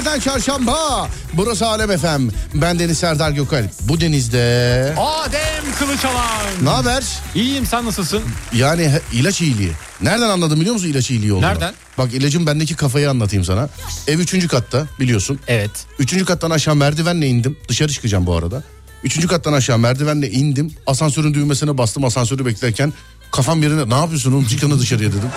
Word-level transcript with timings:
31 0.00 0.10
Ağustos 0.10 0.10
günlerden 0.10 0.20
çarşamba. 0.20 1.08
Burası 1.32 1.66
Alem 1.66 1.98
FM. 1.98 2.28
Ben 2.54 2.78
Deniz 2.78 2.98
Serdar 2.98 3.30
Gökalp. 3.30 3.70
Bu 3.80 4.00
denizde... 4.00 4.94
Adem 4.98 5.72
Kılıçalan. 5.78 6.40
Ne 6.62 6.68
haber? 6.70 7.04
İyiyim 7.34 7.66
sen 7.66 7.86
nasılsın? 7.86 8.22
Yani 8.52 8.90
ilaç 9.12 9.40
iyiliği. 9.40 9.72
Nereden 10.00 10.28
anladım 10.28 10.60
biliyor 10.60 10.74
musun 10.74 10.88
ilaç 10.88 11.10
iyiliği 11.10 11.32
olduğunu? 11.32 11.46
Nereden? 11.46 11.74
Bak 11.98 12.14
ilacın 12.14 12.46
bendeki 12.46 12.74
kafayı 12.74 13.10
anlatayım 13.10 13.44
sana. 13.44 13.68
Ev 14.06 14.18
üçüncü 14.18 14.48
katta 14.48 14.86
biliyorsun. 15.00 15.40
Evet. 15.48 15.70
Üçüncü 15.98 16.24
kattan 16.24 16.50
aşağı 16.50 16.74
merdivenle 16.74 17.26
indim. 17.26 17.56
Dışarı 17.68 17.92
çıkacağım 17.92 18.26
bu 18.26 18.36
arada. 18.36 18.62
Üçüncü 19.04 19.28
kattan 19.28 19.52
aşağı 19.52 19.78
merdivenle 19.78 20.30
indim. 20.30 20.72
Asansörün 20.86 21.34
düğmesine 21.34 21.78
bastım 21.78 22.04
asansörü 22.04 22.46
beklerken. 22.46 22.92
Kafam 23.32 23.62
yerine 23.62 23.88
ne 23.88 23.94
yapıyorsun 23.94 24.32
oğlum 24.32 24.46
çıkana 24.46 24.78
dışarıya 24.78 25.10
dedim. 25.10 25.30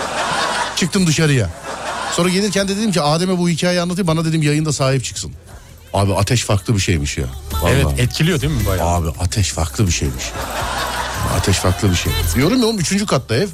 Çıktım 0.76 1.08
dışarıya. 1.08 1.50
Sonra 2.16 2.30
gelirken 2.30 2.68
de 2.68 2.78
dedim 2.78 2.92
ki 2.92 3.02
Adem'e 3.02 3.38
bu 3.38 3.50
hikayeyi 3.50 3.82
anlatayım 3.82 4.08
bana 4.08 4.26
dedim 4.26 4.42
yayında 4.42 4.74
sahip 4.74 5.04
çıksın. 5.04 5.32
Abi 5.94 6.14
ateş 6.16 6.44
farklı 6.44 6.76
bir 6.76 6.80
şeymiş 6.80 7.18
ya. 7.18 7.26
Vallahi. 7.62 7.74
Evet 7.74 8.00
etkiliyor 8.00 8.42
değil 8.42 8.54
mi 8.54 8.66
bayağı? 8.68 8.88
Abi 8.88 9.08
ateş 9.20 9.50
farklı 9.52 9.88
bir 9.88 9.92
şeymiş. 9.92 10.24
Ateş 11.38 11.56
farklı 11.58 11.92
bir 11.92 11.96
şey. 11.96 12.14
Diyorum 12.36 12.60
ya 12.60 12.66
oğlum 12.66 12.80
üçüncü 12.80 13.06
katta 13.06 13.36
ev. 13.36 13.48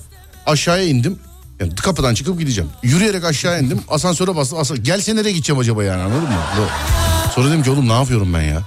Aşağıya 0.45 0.83
indim. 0.83 1.19
Yani 1.59 1.75
kapıdan 1.75 2.13
çıkıp 2.13 2.39
gideceğim. 2.39 2.69
Yürüyerek 2.83 3.23
aşağı 3.25 3.61
indim. 3.63 3.81
Asansöre 3.89 4.35
bastım. 4.35 4.59
Asa 4.59 4.75
Gelse 4.75 5.15
nereye 5.15 5.31
gideceğim 5.31 5.59
acaba 5.59 5.83
yani 5.83 6.01
anladın 6.03 6.21
mı? 6.21 6.35
Sonra 7.35 7.47
dedim 7.49 7.63
ki 7.63 7.69
oğlum 7.71 7.87
ne 7.89 7.93
yapıyorum 7.93 8.33
ben 8.33 8.41
ya? 8.41 8.61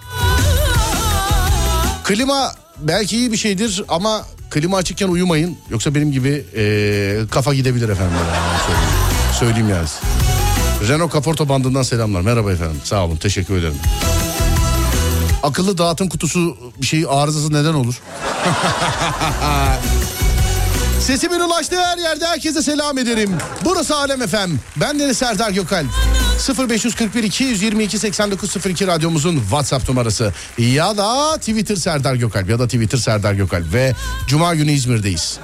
Klima 2.04 2.52
belki 2.78 3.16
iyi 3.16 3.32
bir 3.32 3.36
şeydir 3.36 3.84
ama 3.88 4.22
klima 4.50 4.76
açıkken 4.76 5.08
uyumayın. 5.08 5.58
Yoksa 5.70 5.94
benim 5.94 6.12
gibi 6.12 6.44
eee, 6.56 7.26
kafa 7.30 7.54
gidebilir 7.54 7.88
efendim. 7.88 8.14
Yani 8.34 8.58
söyleyeyim. 8.66 9.01
Söyleyeyim 9.42 9.68
yani. 9.68 9.88
Renault 10.88 11.12
Kaporta 11.12 11.48
bandından 11.48 11.82
selamlar. 11.82 12.20
Merhaba 12.20 12.52
efendim. 12.52 12.80
Sağ 12.84 13.04
olun. 13.04 13.16
Teşekkür 13.16 13.58
ederim. 13.58 13.76
Akıllı 15.42 15.78
dağıtım 15.78 16.08
kutusu 16.08 16.56
bir 16.82 16.86
şey 16.86 17.04
arızası 17.08 17.52
neden 17.52 17.74
olur? 17.74 17.94
Sesimin 21.00 21.40
ulaştığı 21.40 21.84
her 21.84 21.98
yerde 21.98 22.26
herkese 22.26 22.62
selam 22.62 22.98
ederim. 22.98 23.30
Burası 23.64 23.96
Alem 23.96 24.26
FM. 24.26 24.50
Ben 24.76 24.98
Deniz 24.98 25.18
Serdar 25.18 25.50
Gökalp. 25.50 25.86
0541 26.68 27.22
222 27.22 27.98
8902 27.98 28.86
radyomuzun 28.86 29.40
WhatsApp 29.40 29.88
numarası. 29.88 30.32
Ya 30.58 30.96
da 30.96 31.36
Twitter 31.36 31.76
Serdar 31.76 32.14
Gökalp 32.14 32.50
ya 32.50 32.58
da 32.58 32.66
Twitter 32.66 32.98
Serdar 32.98 33.32
Gökalp. 33.34 33.72
Ve 33.72 33.94
Cuma 34.26 34.54
günü 34.54 34.72
İzmir'deyiz. 34.72 35.38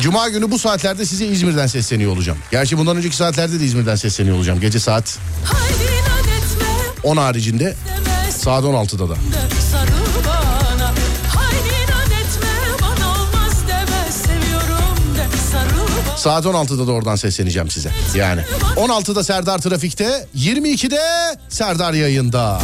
Cuma 0.00 0.28
günü 0.28 0.50
bu 0.50 0.58
saatlerde 0.58 1.06
size 1.06 1.26
İzmir'den 1.26 1.66
sesleniyor 1.66 2.12
olacağım. 2.12 2.38
Gerçi 2.50 2.78
bundan 2.78 2.96
önceki 2.96 3.16
saatlerde 3.16 3.60
de 3.60 3.64
İzmir'den 3.64 3.96
sesleniyor 3.96 4.36
olacağım. 4.36 4.60
Gece 4.60 4.80
saat 4.80 5.18
Haydi 5.44 5.92
inat 5.92 6.26
etme 6.26 6.68
10 7.02 7.16
haricinde 7.16 7.74
saat 8.30 8.64
16'da 8.64 9.08
da. 9.08 9.14
Saat 16.16 16.44
16'da 16.44 16.86
da 16.86 16.92
oradan 16.92 17.16
sesleneceğim 17.16 17.70
size. 17.70 17.90
Yani 18.14 18.40
16'da 18.76 19.24
Serdar 19.24 19.58
Trafik'te, 19.58 20.26
22'de 20.36 21.00
Serdar 21.48 21.92
yayında. 21.92 22.60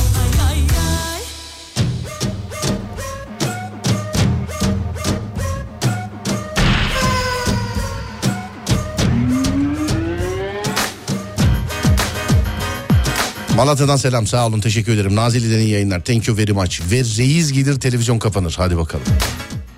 Malatya'dan 13.57 13.97
selam 13.97 14.27
sağ 14.27 14.47
olun 14.47 14.61
teşekkür 14.61 14.93
ederim. 14.95 15.17
Nazilli'den 15.17 15.59
iyi 15.59 15.69
yayınlar. 15.71 16.01
Thank 16.05 16.29
you 16.29 16.37
very 16.37 16.53
much. 16.53 16.81
Ve 16.91 16.97
reis 16.97 17.53
gelir 17.53 17.81
televizyon 17.81 18.19
kapanır. 18.19 18.55
Hadi 18.59 18.77
bakalım. 18.77 19.05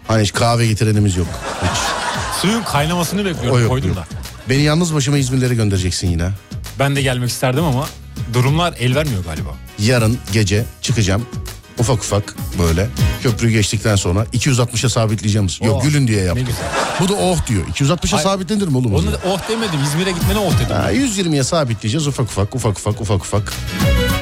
Hani 0.09 0.23
hiç 0.23 0.33
kahve 0.33 0.67
getirenimiz 0.67 1.17
yok. 1.17 1.27
Hiç. 1.63 1.79
Suyun 2.43 2.63
kaynamasını 2.63 3.21
O 3.21 3.25
bekliyorum 3.25 3.61
yok, 3.61 3.71
koydum 3.71 3.89
yok. 3.89 3.97
da. 3.97 4.05
Beni 4.49 4.63
yalnız 4.63 4.95
başıma 4.95 5.19
İzmirlere 5.19 5.55
göndereceksin 5.55 6.11
yine. 6.11 6.31
Ben 6.79 6.97
de 6.97 7.03
gelmek 7.03 7.31
isterdim 7.31 7.65
ama 7.65 7.87
durumlar 8.35 8.75
el 8.79 8.95
vermiyor 8.95 9.25
galiba. 9.25 9.51
Yarın 9.79 10.19
gece 10.33 10.65
çıkacağım. 10.83 11.27
Ufak 11.79 11.99
ufak 11.99 12.35
böyle 12.59 12.89
köprüyü 13.23 13.53
geçtikten 13.53 13.97
sonra 13.97 14.25
260'a 14.25 14.89
sabitleyeceğim. 14.89 15.49
Yok 15.65 15.77
Oh, 15.81 15.83
gülün 15.83 16.09
diye 16.09 16.23
yaptım. 16.25 16.49
Bu 17.01 17.09
da 17.09 17.13
oh 17.15 17.47
diyor. 17.47 17.67
260'a 17.67 18.17
Ay- 18.17 18.23
sabitlenir 18.23 18.69
mi 18.69 18.77
oğlum? 18.77 18.95
Onu 18.95 19.13
da 19.13 19.21
oh 19.29 19.49
demedim 19.49 19.79
İzmir'e 19.85 20.11
gitmene 20.11 20.39
oh 20.39 20.53
dedim. 20.61 20.77
Ha, 20.77 20.93
120'ye 20.93 21.45
sabitleyeceğiz 21.45 22.07
ufak 22.07 22.27
ufak 22.27 22.55
ufak 22.55 22.79
ufak 22.79 23.01
ufak 23.01 23.21
ufak. 23.23 23.53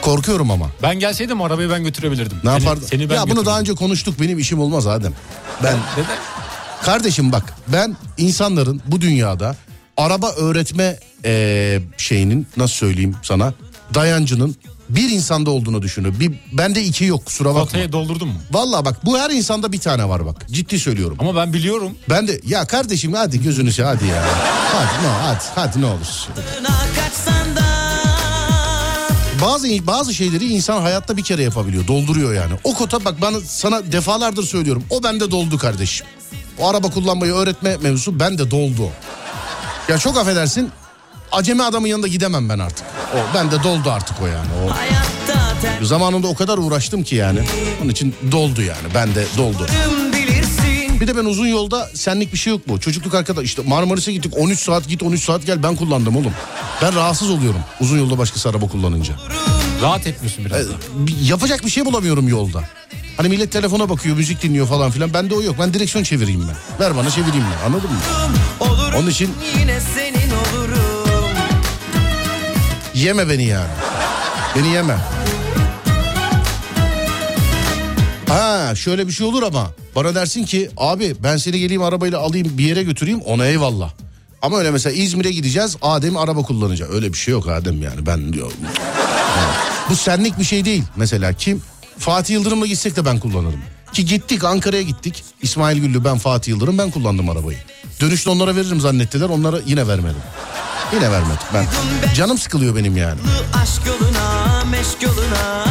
Korkuyorum 0.02 0.50
ama. 0.50 0.66
Ben 0.82 0.98
gelseydim 0.98 1.42
arabayı 1.42 1.70
ben 1.70 1.84
götürebilirdim. 1.84 2.38
Ne 2.44 2.50
Seni- 2.50 2.62
yapardın? 2.64 2.86
Seni 2.86 3.10
ben 3.10 3.14
ya 3.14 3.30
bunu 3.30 3.46
daha 3.46 3.60
önce 3.60 3.74
konuştuk 3.74 4.20
benim 4.20 4.38
işim 4.38 4.60
olmaz 4.60 4.86
Adem. 4.86 5.12
Ben 5.62 5.76
Neden? 5.96 6.16
kardeşim 6.84 7.32
bak 7.32 7.54
ben 7.68 7.96
insanların 8.18 8.82
bu 8.86 9.00
dünyada 9.00 9.56
araba 9.96 10.30
öğretme 10.30 10.98
eee, 11.24 11.82
şeyinin 11.96 12.46
nasıl 12.56 12.74
söyleyeyim 12.74 13.14
sana 13.22 13.54
dayancının 13.94 14.56
bir 14.88 15.10
insanda 15.10 15.50
olduğunu 15.50 15.82
düşünüyorum. 15.82 16.20
Bir, 16.20 16.32
bende 16.52 16.82
iki 16.82 17.04
yok 17.04 17.26
kusura 17.26 17.48
bakma. 17.48 17.64
Kotaya 17.64 17.92
doldurdun 17.92 18.28
mu? 18.28 18.34
Vallahi 18.50 18.84
bak 18.84 19.06
bu 19.06 19.18
her 19.18 19.30
insanda 19.30 19.72
bir 19.72 19.78
tane 19.78 20.08
var 20.08 20.26
bak. 20.26 20.46
Ciddi 20.50 20.78
söylüyorum. 20.78 21.16
Ama 21.20 21.36
ben 21.36 21.52
biliyorum. 21.52 21.92
Ben 22.10 22.28
de 22.28 22.40
ya 22.46 22.66
kardeşim 22.66 23.12
hadi 23.12 23.42
gözünü 23.42 23.72
seveyim 23.72 23.96
hadi 23.96 24.08
ya. 24.10 24.24
Hadi 24.72 25.06
ne 25.06 25.08
hadi 25.08 25.44
hadi 25.54 25.80
ne 25.80 25.86
olur. 25.86 26.28
Bazı 29.42 29.86
bazı 29.86 30.14
şeyleri 30.14 30.48
insan 30.48 30.80
hayatta 30.80 31.16
bir 31.16 31.22
kere 31.22 31.42
yapabiliyor. 31.42 31.86
Dolduruyor 31.86 32.34
yani. 32.34 32.52
O 32.64 32.74
kota 32.74 33.04
bak 33.04 33.20
bana 33.20 33.40
sana 33.40 33.92
defalardır 33.92 34.42
söylüyorum. 34.42 34.84
O 34.90 35.02
bende 35.02 35.30
doldu 35.30 35.58
kardeşim. 35.58 36.06
O 36.58 36.68
araba 36.68 36.90
kullanmayı 36.90 37.32
öğretme 37.32 37.76
mevzusu 37.76 38.20
bende 38.20 38.50
doldu. 38.50 38.90
Ya 39.88 39.98
çok 39.98 40.16
affedersin. 40.18 40.70
Acemi 41.32 41.62
adamın 41.62 41.86
yanında 41.88 42.06
gidemem 42.08 42.48
ben 42.48 42.58
artık. 42.58 42.86
O 43.14 43.34
bende 43.34 43.62
doldu 43.62 43.90
artık 43.90 44.22
o 44.22 44.26
yani. 44.26 44.48
O 44.66 44.70
hayatta 44.74 45.84
zamanında 45.84 46.26
o 46.28 46.34
kadar 46.34 46.58
uğraştım 46.58 47.02
ki 47.04 47.16
yani. 47.16 47.40
Onun 47.82 47.88
için 47.90 48.14
doldu 48.32 48.62
yani. 48.62 48.94
Bende 48.94 49.24
doldu. 49.36 49.66
terim 49.66 50.12
bilirsin 50.12 51.00
Bir 51.00 51.06
de 51.06 51.16
ben 51.16 51.24
uzun 51.24 51.46
yolda 51.46 51.90
senlik 51.94 52.32
bir 52.32 52.38
şey 52.38 52.52
yok 52.52 52.66
mu? 52.66 52.80
Çocukluk 52.80 53.14
arkadaş 53.14 53.44
işte 53.44 53.62
Marmaris'e 53.66 54.12
gittik 54.12 54.32
13 54.38 54.58
saat 54.60 54.88
git 54.88 55.02
13 55.02 55.24
saat 55.24 55.46
gel 55.46 55.62
ben 55.62 55.76
kullandım 55.76 56.16
oğlum. 56.16 56.32
Ben 56.82 56.94
rahatsız 56.94 57.30
oluyorum 57.30 57.60
uzun 57.80 57.98
yolda 57.98 58.18
başkası 58.18 58.48
araba 58.48 58.68
kullanınca. 58.68 59.14
Rahat 59.82 60.06
etmiyorsun 60.06 60.44
biraz. 60.44 60.66
Bir- 60.94 61.16
yapacak 61.28 61.64
bir 61.64 61.70
şey 61.70 61.84
bulamıyorum 61.84 62.28
yolda. 62.28 62.62
Hani 63.16 63.28
millet 63.28 63.52
telefona 63.52 63.88
bakıyor, 63.88 64.16
müzik 64.16 64.42
dinliyor 64.42 64.66
falan 64.66 64.90
filan. 64.90 65.14
Bende 65.14 65.34
o 65.34 65.42
yok. 65.42 65.56
Ben 65.60 65.74
direksiyon 65.74 66.04
çevireyim 66.04 66.48
ben. 66.48 66.80
Ver 66.86 66.96
bana 66.96 67.10
çevireyim 67.10 67.44
ben. 67.60 67.66
Anladın 67.66 67.90
mı? 67.90 67.96
Onun 68.98 69.10
için 69.10 69.30
yeme 72.94 73.28
beni 73.28 73.44
yani. 73.44 73.70
Beni 74.56 74.68
yeme. 74.68 74.96
Ha 78.28 78.74
şöyle 78.74 79.06
bir 79.06 79.12
şey 79.12 79.26
olur 79.26 79.42
ama 79.42 79.70
bana 79.96 80.14
dersin 80.14 80.44
ki 80.44 80.70
abi 80.76 81.14
ben 81.22 81.36
seni 81.36 81.58
geleyim 81.58 81.82
arabayla 81.82 82.18
alayım 82.18 82.58
bir 82.58 82.64
yere 82.64 82.82
götüreyim 82.82 83.20
ona 83.20 83.46
eyvallah. 83.46 83.90
Ama 84.42 84.58
öyle 84.58 84.70
mesela 84.70 84.92
İzmir'e 84.96 85.30
gideceğiz 85.30 85.76
Adem 85.82 86.16
araba 86.16 86.42
kullanacak. 86.42 86.90
Öyle 86.90 87.12
bir 87.12 87.18
şey 87.18 87.32
yok 87.32 87.48
Adem 87.48 87.82
yani 87.82 88.06
ben 88.06 88.32
diyor. 88.32 88.52
Bu 89.90 89.96
senlik 89.96 90.38
bir 90.38 90.44
şey 90.44 90.64
değil. 90.64 90.84
Mesela 90.96 91.32
kim? 91.32 91.62
Fatih 91.98 92.34
Yıldırım'la 92.34 92.66
gitsek 92.66 92.96
de 92.96 93.04
ben 93.04 93.18
kullanırım. 93.18 93.60
Ki 93.92 94.04
gittik 94.04 94.44
Ankara'ya 94.44 94.82
gittik. 94.82 95.24
İsmail 95.42 95.78
Güllü 95.78 96.04
ben 96.04 96.18
Fatih 96.18 96.52
Yıldırım 96.52 96.78
ben 96.78 96.90
kullandım 96.90 97.30
arabayı. 97.30 97.58
Dönüşte 98.00 98.30
onlara 98.30 98.56
veririm 98.56 98.80
zannettiler 98.80 99.28
onlara 99.28 99.58
yine 99.66 99.88
vermedim. 99.88 100.22
Yine 100.94 101.10
vermedim 101.10 101.36
ben. 101.54 101.66
Canım 102.14 102.38
sıkılıyor 102.38 102.76
benim 102.76 102.96
yani. 102.96 103.20
Aşk 103.62 103.82
yoluna 103.86 104.64
meşk 104.70 105.02
yoluna 105.02 105.64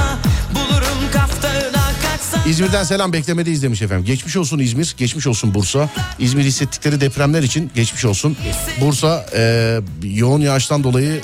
Bulurum 0.56 1.12
kaftağına 1.13 1.91
kaçsan 2.01 2.50
İzmir'den 2.50 2.83
selam 2.83 3.13
beklemedeyiz 3.13 3.63
demiş 3.63 3.81
efendim. 3.81 4.06
Geçmiş 4.06 4.38
olsun 4.38 4.59
İzmir, 4.59 4.95
geçmiş 4.97 5.27
olsun 5.27 5.53
Bursa. 5.53 5.89
İzmir 6.19 6.44
hissettikleri 6.44 7.01
depremler 7.01 7.44
için 7.44 7.71
geçmiş 7.75 8.06
olsun. 8.06 8.38
Bursa 8.81 9.25
e, 9.35 9.79
yoğun 10.03 10.41
yağıştan 10.41 10.83
dolayı 10.83 11.21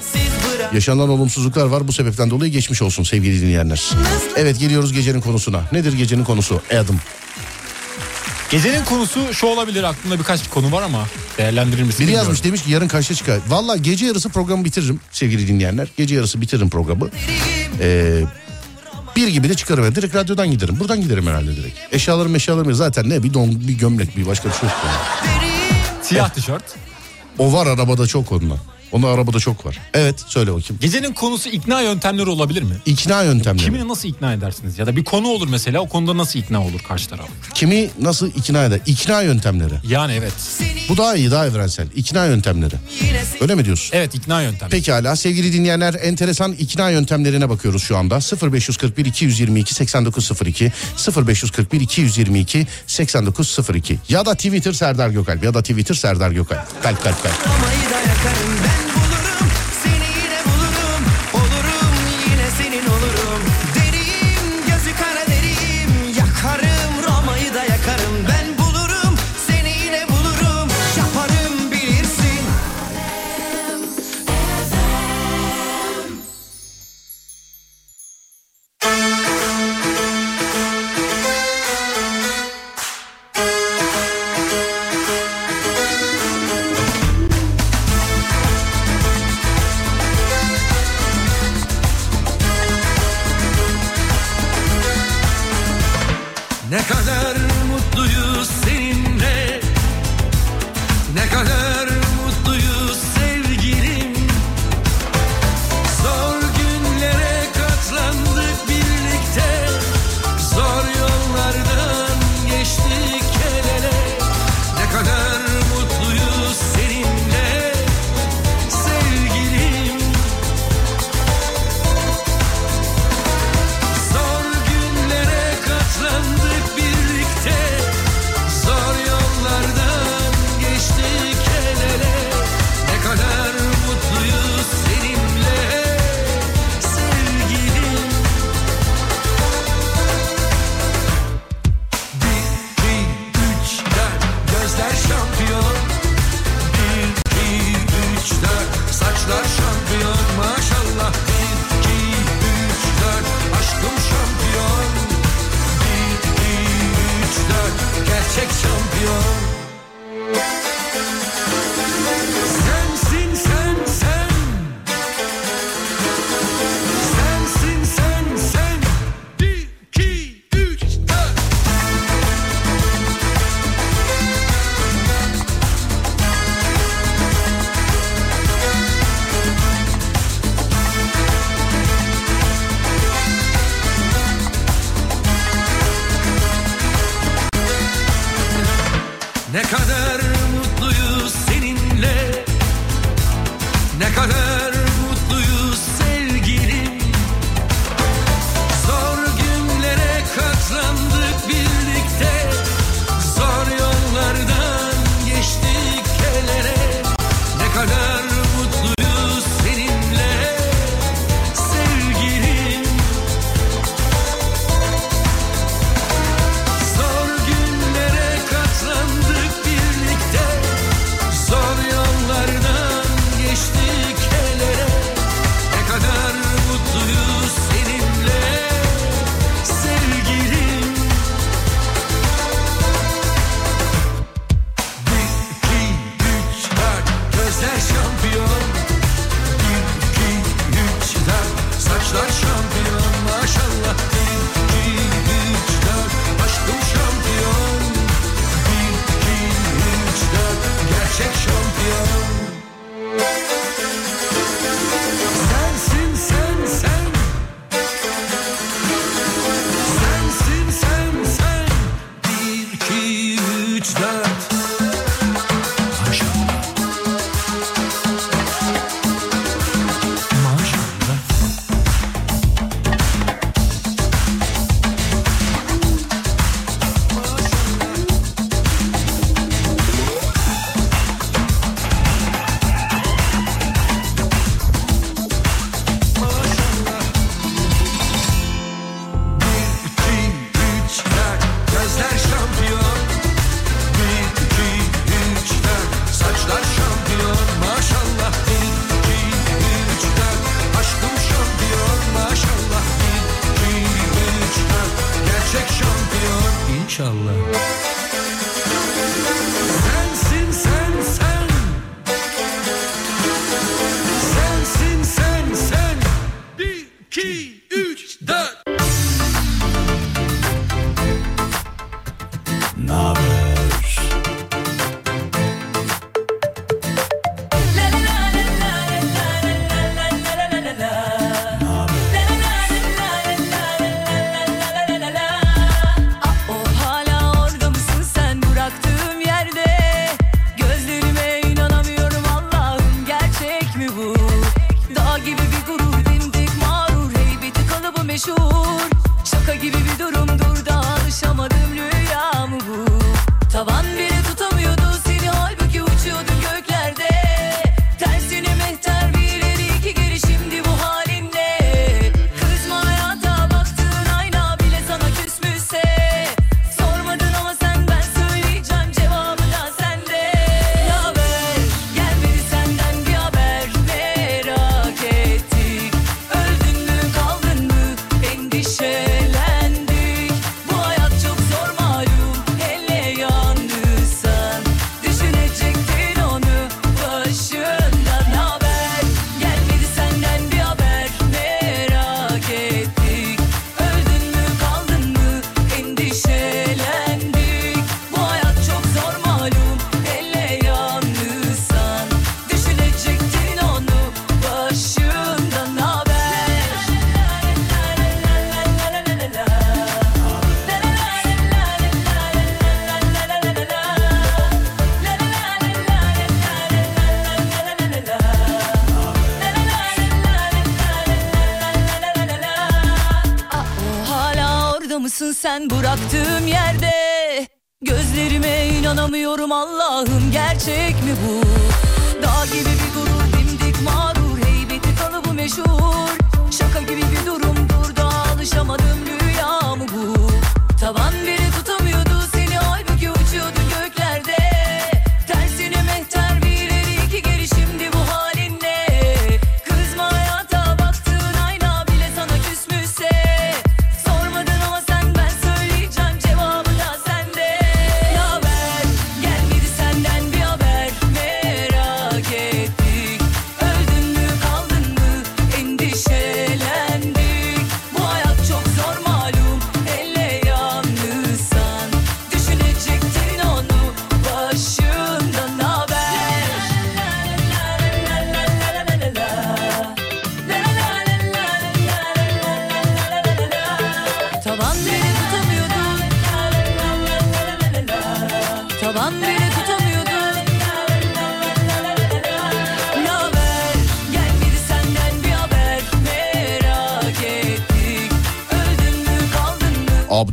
yaşanan 0.73 1.09
olumsuzluklar 1.09 1.65
var. 1.65 1.88
Bu 1.88 1.93
sebepten 1.93 2.29
dolayı 2.29 2.51
geçmiş 2.51 2.81
olsun 2.81 3.03
sevgili 3.03 3.41
dinleyenler. 3.41 3.89
Evet 4.35 4.59
geliyoruz 4.59 4.93
gecenin 4.93 5.21
konusuna. 5.21 5.61
Nedir 5.71 5.93
gecenin 5.93 6.23
konusu? 6.23 6.61
Adam. 6.71 6.95
Gecenin 8.51 8.85
konusu 8.85 9.33
şu 9.33 9.47
olabilir 9.47 9.83
aklımda 9.83 10.19
birkaç 10.19 10.49
konu 10.49 10.71
var 10.71 10.81
ama 10.81 11.07
değerlendirir 11.38 11.83
misin? 11.83 12.07
Biri 12.07 12.15
yazmış 12.15 12.44
demiş 12.44 12.63
ki 12.63 12.71
yarın 12.71 12.88
kaçta 12.88 13.15
çıkar? 13.15 13.39
Valla 13.47 13.77
gece 13.77 14.05
yarısı 14.05 14.29
programı 14.29 14.65
bitiririm 14.65 14.99
sevgili 15.11 15.47
dinleyenler. 15.47 15.88
Gece 15.97 16.15
yarısı 16.15 16.41
bitiririm 16.41 16.69
programı. 16.69 17.09
Ee, 17.79 18.21
bir 19.15 19.27
gibi 19.27 19.49
de 19.49 19.53
çıkarım. 19.53 19.83
ben. 19.83 19.95
Direkt 19.95 20.15
radyodan 20.15 20.51
giderim. 20.51 20.79
Buradan 20.79 21.01
giderim 21.01 21.27
herhalde 21.27 21.55
direkt. 21.55 21.77
Eşyalarım 21.94 22.35
eşyalarım 22.35 22.73
zaten 22.73 23.09
ne 23.09 23.23
bir 23.23 23.33
don 23.33 23.67
bir 23.67 23.73
gömlek 23.77 24.17
bir 24.17 24.27
başka 24.27 24.50
bir 24.50 24.53
şey 24.53 24.69
yok. 24.69 24.77
Siyah 26.01 26.29
tişört. 26.29 26.63
O 27.38 27.53
var 27.53 27.67
arabada 27.67 28.07
çok 28.07 28.31
onunla. 28.31 28.57
Onlar 28.92 29.10
arabada 29.10 29.39
çok 29.39 29.66
var. 29.66 29.80
Evet 29.94 30.24
söyle 30.28 30.54
bakayım. 30.54 30.78
Gecenin 30.81 31.13
konusu 31.13 31.50
ikna 31.50 31.81
yöntemleri 31.81 32.30
olabilir 32.30 32.62
mi? 32.63 32.75
İkna 32.86 33.24
yöntemleri. 33.24 33.66
Kimi 33.66 33.88
nasıl 33.88 34.10
ikna 34.10 34.34
edersiniz? 34.34 34.80
Ya 34.80 34.88
da 34.88 34.95
bir 34.95 35.04
konu 35.04 35.28
olur 35.28 35.48
mesela 35.51 35.80
o 35.80 35.89
konuda 35.89 36.18
nasıl 36.18 36.39
ikna 36.39 36.66
olur 36.66 36.80
karşı 36.88 37.10
taraf? 37.10 37.28
Kimi 37.54 37.89
nasıl 38.01 38.28
ikna 38.28 38.63
eder? 38.66 38.80
İkna 38.86 39.22
yöntemleri. 39.22 39.74
Yani 39.88 40.13
evet. 40.13 40.34
Bu 40.89 40.98
daha 40.98 41.16
iyi 41.16 41.31
daha 41.31 41.48
evrensel. 41.48 41.88
İkna 41.95 42.25
yöntemleri. 42.25 42.75
Öyle 43.42 43.56
mi 43.56 43.66
diyorsun? 43.66 43.89
Evet 43.98 44.16
ikna 44.16 44.42
yöntemleri. 44.42 44.72
Pekala 44.72 45.16
sevgili 45.16 45.54
dinleyenler 45.54 45.94
enteresan 46.04 46.51
ikna 46.54 46.89
yöntemlerine 46.89 47.50
bakıyoruz 47.50 47.84
şu 47.84 47.98
anda. 47.98 48.19
0541 48.54 49.06
222 49.06 49.74
8902 49.74 50.72
0541 51.28 51.81
222 51.81 52.68
8902 52.88 54.00
ya 54.10 54.25
da 54.25 54.36
Twitter 54.36 54.74
Serdar 54.74 55.10
Gökalp 55.10 55.44
ya 55.44 55.54
da 55.54 55.62
Twitter 55.62 55.95
Serdar 55.95 56.31
Gökalp. 56.31 56.84
Kalp 56.84 57.04
kalp 57.04 57.24
kalp. 57.24 57.48
I'm 58.79 58.88
gonna 58.89 59.16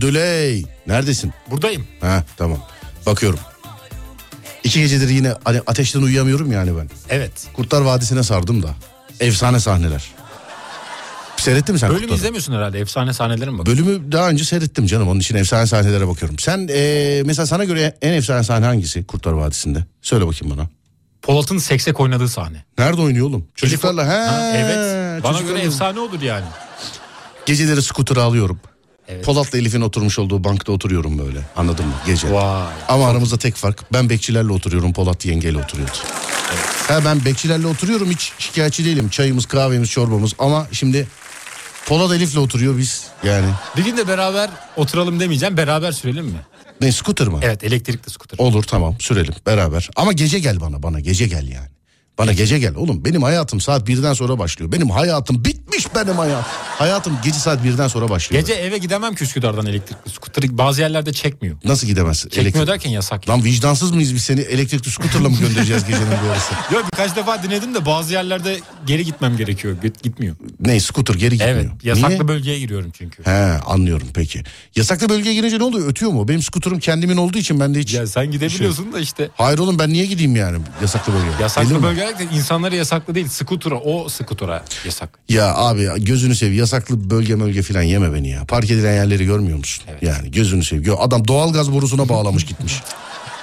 Abdüley 0.04 0.64
neredesin? 0.86 1.32
Buradayım. 1.50 1.86
Ha 2.00 2.24
tamam 2.36 2.58
bakıyorum. 3.06 3.38
İki 4.64 4.80
gecedir 4.80 5.08
yine 5.08 5.32
ateşten 5.66 6.02
uyuyamıyorum 6.02 6.52
yani 6.52 6.76
ben. 6.78 6.90
Evet. 7.08 7.32
Kurtlar 7.56 7.80
Vadisi'ne 7.80 8.22
sardım 8.22 8.62
da. 8.62 8.68
Efsane 9.20 9.60
sahneler. 9.60 10.04
Seyrettin 11.36 11.72
mi 11.72 11.78
sen 11.78 11.88
Bölüm 11.90 12.00
Kurtlar'ı? 12.00 12.18
izlemiyorsun 12.18 12.52
herhalde. 12.52 12.78
Efsane 12.80 13.12
sahnelere 13.12 13.50
mi 13.50 13.58
bak? 13.58 13.66
Bölümü 13.66 14.12
daha 14.12 14.28
önce 14.28 14.44
seyrettim 14.44 14.86
canım. 14.86 15.08
Onun 15.08 15.20
için 15.20 15.34
efsane 15.36 15.66
sahnelere 15.66 16.08
bakıyorum. 16.08 16.38
Sen 16.38 16.68
eee, 16.68 17.22
mesela 17.26 17.46
sana 17.46 17.64
göre 17.64 17.96
en 18.02 18.12
efsane 18.12 18.42
sahne 18.44 18.66
hangisi 18.66 19.06
Kurtlar 19.06 19.32
Vadisi'nde? 19.32 19.84
Söyle 20.02 20.26
bakayım 20.26 20.56
bana. 20.58 20.68
Polat'ın 21.22 21.58
seksek 21.58 22.00
oynadığı 22.00 22.28
sahne. 22.28 22.64
Nerede 22.78 23.00
oynuyor 23.00 23.26
oğlum? 23.26 23.48
Çocuklarla. 23.54 24.04
He, 24.06 24.26
Ha, 24.26 24.52
evet. 24.56 25.22
Bana 25.24 25.40
göre 25.40 25.58
efsane 25.60 26.00
odur 26.00 26.22
yani. 26.22 26.44
Geceleri 27.46 27.82
skuter'ı 27.82 28.22
alıyorum. 28.22 28.60
Evet. 29.08 29.24
Polat'la 29.24 29.58
Elif'in 29.58 29.80
oturmuş 29.80 30.18
olduğu 30.18 30.44
bankta 30.44 30.72
oturuyorum 30.72 31.18
böyle. 31.18 31.38
Anladın 31.56 31.86
mı? 31.86 31.92
Gece. 32.06 32.32
Vay. 32.32 32.72
Ama 32.88 33.08
aramızda 33.08 33.38
tek 33.38 33.54
fark. 33.56 33.92
Ben 33.92 34.10
bekçilerle 34.10 34.52
oturuyorum. 34.52 34.92
Polat 34.92 35.26
yengeyle 35.26 35.58
oturuyordu. 35.58 35.92
Ha 36.88 37.00
ben 37.04 37.24
bekçilerle 37.24 37.66
oturuyorum. 37.66 38.10
Hiç 38.10 38.32
şikayetçi 38.38 38.84
değilim. 38.84 39.08
Çayımız, 39.08 39.46
kahvemiz, 39.46 39.90
çorbamız. 39.90 40.32
Ama 40.38 40.66
şimdi 40.72 41.06
Polat 41.86 42.12
Elif'le 42.16 42.36
oturuyor 42.36 42.78
biz. 42.78 43.04
Yani 43.24 43.46
Bir 43.76 43.84
gün 43.84 43.96
de 43.96 44.08
beraber 44.08 44.50
oturalım 44.76 45.20
demeyeceğim. 45.20 45.56
Beraber 45.56 45.92
sürelim 45.92 46.24
mi? 46.26 46.38
ne 46.80 46.92
skuter 46.92 47.28
mı? 47.28 47.38
Evet 47.42 47.64
elektrikli 47.64 48.10
skuter. 48.10 48.38
Olur 48.38 48.62
tamam 48.62 48.96
sürelim 49.00 49.34
beraber. 49.46 49.90
Ama 49.96 50.12
gece 50.12 50.38
gel 50.38 50.60
bana 50.60 50.82
bana 50.82 51.00
gece 51.00 51.26
gel 51.26 51.48
yani. 51.48 51.68
Bana 52.18 52.32
gece 52.32 52.58
gel 52.58 52.74
oğlum 52.74 53.04
benim 53.04 53.22
hayatım 53.22 53.60
saat 53.60 53.86
birden 53.86 54.14
sonra 54.14 54.38
başlıyor. 54.38 54.72
Benim 54.72 54.90
hayatım 54.90 55.44
bitmiş 55.44 55.94
benim 55.94 56.18
hayatım. 56.18 56.52
Hayatım 56.78 57.18
gece 57.24 57.38
saat 57.38 57.64
birden 57.64 57.88
sonra 57.88 58.08
başlıyor. 58.08 58.42
Gece 58.42 58.52
eve 58.54 58.78
gidemem 58.78 59.14
ki 59.14 59.24
Üsküdar'dan 59.24 59.66
elektrikli 59.66 60.10
skuter. 60.10 60.58
Bazı 60.58 60.80
yerlerde 60.80 61.12
çekmiyor. 61.12 61.56
Nasıl 61.64 61.86
gidemezsin? 61.86 62.28
Çekmiyor 62.28 62.54
Elektrik- 62.54 62.66
derken 62.66 62.90
yasak. 62.90 63.28
Lan 63.28 63.44
vicdansız 63.44 63.90
mıyız 63.90 64.14
biz 64.14 64.22
seni 64.24 64.40
elektrikli 64.40 64.90
skuterla 64.90 65.28
mı 65.28 65.36
göndereceğiz 65.36 65.84
gecenin 65.84 66.06
bu 66.26 66.30
arası? 66.32 66.54
Yok 66.74 66.84
birkaç 66.92 67.16
defa 67.16 67.42
denedim 67.42 67.74
de 67.74 67.86
bazı 67.86 68.12
yerlerde 68.12 68.60
geri 68.86 69.04
gitmem 69.04 69.36
gerekiyor. 69.36 69.76
Git- 69.82 70.02
Gitmiyor. 70.02 70.36
Ne 70.60 70.80
skuter 70.80 71.14
geri 71.14 71.30
gitmiyor. 71.30 71.56
Evet 71.56 71.70
yasaklı 71.84 72.08
Niye? 72.14 72.28
bölgeye 72.28 72.58
giriyorum 72.58 72.90
çünkü. 72.98 73.24
He 73.24 73.58
anlıyorum 73.66 74.08
peki. 74.14 74.42
Yasaklı 74.76 75.08
bölgeye 75.08 75.34
girince 75.34 75.58
ne 75.58 75.64
oluyor? 75.64 75.88
Ötüyor 75.88 76.12
mu? 76.12 76.28
Benim 76.28 76.42
skuterim 76.42 76.78
kendimin 76.78 77.16
olduğu 77.16 77.38
için 77.38 77.60
ben 77.60 77.74
de 77.74 77.78
hiç... 77.78 77.94
Ya 77.94 78.06
sen 78.06 78.30
gidebiliyorsun 78.30 78.92
da 78.92 79.00
işte 79.00 79.28
Hayır 79.34 79.58
oğlum 79.58 79.78
ben 79.78 79.90
niye 79.92 80.06
gideyim 80.06 80.36
yani 80.36 80.58
yasaklı 80.82 81.12
bölgeye? 81.12 81.32
Yasaklı 81.40 81.74
mi? 81.74 81.82
De 82.08 82.24
insanlara 82.34 82.74
yasaklı 82.74 83.14
değil. 83.14 83.28
Skutura 83.28 83.74
o 83.74 84.08
skutura 84.08 84.64
yasak. 84.84 85.18
Ya 85.28 85.54
abi 85.54 85.90
gözünü 86.04 86.34
sev 86.36 86.52
yasaklı 86.52 87.10
bölge 87.10 87.40
bölge 87.40 87.62
falan 87.62 87.82
yeme 87.82 88.14
beni 88.14 88.28
ya. 88.28 88.44
Park 88.44 88.70
edilen 88.70 88.92
yerleri 88.94 89.24
görmüyor 89.24 89.58
musun? 89.58 89.84
Evet. 89.88 90.02
Yani 90.02 90.30
gözünü 90.30 90.64
sev. 90.64 90.82
Gö- 90.82 90.96
Adam 90.98 91.28
doğalgaz 91.28 91.72
borusuna 91.72 92.08
bağlamış 92.08 92.46
gitmiş. 92.46 92.80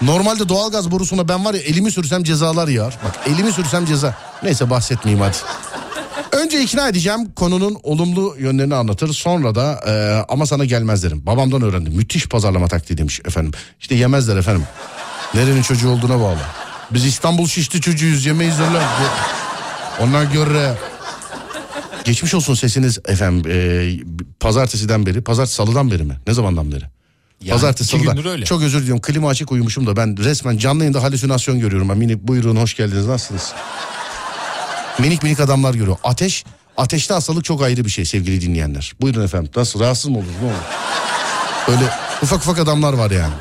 Normalde 0.01 0.49
doğalgaz 0.49 0.91
borusuna 0.91 1.27
ben 1.27 1.45
var 1.45 1.53
ya 1.53 1.59
elimi 1.59 1.91
sürsem 1.91 2.23
cezalar 2.23 2.67
yağar. 2.67 2.97
Bak 3.05 3.19
elimi 3.27 3.51
sürsem 3.51 3.85
ceza. 3.85 4.15
Neyse 4.43 4.69
bahsetmeyeyim 4.69 5.25
hadi. 5.25 5.37
Önce 6.31 6.61
ikna 6.63 6.87
edeceğim 6.89 7.31
konunun 7.35 7.77
olumlu 7.83 8.35
yönlerini 8.39 8.75
anlatır. 8.75 9.13
Sonra 9.13 9.55
da 9.55 9.79
e, 9.87 9.91
ama 10.33 10.45
sana 10.45 10.65
gelmez 10.65 11.03
derim. 11.03 11.25
Babamdan 11.25 11.61
öğrendim. 11.61 11.93
Müthiş 11.93 12.27
pazarlama 12.29 12.67
taktiği 12.67 12.97
demiş 12.97 13.19
efendim. 13.25 13.51
İşte 13.79 13.95
yemezler 13.95 14.37
efendim. 14.37 14.63
Nerenin 15.33 15.61
çocuğu 15.61 15.89
olduğuna 15.89 16.19
bağlı. 16.19 16.37
Biz 16.93 17.05
İstanbul 17.05 17.47
şişti 17.47 17.81
çocuğuyuz 17.81 18.25
yemeyiz 18.25 18.59
derler. 18.59 18.83
Ona 19.99 20.23
göre 20.23 20.77
Geçmiş 22.03 22.33
olsun 22.33 22.53
sesiniz 22.53 22.99
efendim. 23.07 23.51
E, 23.51 23.89
pazartesiden 24.39 25.05
beri, 25.05 25.21
pazartesi 25.21 25.55
salıdan 25.55 25.91
beri 25.91 26.03
mi? 26.03 26.17
Ne 26.27 26.33
zamandan 26.33 26.71
beri? 26.71 26.83
Yani 27.41 27.51
pazartesi 27.51 27.89
salıdan. 27.89 28.27
öyle. 28.27 28.45
Çok 28.45 28.61
özür 28.61 28.81
diliyorum. 28.81 29.01
Klima 29.01 29.29
açık 29.29 29.51
uyumuşum 29.51 29.87
da 29.87 29.95
ben 29.95 30.17
resmen 30.23 30.57
canlı 30.57 30.79
yayında 30.79 31.03
halüsinasyon 31.03 31.59
görüyorum. 31.59 31.89
Ben 31.89 31.97
minik 31.97 32.27
buyurun 32.27 32.55
hoş 32.55 32.75
geldiniz. 32.75 33.07
Nasılsınız? 33.07 33.53
minik 34.99 35.23
minik 35.23 35.39
adamlar 35.39 35.73
görüyor. 35.73 35.97
Ateş, 36.03 36.43
ateşte 36.77 37.13
hastalık 37.13 37.45
çok 37.45 37.63
ayrı 37.63 37.85
bir 37.85 37.89
şey 37.89 38.05
sevgili 38.05 38.41
dinleyenler. 38.41 38.93
Buyurun 39.01 39.23
efendim. 39.23 39.51
Nasıl 39.55 39.79
rahatsız 39.79 40.11
mı 40.11 40.17
oldunuz? 40.17 40.35
Ne 40.41 40.47
olur? 40.47 40.55
Öyle 41.67 41.89
ufak 42.23 42.39
ufak 42.39 42.59
adamlar 42.59 42.93
var 42.93 43.11
yani. 43.11 43.33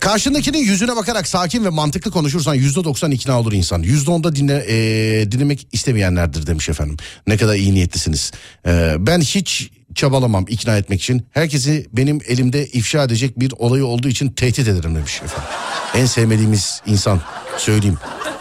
Karşındakinin 0.00 0.58
yüzüne 0.58 0.96
bakarak 0.96 1.26
sakin 1.26 1.64
ve 1.64 1.68
mantıklı 1.68 2.10
konuşursan 2.10 2.54
yüzde 2.54 2.84
doksan 2.84 3.10
ikna 3.10 3.40
olur 3.40 3.52
insan. 3.52 3.82
Yüzde 3.82 4.10
onda 4.10 4.36
dinle, 4.36 4.64
e, 4.68 5.32
dinlemek 5.32 5.68
istemeyenlerdir 5.72 6.46
demiş 6.46 6.68
efendim. 6.68 6.96
Ne 7.26 7.36
kadar 7.36 7.54
iyi 7.54 7.74
niyetlisiniz. 7.74 8.32
E, 8.66 8.94
ben 8.98 9.20
hiç 9.20 9.70
çabalamam 9.94 10.44
ikna 10.48 10.76
etmek 10.76 11.00
için. 11.00 11.26
Herkesi 11.30 11.86
benim 11.92 12.20
elimde 12.26 12.66
ifşa 12.66 13.04
edecek 13.04 13.40
bir 13.40 13.52
olayı 13.58 13.86
olduğu 13.86 14.08
için 14.08 14.28
tehdit 14.28 14.68
ederim 14.68 14.94
demiş 14.94 15.22
efendim. 15.24 15.50
En 15.94 16.06
sevmediğimiz 16.06 16.82
insan 16.86 17.20
söyleyeyim. 17.58 17.98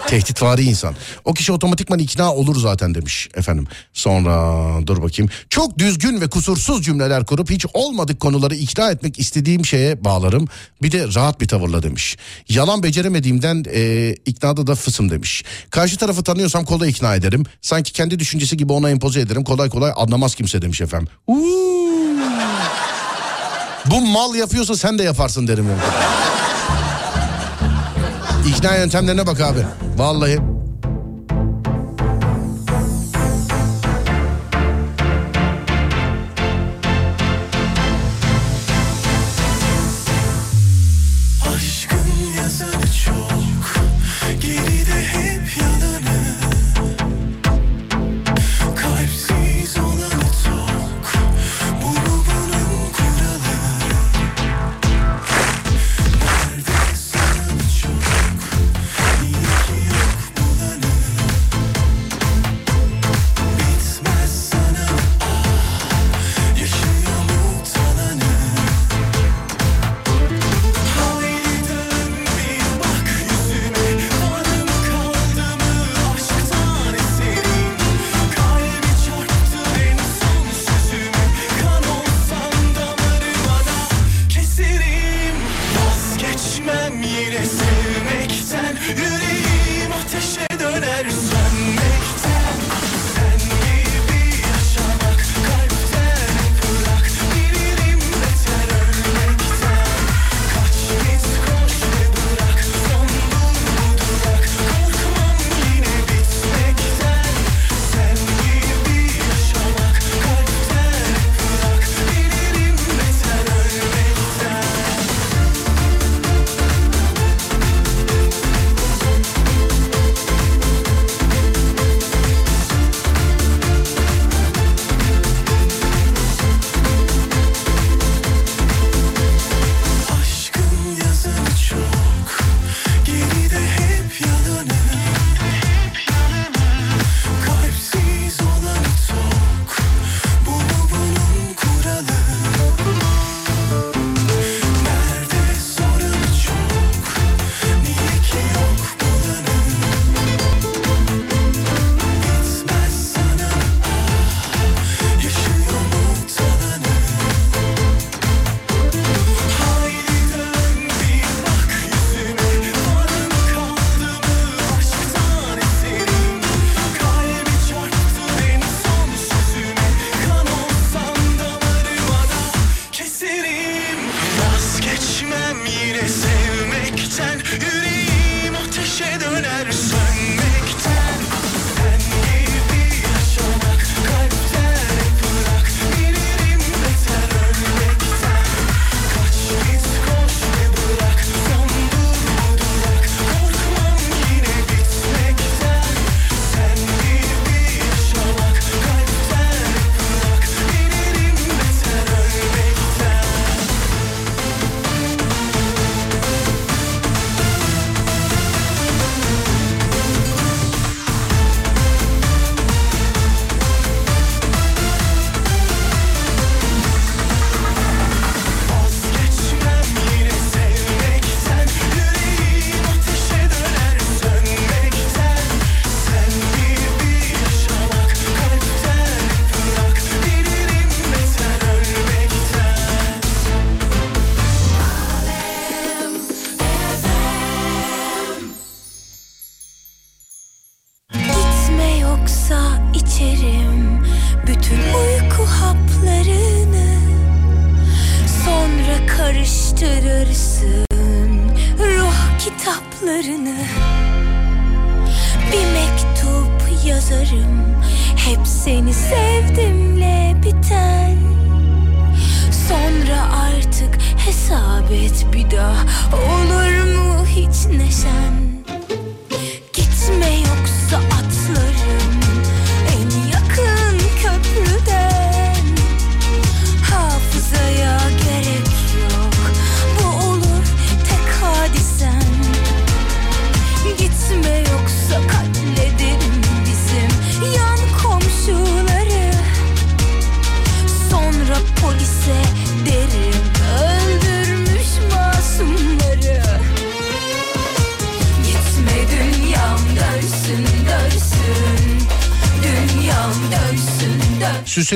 Tehditvari 0.07 0.63
insan. 0.63 0.95
O 1.25 1.33
kişi 1.33 1.51
otomatikman 1.51 1.99
ikna 1.99 2.33
olur 2.33 2.59
zaten 2.59 2.95
demiş 2.95 3.29
efendim. 3.35 3.67
Sonra 3.93 4.87
dur 4.87 5.01
bakayım. 5.01 5.31
Çok 5.49 5.79
düzgün 5.79 6.21
ve 6.21 6.29
kusursuz 6.29 6.85
cümleler 6.85 7.25
kurup 7.25 7.49
hiç 7.49 7.65
olmadık 7.73 8.19
konuları 8.19 8.55
ikna 8.55 8.91
etmek 8.91 9.19
istediğim 9.19 9.65
şeye 9.65 10.03
bağlarım. 10.03 10.47
Bir 10.81 10.91
de 10.91 11.13
rahat 11.15 11.41
bir 11.41 11.47
tavırla 11.47 11.83
demiş. 11.83 12.17
Yalan 12.49 12.83
beceremediğimden 12.83 13.65
e, 13.73 14.13
iknada 14.25 14.67
da 14.67 14.75
fısım 14.75 15.09
demiş. 15.09 15.43
Karşı 15.69 15.97
tarafı 15.97 16.23
tanıyorsam 16.23 16.65
kolay 16.65 16.89
ikna 16.89 17.15
ederim. 17.15 17.45
Sanki 17.61 17.93
kendi 17.93 18.19
düşüncesi 18.19 18.57
gibi 18.57 18.73
ona 18.73 18.89
empoze 18.89 19.19
ederim. 19.19 19.43
Kolay 19.43 19.69
kolay 19.69 19.91
anlamaz 19.95 20.35
kimse 20.35 20.61
demiş 20.61 20.81
efendim. 20.81 21.07
Uuu. 21.27 21.38
Bu 23.85 24.01
mal 24.01 24.35
yapıyorsa 24.35 24.75
sen 24.75 24.99
de 24.99 25.03
yaparsın 25.03 25.47
derim. 25.47 25.69
ben. 25.69 25.75
İkna 28.49 28.75
yöntemlerine 28.75 29.27
bak 29.27 29.41
abi. 29.41 29.65
Vallahi. 29.97 30.39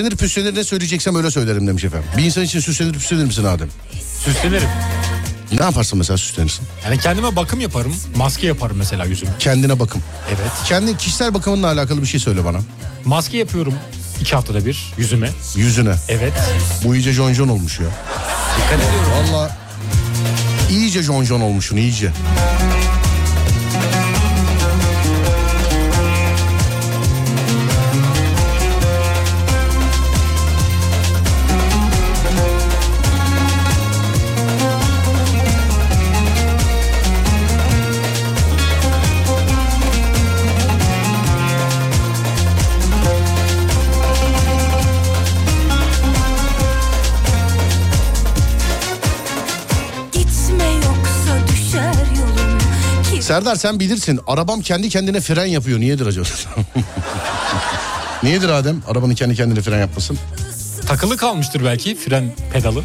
Süslenir 0.03 0.17
püslenir 0.17 0.55
ne 0.55 0.63
söyleyeceksem 0.63 1.15
öyle 1.15 1.31
söylerim 1.31 1.67
demiş 1.67 1.83
efendim. 1.83 2.09
Bir 2.17 2.23
insan 2.23 2.43
için 2.43 2.59
süslenir 2.59 2.93
püslenir 2.93 3.25
misin 3.25 3.43
Adem? 3.43 3.69
Süslenirim. 4.25 4.67
Ne 5.51 5.63
yaparsın 5.63 5.97
mesela 5.97 6.17
süslenirsin? 6.17 6.65
Yani 6.85 6.97
kendime 6.99 7.35
bakım 7.35 7.59
yaparım. 7.59 7.95
Maske 8.15 8.47
yaparım 8.47 8.77
mesela 8.77 9.05
yüzüme. 9.05 9.31
Kendine 9.39 9.79
bakım. 9.79 10.01
Evet. 10.27 10.51
Kendi 10.65 10.97
kişisel 10.97 11.33
bakımınla 11.33 11.67
alakalı 11.67 12.01
bir 12.01 12.07
şey 12.07 12.19
söyle 12.19 12.45
bana. 12.45 12.57
Maske 13.05 13.37
yapıyorum 13.37 13.73
iki 14.21 14.35
haftada 14.35 14.65
bir 14.65 14.93
yüzüme. 14.97 15.29
Yüzüne. 15.55 15.95
Evet. 16.09 16.33
Bu 16.85 16.95
iyice 16.95 17.13
John 17.13 17.47
olmuş 17.47 17.79
ya. 17.79 17.85
Dikkat 18.57 18.79
ediyorum. 18.89 19.33
Valla 19.33 19.57
iyice 20.69 21.03
John 21.03 21.41
olmuşsun 21.41 21.77
iyice. 21.77 22.11
Serdar 53.33 53.55
sen 53.55 53.79
bilirsin 53.79 54.19
arabam 54.27 54.61
kendi 54.61 54.89
kendine 54.89 55.21
fren 55.21 55.45
yapıyor. 55.45 55.79
Niyedir 55.79 56.05
acaba? 56.05 56.25
Niyedir 58.23 58.49
Adem 58.49 58.83
arabanın 58.87 59.15
kendi 59.15 59.35
kendine 59.35 59.61
fren 59.61 59.79
yapmasın? 59.79 60.17
Takılı 60.87 61.17
kalmıştır 61.17 61.65
belki 61.65 61.95
fren 61.95 62.35
pedalı. 62.53 62.83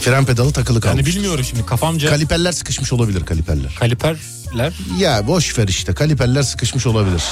Fren 0.00 0.24
pedalı 0.24 0.52
takılı 0.52 0.80
kalmış. 0.80 1.06
Yani 1.06 1.16
bilmiyorum 1.16 1.44
şimdi 1.44 1.66
kafamca 1.66 2.08
Kaliperler 2.08 2.52
sıkışmış 2.52 2.92
olabilir 2.92 3.26
kaliperler. 3.26 3.74
kaliperler. 3.80 4.72
Ya 4.98 5.26
boş 5.26 5.58
ver 5.58 5.68
işte 5.68 5.94
kaliperler 5.94 6.42
sıkışmış 6.42 6.86
olabilir. 6.86 7.22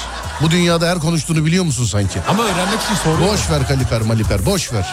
Bu 0.42 0.50
dünyada 0.50 0.88
her 0.88 0.98
konuştuğunu 0.98 1.44
biliyor 1.44 1.64
musun 1.64 1.84
sanki? 1.84 2.18
Ama 2.28 2.44
öğrenmek 2.44 2.80
için 2.82 2.94
soruyorum. 2.94 3.26
Boş 3.34 3.50
ver 3.50 3.68
kaliper 3.68 4.00
maliper 4.00 4.46
boş 4.46 4.72
ver. 4.72 4.86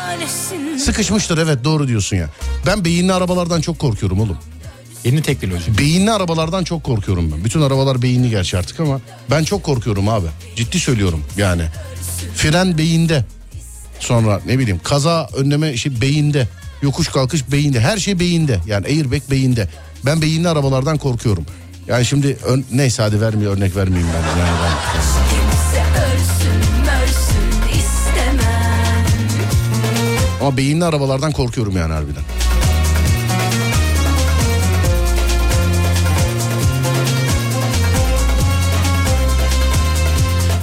Sıkışmıştır 0.77 1.37
evet 1.37 1.63
doğru 1.63 1.87
diyorsun 1.87 2.17
ya. 2.17 2.29
Ben 2.65 2.85
beyinli 2.85 3.13
arabalardan 3.13 3.61
çok 3.61 3.79
korkuyorum 3.79 4.19
oğlum. 4.19 4.37
Yeni 5.03 5.21
teknoloji. 5.21 5.77
Beyinli 5.77 6.11
arabalardan 6.11 6.63
çok 6.63 6.83
korkuyorum 6.83 7.31
ben. 7.31 7.43
Bütün 7.43 7.61
arabalar 7.61 8.01
beyinli 8.01 8.29
gerçi 8.29 8.57
artık 8.57 8.79
ama 8.79 9.01
ben 9.31 9.43
çok 9.43 9.63
korkuyorum 9.63 10.09
abi. 10.09 10.27
Ciddi 10.55 10.79
söylüyorum 10.79 11.23
yani. 11.37 11.63
Fren 12.35 12.77
beyinde. 12.77 13.25
Sonra 13.99 14.41
ne 14.45 14.59
bileyim 14.59 14.79
kaza 14.83 15.29
önleme 15.37 15.73
işi 15.73 16.01
beyinde. 16.01 16.47
Yokuş 16.81 17.07
kalkış 17.07 17.51
beyinde. 17.51 17.79
Her 17.79 17.97
şey 17.97 18.19
beyinde. 18.19 18.59
Yani 18.67 18.85
airbag 18.85 19.21
beyinde. 19.31 19.69
Ben 20.05 20.21
beyinli 20.21 20.49
arabalardan 20.49 20.97
korkuyorum. 20.97 21.45
Yani 21.87 22.05
şimdi 22.05 22.37
ön- 22.45 22.65
neyse 22.71 23.01
hadi 23.03 23.21
vermiyor 23.21 23.57
örnek 23.57 23.75
vermeyeyim 23.75 24.07
ben. 24.13 24.39
Yani 24.39 24.57
ben 24.63 24.69
ama 30.41 30.57
beyinli 30.57 30.85
arabalardan 30.85 31.31
korkuyorum 31.31 31.77
yani 31.77 31.93
harbiden. 31.93 32.23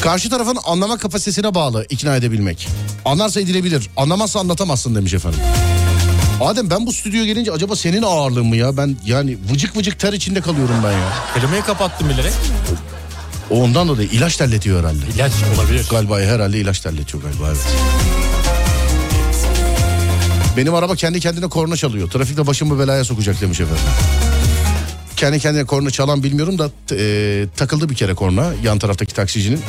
Karşı 0.07 0.31
tarafın 0.31 0.59
anlama 0.64 0.99
kapasitesine 0.99 1.55
bağlı 1.55 1.87
ikna 1.88 2.16
edebilmek. 2.16 2.69
Anlarsa 3.05 3.40
edilebilir, 3.40 3.90
anlamazsa 3.97 4.40
anlatamazsın 4.40 4.95
demiş 4.95 5.14
efendim. 5.14 5.40
Adem 6.40 6.71
ben 6.71 6.87
bu 6.87 6.92
stüdyoya 6.92 7.25
gelince 7.27 7.53
acaba 7.53 7.77
senin 7.77 8.03
ağırlığın 8.03 8.47
mı 8.47 8.57
ya? 8.57 8.77
Ben 8.77 8.97
yani 9.07 9.38
vıcık 9.53 9.77
vıcık 9.77 9.99
ter 9.99 10.12
içinde 10.12 10.40
kalıyorum 10.40 10.75
ben 10.85 10.92
ya. 10.92 11.12
Klimayı 11.35 11.62
kapattım 11.62 12.09
bilerek. 12.09 12.33
O 13.51 13.62
ondan 13.62 13.88
dolayı 13.88 14.09
ilaç 14.09 14.37
terletiyor 14.37 14.81
herhalde. 14.81 15.05
İlaç 15.14 15.33
olabilir. 15.57 15.87
Galiba 15.90 16.21
herhalde 16.21 16.59
ilaç 16.59 16.81
terletiyor 16.81 17.23
galiba 17.23 17.49
evet. 17.49 17.66
Benim 20.57 20.75
araba 20.75 20.95
kendi 20.95 21.21
kendine 21.21 21.49
korna 21.49 21.77
çalıyor. 21.77 22.11
Trafikte 22.11 22.47
başımı 22.47 22.79
belaya 22.79 23.05
sokacak 23.05 23.40
demiş 23.40 23.61
efendim. 23.61 23.85
Kendi 25.16 25.38
kendine 25.40 25.64
korna 25.64 25.90
çalan 25.90 26.22
bilmiyorum 26.22 26.59
da 26.59 26.70
e, 26.92 27.46
takıldı 27.57 27.88
bir 27.88 27.94
kere 27.94 28.14
korna 28.14 28.52
yan 28.64 28.79
taraftaki 28.79 29.14
taksicinin. 29.14 29.61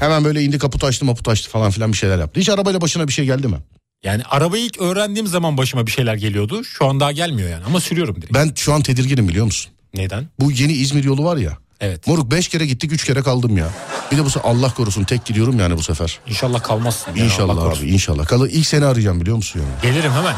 Hemen 0.00 0.24
böyle 0.24 0.42
indi 0.42 0.58
kaput 0.58 0.84
açtı 0.84 1.04
maput 1.04 1.28
açtı 1.28 1.50
falan 1.50 1.70
filan 1.70 1.92
bir 1.92 1.96
şeyler 1.96 2.18
yaptı. 2.18 2.40
Hiç 2.40 2.48
arabayla 2.48 2.80
başına 2.80 3.08
bir 3.08 3.12
şey 3.12 3.24
geldi 3.24 3.48
mi? 3.48 3.56
Yani 4.04 4.22
arabayı 4.30 4.64
ilk 4.64 4.80
öğrendiğim 4.80 5.26
zaman 5.26 5.56
başıma 5.56 5.86
bir 5.86 5.90
şeyler 5.90 6.14
geliyordu. 6.14 6.64
Şu 6.64 6.86
an 6.86 7.00
daha 7.00 7.12
gelmiyor 7.12 7.50
yani 7.50 7.64
ama 7.64 7.80
sürüyorum 7.80 8.16
direkt. 8.16 8.34
Ben 8.34 8.52
şu 8.56 8.72
an 8.72 8.82
tedirginim 8.82 9.28
biliyor 9.28 9.44
musun? 9.44 9.72
Neden? 9.94 10.26
Bu 10.40 10.52
yeni 10.52 10.72
İzmir 10.72 11.04
yolu 11.04 11.24
var 11.24 11.36
ya. 11.36 11.58
Evet. 11.80 12.06
Moruk 12.06 12.30
5 12.30 12.48
kere 12.48 12.66
gittik 12.66 12.92
3 12.92 13.04
kere 13.04 13.22
kaldım 13.22 13.56
ya. 13.56 13.66
Bir 14.12 14.16
de 14.16 14.24
bu 14.24 14.30
sefer 14.30 14.50
Allah 14.50 14.74
korusun 14.74 15.04
tek 15.04 15.24
gidiyorum 15.24 15.58
yani 15.60 15.76
bu 15.76 15.82
sefer. 15.82 16.18
İnşallah 16.26 16.62
kalmazsın. 16.62 17.10
ya, 17.10 17.16
Allah 17.16 17.24
İnşallah 17.24 17.54
korusun. 17.54 17.82
abi 17.84 17.90
inşallah. 17.92 18.26
Kalı 18.26 18.48
ilk 18.48 18.66
seni 18.66 18.84
arayacağım 18.84 19.20
biliyor 19.20 19.36
musun 19.36 19.60
yani? 19.60 19.92
Gelirim 19.94 20.12
hemen. 20.12 20.34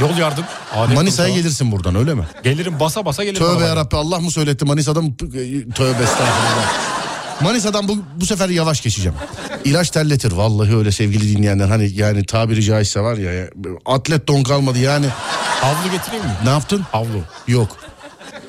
Yol 0.00 0.16
yardım. 0.18 0.44
Manisa'ya 0.94 1.34
gelirsin 1.34 1.72
buradan 1.72 1.94
öyle 1.94 2.14
mi? 2.14 2.24
Gelirim 2.44 2.80
basa 2.80 3.04
basa 3.04 3.24
gelirim. 3.24 3.46
Tövbe 3.46 3.64
yarabbi 3.64 3.96
Allah 3.96 4.18
mı 4.20 4.30
söyletti 4.30 4.64
Manisa'dan 4.64 5.14
tövbe 5.74 6.02
estağfurullah. 6.02 6.72
Manisa'dan 7.40 7.88
bu, 7.88 7.98
bu 8.16 8.26
sefer 8.26 8.48
yavaş 8.48 8.82
geçeceğim. 8.82 9.16
İlaç 9.64 9.90
terletir 9.90 10.32
vallahi 10.32 10.76
öyle 10.76 10.92
sevgili 10.92 11.36
dinleyenler. 11.36 11.68
Hani 11.68 11.90
yani 11.94 12.26
tabiri 12.26 12.62
caizse 12.62 13.00
var 13.00 13.16
ya, 13.16 13.32
ya 13.32 13.46
atlet 13.86 14.28
don 14.28 14.42
kalmadı 14.42 14.78
yani. 14.78 15.06
Havlu 15.60 15.90
getireyim 15.92 16.24
mi? 16.24 16.32
Ne 16.44 16.50
yaptın? 16.50 16.80
Havlu. 16.92 17.22
Yok. 17.48 17.76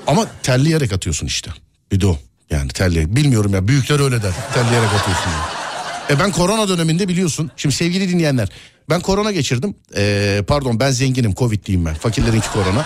Ama 0.08 0.26
terleyerek 0.44 0.94
atıyorsun 0.94 1.28
işte. 1.28 1.52
Bir 1.92 2.02
de 2.02 2.08
o. 2.08 2.18
Yani 2.50 2.68
terleyerek. 2.68 3.16
Bilmiyorum 3.16 3.54
ya 3.54 3.68
büyükler 3.68 4.00
öyle 4.00 4.24
der. 4.24 4.34
Terleyerek 4.54 4.90
atıyorsun. 4.90 5.30
Yani. 5.32 5.66
E 6.10 6.20
ben 6.20 6.32
korona 6.32 6.68
döneminde 6.68 7.08
biliyorsun. 7.08 7.52
Şimdi 7.58 7.76
sevgili 7.76 8.10
dinleyenler. 8.10 8.50
Ben 8.90 9.02
korona 9.02 9.32
geçirdim. 9.32 9.76
Ee, 9.96 10.44
pardon 10.48 10.80
ben 10.80 10.92
zenginim. 10.92 11.34
Covid'liyim 11.34 11.86
ben. 11.86 11.94
Fakirlerinki 11.94 12.52
korona. 12.52 12.86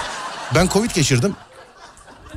Ben 0.55 0.67
Covid 0.73 0.91
geçirdim. 0.91 1.35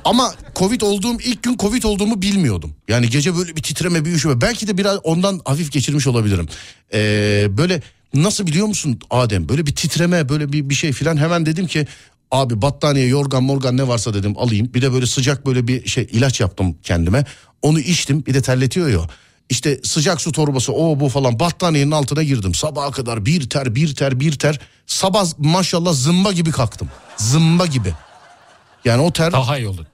Ama 0.05 0.35
Covid 0.57 0.81
olduğum 0.81 1.21
ilk 1.21 1.43
gün 1.43 1.57
Covid 1.57 1.83
olduğumu 1.83 2.23
bilmiyordum. 2.23 2.75
Yani 2.89 3.11
gece 3.11 3.37
böyle 3.37 3.57
bir 3.57 3.63
titreme 3.63 4.05
bir 4.05 4.13
üşüme. 4.13 4.41
Belki 4.41 4.69
de 4.69 4.79
biraz 4.79 4.99
ondan 5.05 5.41
hafif 5.45 5.73
geçirmiş 5.73 6.07
olabilirim. 6.07 6.49
Ee, 6.95 7.47
böyle 7.51 7.83
nasıl 8.15 8.47
biliyor 8.47 8.67
musun 8.67 9.01
Adem? 9.11 9.49
Böyle 9.49 9.67
bir 9.67 9.75
titreme 9.75 10.29
böyle 10.29 10.53
bir, 10.53 10.71
bir 10.71 10.75
şey 10.75 10.93
filan 10.93 11.17
hemen 11.17 11.47
dedim 11.47 11.67
ki... 11.67 11.87
Abi 12.33 12.63
battaniye, 12.63 13.07
yorgan, 13.07 13.43
morgan 13.43 13.77
ne 13.77 13.89
varsa 13.89 14.15
dedim 14.15 14.39
alayım. 14.39 14.75
Bir 14.75 14.83
de 14.83 14.93
böyle 14.93 15.07
sıcak 15.07 15.47
böyle 15.47 15.69
bir 15.69 15.89
şey 15.89 16.09
ilaç 16.13 16.41
yaptım 16.41 16.77
kendime. 16.83 17.25
Onu 17.63 17.81
içtim 17.81 18.27
bir 18.27 18.35
de 18.35 18.43
terletiyor 18.43 18.89
ya. 18.89 19.01
İşte 19.49 19.81
sıcak 19.85 20.21
su 20.21 20.33
torbası 20.33 20.73
o 20.73 21.01
bu 21.01 21.09
falan 21.09 21.39
battaniyenin 21.39 21.91
altına 21.91 22.23
girdim. 22.23 22.55
Sabaha 22.55 22.91
kadar 22.91 23.27
bir 23.27 23.49
ter 23.49 23.75
bir 23.75 23.95
ter 23.95 24.21
bir 24.21 24.33
ter. 24.33 24.61
Sabah 24.87 25.27
maşallah 25.39 25.93
zımba 25.93 26.33
gibi 26.33 26.51
kalktım. 26.51 26.89
Zımba 27.17 27.67
gibi. 27.67 27.95
Yani 28.85 29.03
o 29.03 29.13
ter 29.13 29.33
Daha 29.33 29.59
iyi 29.59 29.69
oldu. 29.69 29.87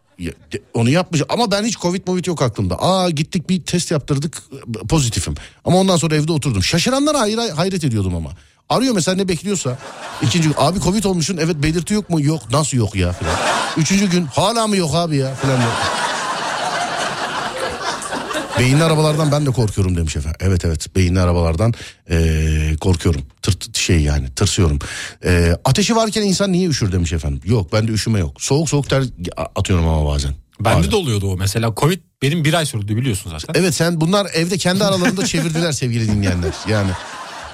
onu 0.74 0.90
yapmış 0.90 1.22
ama 1.28 1.50
ben 1.50 1.64
hiç 1.64 1.78
covid 1.78 2.06
covid 2.06 2.26
yok 2.26 2.42
aklımda. 2.42 2.82
Aa 2.82 3.10
gittik 3.10 3.50
bir 3.50 3.62
test 3.62 3.90
yaptırdık 3.90 4.42
pozitifim. 4.88 5.34
Ama 5.64 5.76
ondan 5.78 5.96
sonra 5.96 6.16
evde 6.16 6.32
oturdum. 6.32 6.62
Şaşıranlara 6.62 7.20
hayret 7.56 7.84
ediyordum 7.84 8.14
ama. 8.14 8.30
Arıyor 8.68 8.94
mesela 8.94 9.16
ne 9.16 9.28
bekliyorsa. 9.28 9.78
İkinci 10.22 10.48
gün 10.48 10.54
abi 10.58 10.80
covid 10.80 11.04
olmuşsun 11.04 11.36
evet 11.36 11.56
belirti 11.62 11.94
yok 11.94 12.10
mu? 12.10 12.20
Yok 12.20 12.42
nasıl 12.52 12.76
yok 12.76 12.94
ya 12.96 13.12
filan. 13.12 13.34
Üçüncü 13.76 14.10
gün 14.10 14.24
hala 14.26 14.66
mı 14.66 14.76
yok 14.76 14.90
abi 14.94 15.16
ya 15.16 15.34
filan. 15.34 15.58
Beyinli 18.58 18.84
arabalardan 18.84 19.32
ben 19.32 19.46
de 19.46 19.50
korkuyorum 19.50 19.96
demiş 19.96 20.16
efendim. 20.16 20.38
Evet 20.40 20.64
evet 20.64 20.96
beyinli 20.96 21.20
arabalardan 21.20 21.74
eee, 22.10 22.76
korkuyorum. 22.80 23.22
Tır, 23.42 23.52
tır- 23.52 23.78
şey 23.78 24.00
yani 24.00 24.34
tırsıyorum. 24.34 24.78
Eee, 25.24 25.56
ateşi 25.64 25.96
varken 25.96 26.22
insan 26.22 26.52
niye 26.52 26.68
üşür 26.68 26.92
demiş 26.92 27.12
efendim. 27.12 27.40
Yok 27.44 27.72
bende 27.72 27.92
üşüme 27.92 28.18
yok. 28.20 28.42
Soğuk 28.42 28.68
soğuk 28.68 28.90
ter 28.90 29.02
atıyorum 29.56 29.88
ama 29.88 30.06
bazen. 30.12 30.34
Bende 30.60 30.78
Bazen. 30.78 30.90
de 30.92 30.96
oluyordu 30.96 31.32
o 31.32 31.36
mesela. 31.36 31.72
Covid 31.76 31.98
benim 32.22 32.44
bir 32.44 32.54
ay 32.54 32.66
sürdü 32.66 32.96
biliyorsun 32.96 33.30
zaten. 33.30 33.60
Evet 33.60 33.74
sen 33.74 34.00
bunlar 34.00 34.26
evde 34.34 34.58
kendi 34.58 34.84
aralarında 34.84 35.26
çevirdiler 35.26 35.72
sevgili 35.72 36.08
dinleyenler. 36.08 36.52
Yani 36.68 36.90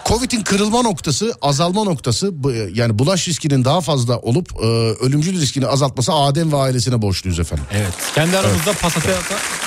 Covid'in 0.09 0.43
kırılma 0.43 0.83
noktası, 0.83 1.35
azalma 1.43 1.85
noktası 1.85 2.45
bu- 2.45 2.53
yani 2.75 2.99
bulaş 2.99 3.29
riskinin 3.29 3.65
daha 3.65 3.81
fazla 3.81 4.19
olup 4.19 4.49
e, 4.63 4.67
ölümcül 5.05 5.41
riskini 5.41 5.67
azaltması 5.67 6.13
Adem 6.13 6.53
ve 6.53 6.57
ailesine 6.57 7.03
borçluyuz 7.03 7.41
efendim. 7.41 7.65
Evet. 7.73 7.93
Kendi 8.15 8.39
aramızda 8.39 8.73
pasata 8.73 9.09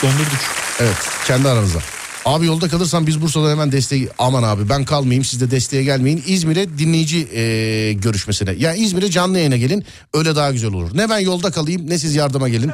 döndürdük. 0.04 0.40
Evet 0.80 0.96
kendi 1.28 1.50
aranızda. 1.50 1.80
Abi 2.26 2.46
yolda 2.46 2.68
kalırsan 2.70 3.08
biz 3.08 3.22
Bursa'da 3.22 3.50
hemen 3.52 3.72
desteği 3.72 4.10
aman 4.20 4.44
abi 4.44 4.70
ben 4.70 4.86
kalmayayım 4.86 5.24
siz 5.26 5.42
de 5.42 5.52
desteğe 5.52 5.84
gelmeyin. 5.84 6.24
İzmir'e 6.28 6.78
dinleyici 6.78 7.28
e, 7.34 7.94
görüşmesine. 7.94 8.52
Yani 8.58 8.78
İzmir'e 8.80 9.12
canlı 9.12 9.38
yayına 9.38 9.58
gelin 9.58 9.86
öyle 10.14 10.36
daha 10.36 10.52
güzel 10.52 10.74
olur. 10.74 10.90
Ne 10.94 11.10
ben 11.10 11.20
yolda 11.20 11.52
kalayım 11.52 11.90
ne 11.90 12.00
siz 12.00 12.16
yardıma 12.16 12.50
gelin. 12.50 12.72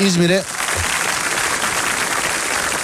İzmir'e 0.00 0.42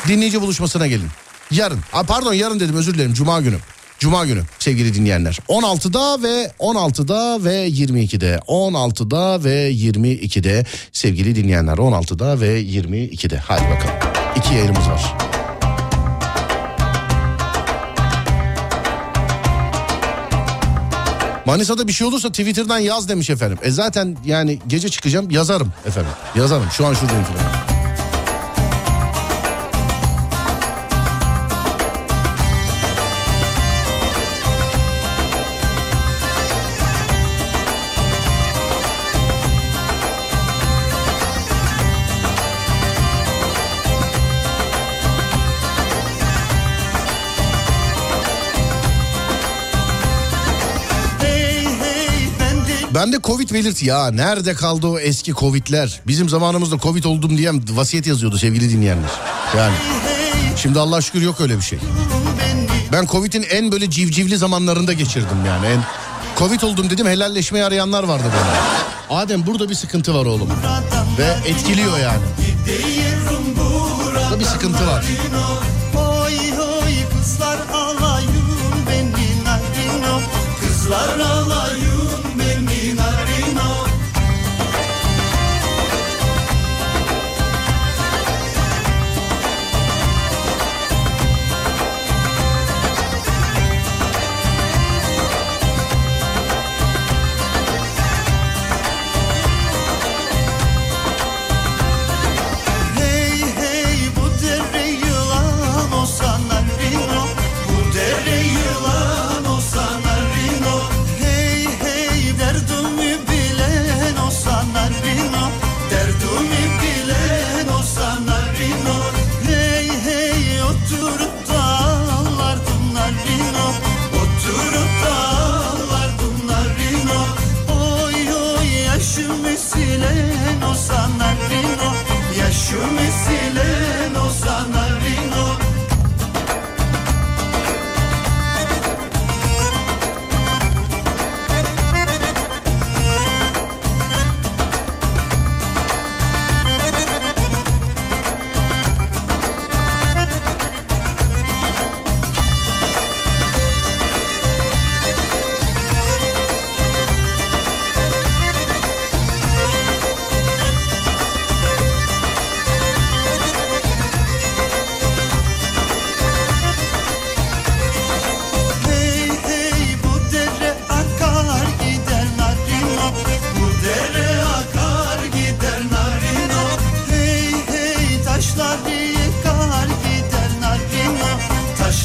dinleyici 0.08 0.40
buluşmasına 0.40 0.86
gelin. 0.86 1.08
Yarın. 1.50 1.80
Aa, 1.92 2.02
pardon 2.02 2.32
yarın 2.32 2.60
dedim 2.60 2.76
özür 2.76 2.94
dilerim 2.94 3.14
cuma 3.14 3.40
günü. 3.40 3.56
Cuma 4.02 4.24
günü 4.24 4.42
sevgili 4.58 4.94
dinleyenler. 4.94 5.38
16'da 5.48 6.22
ve 6.22 6.52
16'da 6.60 7.44
ve 7.44 7.68
22'de. 7.68 8.40
16'da 8.48 9.44
ve 9.44 9.72
22'de 9.72 10.64
sevgili 10.92 11.36
dinleyenler. 11.36 11.72
16'da 11.72 12.40
ve 12.40 12.62
22'de. 12.62 13.38
Hadi 13.38 13.60
bakalım. 13.62 13.94
İki 14.36 14.54
yayınımız 14.54 14.88
var. 14.88 15.14
Manisa'da 21.46 21.88
bir 21.88 21.92
şey 21.92 22.06
olursa 22.06 22.28
Twitter'dan 22.28 22.78
yaz 22.78 23.08
demiş 23.08 23.30
efendim. 23.30 23.58
E 23.62 23.70
zaten 23.70 24.16
yani 24.24 24.58
gece 24.66 24.88
çıkacağım 24.88 25.30
yazarım 25.30 25.72
efendim. 25.86 26.12
Yazarım 26.34 26.66
şu 26.76 26.86
an 26.86 26.94
şuradayım 26.94 27.24
falan. 27.24 27.71
Ben 52.94 53.12
de 53.12 53.20
Covid 53.24 53.50
belirti 53.50 53.86
ya 53.86 54.10
nerede 54.10 54.54
kaldı 54.54 54.86
o 54.86 54.98
eski 54.98 55.32
Covid'ler? 55.34 56.00
Bizim 56.06 56.28
zamanımızda 56.28 56.78
Covid 56.78 57.04
oldum 57.04 57.38
diyen 57.38 57.62
vasiyet 57.70 58.06
yazıyordu 58.06 58.38
sevgili 58.38 58.70
dinleyenler. 58.70 59.10
Yani 59.56 59.74
şimdi 60.56 60.78
Allah 60.78 61.00
şükür 61.00 61.22
yok 61.22 61.40
öyle 61.40 61.56
bir 61.56 61.62
şey. 61.62 61.78
Ben 62.92 63.06
Covid'in 63.06 63.42
en 63.42 63.72
böyle 63.72 63.90
civcivli 63.90 64.36
zamanlarında 64.36 64.92
geçirdim 64.92 65.46
yani. 65.46 65.66
En 65.66 65.80
Covid 66.38 66.62
oldum 66.62 66.90
dedim 66.90 67.06
helalleşmeyi 67.06 67.64
arayanlar 67.64 68.04
vardı 68.04 68.24
bana. 68.24 69.18
Adem 69.20 69.46
burada 69.46 69.68
bir 69.68 69.74
sıkıntı 69.74 70.14
var 70.14 70.26
oğlum. 70.26 70.48
Ve 71.18 71.48
etkiliyor 71.50 71.98
yani. 71.98 72.22
Burada 74.14 74.40
bir 74.40 74.44
sıkıntı 74.44 74.86
var. 74.86 75.04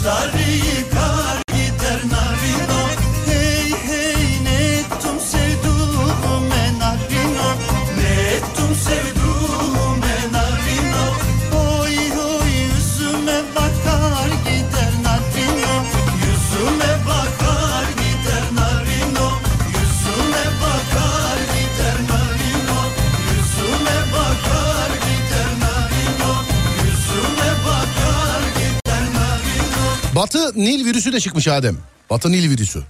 Sarı 0.08 0.47
Nil 30.58 30.86
virüsü 30.86 31.14
de 31.14 31.20
çıkmış 31.20 31.48
Adem. 31.48 31.78
Batı 32.10 32.32
Nil 32.32 32.50
virüsü. 32.50 32.84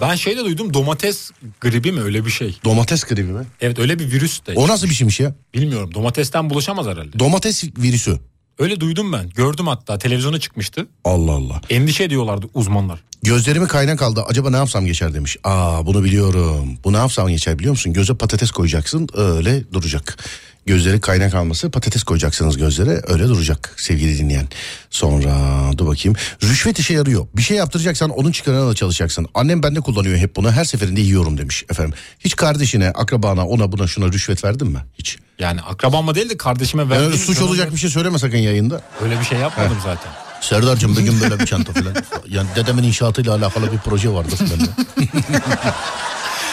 Ben 0.00 0.14
şey 0.14 0.36
de 0.36 0.44
duydum 0.44 0.74
domates 0.74 1.30
gribi 1.60 1.92
mi 1.92 2.00
öyle 2.02 2.24
bir 2.26 2.30
şey. 2.30 2.58
Domates 2.64 3.04
gribi 3.04 3.32
mi? 3.32 3.44
Evet 3.60 3.78
öyle 3.78 3.98
bir 3.98 4.12
virüs 4.12 4.46
de. 4.46 4.52
O 4.56 4.68
nasıl 4.68 4.88
bir 4.88 4.94
şeymiş 4.94 5.20
ya? 5.20 5.34
Bilmiyorum 5.54 5.94
domatesten 5.94 6.50
bulaşamaz 6.50 6.86
herhalde. 6.86 7.18
Domates 7.18 7.64
virüsü. 7.78 8.18
Öyle 8.58 8.80
duydum 8.80 9.12
ben. 9.12 9.28
Gördüm 9.28 9.66
hatta 9.66 9.98
televizyona 9.98 10.40
çıkmıştı. 10.40 10.86
Allah 11.04 11.32
Allah. 11.32 11.60
Endişe 11.70 12.04
ediyorlardı 12.04 12.46
uzmanlar. 12.54 13.00
Gözlerimi 13.22 13.68
kaynak 13.68 14.02
aldı. 14.02 14.22
Acaba 14.28 14.50
ne 14.50 14.56
yapsam 14.56 14.86
geçer 14.86 15.14
demiş. 15.14 15.36
Aa 15.44 15.86
bunu 15.86 16.04
biliyorum. 16.04 16.68
Bu 16.84 16.92
ne 16.92 16.96
yapsam 16.96 17.28
geçer 17.28 17.58
biliyor 17.58 17.70
musun? 17.72 17.92
Göze 17.92 18.14
patates 18.14 18.50
koyacaksın 18.50 19.08
öyle 19.14 19.72
duracak. 19.72 20.18
Gözleri 20.66 21.00
kaynak 21.00 21.34
alması 21.34 21.70
patates 21.70 22.02
koyacaksınız 22.02 22.56
gözlere 22.56 23.02
öyle 23.06 23.28
duracak 23.28 23.74
sevgili 23.76 24.18
dinleyen. 24.18 24.48
Sonra 24.90 25.32
dur 25.78 25.86
bakayım. 25.86 26.16
Rüşvet 26.42 26.78
işe 26.78 26.94
yarıyor. 26.94 27.26
Bir 27.36 27.42
şey 27.42 27.56
yaptıracaksan 27.56 28.10
onun 28.10 28.32
çıkarına 28.32 28.68
da 28.70 28.74
çalışacaksın. 28.74 29.26
Annem 29.34 29.62
bende 29.62 29.80
kullanıyor 29.80 30.18
hep 30.18 30.36
bunu. 30.36 30.52
Her 30.52 30.64
seferinde 30.64 31.00
yiyorum 31.00 31.38
demiş 31.38 31.64
efendim. 31.70 31.94
Hiç 32.18 32.36
kardeşine, 32.36 32.90
akrabana, 32.90 33.46
ona 33.46 33.72
buna 33.72 33.86
şuna 33.86 34.06
rüşvet 34.06 34.44
verdin 34.44 34.68
mi? 34.68 34.78
Hiç. 34.94 35.18
Yani 35.38 35.60
akrabama 35.60 36.14
değil 36.14 36.30
de 36.30 36.36
kardeşime 36.36 36.82
Yani 36.82 36.90
verdiğim 36.90 37.12
öyle 37.12 37.22
suç 37.22 37.40
olacak 37.40 37.72
bir 37.72 37.78
şey 37.78 37.90
söyleme 37.90 38.18
sakın 38.18 38.38
yayında. 38.38 38.82
Öyle 39.02 39.20
bir 39.20 39.24
şey 39.24 39.38
yapmadım 39.38 39.78
zaten. 39.84 40.29
Serdar'cığım 40.40 40.96
bir 40.96 41.02
gün 41.02 41.20
böyle 41.20 41.38
bir 41.40 41.46
çanta 41.46 41.72
falan. 41.72 41.94
Yani 42.28 42.48
dedemin 42.56 42.82
inşaatıyla 42.82 43.34
alakalı 43.34 43.72
bir 43.72 43.78
proje 43.78 44.08
vardı 44.12 44.34
bende. 44.40 44.70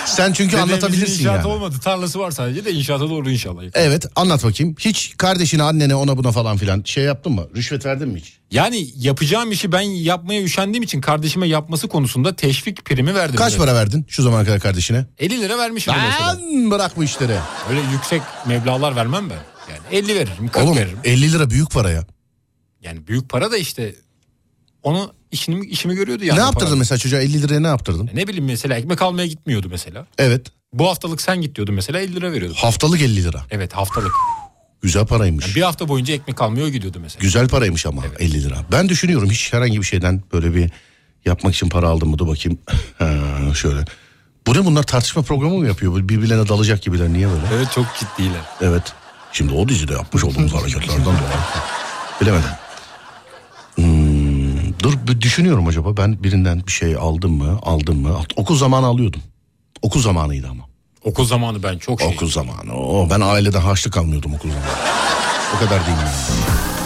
Sen 0.05 0.33
çünkü 0.33 0.51
Dedemizin 0.51 0.73
anlatabilirsin 0.73 1.19
inşaatı 1.19 1.47
yani. 1.47 1.57
olmadı. 1.57 1.75
Tarlası 1.83 2.19
var 2.19 2.31
sadece 2.31 2.65
de 2.65 2.71
inşaata 2.71 3.09
doğru 3.09 3.29
inşallah. 3.31 3.61
Evet 3.73 4.05
anlat 4.15 4.43
bakayım. 4.43 4.75
Hiç 4.79 5.13
kardeşine, 5.17 5.63
annene, 5.63 5.95
ona 5.95 6.17
buna 6.17 6.31
falan 6.31 6.57
filan 6.57 6.81
şey 6.85 7.03
yaptın 7.03 7.31
mı? 7.33 7.47
Rüşvet 7.55 7.85
verdin 7.85 8.07
mi 8.07 8.19
hiç? 8.19 8.33
Yani 8.51 8.87
yapacağım 8.95 9.51
işi 9.51 9.71
ben 9.71 9.81
yapmaya 9.81 10.43
üşendiğim 10.43 10.83
için 10.83 11.01
kardeşime 11.01 11.47
yapması 11.47 11.87
konusunda 11.87 12.35
teşvik 12.35 12.85
primi 12.85 13.15
verdim. 13.15 13.35
Kaç 13.35 13.53
mesela. 13.53 13.65
para 13.65 13.75
verdin 13.75 14.05
şu 14.09 14.23
zamana 14.23 14.45
kadar 14.45 14.59
kardeşine? 14.59 15.05
50 15.19 15.41
lira 15.41 15.57
vermişim 15.57 15.93
mesela. 16.07 16.27
Lan 16.27 16.71
bırak 16.71 16.97
bu 16.97 17.03
işleri. 17.03 17.35
Öyle 17.69 17.81
yüksek 17.91 18.21
meblağlar 18.45 18.95
vermem 18.95 19.29
ben. 19.29 19.39
Yani 19.73 19.81
50 20.05 20.15
veririm, 20.15 20.47
40 20.51 20.63
Oğlum 20.63 20.75
veririm. 20.77 20.97
50 21.03 21.31
lira 21.33 21.49
büyük 21.49 21.71
para 21.71 21.89
ya. 21.89 22.03
Yani 22.83 23.07
büyük 23.07 23.29
para 23.29 23.51
da 23.51 23.57
işte 23.57 23.95
onu 24.83 25.13
işini 25.31 25.65
işimi 25.65 25.95
görüyordu 25.95 26.23
yani. 26.23 26.37
ne 26.39 26.43
yaptırdın 26.43 26.77
mesela 26.77 26.97
çocuğa 26.97 27.19
50 27.19 27.41
liraya 27.41 27.59
ne 27.59 27.67
yaptırdın? 27.67 28.09
Ne 28.13 28.27
bileyim 28.27 28.45
mesela 28.45 28.75
ekmek 28.75 29.01
almaya 29.01 29.27
gitmiyordu 29.27 29.67
mesela. 29.71 30.07
Evet 30.17 30.47
Bu 30.73 30.87
haftalık 30.89 31.21
sen 31.21 31.41
git 31.41 31.55
diyordu 31.55 31.71
mesela 31.71 31.99
50 31.99 32.15
lira 32.15 32.31
veriyordu. 32.31 32.55
haftalık 32.57 33.01
50 33.01 33.23
lira. 33.23 33.45
Evet 33.51 33.73
haftalık. 33.73 34.11
Güzel 34.81 35.05
paraymış. 35.05 35.45
Yani 35.45 35.55
bir 35.55 35.61
hafta 35.61 35.87
boyunca 35.87 36.13
ekmek 36.13 36.41
almaya 36.41 36.65
o 36.65 36.69
gidiyordu 36.69 36.99
mesela. 37.01 37.21
Güzel 37.21 37.47
paraymış 37.47 37.85
ama 37.85 38.03
50 38.19 38.43
lira. 38.43 38.55
Ben 38.71 38.89
düşünüyorum 38.89 39.29
hiç 39.29 39.53
herhangi 39.53 39.79
bir 39.79 39.85
şeyden 39.85 40.21
böyle 40.33 40.55
bir 40.55 40.69
yapmak 41.25 41.55
için 41.55 41.69
para 41.69 41.87
aldım 41.87 42.09
mı 42.09 42.17
dur 42.17 42.27
bakayım. 42.27 42.59
Ha, 42.97 43.53
şöyle. 43.55 43.85
Bu 44.47 44.53
ne 44.53 44.65
bunlar 44.65 44.83
tartışma 44.83 45.21
programı 45.21 45.57
mı 45.57 45.67
yapıyor? 45.67 45.95
Birbirlerine 46.09 46.47
dalacak 46.47 46.81
gibiler 46.81 47.09
niye 47.09 47.27
böyle? 47.27 47.41
Evet 47.55 47.67
çok 47.75 47.85
ciddiler. 47.99 48.41
Evet. 48.61 48.93
Şimdi 49.31 49.53
o 49.53 49.69
dizide 49.69 49.93
yapmış 49.93 50.23
olduğumuz 50.23 50.53
hareketlerden 50.61 51.05
dolayı. 51.05 51.17
Bilemedim. 52.21 52.49
Dur 54.83 54.93
bir 55.07 55.21
düşünüyorum 55.21 55.67
acaba 55.67 55.97
ben 55.97 56.23
birinden 56.23 56.61
bir 56.67 56.71
şey 56.71 56.95
aldım 56.95 57.31
mı 57.31 57.59
aldım 57.63 57.97
mı? 58.01 58.19
Okul 58.35 58.57
zamanı 58.57 58.85
alıyordum. 58.85 59.21
Okul 59.81 60.01
zamanıydı 60.01 60.47
ama. 60.47 60.63
Okul 61.03 61.25
zamanı 61.25 61.63
ben 61.63 61.77
çok 61.77 62.01
şey. 62.01 62.09
Okul 62.09 62.29
zamanı. 62.29 62.73
O 62.73 63.09
ben 63.09 63.21
aileden 63.21 63.61
harçlık 63.61 63.97
almıyordum 63.97 64.33
okul 64.33 64.49
zamanı. 64.49 64.67
O 65.55 65.59
kadar 65.59 65.85
değil 65.85 65.97
yani. 65.97 66.76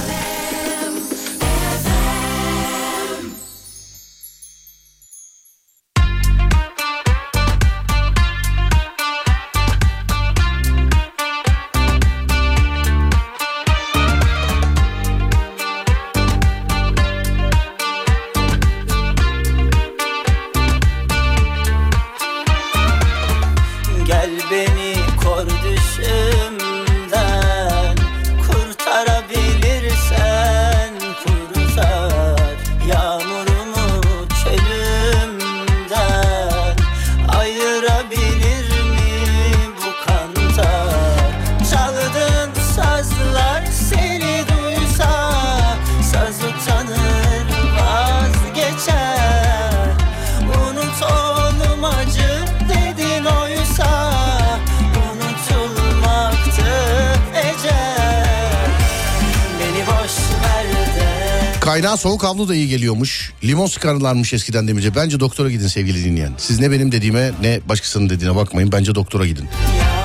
Kaynağı 61.71 61.97
soğuk 61.97 62.23
havlu 62.23 62.47
da 62.49 62.55
iyi 62.55 62.67
geliyormuş. 62.67 63.33
Limon 63.43 63.65
sıkarlarmış 63.65 64.33
eskiden 64.33 64.67
demirce. 64.67 64.95
Bence 64.95 65.19
doktora 65.19 65.51
gidin 65.51 65.67
sevgili 65.67 66.05
dinleyen. 66.05 66.33
Siz 66.37 66.59
ne 66.59 66.71
benim 66.71 66.91
dediğime 66.91 67.31
ne 67.41 67.59
başkasının 67.69 68.09
dediğine 68.09 68.35
bakmayın. 68.35 68.71
Bence 68.71 68.95
doktora 68.95 69.25
gidin. 69.27 69.49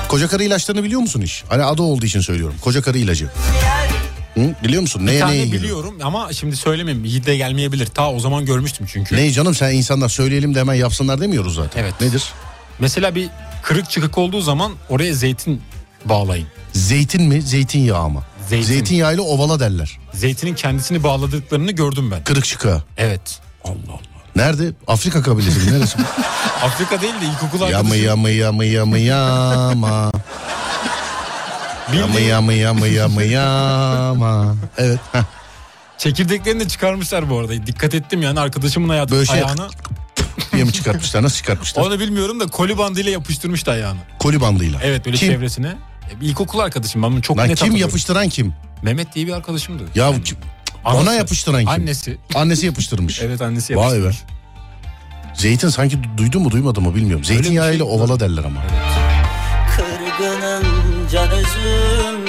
Koca 0.07 0.27
karı 0.27 0.43
ilaçlarını 0.43 0.83
biliyor 0.83 1.01
musun 1.01 1.21
hiç? 1.21 1.43
Hani 1.49 1.63
adı 1.63 1.81
olduğu 1.81 2.05
için 2.05 2.19
söylüyorum. 2.21 2.55
Koca 2.61 2.81
karı 2.81 2.97
ilacı. 2.97 3.29
Hı? 4.33 4.55
Biliyor 4.63 4.81
musun? 4.81 5.01
Bir 5.01 5.11
Neye 5.11 5.19
tane 5.19 5.31
neye 5.31 5.45
geliyor? 5.45 5.63
biliyorum 5.63 5.93
ama 6.03 6.33
şimdi 6.33 6.55
söylemeyeyim. 6.55 7.05
İyi 7.05 7.25
de 7.25 7.37
gelmeyebilir. 7.37 7.85
Ta 7.85 8.11
o 8.11 8.19
zaman 8.19 8.45
görmüştüm 8.45 8.87
çünkü. 8.91 9.15
Ne 9.17 9.31
canım 9.31 9.55
sen 9.55 9.71
insanlar 9.71 10.09
söyleyelim 10.09 10.55
de 10.55 10.59
hemen 10.59 10.73
yapsınlar 10.73 11.21
demiyoruz 11.21 11.55
zaten. 11.55 11.81
Evet. 11.81 11.93
Nedir? 12.01 12.23
Mesela 12.79 13.15
bir 13.15 13.29
kırık 13.63 13.89
çıkık 13.89 14.17
olduğu 14.17 14.41
zaman 14.41 14.71
oraya 14.89 15.13
zeytin 15.13 15.61
bağlayın. 16.05 16.47
Zeytin 16.73 17.23
mi 17.23 17.41
zeytinyağı 17.41 18.09
mı? 18.09 18.23
Zeytin. 18.49 18.67
Zeytinyağıyla 18.67 19.23
ovala 19.23 19.59
derler. 19.59 19.99
Zeytinin 20.13 20.55
kendisini 20.55 21.03
bağladıklarını 21.03 21.71
gördüm 21.71 22.11
ben. 22.11 22.23
Kırık 22.23 22.45
çıka. 22.45 22.83
Evet. 22.97 23.39
Allah 23.63 23.73
Allah. 23.91 23.99
Nerede? 24.35 24.71
Afrika 24.87 25.21
kabilesi 25.21 25.69
mi? 25.69 25.77
Neresi? 25.79 25.97
Afrika 26.63 27.01
değil 27.01 27.13
de 27.21 27.25
ilkokul 27.25 27.59
yamı 27.59 27.77
arkadaşım. 27.77 28.05
yamı 28.05 28.29
yamı 28.29 28.65
yamı 28.65 28.97
yama. 28.99 30.11
Yamı 31.99 32.19
yamı 32.19 32.53
yamı 32.53 32.87
yamı 32.87 33.23
yama. 33.23 34.55
Evet. 34.77 34.99
heh. 35.11 35.21
çekirdeklerini 35.97 36.59
de 36.59 36.67
çıkarmışlar 36.67 37.29
bu 37.29 37.39
arada. 37.39 37.67
Dikkat 37.67 37.93
ettim 37.95 38.21
yani 38.21 38.39
arkadaşımın 38.39 38.89
hayatı 38.89 39.11
Böyle 39.15 39.25
şey- 39.25 39.35
ayağını. 39.35 39.67
diye 40.53 40.63
mi 40.63 40.73
çıkartmışlar? 40.73 41.23
Nasıl 41.23 41.35
çıkartmışlar? 41.37 41.83
Onu 41.83 41.99
bilmiyorum 41.99 42.39
da 42.39 42.47
koli 42.47 42.77
bandıyla 42.77 43.11
yapıştırmıştı 43.11 43.71
ayağını. 43.71 43.99
Koli 44.19 44.41
bandıyla. 44.41 44.79
Evet 44.83 45.05
böyle 45.05 45.17
Kim? 45.17 45.29
çevresine. 45.33 45.75
E, 46.21 46.25
İlkokul 46.25 46.59
arkadaşım 46.59 47.03
ben 47.03 47.11
bunu 47.11 47.21
çok 47.21 47.37
Lan 47.37 47.43
net 47.43 47.49
kim 47.57 47.65
hatırlıyorum. 47.65 47.89
yapıştıran 47.89 48.29
kim? 48.29 48.53
Mehmet 48.81 49.15
diye 49.15 49.27
bir 49.27 49.31
arkadaşımdı. 49.33 49.83
Ya 49.95 50.05
Yani 50.05 50.23
kim- 50.23 50.37
anası, 50.85 51.01
ona 51.01 51.13
yapıştıran 51.13 51.59
kim? 51.59 51.69
Annesi. 51.69 52.17
Annesi 52.35 52.65
yapıştırmış. 52.65 53.21
Evet 53.23 53.41
annesi 53.41 53.75
Vay 53.75 53.91
be. 53.99 54.03
yapıştırmış. 54.03 54.37
Zeytin 55.35 55.69
sanki 55.69 55.95
du- 55.97 56.17
duydu 56.17 56.39
mu 56.39 56.51
duymadı 56.51 56.81
mı 56.81 56.95
bilmiyorum. 56.95 57.25
Öyle 57.29 57.37
bir 57.39 57.43
Zeytinyağıyla 57.43 57.85
şey- 57.85 57.95
ovala 57.95 58.19
derler 58.19 58.43
ama. 58.43 58.61
Kırgınım 59.75 60.63
can 61.11 61.29
özüm 61.31 62.27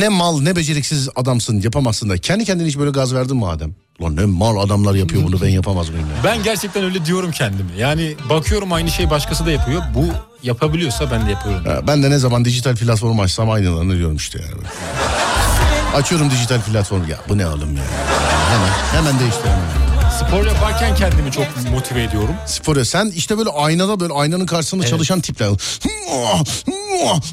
Ne 0.00 0.08
mal 0.08 0.40
ne 0.40 0.56
beceriksiz 0.56 1.08
adamsın 1.16 1.60
yapamazsın 1.60 2.10
da. 2.10 2.18
Kendi 2.18 2.44
kendine 2.44 2.68
hiç 2.68 2.78
böyle 2.78 2.90
gaz 2.90 3.14
verdin 3.14 3.36
mi 3.36 3.46
Adem? 3.46 3.74
Lan 4.02 4.16
ne 4.16 4.24
mal 4.24 4.56
adamlar 4.56 4.94
yapıyor 4.94 5.22
bunu 5.24 5.40
ben 5.42 5.48
yapamaz 5.48 5.88
mıyım 5.90 6.06
ya? 6.08 6.24
Ben 6.24 6.42
gerçekten 6.42 6.84
öyle 6.84 7.04
diyorum 7.06 7.30
kendime. 7.30 7.70
Yani 7.78 8.14
bakıyorum 8.30 8.72
aynı 8.72 8.90
şeyi 8.90 9.10
başkası 9.10 9.46
da 9.46 9.50
yapıyor. 9.50 9.82
Bu 9.94 10.04
yapabiliyorsa 10.42 11.10
ben 11.10 11.26
de 11.26 11.30
yapıyorum. 11.30 11.64
Ha, 11.66 11.86
Ben 11.86 12.02
de 12.02 12.10
ne 12.10 12.18
zaman 12.18 12.44
dijital 12.44 12.76
platform 12.76 13.20
açsam 13.20 13.50
aynılarını 13.50 13.96
diyorum 13.96 14.16
işte 14.16 14.38
yani. 14.42 14.62
Açıyorum 15.96 16.30
dijital 16.30 16.60
platformu. 16.60 17.10
Ya 17.10 17.18
bu 17.28 17.38
ne 17.38 17.46
oğlum 17.46 17.76
ya? 17.76 17.82
Hemen, 18.50 18.68
hemen 18.92 19.20
değiştiriyorum. 19.20 19.62
Spor 20.18 20.46
yaparken 20.46 20.94
kendimi 20.96 21.32
çok 21.32 21.46
motive 21.72 22.02
ediyorum. 22.02 22.34
Spor 22.46 22.84
sen 22.84 23.06
işte 23.16 23.38
böyle 23.38 23.50
aynada 23.50 24.00
böyle 24.00 24.12
aynanın 24.14 24.46
karşısında 24.46 24.86
çalışan 24.86 25.20
tipler. 25.20 25.48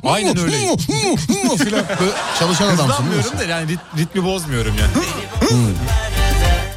Aynen 0.03 0.37
öyle. 0.39 0.57
Filan 1.57 1.85
böyle 1.99 2.11
çalışan 2.39 2.65
adamsın. 2.65 2.83
Hızlanmıyorum 2.83 3.39
da 3.39 3.43
yani 3.43 3.71
rit- 3.71 3.97
ritmi 3.99 4.23
bozmuyorum 4.23 4.73
yani. 4.79 5.05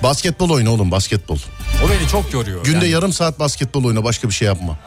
Basketbol 0.02 0.50
oyna 0.50 0.70
oğlum 0.70 0.90
basketbol. 0.90 1.38
O 1.86 1.90
beni 1.90 2.08
çok 2.08 2.32
yoruyor. 2.32 2.64
Günde 2.64 2.76
yani. 2.76 2.88
yarım 2.88 3.12
saat 3.12 3.38
basketbol 3.38 3.84
oyna 3.84 4.04
başka 4.04 4.28
bir 4.28 4.34
şey 4.34 4.46
yapma. 4.48 4.78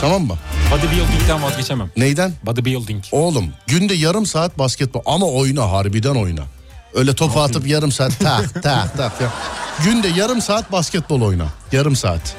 Tamam 0.00 0.22
mı? 0.22 0.36
Bodybuilding'den 0.70 1.42
vazgeçemem. 1.42 1.90
Neyden? 1.96 2.32
Bodybuilding. 2.42 3.04
Oğlum 3.12 3.48
günde 3.66 3.94
yarım 3.94 4.26
saat 4.26 4.58
basketbol 4.58 5.00
ama 5.06 5.26
oyna 5.26 5.70
harbiden 5.72 6.14
oyna. 6.14 6.42
Öyle 6.94 7.14
topu 7.14 7.40
atıp 7.40 7.66
yarım 7.66 7.92
saat 7.92 8.18
tak 8.20 8.54
tak 8.62 8.96
tak. 8.96 9.20
ya. 9.20 9.32
Günde 9.84 10.08
yarım 10.08 10.42
saat 10.42 10.72
basketbol 10.72 11.20
oyna. 11.20 11.46
Yarım 11.72 11.96
saat. 11.96 12.36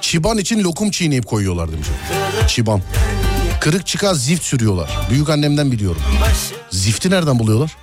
Çiban 0.00 0.38
için 0.38 0.64
lokum 0.64 0.90
çiğneyip 0.90 1.26
koyuyorlar 1.26 1.72
demiş. 1.72 1.88
Çiban. 2.48 2.82
Kırık 3.60 3.86
çıkar 3.86 4.14
zift 4.14 4.42
sürüyorlar. 4.44 4.90
Büyük 5.10 5.30
annemden 5.30 5.72
biliyorum. 5.72 6.02
Zifti 6.70 7.10
nereden 7.10 7.38
buluyorlar? 7.38 7.76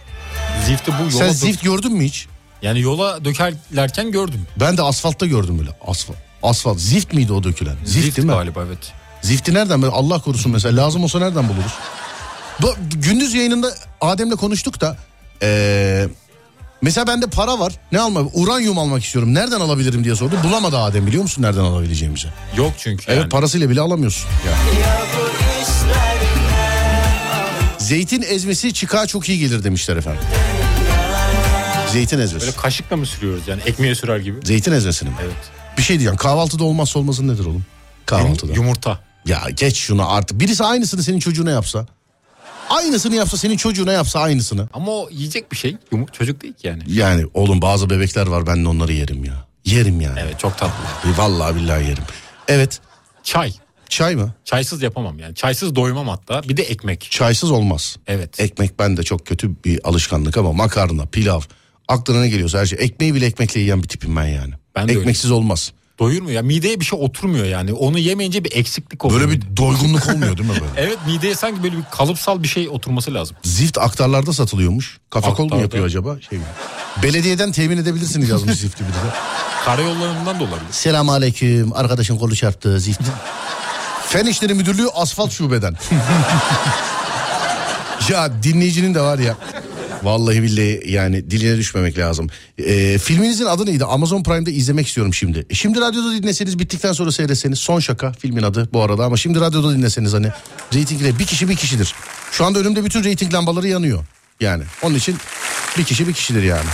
Zifti 0.65 0.91
bu 0.99 1.03
yola 1.03 1.11
Sen 1.25 1.29
zift 1.29 1.63
gördün 1.63 1.93
mü 1.93 2.05
hiç? 2.05 2.27
Yani 2.61 2.81
yola 2.81 3.25
dökerlerken 3.25 4.11
gördüm. 4.11 4.47
Ben 4.59 4.77
de 4.77 4.81
asfaltta 4.81 5.25
gördüm 5.25 5.59
böyle. 5.59 5.69
Asfalt. 5.87 6.17
Asfalt. 6.43 6.79
Zift 6.79 7.13
miydi 7.13 7.33
o 7.33 7.43
dökülen? 7.43 7.75
Zift, 7.85 8.05
Zift 8.05 8.17
değil 8.17 8.27
mi? 8.27 8.33
galiba 8.33 8.63
evet. 8.67 8.93
Zifti 9.21 9.53
nereden? 9.53 9.81
böyle? 9.81 9.93
Allah 9.93 10.19
korusun 10.21 10.51
mesela. 10.51 10.83
Lazım 10.85 11.03
olsa 11.03 11.19
nereden 11.19 11.49
buluruz? 11.49 11.71
Bu, 12.61 12.75
gündüz 12.95 13.33
yayınında 13.33 13.71
Adem'le 14.01 14.31
konuştuk 14.35 14.81
da... 14.81 14.97
eee, 15.41 16.07
mesela 16.81 17.07
bende 17.07 17.27
para 17.27 17.59
var. 17.59 17.73
Ne 17.91 17.99
almak? 17.99 18.25
Uranyum 18.33 18.77
almak 18.79 19.03
istiyorum. 19.03 19.33
Nereden 19.33 19.59
alabilirim 19.59 20.03
diye 20.03 20.15
sordu. 20.15 20.35
Bulamadı 20.43 20.77
Adem 20.77 21.07
biliyor 21.07 21.23
musun 21.23 21.41
nereden 21.43 21.61
alabileceğimizi? 21.61 22.27
Yok 22.57 22.71
çünkü 22.77 23.03
Evet 23.07 23.21
yani. 23.21 23.29
parasıyla 23.29 23.69
bile 23.69 23.81
alamıyorsun. 23.81 24.27
Ya. 24.47 24.53
Zeytin 27.77 28.21
ezmesi 28.21 28.73
çıkağa 28.73 29.07
çok 29.07 29.29
iyi 29.29 29.39
gelir 29.39 29.63
demişler 29.63 29.97
efendim. 29.97 30.21
Zeytin 31.97 32.19
ezmesi. 32.19 32.45
Böyle 32.45 32.57
kaşıkla 32.57 32.97
mı 32.97 33.05
sürüyoruz 33.05 33.47
yani 33.47 33.61
ekmeğe 33.65 33.95
sürer 33.95 34.17
gibi? 34.17 34.39
Zeytin 34.43 34.71
ezmesini 34.71 35.09
mi? 35.09 35.15
Evet. 35.23 35.35
Bir 35.77 35.81
şey 35.81 35.95
diyeceğim. 35.95 36.17
Kahvaltıda 36.17 36.63
olmazsa 36.63 36.99
olmazın 36.99 37.27
nedir 37.27 37.45
oğlum? 37.45 37.65
Kahvaltıda. 38.05 38.53
Yumurta. 38.53 38.99
Ya 39.25 39.41
geç 39.55 39.77
şunu 39.77 40.11
artık. 40.11 40.39
Birisi 40.39 40.63
aynısını 40.63 41.03
senin 41.03 41.19
çocuğuna 41.19 41.51
yapsa. 41.51 41.85
Aynısını 42.69 43.15
yapsa 43.15 43.37
senin 43.37 43.57
çocuğuna 43.57 43.91
yapsa 43.91 44.19
aynısını. 44.19 44.69
Ama 44.73 44.91
o 44.91 45.09
yiyecek 45.11 45.51
bir 45.51 45.57
şey. 45.57 45.77
Yumur 45.91 46.07
çocuk 46.07 46.41
değil 46.41 46.53
ki 46.53 46.67
yani. 46.67 46.83
Yani 46.87 47.25
oğlum 47.33 47.61
bazı 47.61 47.89
bebekler 47.89 48.27
var 48.27 48.47
ben 48.47 48.65
de 48.65 48.67
onları 48.67 48.93
yerim 48.93 49.23
ya. 49.25 49.45
Yerim 49.65 50.01
yani. 50.01 50.19
Evet 50.19 50.39
çok 50.39 50.57
tatlı. 50.57 50.83
Vallahi 51.17 51.55
billahi 51.55 51.83
yerim. 51.83 52.03
Evet. 52.47 52.79
Çay. 53.23 53.53
Çay 53.89 54.15
mı? 54.15 54.33
Çaysız 54.45 54.81
yapamam 54.81 55.19
yani. 55.19 55.35
Çaysız 55.35 55.75
doymam 55.75 56.07
hatta. 56.07 56.43
Bir 56.43 56.57
de 56.57 56.63
ekmek. 56.63 57.07
Çaysız 57.11 57.51
olmaz. 57.51 57.97
Evet. 58.07 58.39
Ekmek 58.39 58.79
bende 58.79 59.03
çok 59.03 59.25
kötü 59.25 59.63
bir 59.65 59.87
alışkanlık 59.87 60.37
ama 60.37 60.53
makarna, 60.53 61.05
pilav, 61.05 61.41
aklına 61.87 62.21
ne 62.21 62.29
geliyorsa 62.29 62.59
her 62.59 62.65
şey. 62.65 62.79
Ekmeği 62.81 63.13
bile 63.13 63.25
ekmekle 63.25 63.59
yiyen 63.59 63.83
bir 63.83 63.87
tipim 63.87 64.15
ben 64.15 64.25
yani. 64.25 64.53
Ben 64.75 64.87
de 64.87 64.93
Ekmeksiz 64.93 65.31
olmaz. 65.31 65.71
Doyurmuyor 65.99 66.35
ya. 66.35 66.41
Mideye 66.41 66.79
bir 66.79 66.85
şey 66.85 66.99
oturmuyor 67.01 67.45
yani. 67.45 67.73
Onu 67.73 67.99
yemeyince 67.99 68.43
bir 68.43 68.51
eksiklik 68.55 69.05
oluyor. 69.05 69.21
Böyle 69.21 69.31
bir 69.31 69.57
doygunluk 69.57 70.07
olmuyor 70.09 70.37
değil 70.37 70.49
mi 70.49 70.55
böyle? 70.55 70.65
Evet 70.87 70.97
mideye 71.07 71.35
sanki 71.35 71.63
böyle 71.63 71.77
bir 71.77 71.83
kalıpsal 71.91 72.43
bir 72.43 72.47
şey 72.47 72.69
oturması 72.69 73.13
lazım. 73.13 73.35
Zift 73.43 73.77
aktarlarda 73.77 74.33
satılıyormuş. 74.33 74.97
Kafa 75.09 75.33
kol 75.33 75.49
mu 75.49 75.61
yapıyor 75.61 75.85
acaba? 75.85 76.17
Şey 76.29 76.37
mi? 76.37 76.43
Belediyeden 77.03 77.51
temin 77.51 77.77
edebilirsiniz 77.77 78.29
yazmış 78.29 78.57
Zift'i 78.57 78.83
bir 78.83 78.89
de. 78.89 78.93
Karayollarından 79.65 80.39
da 80.39 80.43
olabilir. 80.43 80.67
Selam 80.71 81.09
aleyküm. 81.09 81.73
Arkadaşın 81.73 82.17
kolu 82.17 82.35
çarptı. 82.35 82.79
Zift. 82.79 83.01
Fen 84.07 84.25
İşleri 84.25 84.53
Müdürlüğü 84.53 84.87
asfalt 84.95 85.31
şubeden. 85.31 85.75
ya 88.09 88.43
dinleyicinin 88.43 88.95
de 88.95 89.01
var 89.01 89.19
ya. 89.19 89.35
Vallahi 90.03 90.43
billahi 90.43 90.91
yani 90.91 91.31
diline 91.31 91.57
düşmemek 91.57 91.97
lazım. 91.97 92.29
Ee, 92.57 92.97
filminizin 92.97 93.45
adı 93.45 93.65
neydi? 93.65 93.85
Amazon 93.85 94.23
Prime'de 94.23 94.51
izlemek 94.51 94.87
istiyorum 94.87 95.13
şimdi. 95.13 95.45
E, 95.49 95.55
şimdi 95.55 95.81
radyoda 95.81 96.11
dinleseniz 96.11 96.59
bittikten 96.59 96.93
sonra 96.93 97.11
seyretseniz. 97.11 97.59
Son 97.59 97.79
şaka 97.79 98.11
filmin 98.11 98.43
adı 98.43 98.69
bu 98.73 98.81
arada 98.81 99.05
ama 99.05 99.17
şimdi 99.17 99.39
radyoda 99.39 99.73
dinleseniz 99.73 100.13
hani 100.13 100.27
reytingle 100.73 101.19
bir 101.19 101.25
kişi 101.25 101.49
bir 101.49 101.55
kişidir. 101.55 101.93
Şu 102.31 102.45
anda 102.45 102.59
önümde 102.59 102.85
bütün 102.85 103.03
reyting 103.03 103.33
lambaları 103.33 103.67
yanıyor. 103.67 104.05
Yani 104.39 104.63
onun 104.81 104.95
için 104.95 105.15
bir 105.77 105.83
kişi 105.83 106.07
bir 106.07 106.13
kişidir 106.13 106.43
yani. 106.43 106.69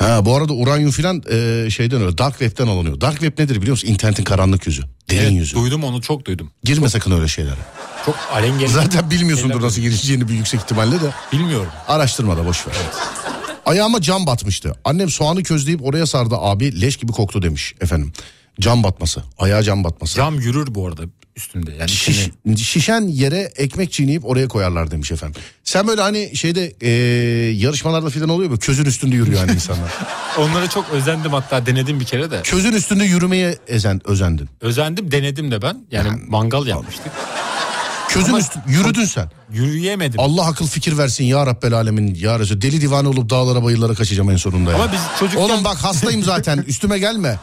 Ha 0.00 0.24
bu 0.24 0.36
arada 0.36 0.52
uranyum 0.52 0.90
filan 0.90 1.22
e, 1.30 1.70
şeyden 1.70 2.02
öyle 2.02 2.18
dark 2.18 2.38
web'ten 2.38 2.66
alınıyor. 2.66 3.00
Dark 3.00 3.20
web 3.20 3.38
nedir 3.38 3.56
biliyor 3.56 3.70
musun? 3.72 3.88
İnternetin 3.88 4.24
karanlık 4.24 4.66
yüzü. 4.66 4.82
Derin 5.10 5.22
Evet, 5.22 5.32
yüzü. 5.32 5.56
duydum 5.56 5.84
onu 5.84 6.02
çok 6.02 6.24
duydum. 6.24 6.50
Girme 6.64 6.88
sakın 6.88 7.10
öyle 7.12 7.28
şeylere. 7.28 7.56
Çok 8.06 8.16
alengeli. 8.32 8.68
Zaten 8.68 9.10
bilmiyorsundur 9.10 9.60
nasıl 9.62 9.80
gireceğini 9.82 10.28
bir 10.28 10.34
yüksek 10.34 10.60
ihtimalle 10.60 11.00
de. 11.00 11.10
Bilmiyorum. 11.32 11.68
Araştırma 11.88 12.36
da 12.36 12.46
boş 12.46 12.66
ver. 12.66 12.74
Ayağıma 13.66 14.00
cam 14.00 14.26
batmıştı. 14.26 14.74
Annem 14.84 15.10
soğanı 15.10 15.42
közleyip 15.42 15.84
oraya 15.84 16.06
sardı 16.06 16.34
abi 16.38 16.80
leş 16.80 16.96
gibi 16.96 17.12
koktu 17.12 17.42
demiş 17.42 17.74
efendim. 17.80 18.12
Cam 18.60 18.82
batması. 18.82 19.22
Ayağa 19.38 19.62
cam 19.62 19.84
batması. 19.84 20.16
Cam 20.16 20.40
yürür 20.40 20.74
bu 20.74 20.86
arada 20.86 21.02
üstünde. 21.40 21.70
Yani 21.70 21.90
Şiş- 21.90 22.56
şişen 22.56 23.08
yere 23.08 23.52
ekmek 23.56 23.92
çiğneyip 23.92 24.26
oraya 24.26 24.48
koyarlar 24.48 24.90
demiş 24.90 25.12
efendim. 25.12 25.42
Sen 25.64 25.86
böyle 25.86 26.02
hani 26.02 26.36
şeyde 26.36 26.72
e, 26.80 26.90
yarışmalarda 27.50 28.10
falan 28.10 28.28
oluyor 28.28 28.50
mu? 28.50 28.58
Közün 28.58 28.84
üstünde 28.84 29.16
yürüyor 29.16 29.40
yani 29.40 29.52
insanlar. 29.52 29.92
onlara 30.38 30.68
çok 30.70 30.90
özendim 30.90 31.32
hatta 31.32 31.66
denedim 31.66 32.00
bir 32.00 32.04
kere 32.04 32.30
de. 32.30 32.42
Közün 32.42 32.72
üstünde 32.72 33.04
yürümeye 33.04 33.58
ezen, 33.68 34.00
özendin. 34.04 34.48
Özendim 34.60 35.12
denedim 35.12 35.50
de 35.50 35.62
ben. 35.62 35.86
Yani 35.90 36.08
mangal 36.28 36.66
yapmıştık. 36.66 37.12
Közün 38.08 38.34
üstü 38.34 38.58
yürüdün 38.68 39.04
sen. 39.04 39.30
Yürüyemedim. 39.52 40.20
Allah 40.20 40.46
akıl 40.46 40.66
fikir 40.66 40.98
versin 40.98 41.24
ya 41.24 41.46
Rabbel 41.46 41.72
Alemin 41.72 42.14
ya 42.14 42.38
Resul. 42.38 42.60
Deli 42.60 42.80
divane 42.80 43.08
olup 43.08 43.30
dağlara 43.30 43.64
bayırlara 43.64 43.94
kaçacağım 43.94 44.30
en 44.30 44.36
sonunda 44.36 44.70
ya. 44.70 44.76
Ama 44.76 44.92
biz 44.92 45.00
çocukken... 45.18 45.42
Oğlum 45.42 45.64
bak 45.64 45.76
hastayım 45.76 46.22
zaten 46.22 46.58
üstüme 46.58 46.98
gelme. 46.98 47.38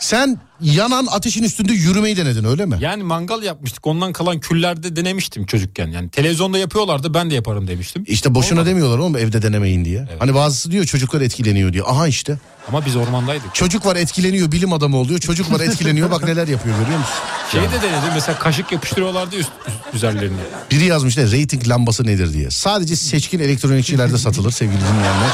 Sen 0.00 0.40
yanan 0.60 1.06
ateşin 1.10 1.42
üstünde 1.42 1.72
yürümeyi 1.72 2.16
denedin 2.16 2.44
öyle 2.44 2.66
mi? 2.66 2.76
Yani 2.80 3.02
mangal 3.02 3.42
yapmıştık. 3.42 3.86
Ondan 3.86 4.12
kalan 4.12 4.40
küllerde 4.40 4.96
denemiştim 4.96 5.46
çocukken. 5.46 5.86
Yani 5.88 6.08
televizyonda 6.10 6.58
yapıyorlardı 6.58 7.14
ben 7.14 7.30
de 7.30 7.34
yaparım 7.34 7.68
demiştim. 7.68 8.04
İşte 8.06 8.34
boşuna 8.34 8.58
Olmadı. 8.60 8.70
demiyorlar 8.70 8.98
oğlum 8.98 9.16
evde 9.16 9.42
denemeyin 9.42 9.84
diye. 9.84 10.08
Hani 10.18 10.34
bazısı 10.34 10.70
diyor 10.70 10.84
çocuklar 10.84 11.20
etkileniyor 11.20 11.72
diye. 11.72 11.82
Aha 11.82 12.08
işte. 12.08 12.38
Ama 12.68 12.86
biz 12.86 12.96
ormandaydık. 12.96 13.54
Çocuk 13.54 13.86
var 13.86 13.96
etkileniyor 13.96 14.52
bilim 14.52 14.72
adamı 14.72 14.96
oluyor. 14.96 15.18
Çocuk 15.20 15.52
var 15.52 15.60
etkileniyor 15.60 16.10
bak 16.10 16.24
neler 16.24 16.48
yapıyor 16.48 16.78
görüyor 16.78 16.98
musun? 16.98 17.14
Şeyi 17.52 17.62
de 17.64 17.82
denedim 17.82 18.10
mesela 18.14 18.38
kaşık 18.38 18.72
yapıştırıyorlardı 18.72 19.36
üst, 19.36 19.50
üst- 19.68 19.94
üzerlerine. 19.94 20.36
Biri 20.70 20.84
yazmış 20.84 21.16
ne 21.16 21.24
rating 21.24 21.68
lambası 21.68 22.06
nedir 22.06 22.32
diye. 22.32 22.50
Sadece 22.50 22.96
seçkin 22.96 23.38
elektronikçilerde 23.38 24.18
satılır 24.18 24.50
sevgili 24.50 24.80
dinleyenler. 24.80 25.30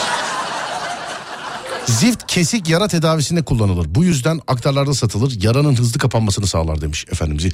Zift 1.86 2.26
kesik 2.26 2.68
yara 2.68 2.88
tedavisinde 2.88 3.42
kullanılır. 3.42 3.86
Bu 3.88 4.04
yüzden 4.04 4.40
aktarlarda 4.48 4.94
satılır. 4.94 5.42
Yaranın 5.42 5.76
hızlı 5.76 5.98
kapanmasını 5.98 6.46
sağlar 6.46 6.80
demiş 6.80 7.06
efendimiz. 7.12 7.52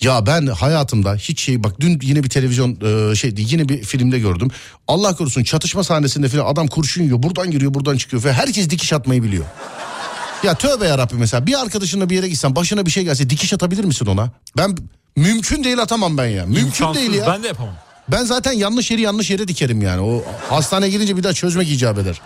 Ya 0.00 0.26
ben 0.26 0.46
hayatımda 0.46 1.14
hiç 1.14 1.40
şey 1.40 1.64
bak 1.64 1.80
dün 1.80 1.98
yine 2.02 2.24
bir 2.24 2.28
televizyon 2.28 2.78
e, 3.10 3.14
şey 3.14 3.34
yine 3.36 3.68
bir 3.68 3.82
filmde 3.82 4.18
gördüm. 4.18 4.50
Allah 4.88 5.16
korusun 5.16 5.42
çatışma 5.42 5.84
sahnesinde 5.84 6.28
falan 6.28 6.46
adam 6.46 6.66
kurşun 6.66 7.02
yiyor. 7.02 7.22
Buradan 7.22 7.50
giriyor 7.50 7.74
buradan 7.74 7.96
çıkıyor 7.96 8.24
ve 8.24 8.32
herkes 8.32 8.70
dikiş 8.70 8.92
atmayı 8.92 9.22
biliyor. 9.22 9.44
Ya 10.42 10.54
tövbe 10.54 10.86
yarabbim 10.86 11.18
mesela 11.18 11.46
bir 11.46 11.60
arkadaşınla 11.60 12.10
bir 12.10 12.14
yere 12.14 12.28
gitsen 12.28 12.56
başına 12.56 12.86
bir 12.86 12.90
şey 12.90 13.04
gelse 13.04 13.30
dikiş 13.30 13.52
atabilir 13.52 13.84
misin 13.84 14.06
ona? 14.06 14.30
Ben 14.56 14.76
mümkün 15.16 15.64
değil 15.64 15.82
atamam 15.82 16.18
ben 16.18 16.26
ya. 16.26 16.46
Mümkün 16.46 16.64
İmkansız, 16.64 17.02
değil 17.02 17.14
ya. 17.14 17.26
Ben 17.26 17.42
de 17.42 17.46
yapamam. 17.46 17.74
Ben 18.08 18.24
zaten 18.24 18.52
yanlış 18.52 18.90
yeri 18.90 19.00
yanlış 19.00 19.30
yere 19.30 19.48
dikerim 19.48 19.82
yani. 19.82 20.00
O 20.00 20.24
hastaneye 20.48 20.90
girince 20.90 21.16
bir 21.16 21.22
daha 21.22 21.32
çözmek 21.32 21.70
icap 21.70 21.98
eder. 21.98 22.20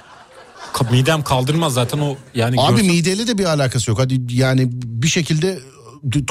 Midem 0.90 1.22
kaldırmaz 1.24 1.74
zaten 1.74 1.98
o 1.98 2.16
yani 2.34 2.60
Abi 2.60 2.80
görsel- 2.80 2.86
mideyle 2.86 3.26
de 3.26 3.38
bir 3.38 3.44
alakası 3.44 3.90
yok. 3.90 3.98
Hadi 4.00 4.20
yani 4.30 4.68
bir 4.72 5.08
şekilde 5.08 5.58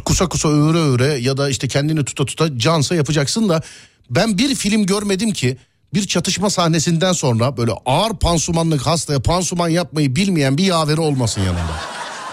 kusa 0.06 0.30
kusa 0.30 0.50
öğre 0.50 0.78
öğre 0.78 1.14
ya 1.14 1.38
da 1.38 1.50
işte 1.50 1.68
kendini 1.68 2.06
tuta 2.06 2.26
tuta 2.26 2.58
cansa 2.60 2.96
yapacaksın 2.96 3.50
da 3.50 3.62
ben 4.10 4.38
bir 4.38 4.56
film 4.56 4.86
görmedim 4.86 5.32
ki 5.34 5.58
bir 5.94 6.08
çatışma 6.08 6.50
sahnesinden 6.50 7.14
sonra 7.14 7.58
böyle 7.58 7.72
ağır 7.86 8.14
pansumanlık 8.14 8.82
hastaya 8.88 9.20
pansuman 9.20 9.70
yapmayı 9.70 10.16
bilmeyen 10.16 10.58
bir 10.58 10.64
yaveri 10.64 11.02
olmasın 11.02 11.42
yanında. 11.42 11.74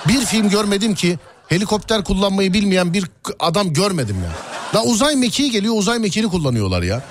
Bir 0.08 0.24
film 0.24 0.50
görmedim 0.50 0.94
ki 0.94 1.18
helikopter 1.48 2.04
kullanmayı 2.04 2.52
bilmeyen 2.52 2.92
bir 2.94 3.04
adam 3.40 3.72
görmedim 3.72 4.16
ya. 4.24 4.32
Da 4.74 4.84
uzay 4.84 5.16
mekiği 5.16 5.50
geliyor 5.50 5.74
uzay 5.76 5.98
mekiğini 5.98 6.28
kullanıyorlar 6.30 6.82
ya. 6.82 7.02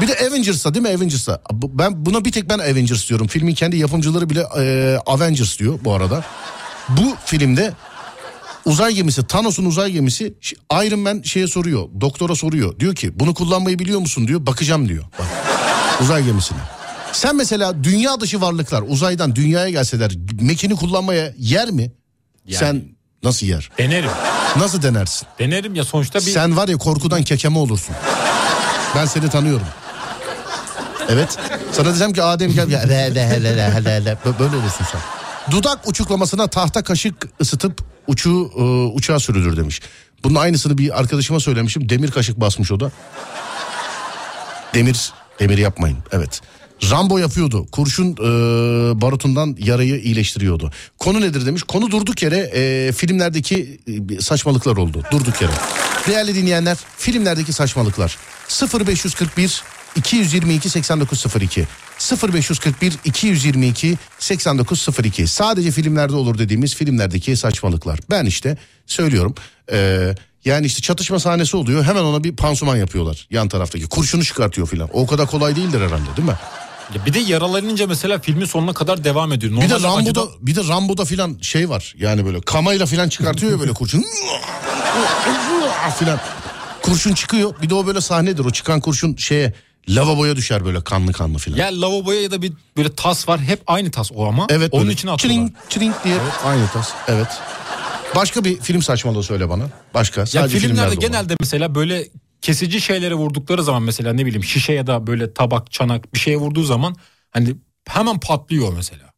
Bir 0.00 0.08
de 0.08 0.16
Avengers'ta 0.28 0.74
değil 0.74 0.82
mi 0.82 0.88
Avengers'ta? 0.96 1.40
Bu- 1.52 1.78
Ben 1.78 2.06
buna 2.06 2.24
bir 2.24 2.32
tek 2.32 2.48
ben 2.50 2.58
Avengers 2.58 3.08
diyorum. 3.08 3.26
Filmin 3.26 3.54
kendi 3.54 3.76
yapımcıları 3.76 4.30
bile 4.30 4.44
e, 4.58 4.96
Avengers 5.06 5.58
diyor 5.58 5.78
bu 5.84 5.92
arada. 5.94 6.24
Bu 6.88 7.14
filmde 7.24 7.72
uzay 8.64 8.92
gemisi 8.94 9.26
Thanos'un 9.26 9.64
uzay 9.64 9.92
gemisi 9.92 10.34
Iron 10.72 10.98
Man 10.98 11.22
şeye 11.22 11.46
soruyor. 11.46 11.88
Doktora 12.00 12.34
soruyor. 12.34 12.80
Diyor 12.80 12.94
ki 12.94 13.20
bunu 13.20 13.34
kullanmayı 13.34 13.78
biliyor 13.78 14.00
musun 14.00 14.28
diyor. 14.28 14.46
Bakacağım 14.46 14.88
diyor. 14.88 15.04
Bak, 15.18 15.26
uzay 16.00 16.24
gemisine. 16.24 16.58
Sen 17.12 17.36
mesela 17.36 17.84
dünya 17.84 18.20
dışı 18.20 18.40
varlıklar 18.40 18.82
uzaydan 18.88 19.36
dünyaya 19.36 19.70
gelseler 19.70 20.12
mekini 20.40 20.76
kullanmaya 20.76 21.32
yer 21.38 21.70
mi? 21.70 21.92
Yani. 22.46 22.58
Sen 22.58 22.84
nasıl 23.22 23.46
yer? 23.46 23.70
Denerim. 23.78 24.10
Nasıl 24.56 24.82
denersin? 24.82 25.28
Denerim 25.38 25.74
ya 25.74 25.84
sonuçta 25.84 26.18
bir 26.18 26.24
Sen 26.24 26.56
var 26.56 26.68
ya 26.68 26.76
korkudan 26.76 27.22
kekeme 27.22 27.58
olursun. 27.58 27.94
Ben 28.96 29.06
seni 29.06 29.28
tanıyorum. 29.30 29.66
Evet. 31.08 31.38
Sana 31.72 31.94
desem 31.94 32.12
ki 32.12 32.22
Adem 32.22 32.52
gel. 32.52 32.70
Ya, 32.70 32.80
le, 32.80 33.14
le, 33.14 33.14
le, 33.14 33.56
le, 33.56 33.84
le, 33.84 34.04
le. 34.04 34.16
Bö- 34.24 34.38
Böyle 34.38 34.56
olursun 34.56 34.84
sen. 34.92 35.00
Dudak 35.50 35.88
uçuklamasına 35.88 36.46
tahta 36.46 36.82
kaşık 36.82 37.14
ısıtıp 37.40 37.80
uçuğu 38.06 38.50
e, 38.56 38.62
uçağa 38.96 39.18
sürülür 39.20 39.56
demiş. 39.56 39.80
Bunun 40.24 40.34
aynısını 40.34 40.78
bir 40.78 41.00
arkadaşıma 41.00 41.40
söylemişim. 41.40 41.88
Demir 41.88 42.10
kaşık 42.10 42.40
basmış 42.40 42.72
o 42.72 42.80
da. 42.80 42.90
Demir, 44.74 45.12
demir 45.40 45.58
yapmayın. 45.58 45.98
Evet. 46.12 46.40
Rambo 46.90 47.18
yapıyordu. 47.18 47.66
Kurşun 47.72 48.12
e, 48.12 48.20
barutundan 49.00 49.56
yarayı 49.58 50.00
iyileştiriyordu. 50.00 50.70
Konu 50.98 51.20
nedir 51.20 51.46
demiş. 51.46 51.62
Konu 51.62 51.90
durduk 51.90 52.22
yere 52.22 52.36
e, 52.38 52.92
filmlerdeki 52.92 53.80
e, 54.18 54.20
saçmalıklar 54.20 54.76
oldu. 54.76 55.02
Durduk 55.10 55.42
yere. 55.42 55.52
Değerli 56.06 56.34
dinleyenler 56.34 56.76
filmlerdeki 56.98 57.52
saçmalıklar. 57.52 58.16
0541 58.80 59.62
222 59.96 60.70
8902 60.70 61.66
0541 62.32 62.92
222 63.04 63.96
8902 64.18 65.26
sadece 65.26 65.70
filmlerde 65.70 66.16
olur 66.16 66.38
dediğimiz 66.38 66.74
filmlerdeki 66.74 67.36
saçmalıklar. 67.36 67.98
Ben 68.10 68.24
işte 68.26 68.56
söylüyorum. 68.86 69.34
Ee, 69.72 70.14
yani 70.44 70.66
işte 70.66 70.80
çatışma 70.82 71.20
sahnesi 71.20 71.56
oluyor 71.56 71.84
hemen 71.84 72.02
ona 72.02 72.24
bir 72.24 72.36
pansuman 72.36 72.76
yapıyorlar 72.76 73.26
yan 73.30 73.48
taraftaki 73.48 73.86
kurşunu 73.86 74.24
çıkartıyor 74.24 74.68
filan. 74.68 74.88
O 74.92 75.06
kadar 75.06 75.26
kolay 75.26 75.56
değildir 75.56 75.80
herhalde 75.80 76.16
değil 76.16 76.28
mi? 76.28 76.36
Ya 76.94 77.06
bir 77.06 77.14
de 77.14 77.18
yaralanınca 77.18 77.86
mesela 77.86 78.18
filmin 78.18 78.44
sonuna 78.44 78.72
kadar 78.72 79.04
devam 79.04 79.32
ediyor. 79.32 79.52
Bir 79.62 79.70
de 79.70 79.74
Rambo'da 79.74 80.20
acıdan- 80.20 80.28
bir 80.40 80.56
de 80.56 80.68
Rambo'da 80.68 81.04
filan 81.04 81.38
şey 81.42 81.68
var. 81.68 81.94
Yani 81.98 82.26
böyle 82.26 82.40
kamayla 82.40 82.86
filan 82.86 83.08
çıkartıyor 83.08 83.52
ya 83.52 83.60
böyle 83.60 83.72
kurşun. 83.72 84.04
filan. 85.98 86.20
Kurşun 86.82 87.14
çıkıyor. 87.14 87.54
Bir 87.62 87.70
de 87.70 87.74
o 87.74 87.86
böyle 87.86 88.00
sahnedir. 88.00 88.44
O 88.44 88.50
çıkan 88.50 88.80
kurşun 88.80 89.16
şeye 89.16 89.52
lavaboya 89.88 90.36
düşer 90.36 90.64
böyle 90.64 90.84
kanlı 90.84 91.12
kanlı 91.12 91.38
filan. 91.38 91.58
Ya 91.58 91.80
lavaboya 91.80 92.22
ya 92.22 92.30
da 92.30 92.42
bir 92.42 92.52
böyle 92.76 92.94
tas 92.94 93.28
var. 93.28 93.40
Hep 93.40 93.62
aynı 93.66 93.90
tas 93.90 94.10
o 94.14 94.26
ama. 94.26 94.46
Evet. 94.50 94.68
Onun 94.72 94.82
böyle 94.84 94.94
içine 94.94 95.10
atıyorlar. 95.10 95.38
çırink, 95.38 95.70
çırink 95.70 96.04
diye. 96.04 96.18
Aynı 96.44 96.68
tas. 96.68 96.92
Evet. 97.08 97.28
Başka 98.14 98.44
bir 98.44 98.60
film 98.60 98.82
saçmalığı 98.82 99.22
söyle 99.22 99.48
bana. 99.48 99.64
Başka. 99.94 100.20
Ya 100.20 100.26
Sadece 100.26 100.58
filmlerde 100.58 100.90
filmlerde 100.90 100.90
olan. 100.90 101.00
genelde 101.00 101.36
mesela 101.40 101.74
böyle 101.74 102.08
kesici 102.40 102.80
şeylere 102.80 103.14
vurdukları 103.14 103.62
zaman 103.62 103.82
mesela 103.82 104.12
ne 104.12 104.26
bileyim 104.26 104.44
şişe 104.44 104.72
ya 104.72 104.86
da 104.86 105.06
böyle 105.06 105.34
tabak, 105.34 105.72
çanak 105.72 106.14
bir 106.14 106.18
şeye 106.18 106.36
vurduğu 106.36 106.62
zaman 106.64 106.96
hani 107.30 107.56
hemen 107.88 108.20
patlıyor 108.20 108.72
mesela. 108.72 109.10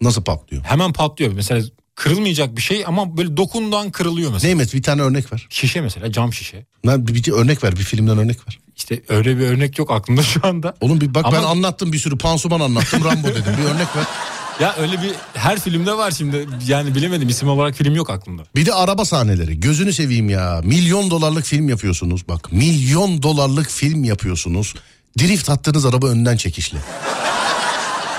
Nasıl 0.00 0.24
patlıyor? 0.24 0.64
Hemen 0.64 0.92
patlıyor. 0.92 1.32
Mesela 1.32 1.62
kırılmayacak 1.94 2.56
bir 2.56 2.62
şey 2.62 2.84
ama 2.86 3.16
böyle 3.16 3.36
dokundan 3.36 3.90
kırılıyor 3.90 4.32
mesela. 4.32 4.48
Neymet 4.48 4.74
bir 4.74 4.82
tane 4.82 5.02
örnek 5.02 5.32
ver. 5.32 5.46
Şişe 5.50 5.80
mesela 5.80 6.12
cam 6.12 6.32
şişe. 6.32 6.66
Lan 6.86 7.06
bir, 7.08 7.14
bir 7.14 7.32
örnek 7.32 7.64
ver. 7.64 7.72
Bir 7.76 7.82
filmden 7.82 8.18
örnek 8.18 8.48
ver. 8.48 8.58
İşte 8.76 9.02
öyle 9.08 9.38
bir 9.38 9.46
örnek 9.46 9.78
yok 9.78 9.90
aklımda 9.90 10.22
şu 10.22 10.46
anda. 10.46 10.74
Oğlum 10.80 11.00
bir 11.00 11.14
bak 11.14 11.24
ben 11.32 11.38
Ama- 11.38 11.48
anlattım 11.48 11.92
bir 11.92 11.98
sürü 11.98 12.18
pansuman 12.18 12.60
anlattım. 12.60 13.04
Rambo 13.04 13.28
dedim. 13.28 13.54
Bir 13.58 13.64
örnek 13.64 13.96
ver. 13.96 14.04
Ya 14.60 14.74
öyle 14.78 15.02
bir 15.02 15.12
her 15.34 15.60
filmde 15.60 15.96
var 15.96 16.10
şimdi. 16.10 16.48
Yani 16.66 16.94
bilemedim 16.94 17.28
isim 17.28 17.48
olarak 17.48 17.74
film 17.74 17.94
yok 17.94 18.10
aklımda. 18.10 18.42
Bir 18.56 18.66
de 18.66 18.74
araba 18.74 19.04
sahneleri. 19.04 19.60
Gözünü 19.60 19.92
seveyim 19.92 20.28
ya. 20.28 20.60
Milyon 20.64 21.10
dolarlık 21.10 21.44
film 21.44 21.68
yapıyorsunuz. 21.68 22.28
Bak 22.28 22.52
milyon 22.52 23.22
dolarlık 23.22 23.70
film 23.70 24.04
yapıyorsunuz. 24.04 24.74
Drift 25.18 25.50
attığınız 25.50 25.86
araba 25.86 26.06
önden 26.06 26.36
çekişli. 26.36 26.78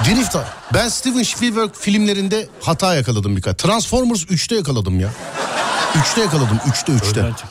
Drift 0.06 0.36
ben 0.74 0.90
Steven 0.90 1.24
Spielberg 1.24 1.70
filmlerinde 1.74 2.48
hata 2.62 2.96
yakaladım 2.96 3.38
birkaç. 3.38 3.58
Transformers 3.58 4.24
3'te 4.24 4.56
yakaladım 4.56 5.00
ya. 5.00 5.10
3'te 5.94 6.22
yakaladım. 6.22 6.58
3'te 6.58 6.92
3'te. 6.92 7.20
Önden 7.20 7.34
çek. 7.34 7.50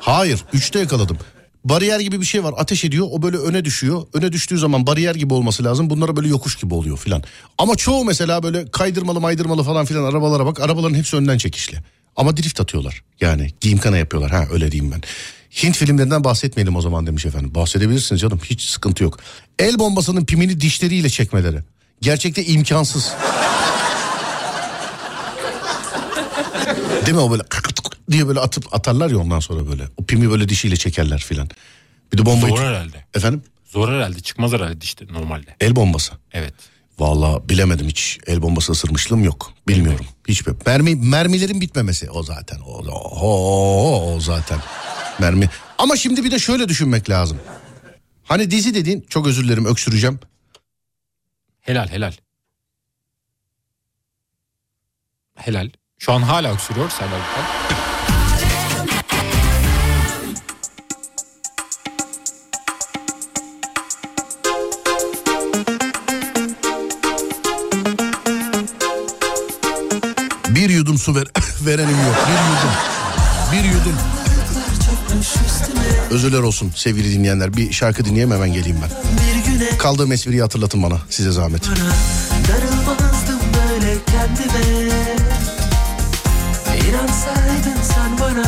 Hayır 0.00 0.44
3'te 0.54 0.78
yakaladım. 0.78 1.18
Bariyer 1.64 2.00
gibi 2.00 2.20
bir 2.20 2.26
şey 2.26 2.44
var 2.44 2.54
ateş 2.56 2.84
ediyor 2.84 3.06
o 3.10 3.22
böyle 3.22 3.36
öne 3.36 3.64
düşüyor. 3.64 4.02
Öne 4.12 4.32
düştüğü 4.32 4.58
zaman 4.58 4.86
bariyer 4.86 5.14
gibi 5.14 5.34
olması 5.34 5.64
lazım. 5.64 5.90
Bunlara 5.90 6.16
böyle 6.16 6.28
yokuş 6.28 6.56
gibi 6.56 6.74
oluyor 6.74 6.98
filan. 6.98 7.22
Ama 7.58 7.76
çoğu 7.76 8.04
mesela 8.04 8.42
böyle 8.42 8.70
kaydırmalı 8.70 9.20
maydırmalı 9.20 9.62
falan 9.62 9.84
filan 9.84 10.04
arabalara 10.04 10.46
bak. 10.46 10.60
Arabaların 10.60 10.94
hepsi 10.94 11.16
önden 11.16 11.38
çekişli. 11.38 11.78
Ama 12.16 12.36
drift 12.36 12.60
atıyorlar. 12.60 13.02
Yani 13.20 13.50
giyimkana 13.60 13.96
yapıyorlar. 13.96 14.30
Ha 14.30 14.46
öyle 14.52 14.72
diyeyim 14.72 14.92
ben. 14.92 15.02
Hint 15.62 15.76
filmlerinden 15.76 16.24
bahsetmeyelim 16.24 16.76
o 16.76 16.80
zaman 16.80 17.06
demiş 17.06 17.26
efendim. 17.26 17.54
Bahsedebilirsiniz 17.54 18.20
canım 18.20 18.40
hiç 18.44 18.62
sıkıntı 18.62 19.04
yok. 19.04 19.18
El 19.58 19.78
bombasının 19.78 20.24
pimini 20.24 20.60
dişleriyle 20.60 21.08
çekmeleri. 21.10 21.58
Gerçekte 22.00 22.44
imkansız. 22.44 23.12
Değil 27.06 27.14
mi 27.16 27.22
o 27.22 27.30
böyle 27.30 27.42
diye 28.10 28.28
böyle 28.28 28.40
atıp 28.40 28.74
atarlar 28.74 29.10
ya 29.10 29.18
ondan 29.18 29.40
sonra 29.40 29.68
böyle. 29.68 29.88
O 29.96 30.04
pimi 30.04 30.30
böyle 30.30 30.48
dişiyle 30.48 30.76
çekerler 30.76 31.18
filan. 31.20 31.48
Bir 32.12 32.18
de 32.18 32.26
bombayı... 32.26 32.56
Zor 32.56 32.64
herhalde. 32.64 33.04
Efendim? 33.14 33.42
Zor 33.64 33.88
herhalde 33.88 34.20
çıkmaz 34.20 34.52
herhalde 34.52 34.78
işte 34.82 35.06
normalde. 35.10 35.56
El 35.60 35.76
bombası. 35.76 36.12
Evet. 36.32 36.54
Vallahi 36.98 37.48
bilemedim 37.48 37.88
hiç. 37.88 38.18
El 38.26 38.42
bombası 38.42 38.72
ısırmışlığım 38.72 39.24
yok. 39.24 39.52
Bilmiyorum. 39.68 40.06
Hiç 40.28 40.46
bir- 40.46 40.54
mermi 40.66 40.94
mermilerin 40.94 41.60
bitmemesi 41.60 42.10
o 42.10 42.22
zaten. 42.22 42.58
O, 42.60 42.70
o, 42.72 42.90
o, 43.22 44.14
o 44.14 44.20
zaten. 44.20 44.58
Mermi. 45.18 45.48
Ama 45.78 45.96
şimdi 45.96 46.24
bir 46.24 46.30
de 46.30 46.38
şöyle 46.38 46.68
düşünmek 46.68 47.10
lazım. 47.10 47.38
Hani 48.24 48.50
dizi 48.50 48.74
dediğin 48.74 49.06
çok 49.08 49.26
özür 49.26 49.44
dilerim 49.44 49.66
öksüreceğim. 49.66 50.18
Helal 51.60 51.88
helal. 51.88 52.12
Helal. 55.34 55.70
Şu 56.04 56.12
an 56.12 56.22
hala 56.22 56.52
öksürüyor 56.52 56.90
Serdar 56.90 57.18
Gökal. 57.18 57.42
Bir 70.48 70.70
yudum 70.70 70.98
su 70.98 71.14
ver, 71.14 71.24
verenim 71.66 71.90
yok. 71.90 72.16
Bir 72.28 72.32
yudum. 72.50 72.70
Bir 73.52 73.78
yudum. 73.78 73.98
Özürler 76.10 76.38
olsun 76.38 76.72
sevgili 76.76 77.12
dinleyenler. 77.12 77.56
Bir 77.56 77.72
şarkı 77.72 78.04
dinleyeyim 78.04 78.30
hemen 78.30 78.52
geleyim 78.52 78.78
ben. 78.82 78.90
Kaldığım 79.78 80.12
espriyi 80.12 80.42
hatırlatın 80.42 80.82
bana 80.82 80.98
size 81.10 81.30
zahmet. 81.30 81.62
darılmazdım 82.48 83.40
böyle 83.54 83.96
kendime 84.06 85.23
bana 88.36 88.44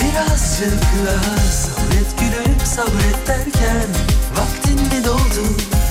birazcık 0.00 0.82
daha 1.06 1.36
Sabret 1.50 2.20
gülüm 2.20 2.56
sabret 2.64 3.26
derken 3.26 3.88
Vaktin 4.36 4.80
mi 4.80 5.04
doldu? 5.04 5.46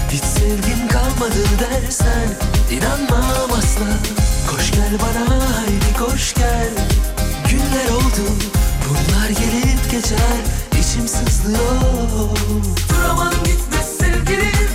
Hiç 0.09 0.23
sevgim 0.23 0.87
kalmadı 0.87 1.39
dersen 1.59 2.29
inanmam 2.71 3.51
asla. 3.57 3.85
Koş 4.51 4.71
gel 4.71 4.97
bana 5.01 5.35
haydi 5.35 5.97
koş 5.99 6.33
gel. 6.33 6.69
Günler 7.49 7.89
oldu 7.95 8.31
bunlar 8.89 9.29
gelip 9.29 9.91
geçer. 9.91 10.37
İçim 10.71 11.07
sızlıyor. 11.07 12.29
Duramam 12.89 13.33
gitme 13.43 13.83
sevgilim 13.99 14.66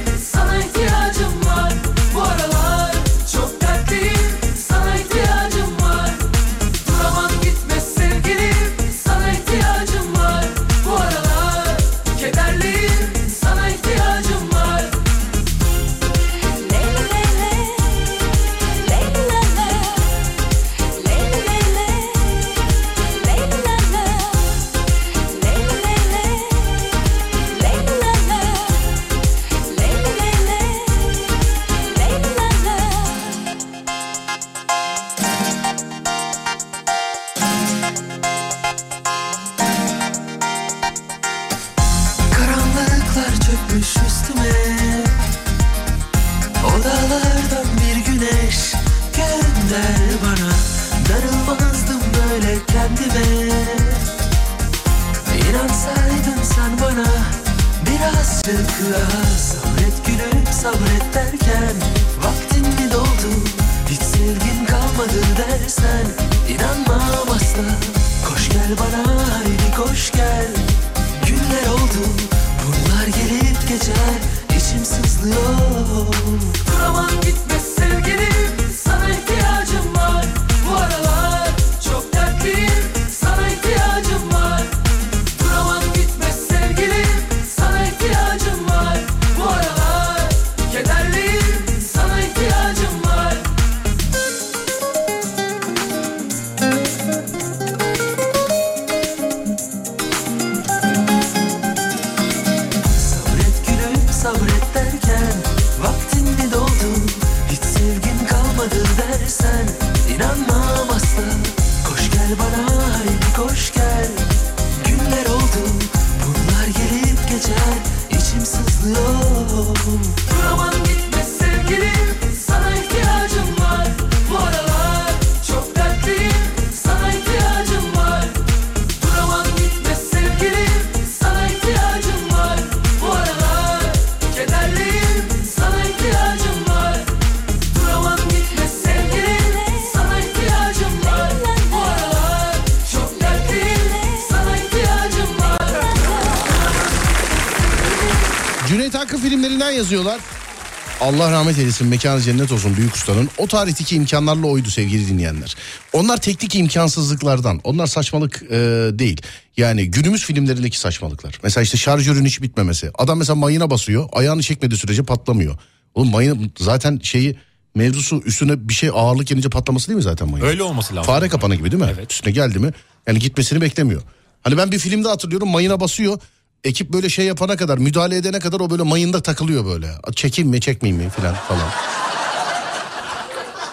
Allah 151.23 151.33
rahmet 151.33 151.59
eylesin 151.59 151.87
mekanı 151.87 152.21
cennet 152.21 152.53
olsun 152.53 152.77
büyük 152.77 152.95
ustanın. 152.95 153.29
O 153.39 153.47
tarihteki 153.47 153.97
imkanlarla 153.97 154.47
oydu 154.47 154.71
sevgili 154.71 155.09
dinleyenler. 155.09 155.57
Onlar 155.93 156.17
teknik 156.17 156.55
imkansızlıklardan. 156.55 157.61
Onlar 157.65 157.87
saçmalık 157.87 158.43
e, 158.43 158.57
değil. 158.93 159.23
Yani 159.57 159.91
günümüz 159.91 160.25
filmlerindeki 160.25 160.79
saçmalıklar. 160.79 161.39
Mesela 161.43 161.65
işte 161.65 161.79
şarjörün 161.79 162.25
hiç 162.25 162.43
bitmemesi. 162.43 162.91
Adam 162.99 163.19
mesela 163.19 163.37
mayına 163.37 163.71
basıyor. 163.71 164.09
Ayağını 164.13 164.43
çekmediği 164.43 164.79
sürece 164.79 165.03
patlamıyor. 165.03 165.57
Oğlum 165.95 166.11
mayın 166.11 166.53
zaten 166.59 167.01
şeyi 167.03 167.37
mevzusu 167.75 168.23
üstüne 168.25 168.69
bir 168.69 168.75
şey 168.75 168.91
ağırlık 168.95 169.27
gelince 169.27 169.49
patlaması 169.51 169.89
değil 169.89 169.97
mi 169.97 170.03
zaten 170.03 170.29
mayın? 170.31 170.47
Öyle 170.47 170.63
olması 170.63 170.97
lazım. 170.97 171.13
Fare 171.13 171.29
kapanı 171.29 171.55
gibi 171.55 171.71
değil 171.71 171.83
mi? 171.83 171.91
Evet. 171.95 172.13
Üstüne 172.13 172.33
geldi 172.33 172.59
mi 172.59 172.71
yani 173.07 173.19
gitmesini 173.19 173.61
beklemiyor. 173.61 174.03
Hani 174.43 174.57
ben 174.57 174.73
bir 174.73 174.79
filmde 174.79 175.09
hatırlıyorum 175.09 175.49
mayına 175.49 175.81
basıyor. 175.81 176.19
Ekip 176.65 176.93
böyle 176.93 177.09
şey 177.09 177.25
yapana 177.27 177.57
kadar 177.57 177.79
müdahale 177.79 178.17
edene 178.17 178.39
kadar 178.39 178.61
o 178.61 178.71
böyle 178.71 178.83
mayında 178.83 179.21
takılıyor 179.23 179.65
böyle. 179.67 179.91
Çekeyim 180.15 180.51
mi 180.51 180.61
çekmeyeyim 180.61 181.05
mi 181.05 181.11
falan 181.11 181.35
falan. 181.35 181.69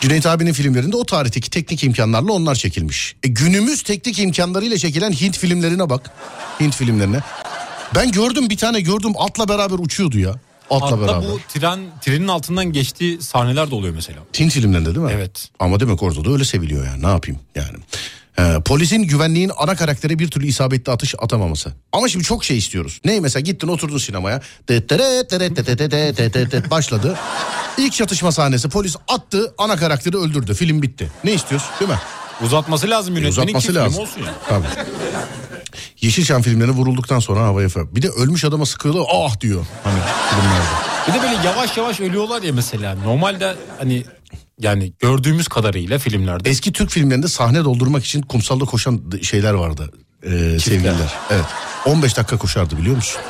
Cüneyt 0.02 0.26
abinin 0.26 0.54
filmlerinde 0.54 0.98
o 0.98 1.06
tarihteki 1.06 1.50
teknik 1.50 1.84
imkanlarla 1.84 2.32
onlar 2.32 2.56
çekilmiş. 2.56 3.16
E, 3.24 3.28
günümüz 3.28 3.84
teknik 3.84 4.20
imkanlarıyla 4.20 4.78
çekilen 4.78 5.12
Hint 5.12 5.38
filmlerine 5.38 5.90
bak. 5.90 6.12
Hint 6.60 6.76
filmlerine. 6.76 7.20
Ben 7.96 8.12
gördüm 8.12 8.50
bir 8.50 8.58
tane 8.58 8.82
gördüm 8.82 9.14
atla 9.18 9.50
beraber 9.50 9.80
uçuyordu 9.80 10.20
ya. 10.20 10.36
Atla 10.70 10.86
Hatta 10.86 11.02
beraber. 11.02 11.30
bu 11.30 11.40
tren 11.54 11.80
trenin 12.02 12.28
altından 12.28 12.66
geçtiği 12.74 13.22
sahneler 13.22 13.72
de 13.72 13.76
oluyor 13.76 13.94
mesela. 13.96 14.20
Hint 14.40 14.52
filmlerinde 14.54 14.96
değil 14.96 15.06
mi? 15.06 15.12
Evet. 15.16 15.50
Ama 15.60 15.80
demek 15.80 16.04
orada 16.04 16.26
da 16.26 16.30
öyle 16.32 16.46
seviliyor 16.46 16.86
yani 16.86 17.04
ne 17.04 17.08
yapayım 17.08 17.40
yani. 17.56 17.78
Ee, 18.40 18.62
polisin 18.66 19.04
güvenliğin 19.04 19.52
ana 19.58 19.76
karakteri 19.76 20.20
bir 20.20 20.28
türlü 20.28 20.48
isabetli 20.48 20.92
atış 20.92 21.16
atamaması. 21.20 21.74
Ama 21.92 22.08
şimdi 22.08 22.26
çok 22.26 22.44
şey 22.44 22.58
istiyoruz. 22.58 23.02
Ne 23.06 23.20
mesela 23.20 23.42
gittin 23.42 23.68
oturdun 23.68 23.98
sinemaya. 23.98 24.42
Başladı. 26.72 27.18
İlk 27.78 27.94
çatışma 27.94 28.32
sahnesi 28.32 28.70
polis 28.70 28.96
attı 29.08 29.54
ana 29.58 29.76
karakteri 29.76 30.18
öldürdü. 30.18 30.54
Film 30.54 30.82
bitti. 30.82 31.12
Ne 31.24 31.34
istiyorsun 31.34 31.70
değil 31.80 31.92
mi? 31.92 31.98
Uzatması 32.46 32.90
lazım 32.90 33.14
yönetmenin 33.14 33.32
uzatması 33.32 33.68
ki 33.68 33.76
lazım. 33.76 33.92
film 33.92 34.02
olsun 34.02 34.22
ya. 34.22 34.34
Tabii. 34.50 34.66
Yeşilçam 36.02 36.42
filmleri 36.42 36.72
vurulduktan 36.72 37.20
sonra 37.20 37.40
havaya 37.40 37.70
fır. 37.70 37.96
Bir 37.96 38.02
de 38.02 38.10
ölmüş 38.10 38.46
adama 38.46 38.66
sıkıyorlar 38.66 39.04
ah 39.14 39.40
diyor. 39.42 39.66
Hani 39.84 40.00
filmlerde. 40.30 40.66
Bir 41.08 41.14
de 41.14 41.22
böyle 41.22 41.48
yavaş 41.48 41.78
yavaş 41.78 42.00
ölüyorlar 42.00 42.42
ya 42.42 42.54
mesela. 42.54 42.96
Normalde 42.96 43.56
hani 43.80 44.04
yani 44.60 44.94
gördüğümüz 45.00 45.48
kadarıyla 45.48 46.00
filmlerde 46.00 46.50
Eski 46.50 46.74
Türk 46.74 46.90
filmlerinde 46.90 47.28
sahne 47.28 47.64
doldurmak 47.64 48.06
için 48.06 48.22
kumsalda 48.22 48.66
koşan 48.66 49.02
şeyler 49.22 49.54
vardı. 49.54 49.92
Ee, 50.24 50.60
sevgililer. 50.60 51.14
Evet. 51.30 51.46
15 51.86 52.18
dakika 52.18 52.38
koşardı 52.38 52.78
biliyor 52.78 52.96
musun? 52.96 53.22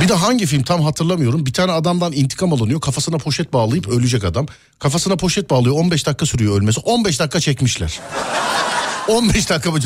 bir 0.00 0.08
de 0.08 0.14
hangi 0.14 0.46
film 0.46 0.62
tam 0.62 0.82
hatırlamıyorum. 0.82 1.46
Bir 1.46 1.52
tane 1.52 1.72
adamdan 1.72 2.12
intikam 2.12 2.52
alınıyor. 2.52 2.80
Kafasına 2.80 3.18
poşet 3.18 3.52
bağlayıp 3.52 3.88
ölecek 3.88 4.24
adam. 4.24 4.46
Kafasına 4.78 5.16
poşet 5.16 5.50
bağlıyor. 5.50 5.74
15 5.74 6.06
dakika 6.06 6.26
sürüyor 6.26 6.58
ölmesi. 6.58 6.80
15 6.80 7.20
dakika 7.20 7.40
çekmişler. 7.40 8.00
15 9.08 9.50
dakika 9.50 9.74
böyle. 9.74 9.84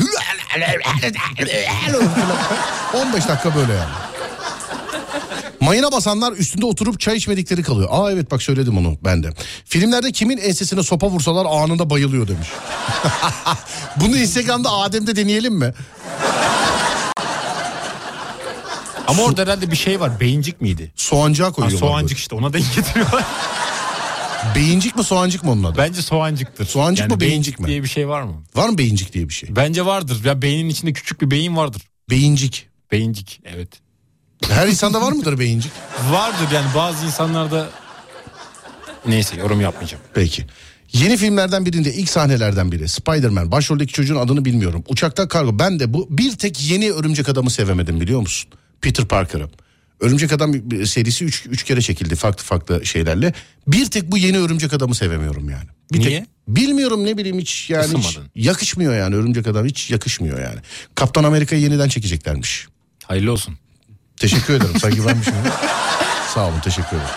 15 2.93 3.27
dakika 3.27 3.55
böyle 3.55 3.73
yani. 3.73 4.08
Mayına 5.61 5.91
basanlar 5.91 6.33
üstünde 6.33 6.65
oturup 6.65 6.99
çay 6.99 7.17
içmedikleri 7.17 7.63
kalıyor. 7.63 7.89
Aa 7.91 8.11
evet 8.11 8.31
bak 8.31 8.41
söyledim 8.43 8.77
onu 8.77 8.97
ben 9.03 9.23
de. 9.23 9.29
Filmlerde 9.65 10.11
kimin 10.11 10.37
ensesine 10.37 10.83
sopa 10.83 11.07
vursalar 11.09 11.45
anında 11.45 11.89
bayılıyor 11.89 12.27
demiş. 12.27 12.47
Bunu 13.95 14.17
Instagram'da 14.17 14.71
Adem'de 14.71 15.15
deneyelim 15.15 15.53
mi? 15.55 15.73
ama 19.07 19.23
orada 19.23 19.41
herhalde 19.41 19.71
bir 19.71 19.75
şey 19.75 19.99
var. 19.99 20.19
Beyincik 20.19 20.61
miydi? 20.61 20.91
Soğancığa 20.95 21.47
Ha, 21.47 21.51
koyuyorlar. 21.51 21.79
soğancık 21.87 22.17
işte 22.17 22.35
ona 22.35 22.53
denk 22.53 22.75
getiriyorlar. 22.75 23.23
Beyincik 24.55 24.95
mi 24.95 25.03
soğancık 25.03 25.43
mı 25.43 25.51
onun 25.51 25.63
adı? 25.63 25.77
Bence 25.77 26.01
soğancıktır. 26.01 26.65
Soğancık 26.65 27.09
mı, 27.09 27.19
beyincik 27.19 27.59
mi? 27.59 27.67
diye 27.67 27.83
bir 27.83 27.87
şey 27.87 28.07
var 28.07 28.21
mı? 28.21 28.33
Var 28.55 28.69
mı 28.69 28.77
beyincik 28.77 29.13
diye 29.13 29.29
bir 29.29 29.33
şey? 29.33 29.55
Bence 29.55 29.85
vardır. 29.85 30.21
Ya 30.25 30.41
beynin 30.41 30.69
içinde 30.69 30.93
küçük 30.93 31.21
bir 31.21 31.31
beyin 31.31 31.55
vardır. 31.57 31.81
Beyincik. 32.09 32.67
Beyincik 32.91 33.41
evet. 33.45 33.69
Her 34.47 34.67
insanda 34.67 35.01
var 35.01 35.11
mıdır 35.11 35.39
beyincik? 35.39 35.71
Vardır 36.11 36.47
yani 36.53 36.67
bazı 36.75 37.05
insanlarda 37.05 37.69
neyse 39.05 39.35
yorum 39.35 39.61
yapmayacağım. 39.61 40.03
Peki. 40.13 40.45
Yeni 40.93 41.17
filmlerden 41.17 41.65
birinde 41.65 41.93
ilk 41.93 42.09
sahnelerden 42.09 42.71
biri 42.71 42.89
Spider-Man 42.89 43.51
başroldeki 43.51 43.93
çocuğun 43.93 44.15
adını 44.15 44.45
bilmiyorum. 44.45 44.83
Uçakta 44.87 45.27
kargo 45.27 45.59
ben 45.59 45.79
de 45.79 45.93
bu 45.93 46.07
bir 46.09 46.37
tek 46.37 46.69
yeni 46.71 46.91
örümcek 46.91 47.29
adamı 47.29 47.49
sevemedim 47.49 48.01
biliyor 48.01 48.19
musun? 48.19 48.51
Peter 48.81 49.05
Parker'ı. 49.05 49.49
Örümcek 49.99 50.31
Adam 50.33 50.53
serisi 50.85 51.25
3 51.25 51.45
üç 51.45 51.63
kere 51.63 51.81
çekildi 51.81 52.15
farklı 52.15 52.43
farklı 52.43 52.85
şeylerle. 52.85 53.33
Bir 53.67 53.85
tek 53.85 54.11
bu 54.11 54.17
yeni 54.17 54.37
örümcek 54.39 54.73
adamı 54.73 54.95
sevemiyorum 54.95 55.49
yani. 55.49 55.67
Bir 55.93 55.99
Niye? 55.99 56.19
Tek, 56.19 56.27
bilmiyorum 56.47 57.05
ne 57.05 57.17
bileyim 57.17 57.39
hiç 57.39 57.69
yani 57.69 57.97
hiç 57.97 58.19
yakışmıyor 58.35 58.95
yani 58.95 59.15
örümcek 59.15 59.47
adam 59.47 59.65
hiç 59.65 59.91
yakışmıyor 59.91 60.39
yani. 60.41 60.59
Kaptan 60.95 61.23
Amerika'yı 61.23 61.61
yeniden 61.61 61.89
çekeceklermiş. 61.89 62.67
Hayırlı 63.05 63.31
olsun. 63.31 63.55
Teşekkür 64.19 64.53
ederim. 64.53 64.79
Sanki 64.81 65.07
benmiş 65.07 65.25
gibi. 65.27 65.35
Sağ 66.33 66.47
olun 66.47 66.59
teşekkür 66.63 66.87
ederim. 66.87 67.09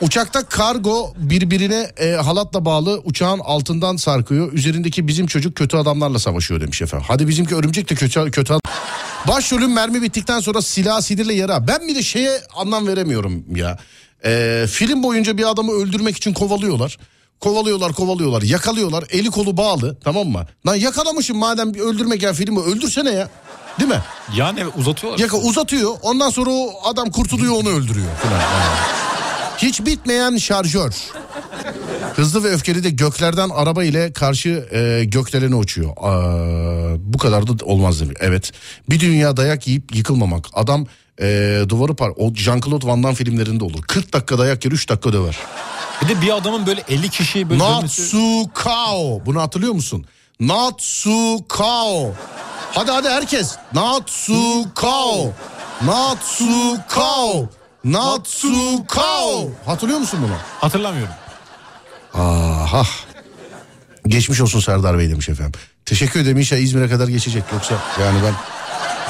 Uçakta 0.00 0.44
kargo 0.44 1.14
birbirine 1.16 1.90
e, 1.96 2.10
halatla 2.10 2.64
bağlı 2.64 3.00
uçağın 3.04 3.38
altından 3.38 3.96
sarkıyor. 3.96 4.52
Üzerindeki 4.52 5.08
bizim 5.08 5.26
çocuk 5.26 5.56
kötü 5.56 5.76
adamlarla 5.76 6.18
savaşıyor 6.18 6.60
demiş 6.60 6.82
efendim. 6.82 7.06
Hadi 7.08 7.28
bizimki 7.28 7.54
örümcek 7.54 7.90
de 7.90 7.94
kötü 7.94 8.30
kötü 8.30 8.52
adam. 8.52 8.60
Başrolün 9.28 9.70
mermi 9.70 10.02
bittikten 10.02 10.40
sonra 10.40 10.62
silah 10.62 11.00
sinirle 11.00 11.34
yara. 11.34 11.68
Ben 11.68 11.88
bir 11.88 11.94
de 11.94 12.02
şeye 12.02 12.40
anlam 12.56 12.86
veremiyorum 12.86 13.44
ya. 13.56 13.78
E, 14.24 14.64
film 14.70 15.02
boyunca 15.02 15.38
bir 15.38 15.50
adamı 15.50 15.72
öldürmek 15.72 16.16
için 16.16 16.34
kovalıyorlar. 16.34 16.98
Kovalıyorlar 17.40 17.92
kovalıyorlar 17.92 18.42
yakalıyorlar 18.42 19.04
eli 19.10 19.30
kolu 19.30 19.56
bağlı 19.56 19.96
tamam 20.04 20.28
mı? 20.28 20.46
Lan 20.66 20.74
yakalamışım 20.74 21.38
madem 21.38 21.74
öldürmek 21.74 22.22
ya 22.22 22.32
filmi 22.32 22.60
öldürsene 22.60 23.10
ya. 23.10 23.28
Değil 23.80 23.90
mi? 23.90 24.00
Yani 24.36 24.66
uzatıyorlar. 24.66 25.18
Yaka 25.20 25.36
uzatıyor. 25.36 25.90
Ondan 26.02 26.30
sonra 26.30 26.50
o 26.50 26.72
adam 26.84 27.10
kurtuluyor 27.10 27.54
onu 27.54 27.68
öldürüyor 27.68 28.16
falan. 28.22 28.40
Hiç 29.58 29.80
bitmeyen 29.86 30.36
şarjör. 30.36 30.94
Hızlı 32.16 32.44
ve 32.44 32.48
öfkeli 32.48 32.84
de 32.84 32.90
göklerden 32.90 33.48
araba 33.48 33.84
ile 33.84 34.12
karşı 34.12 34.68
e, 34.72 35.04
gökdelene 35.04 35.54
uçuyor. 35.54 35.90
Aa, 35.96 36.96
bu 36.98 37.18
kadar 37.18 37.46
da 37.46 37.64
olmaz 37.64 38.00
demiş. 38.00 38.16
Evet. 38.20 38.52
Bir 38.90 39.00
dünya 39.00 39.36
dayak 39.36 39.66
yiyip 39.66 39.96
yıkılmamak. 39.96 40.46
Adam 40.54 40.86
e, 41.20 41.60
duvarı 41.68 41.94
par... 41.94 42.10
O 42.16 42.28
Jean-Claude 42.28 42.86
Van 42.86 43.02
Damme 43.02 43.14
filmlerinde 43.14 43.64
olur. 43.64 43.82
40 43.82 44.12
dakika 44.12 44.38
dayak 44.38 44.64
yer 44.64 44.72
3 44.72 44.88
dakika 44.88 45.12
döver. 45.12 45.36
Bir 46.02 46.08
de 46.08 46.22
bir 46.22 46.36
adamın 46.36 46.66
böyle 46.66 46.82
50 46.88 47.08
kişiyi 47.08 47.50
böyle 47.50 47.62
Natsukao. 47.62 49.22
Bunu 49.26 49.40
hatırlıyor 49.42 49.72
musun? 49.72 50.06
Natsukao. 50.40 52.14
Hadi 52.72 52.90
hadi 52.90 53.08
herkes. 53.08 53.56
Natsukao. 53.74 55.32
Natsukao. 55.82 57.48
Natsukao. 57.84 59.50
Hatırlıyor 59.66 59.98
musun 59.98 60.20
bunu? 60.22 60.36
Hatırlamıyorum. 60.60 61.14
Aha. 62.14 62.82
Geçmiş 64.06 64.40
olsun 64.40 64.60
Serdar 64.60 64.98
Bey 64.98 65.10
demiş 65.10 65.28
efendim. 65.28 65.60
Teşekkür 65.84 66.20
ederim 66.20 66.38
inşallah 66.38 66.60
İzmir'e 66.60 66.88
kadar 66.88 67.08
geçecek 67.08 67.44
yoksa 67.52 67.74
yani 68.00 68.18
ben 68.24 68.34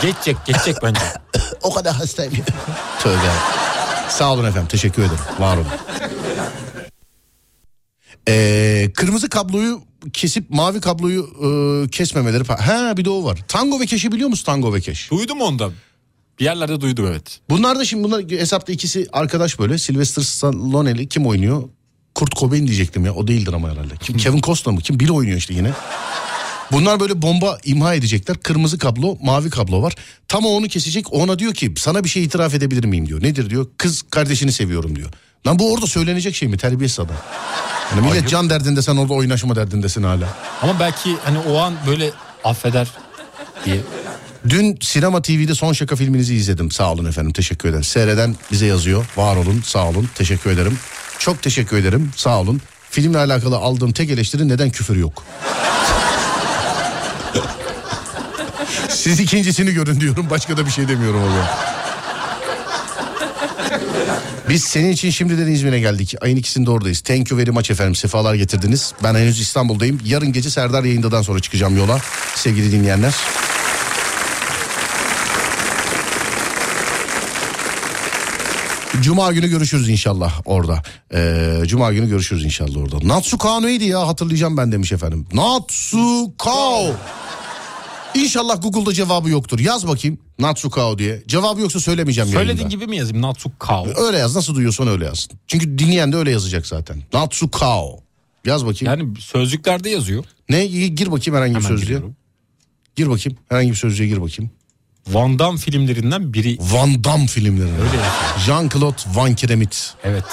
Geçecek 0.03 0.37
geçecek 0.47 0.77
bence. 0.83 1.01
o 1.63 1.75
kadar 1.75 1.95
hastayım. 1.95 2.33
Tövbe. 2.99 3.31
Sağ 4.09 4.33
olun 4.33 4.45
efendim 4.45 4.69
teşekkür 4.69 5.03
ederim. 5.03 5.19
Var 5.39 5.57
olun. 5.57 5.67
Ee, 8.29 8.91
kırmızı 8.97 9.29
kabloyu 9.29 9.83
kesip 10.13 10.51
mavi 10.51 10.81
kabloyu 10.81 11.23
e, 11.23 11.89
kesmemeleri. 11.91 12.43
fa- 12.45 12.61
Ha 12.61 12.97
bir 12.97 13.05
de 13.05 13.11
o 13.11 13.25
var. 13.25 13.45
Tango 13.49 13.81
ve 13.81 13.87
Keş'i 13.87 14.13
biliyor 14.13 14.29
musun 14.29 14.45
Tango 14.45 14.75
ve 14.75 14.81
Keş? 14.81 15.11
duydum 15.11 15.41
ondan. 15.41 15.73
Bir 16.41 16.45
yerlerde 16.45 16.81
duydum 16.81 17.07
evet. 17.11 17.41
Bunlar 17.51 17.79
da 17.79 17.85
şimdi 17.85 18.05
bunlar 18.05 18.25
hesapta 18.31 18.73
ikisi 18.73 19.07
arkadaş 19.13 19.59
böyle. 19.59 19.79
Sylvester 19.79 20.23
Stallone'li 20.23 21.09
kim 21.09 21.27
oynuyor? 21.27 21.63
Kurt 22.15 22.37
Cobain 22.37 22.67
diyecektim 22.67 23.05
ya 23.05 23.15
o 23.15 23.27
değildir 23.29 23.53
ama 23.53 23.71
herhalde. 23.71 23.95
Kim 24.03 24.17
Kevin 24.19 24.41
Costner 24.41 24.75
mı? 24.75 24.81
Kim? 24.81 25.01
Biri 25.01 25.13
oynuyor 25.13 25.39
işte 25.39 25.55
yine. 25.55 25.73
Bunlar 26.73 27.01
böyle 27.01 27.23
bomba 27.23 27.59
imha 27.65 27.95
edecekler. 27.95 28.37
Kırmızı 28.37 28.79
kablo, 28.79 29.19
mavi 29.23 29.51
kablo 29.51 29.83
var. 29.83 29.95
Tam 30.29 30.45
o 30.47 30.49
onu 30.49 30.69
kesecek. 30.69 31.13
Ona 31.13 31.39
diyor 31.39 31.55
ki 31.55 31.75
sana 31.77 32.05
bir 32.05 32.09
şey 32.09 32.25
itiraf 32.25 32.55
edebilir 32.55 32.85
miyim 32.85 33.07
diyor. 33.09 33.23
Nedir 33.23 33.51
diyor. 33.51 33.67
Kız 33.79 34.03
kardeşini 34.03 34.53
seviyorum 34.53 34.97
diyor. 34.97 35.11
Lan 35.47 35.59
bu 35.59 35.73
orada 35.73 35.87
söylenecek 35.87 36.35
şey 36.37 36.49
mi? 36.49 36.57
Terbiyesiz 36.57 37.01
adam. 37.01 37.17
Yani 37.91 38.01
millet 38.01 38.13
Ayıp. 38.13 38.29
can 38.29 38.51
derdinde 38.51 38.83
sen 38.83 38.97
orada 38.97 39.15
oynaşma 39.15 39.57
derdindesin 39.57 40.03
hala. 40.03 40.29
Ama 40.63 40.81
belki 40.81 41.17
hani 41.25 41.39
o 41.39 41.59
an 41.59 41.75
böyle 41.87 42.11
affeder 42.45 42.89
diye. 43.65 43.81
Dün 44.49 44.79
Sinema 44.81 45.23
TV'de 45.23 45.55
son 45.55 45.73
şaka 45.73 45.97
filminizi 45.97 46.35
izledim. 46.35 46.71
Sağ 46.71 46.93
olun 46.93 47.05
efendim 47.05 47.33
teşekkür 47.33 47.69
ederim. 47.69 47.85
Seyreden 47.85 48.37
bize 48.53 48.67
yazıyor. 48.67 49.07
Var 49.17 49.37
olun 49.37 49.63
sağ 49.65 49.89
olun 49.89 50.09
teşekkür 50.15 50.51
ederim. 50.51 50.79
Çok 51.19 51.43
teşekkür 51.43 51.77
ederim 51.77 52.11
sağ 52.17 52.41
olun. 52.41 52.61
Filmle 52.91 53.19
alakalı 53.19 53.57
aldığım 53.57 53.93
tek 53.93 54.11
eleştiri 54.11 54.49
neden 54.49 54.71
küfür 54.71 54.97
yok? 54.97 55.13
Siz 58.89 59.21
ikincisini 59.21 59.73
görün 59.75 60.01
diyorum. 60.01 60.27
Başka 60.31 60.57
da 60.57 60.67
bir 60.67 60.71
şey 60.71 60.89
demiyorum 60.89 61.23
o 61.23 61.27
zaman. 61.29 61.47
Biz 64.49 64.65
senin 64.65 64.91
için 64.93 65.11
şimdiden 65.11 65.47
İzmir'e 65.47 65.81
geldik. 65.81 66.15
Ayın 66.21 66.37
ikisinde 66.37 66.71
oradayız. 66.71 67.01
Thank 67.01 67.31
you 67.31 67.41
very 67.41 67.51
much 67.51 67.71
efendim. 67.71 67.95
Sefalar 67.95 68.35
getirdiniz. 68.35 68.93
Ben 69.03 69.15
henüz 69.15 69.41
İstanbul'dayım. 69.41 70.01
Yarın 70.05 70.33
gece 70.33 70.51
Serdar 70.51 70.85
yayındadan 70.85 71.23
sonra 71.23 71.41
çıkacağım 71.41 71.77
yola. 71.77 72.01
Sevgili 72.35 72.73
dinleyenler. 72.73 73.15
Cuma 79.01 79.33
günü 79.33 79.49
görüşürüz 79.49 79.89
inşallah 79.89 80.41
orada. 80.45 80.83
Ee, 81.15 81.63
Cuma 81.67 81.93
günü 81.93 82.09
görüşürüz 82.09 82.45
inşallah 82.45 82.77
orada. 82.77 83.09
Natsukao 83.09 83.63
neydi 83.63 83.85
ya 83.85 84.09
hatırlayacağım 84.09 84.57
ben 84.57 84.73
demiş 84.73 84.93
efendim. 84.93 85.27
Natsukao. 85.33 86.87
İnşallah 88.15 88.63
Google'da 88.63 88.93
cevabı 88.93 89.31
yoktur. 89.31 89.59
Yaz 89.59 89.89
bakayım 89.89 90.19
Natsukao 90.39 90.99
diye. 90.99 91.23
Cevabı 91.29 91.61
yoksa 91.61 91.81
söylemeyeceğim 91.81 92.31
Söylediğin 92.31 92.57
yayında. 92.57 92.75
gibi 92.75 92.87
mi 92.87 92.97
yazayım? 92.97 93.23
Natsukao. 93.23 93.87
Öyle 93.97 94.19
yaz 94.19 94.37
nasıl 94.37 94.55
duyuyorsan 94.55 94.89
öyle 94.89 95.05
yaz. 95.05 95.29
Çünkü 95.47 95.79
dinleyen 95.79 96.13
de 96.13 96.17
öyle 96.17 96.31
yazacak 96.31 96.67
zaten. 96.67 97.03
Natsukao. 97.13 98.01
Yaz 98.45 98.67
bakayım. 98.67 99.01
Yani 99.01 99.21
sözlüklerde 99.21 99.91
yazıyor. 99.91 100.25
Ne 100.49 100.67
gir 100.67 101.11
bakayım 101.13 101.37
herhangi 101.37 101.55
bir 101.55 101.59
Hemen 101.61 101.69
sözlüğe. 101.69 101.85
giriyorum. 101.85 102.17
Gir 102.97 103.11
bakayım 103.11 103.39
herhangi 103.49 103.71
bir 103.71 103.77
sözlüğe 103.77 104.07
gir 104.09 104.23
bakayım. 104.23 104.51
Van 105.09 105.39
Damme 105.39 105.59
filmlerinden 105.59 106.35
biri. 106.35 106.59
Van 106.61 107.05
Damme 107.05 107.27
filmleri. 107.27 107.71
Öyle 107.73 107.85
yazıyor. 107.85 108.39
Jean-Claude 108.47 109.17
Van 109.17 109.35
Kiremit. 109.35 109.95
Evet. 110.05 110.25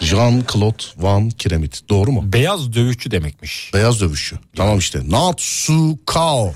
Jean-Claude 0.00 0.84
Van 0.96 1.30
Kiremit. 1.30 1.88
Doğru 1.88 2.12
mu? 2.12 2.22
Beyaz 2.32 2.72
dövüşçü 2.72 3.10
demekmiş. 3.10 3.70
Beyaz 3.74 4.00
dövüşçü. 4.00 4.36
Tamam 4.56 4.78
işte. 4.78 5.00
Natsukao. 5.08 6.52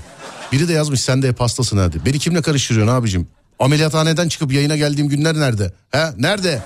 Biri 0.51 0.67
de 0.67 0.73
yazmış 0.73 1.01
sen 1.01 1.21
de 1.21 1.27
hep 1.27 1.39
hastasın 1.39 1.77
hadi. 1.77 2.05
Beni 2.05 2.19
kimle 2.19 2.41
karıştırıyorsun 2.41 2.93
abicim? 2.93 3.27
Ameliyathaneden 3.59 4.29
çıkıp 4.29 4.53
yayına 4.53 4.75
geldiğim 4.77 5.09
günler 5.09 5.35
nerede? 5.35 5.73
He? 5.91 6.03
Nerede? 6.17 6.61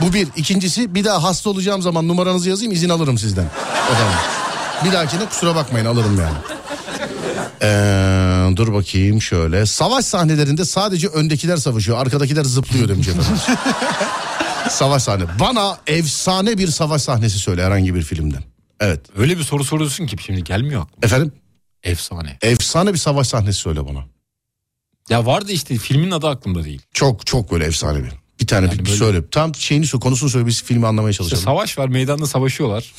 Bu 0.00 0.12
bir. 0.12 0.28
İkincisi 0.36 0.94
bir 0.94 1.04
daha 1.04 1.22
hasta 1.22 1.50
olacağım 1.50 1.82
zaman 1.82 2.08
numaranızı 2.08 2.48
yazayım 2.48 2.72
izin 2.72 2.88
alırım 2.88 3.18
sizden. 3.18 3.46
Efendim. 3.92 4.18
Bir 4.84 4.92
dahakine 4.92 5.26
kusura 5.26 5.54
bakmayın 5.54 5.86
alırım 5.86 6.20
yani. 6.20 6.36
Ee, 7.62 8.56
dur 8.56 8.72
bakayım 8.72 9.22
şöyle. 9.22 9.66
Savaş 9.66 10.04
sahnelerinde 10.04 10.64
sadece 10.64 11.08
öndekiler 11.08 11.56
savaşıyor. 11.56 11.98
Arkadakiler 11.98 12.44
zıplıyor 12.44 12.88
demiş 12.88 13.08
efendim. 13.08 13.26
savaş 14.76 15.02
sahne. 15.02 15.24
Bana 15.40 15.78
efsane 15.86 16.58
bir 16.58 16.68
savaş 16.68 17.02
sahnesi 17.02 17.38
söyle 17.38 17.64
herhangi 17.64 17.94
bir 17.94 18.02
filmden. 18.02 18.42
Evet. 18.80 19.00
Öyle 19.16 19.38
bir 19.38 19.42
soru 19.44 19.64
soruyorsun 19.64 20.06
ki 20.06 20.16
şimdi 20.26 20.44
gelmiyor 20.44 20.82
aklıma. 20.82 20.98
Efendim? 21.06 21.32
Efsane. 21.82 22.38
Efsane 22.42 22.92
bir 22.92 22.98
savaş 22.98 23.26
sahnesi 23.26 23.58
söyle 23.58 23.86
bana. 23.86 24.04
Ya 25.10 25.26
vardı 25.26 25.52
işte 25.52 25.76
filmin 25.78 26.10
adı 26.10 26.28
aklımda 26.28 26.64
değil. 26.64 26.82
Çok 26.94 27.26
çok 27.26 27.50
böyle 27.52 27.64
efsane 27.64 28.04
bir. 28.04 28.10
Bir 28.40 28.46
tane 28.46 28.66
Yani 28.66 28.74
bir, 28.74 28.78
bir 28.84 28.86
böyle- 28.86 28.98
söyle. 28.98 29.30
Tam 29.30 29.54
şeyini 29.54 29.86
söyle, 29.86 30.00
konusunu 30.02 30.30
söyle 30.30 30.46
biz 30.46 30.62
filmi 30.62 30.86
anlamaya 30.86 31.10
İşte 31.10 31.22
çalışalım. 31.24 31.44
savaş 31.44 31.78
var 31.78 31.88
meydanda 31.88 32.26
savaşıyorlar. 32.26 32.94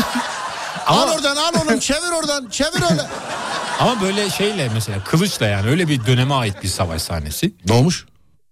al 0.86 1.08
oradan 1.14 1.36
al 1.36 1.52
onu 1.66 1.80
çevir 1.80 2.12
oradan 2.20 2.48
çevir 2.50 2.90
öyle. 2.90 3.02
Ama 3.80 4.00
böyle 4.02 4.30
şeyle 4.30 4.68
mesela 4.74 5.04
kılıçla 5.04 5.46
yani 5.46 5.70
öyle 5.70 5.88
bir 5.88 6.06
döneme 6.06 6.34
ait 6.34 6.62
bir 6.62 6.68
savaş 6.68 7.02
sahnesi. 7.02 7.54
ne 7.68 7.72
olmuş? 7.72 8.06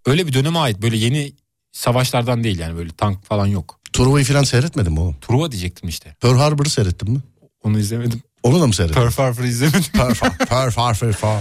Öyle 0.07 0.26
bir 0.26 0.32
döneme 0.32 0.59
ait 0.59 0.82
böyle 0.82 0.97
yeni 0.97 1.32
savaşlardan 1.75 2.45
değil 2.45 2.59
yani 2.59 2.77
böyle 2.77 2.91
tank 2.91 3.25
falan 3.27 3.47
yok. 3.47 3.81
Truva'yı 3.93 4.25
falan 4.25 4.43
seyretmedin 4.43 4.93
mi 4.93 5.01
oğlum? 5.01 5.16
Truva 5.20 5.53
diyecektim 5.53 5.89
işte. 5.89 6.16
Pearl 6.20 6.37
Harbor'ı 6.37 6.70
seyrettin 6.70 7.11
mi? 7.11 7.20
Onu 7.64 7.79
izlemedim. 7.79 8.22
Onu 8.43 8.61
da 8.61 8.66
mı 8.66 8.75
seyrettin? 8.75 9.01
Pearl 9.01 9.12
Harbor 9.12 9.45
izlemedim. 9.45 9.83
Pearl 9.93 10.14
Pearl 10.49 10.70
Harbor. 10.72 11.12
Pearl 11.12 11.41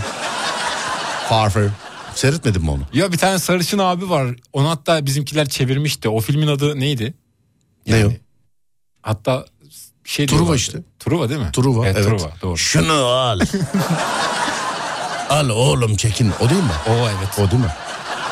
Harbor. 1.30 1.70
Seyretmedin 2.16 2.62
mi 2.62 2.70
onu? 2.72 2.82
ya 2.94 3.12
bir 3.12 3.18
tane 3.18 3.40
sarışın 3.40 3.78
abi 3.80 4.10
var. 4.10 4.36
Onu 4.54 4.70
hatta 4.70 5.06
bizimkiler 5.06 5.50
çevirmişti. 5.50 6.10
O 6.10 6.20
filmin 6.20 6.48
adı 6.48 6.80
neydi? 6.80 7.14
Ne 7.88 8.06
o? 8.06 8.12
Hatta 9.02 9.46
şey 10.04 10.26
Truva 10.26 10.38
diyorlardı. 10.38 10.58
işte. 10.58 10.80
Truva 11.00 11.30
değil 11.30 11.40
mi? 11.42 11.50
Truva 11.54 11.88
evet. 11.88 12.04
Truva 12.04 12.32
doğru. 12.42 12.58
Şunu 12.58 12.94
al. 12.94 13.40
al 15.30 15.50
oğlum 15.50 15.96
çekin. 15.96 16.32
O 16.40 16.50
değil 16.50 16.64
mi? 16.64 16.70
O 16.90 16.92
evet. 16.92 17.40
O 17.40 17.52
değil 17.52 17.64
mi? 17.64 17.72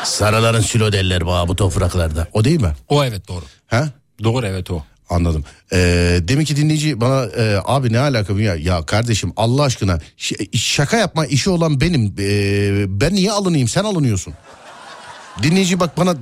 Sarıların 0.04 0.60
silo 0.60 0.92
derler 0.92 1.26
bana 1.26 1.48
bu 1.48 1.56
topraklarda. 1.56 2.26
O 2.32 2.44
değil 2.44 2.60
mi? 2.60 2.72
O 2.88 3.04
evet 3.04 3.28
doğru. 3.28 3.44
Ha? 3.66 3.88
Doğru 4.24 4.46
evet 4.46 4.70
o. 4.70 4.82
Anladım. 5.10 5.44
Ee, 5.72 6.18
demek 6.22 6.46
ki 6.46 6.56
dinleyici 6.56 7.00
bana 7.00 7.24
e, 7.24 7.58
abi 7.64 7.92
ne 7.92 7.98
alaka 7.98 8.32
ya? 8.32 8.54
Ya 8.54 8.82
kardeşim 8.86 9.32
Allah 9.36 9.62
aşkına 9.62 9.98
şaka 10.56 10.96
yapma 10.96 11.26
işi 11.26 11.50
olan 11.50 11.80
benim. 11.80 12.14
Ee, 12.18 13.00
ben 13.00 13.14
niye 13.14 13.32
alınayım 13.32 13.68
sen 13.68 13.84
alınıyorsun. 13.84 14.34
Dinleyici 15.42 15.80
bak 15.80 15.98
bana 15.98 16.14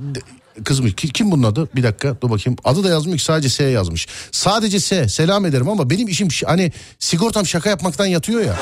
kızmış. 0.65 0.95
Ki- 0.95 1.09
Kim 1.13 1.31
bunun 1.31 1.43
adı? 1.43 1.69
Bir 1.75 1.83
dakika 1.83 2.21
dur 2.21 2.29
bakayım. 2.29 2.57
Adı 2.63 2.83
da 2.83 2.89
yazmış 2.89 3.23
sadece 3.23 3.49
S 3.49 3.63
yazmış. 3.63 4.07
Sadece 4.31 4.79
S 4.79 5.07
selam 5.09 5.45
ederim 5.45 5.69
ama 5.69 5.89
benim 5.89 6.07
işim 6.07 6.27
hani 6.45 6.71
sigortam 6.99 7.45
şaka 7.45 7.69
yapmaktan 7.69 8.05
yatıyor 8.05 8.41
ya. 8.41 8.55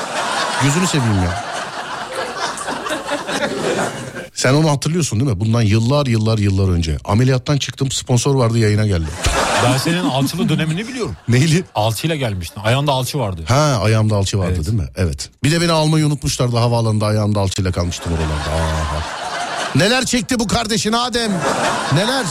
Gözünü 0.62 0.86
seveyim 0.86 1.14
ya. 1.22 1.44
Sen 4.40 4.54
onu 4.54 4.70
hatırlıyorsun 4.70 5.20
değil 5.20 5.30
mi? 5.30 5.40
Bundan 5.40 5.62
yıllar 5.62 6.06
yıllar 6.06 6.38
yıllar 6.38 6.68
önce. 6.68 6.98
Ameliyattan 7.04 7.58
çıktım 7.58 7.90
sponsor 7.90 8.34
vardı 8.34 8.58
yayına 8.58 8.86
geldi. 8.86 9.06
Ben 9.64 9.76
senin 9.78 10.04
alçılı 10.04 10.48
dönemini 10.48 10.88
biliyorum. 10.88 11.16
Neyli? 11.28 11.64
Alçıyla 11.74 12.16
gelmiştin. 12.16 12.60
Ayağında 12.60 12.92
alçı 12.92 13.18
vardı. 13.18 13.42
Ha 13.48 13.80
ayağımda 13.82 14.16
alçı 14.16 14.38
vardı 14.38 14.52
Evet. 14.56 14.66
değil 14.66 14.78
mi? 14.78 14.88
Evet. 14.96 15.30
Bir 15.44 15.50
de 15.50 15.60
beni 15.60 15.72
almayı 15.72 16.06
unutmuşlardı 16.06 16.56
havaalanında 16.56 17.06
ayağımda 17.06 17.40
alçıyla 17.40 17.72
kalmıştım 17.72 18.12
oralarda. 18.12 18.64
Aha. 18.64 19.02
Neler 19.74 20.04
çekti 20.04 20.38
bu 20.38 20.46
kardeşin 20.48 20.92
Adem? 20.92 21.32
Neler? 21.94 22.26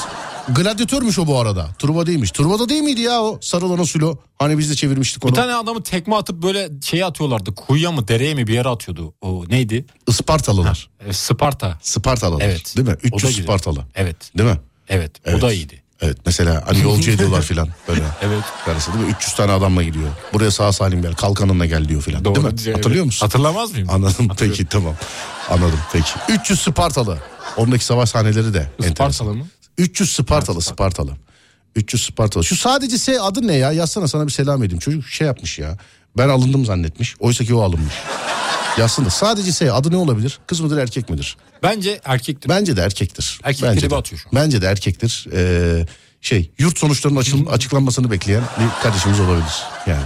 Gladyatörmüş 0.56 1.20
o 1.20 1.28
bu 1.28 1.40
arada. 1.40 1.70
Turba 1.80 2.06
değilmiş. 2.06 2.32
Turbada 2.32 2.70
değil 2.70 2.82
miydi 2.82 3.02
ya 3.02 3.22
o? 3.22 3.38
Sarılan 3.42 3.80
o 3.80 3.86
sülo. 3.86 4.18
Hani 4.40 4.58
biz 4.58 4.70
de 4.70 4.76
çevirmiştik 4.76 5.26
onu. 5.26 5.32
Bir 5.32 5.36
tane 5.36 5.54
adamı 5.56 5.84
tekme 5.84 6.16
atıp 6.16 6.44
böyle 6.44 6.70
şeye 6.84 7.06
atıyorlardı. 7.06 7.56
Kuyuya 7.56 7.92
mı 7.92 8.08
dereye 8.08 8.34
mi 8.34 8.48
bir 8.48 8.54
yere 8.54 8.70
atıyordu. 8.70 9.14
O 9.22 9.44
neydi? 9.50 9.86
Ispartalılar. 10.08 10.90
E, 11.08 11.14
Sparta. 11.14 11.80
Spartalılar. 11.82 12.46
Evet. 12.46 12.74
Değil 12.78 12.88
mi? 12.88 12.94
O 12.94 13.04
da 13.04 13.08
300 13.08 13.28
güzel. 13.30 13.44
Spartalı. 13.44 13.86
Evet. 13.96 14.16
Değil 14.38 14.50
mi? 14.50 14.58
Evet. 14.90 15.12
Evet. 15.26 15.38
O 15.38 15.42
da 15.48 15.54
iyiydi. 15.54 15.84
Evet 16.02 16.18
mesela 16.26 16.64
hani 16.68 16.82
yolcu 16.82 17.12
ediyorlar 17.12 17.42
filan 17.52 17.70
böyle. 17.88 18.04
Evet. 18.22 18.44
Karısı 18.66 18.94
değil 18.94 19.06
mi? 19.06 19.12
300 19.12 19.36
tane 19.36 19.52
adamla 19.52 19.84
gidiyor. 19.84 20.10
Buraya 20.34 20.52
sağ 20.52 20.72
salim 20.74 21.02
gel 21.02 21.14
kalkanınla 21.14 21.66
gel 21.66 21.88
diyor 21.88 22.02
filan. 22.02 22.26
Doğru. 22.26 22.36
Değil 22.36 22.48
mi? 22.48 22.54
Evet. 22.66 22.78
Hatırlıyor 22.78 23.06
musun? 23.06 23.26
Hatırlamaz 23.26 23.72
mıyım? 23.72 23.90
Anladım 23.90 24.28
peki 24.40 24.66
tamam. 24.66 24.96
Anladım 25.50 25.80
peki. 25.94 26.12
300 26.30 26.60
Spartalı. 26.62 27.18
Ondaki 27.58 27.86
savaş 27.86 28.10
sahneleri 28.10 28.54
de 28.54 28.70
enteresan. 28.84 28.94
Spartalı 28.94 29.36
mı? 29.36 29.48
300 29.80 30.12
Spartalı 30.16 30.62
Spartalı. 30.62 31.12
300 31.76 32.04
Spartalı. 32.06 32.44
Şu 32.44 32.56
sadece 32.56 32.98
S 32.98 33.22
adı 33.22 33.48
ne 33.48 33.54
ya? 33.56 33.72
Yazsana 33.72 34.08
sana 34.08 34.28
bir 34.28 34.32
selam 34.32 34.64
edeyim. 34.64 34.80
Çocuk 34.80 35.08
şey 35.08 35.28
yapmış 35.28 35.60
ya. 35.60 35.78
Ben 36.18 36.30
alındım 36.30 36.66
zannetmiş. 36.66 37.16
Oysa 37.20 37.44
ki 37.44 37.54
o 37.56 37.62
alınmış. 37.62 37.94
Yazsın 38.78 39.06
da 39.06 39.10
sadece 39.10 39.52
S 39.52 39.72
adı 39.72 39.92
ne 39.92 39.96
olabilir? 39.98 40.40
Kız 40.48 40.60
mıdır 40.60 40.78
erkek 40.78 41.10
midir? 41.10 41.38
Bence 41.64 42.02
erkektir. 42.06 42.50
Bence 42.50 42.78
de 42.78 42.82
erkektir. 42.82 43.40
Erkek 43.44 43.64
Bence 43.64 43.90
de. 43.90 43.96
atıyor 43.96 44.22
şu 44.22 44.30
an. 44.30 44.36
Bence 44.36 44.62
de 44.62 44.66
erkektir. 44.68 45.28
Ee, 45.34 45.86
şey 46.22 46.52
yurt 46.60 46.78
sonuçlarının 46.80 47.20
açıl- 47.20 47.48
açıklanmasını 47.48 48.12
bekleyen 48.12 48.44
bir 48.60 48.84
kardeşimiz 48.84 49.20
olabilir. 49.20 49.64
Yani. 49.88 50.04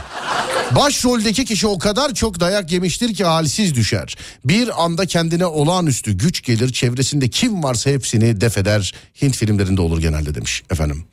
Başroldeki 0.75 1.45
kişi 1.45 1.67
o 1.67 1.79
kadar 1.79 2.13
çok 2.13 2.39
dayak 2.39 2.71
yemiştir 2.71 3.13
ki 3.13 3.23
halsiz 3.23 3.75
düşer. 3.75 4.15
Bir 4.45 4.83
anda 4.83 5.05
kendine 5.05 5.45
olağanüstü 5.45 6.13
güç 6.13 6.43
gelir 6.43 6.73
çevresinde 6.73 7.29
kim 7.29 7.63
varsa 7.63 7.89
hepsini 7.89 8.41
def 8.41 8.57
eder. 8.57 8.93
Hint 9.21 9.35
filmlerinde 9.35 9.81
olur 9.81 10.01
genelde 10.01 10.35
demiş 10.35 10.63
efendim. 10.71 11.05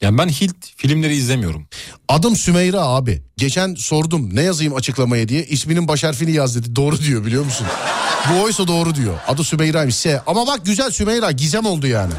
Yani 0.00 0.18
ben 0.18 0.28
Hint 0.28 0.56
filmleri 0.76 1.16
izlemiyorum. 1.16 1.66
Adım 2.08 2.36
Sümeyra 2.36 2.80
abi. 2.80 3.22
Geçen 3.36 3.74
sordum 3.74 4.36
ne 4.36 4.42
yazayım 4.42 4.74
açıklamaya 4.74 5.28
diye. 5.28 5.44
İsminin 5.44 5.88
baş 5.88 6.04
harfini 6.04 6.32
yaz 6.32 6.56
dedi. 6.56 6.76
Doğru 6.76 6.98
diyor 6.98 7.24
biliyor 7.26 7.44
musun? 7.44 7.66
Bu 8.32 8.42
oysa 8.42 8.68
doğru 8.68 8.94
diyor. 8.94 9.14
Adı 9.28 9.44
Sümeyra'ymış. 9.44 9.94
S. 9.96 10.22
Ama 10.26 10.46
bak 10.46 10.66
güzel 10.66 10.90
Sümeyra. 10.90 11.30
Gizem 11.30 11.66
oldu 11.66 11.86
yani. 11.86 12.12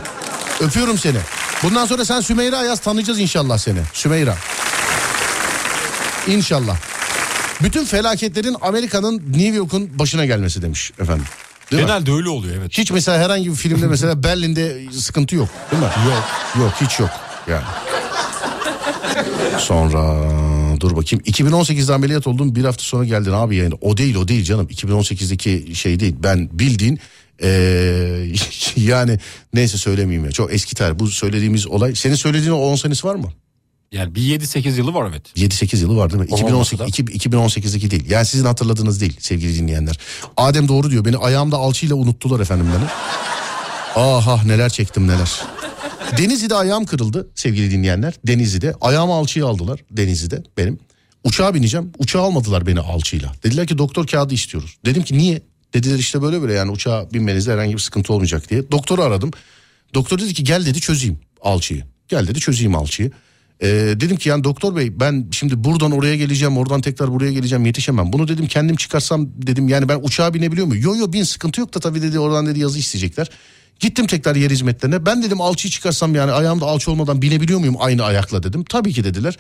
Öpüyorum 0.60 0.98
seni. 0.98 1.18
Bundan 1.64 1.86
sonra 1.86 2.06
sen 2.06 2.22
Sümeyra 2.22 2.64
yaz 2.64 2.80
tanıyacağız 2.80 3.20
inşallah 3.20 3.58
seni. 3.58 3.80
Sümeyra. 3.94 4.38
İnşallah. 6.30 6.78
Bütün 7.64 7.86
felaketlerin 7.86 8.56
Amerika'nın 8.62 9.24
New 9.28 9.58
York'un 9.58 10.00
başına 10.00 10.26
gelmesi 10.26 10.62
demiş 10.62 10.92
efendim. 11.02 11.26
Değil 11.72 11.82
mi? 11.82 11.88
Genelde 11.88 12.12
öyle 12.12 12.30
oluyor 12.30 12.56
evet. 12.60 12.78
Hiç 12.78 12.92
mesela 12.92 13.18
herhangi 13.20 13.50
bir 13.50 13.56
filmde 13.56 13.88
mesela 13.88 14.24
Berlin'de 14.24 14.92
sıkıntı 14.92 15.36
yok 15.36 15.50
değil 15.72 15.84
mi? 15.84 15.90
Yok. 16.06 16.24
Yok 16.60 16.74
hiç 16.82 17.00
yok 17.00 17.10
yani. 17.50 17.64
Sonra 19.58 20.30
dur 20.80 20.96
bakayım 20.96 21.24
2018'de 21.26 21.94
ameliyat 21.94 22.28
oldum 22.28 22.56
bir 22.56 22.66
hafta 22.66 22.84
sonra 22.84 23.06
geldin 23.06 23.32
abi 23.32 23.56
yani 23.56 23.74
o 23.82 23.98
değil 23.98 24.16
o 24.16 24.28
değil 24.28 24.44
canım 24.44 24.68
2018'deki 24.68 25.76
şey 25.76 26.00
değil 26.00 26.16
ben 26.24 26.50
bildiğin 26.52 27.00
eee, 27.42 28.34
yani 28.76 29.20
neyse 29.54 29.78
söylemeyeyim 29.78 30.26
ya 30.26 30.32
çok 30.32 30.54
eski 30.54 30.76
tarih 30.76 31.00
bu 31.00 31.08
söylediğimiz 31.08 31.68
olay 31.68 31.96
senin 31.96 32.16
söylediğin 32.16 32.52
o 32.52 32.58
10 32.58 32.76
senesi 32.76 33.08
var 33.08 33.16
mı? 33.16 33.32
Yani 33.92 34.16
bir 34.16 34.40
7-8 34.40 34.78
yılı 34.78 34.94
var 34.94 35.10
evet. 35.10 35.24
7-8 35.36 35.82
yılı 35.82 35.98
var 35.98 36.10
değil 36.10 36.22
mi? 36.22 36.28
O 36.32 36.46
olmasa 36.46 36.78
da. 36.78 36.86
2018, 36.86 37.26
2018'deki 37.26 37.92
değil. 37.92 38.10
Yani 38.10 38.26
sizin 38.26 38.46
hatırladığınız 38.46 39.02
değil 39.02 39.18
sevgili 39.20 39.56
dinleyenler. 39.56 40.00
Adem 40.38 40.68
doğru 40.68 40.92
diyor. 40.92 41.06
Beni 41.06 41.18
ayağımda 41.18 41.58
alçıyla 41.58 41.96
unuttular 41.96 42.40
efendim 42.40 42.68
beni. 42.76 42.90
Aha 44.04 44.44
neler 44.44 44.70
çektim 44.70 45.08
neler. 45.08 45.42
Denizli'de 46.18 46.56
ayağım 46.56 46.86
kırıldı 46.86 47.28
sevgili 47.36 47.72
dinleyenler. 47.72 48.14
Denizli'de 48.28 48.74
ayağımı 48.82 49.14
alçıya 49.14 49.46
aldılar 49.46 49.80
Denizli'de 49.92 50.44
benim. 50.58 50.80
Uçağa 51.24 51.54
bineceğim. 51.54 51.92
Uçağa 52.00 52.22
almadılar 52.22 52.68
beni 52.68 52.80
alçıyla. 52.80 53.32
Dediler 53.44 53.68
ki 53.68 53.78
doktor 53.78 54.08
kağıdı 54.08 54.34
istiyoruz. 54.34 54.78
Dedim 54.86 55.04
ki 55.04 55.18
niye? 55.18 55.42
Dediler 55.74 56.00
işte 56.00 56.22
böyle 56.22 56.42
böyle 56.42 56.54
yani 56.54 56.72
uçağa 56.72 57.08
binmenizde 57.14 57.52
herhangi 57.52 57.74
bir 57.74 57.80
sıkıntı 57.80 58.14
olmayacak 58.14 58.50
diye. 58.50 58.72
Doktoru 58.72 59.04
aradım. 59.04 59.32
Doktor 59.94 60.20
dedi 60.20 60.34
ki 60.34 60.44
gel 60.44 60.66
dedi 60.66 60.82
çözeyim 60.82 61.20
alçıyı. 61.42 61.84
Gel 62.08 62.28
dedi 62.28 62.40
çözeyim 62.40 62.76
alçıyı. 62.76 63.12
Ee, 63.62 63.68
dedim 64.00 64.18
ki 64.18 64.30
yani 64.30 64.44
doktor 64.44 64.76
bey 64.76 65.00
ben 65.00 65.28
şimdi 65.32 65.64
buradan 65.64 65.92
oraya 65.92 66.16
geleceğim 66.16 66.58
oradan 66.58 66.82
tekrar 66.82 67.12
buraya 67.12 67.32
geleceğim 67.32 67.66
yetişemem. 67.66 68.14
Bunu 68.14 68.28
dedim 68.28 68.48
kendim 68.48 68.76
çıkarsam 68.76 69.30
dedim 69.34 69.68
yani 69.68 69.90
ben 69.90 70.00
uçağa 70.04 70.34
binebiliyor 70.34 70.68
muyum? 70.68 70.84
Yo 70.84 70.96
yo 70.96 71.14
bin 71.14 71.24
sıkıntı 71.24 71.62
yok 71.62 71.74
da 71.74 71.80
tabii 71.80 72.02
dedi 72.02 72.20
oradan 72.20 72.46
dedi 72.46 72.60
yazı 72.60 72.80
isteyecekler. 72.80 73.30
Gittim 73.80 74.08
tekrar 74.08 74.36
yer 74.36 74.50
hizmetlerine 74.50 75.06
ben 75.06 75.24
dedim 75.24 75.42
alçıyı 75.42 75.72
çıkarsam 75.72 76.16
yani 76.16 76.32
ayağımda 76.32 76.66
alçı 76.66 76.92
olmadan 76.92 77.22
binebiliyor 77.22 77.60
muyum 77.60 77.76
aynı 77.80 78.04
ayakla 78.04 78.44
dedim. 78.44 78.64
Tabii 78.64 78.94
ki 78.94 79.04
dediler. 79.04 79.38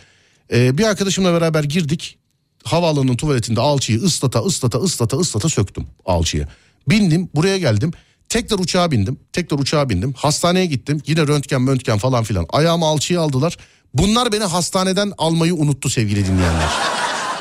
Ee, 0.53 0.77
bir 0.77 0.83
arkadaşımla 0.83 1.33
beraber 1.33 1.63
girdik 1.63 2.17
havaalanının 2.63 3.15
tuvaletinde 3.15 3.61
alçıyı 3.61 3.99
ıslata 3.99 4.39
ıslata 4.39 4.77
ıslata 4.77 5.17
ıslata 5.17 5.49
söktüm 5.49 5.87
alçıyı. 6.05 6.47
Bindim 6.89 7.29
buraya 7.35 7.57
geldim. 7.57 7.91
Tekrar 8.29 8.59
uçağa 8.59 8.91
bindim. 8.91 9.19
Tekrar 9.33 9.59
uçağa 9.59 9.89
bindim. 9.89 10.13
Hastaneye 10.13 10.65
gittim. 10.65 11.01
Yine 11.07 11.27
röntgen 11.27 11.67
röntgen 11.67 11.97
falan 11.97 12.23
filan. 12.23 12.45
Ayağımı 12.49 12.85
alçıya 12.85 13.21
aldılar. 13.21 13.57
Bunlar 13.93 14.31
beni 14.31 14.43
hastaneden 14.43 15.13
almayı 15.17 15.55
unuttu 15.55 15.89
sevgili 15.89 16.25
dinleyenler. 16.27 16.69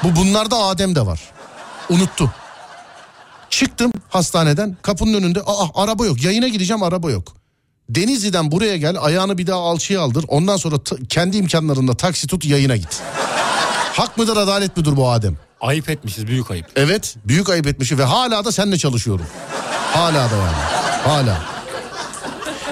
Bu 0.04 0.16
bunlarda 0.16 0.56
Adem 0.56 0.94
de 0.94 1.06
var. 1.06 1.20
Unuttu. 1.90 2.30
Çıktım 3.50 3.92
hastaneden 4.08 4.76
kapının 4.82 5.14
önünde 5.14 5.40
aa 5.46 5.82
araba 5.82 6.06
yok 6.06 6.22
yayına 6.22 6.48
gideceğim 6.48 6.82
araba 6.82 7.10
yok. 7.10 7.32
Denizli'den 7.88 8.50
buraya 8.50 8.76
gel 8.76 8.96
ayağını 9.00 9.38
bir 9.38 9.46
daha 9.46 9.58
alçıya 9.60 10.00
aldır 10.00 10.24
ondan 10.28 10.56
sonra 10.56 10.84
t- 10.84 10.96
kendi 11.08 11.36
imkanlarında 11.36 11.94
taksi 11.96 12.26
tut 12.26 12.44
yayına 12.44 12.76
git. 12.76 13.00
Hak 13.92 14.16
mıdır 14.18 14.36
adalet 14.36 14.76
midir 14.76 14.96
bu 14.96 15.10
Adem? 15.10 15.36
Ayıp 15.60 15.90
etmişiz 15.90 16.26
büyük 16.26 16.50
ayıp. 16.50 16.66
Evet 16.76 17.16
büyük 17.24 17.48
ayıp 17.50 17.66
etmişim 17.66 17.98
ve 17.98 18.04
hala 18.04 18.44
da 18.44 18.52
seninle 18.52 18.78
çalışıyorum. 18.78 19.26
Hala 19.94 20.30
da 20.30 20.36
yani 20.36 20.56
hala. 21.04 21.38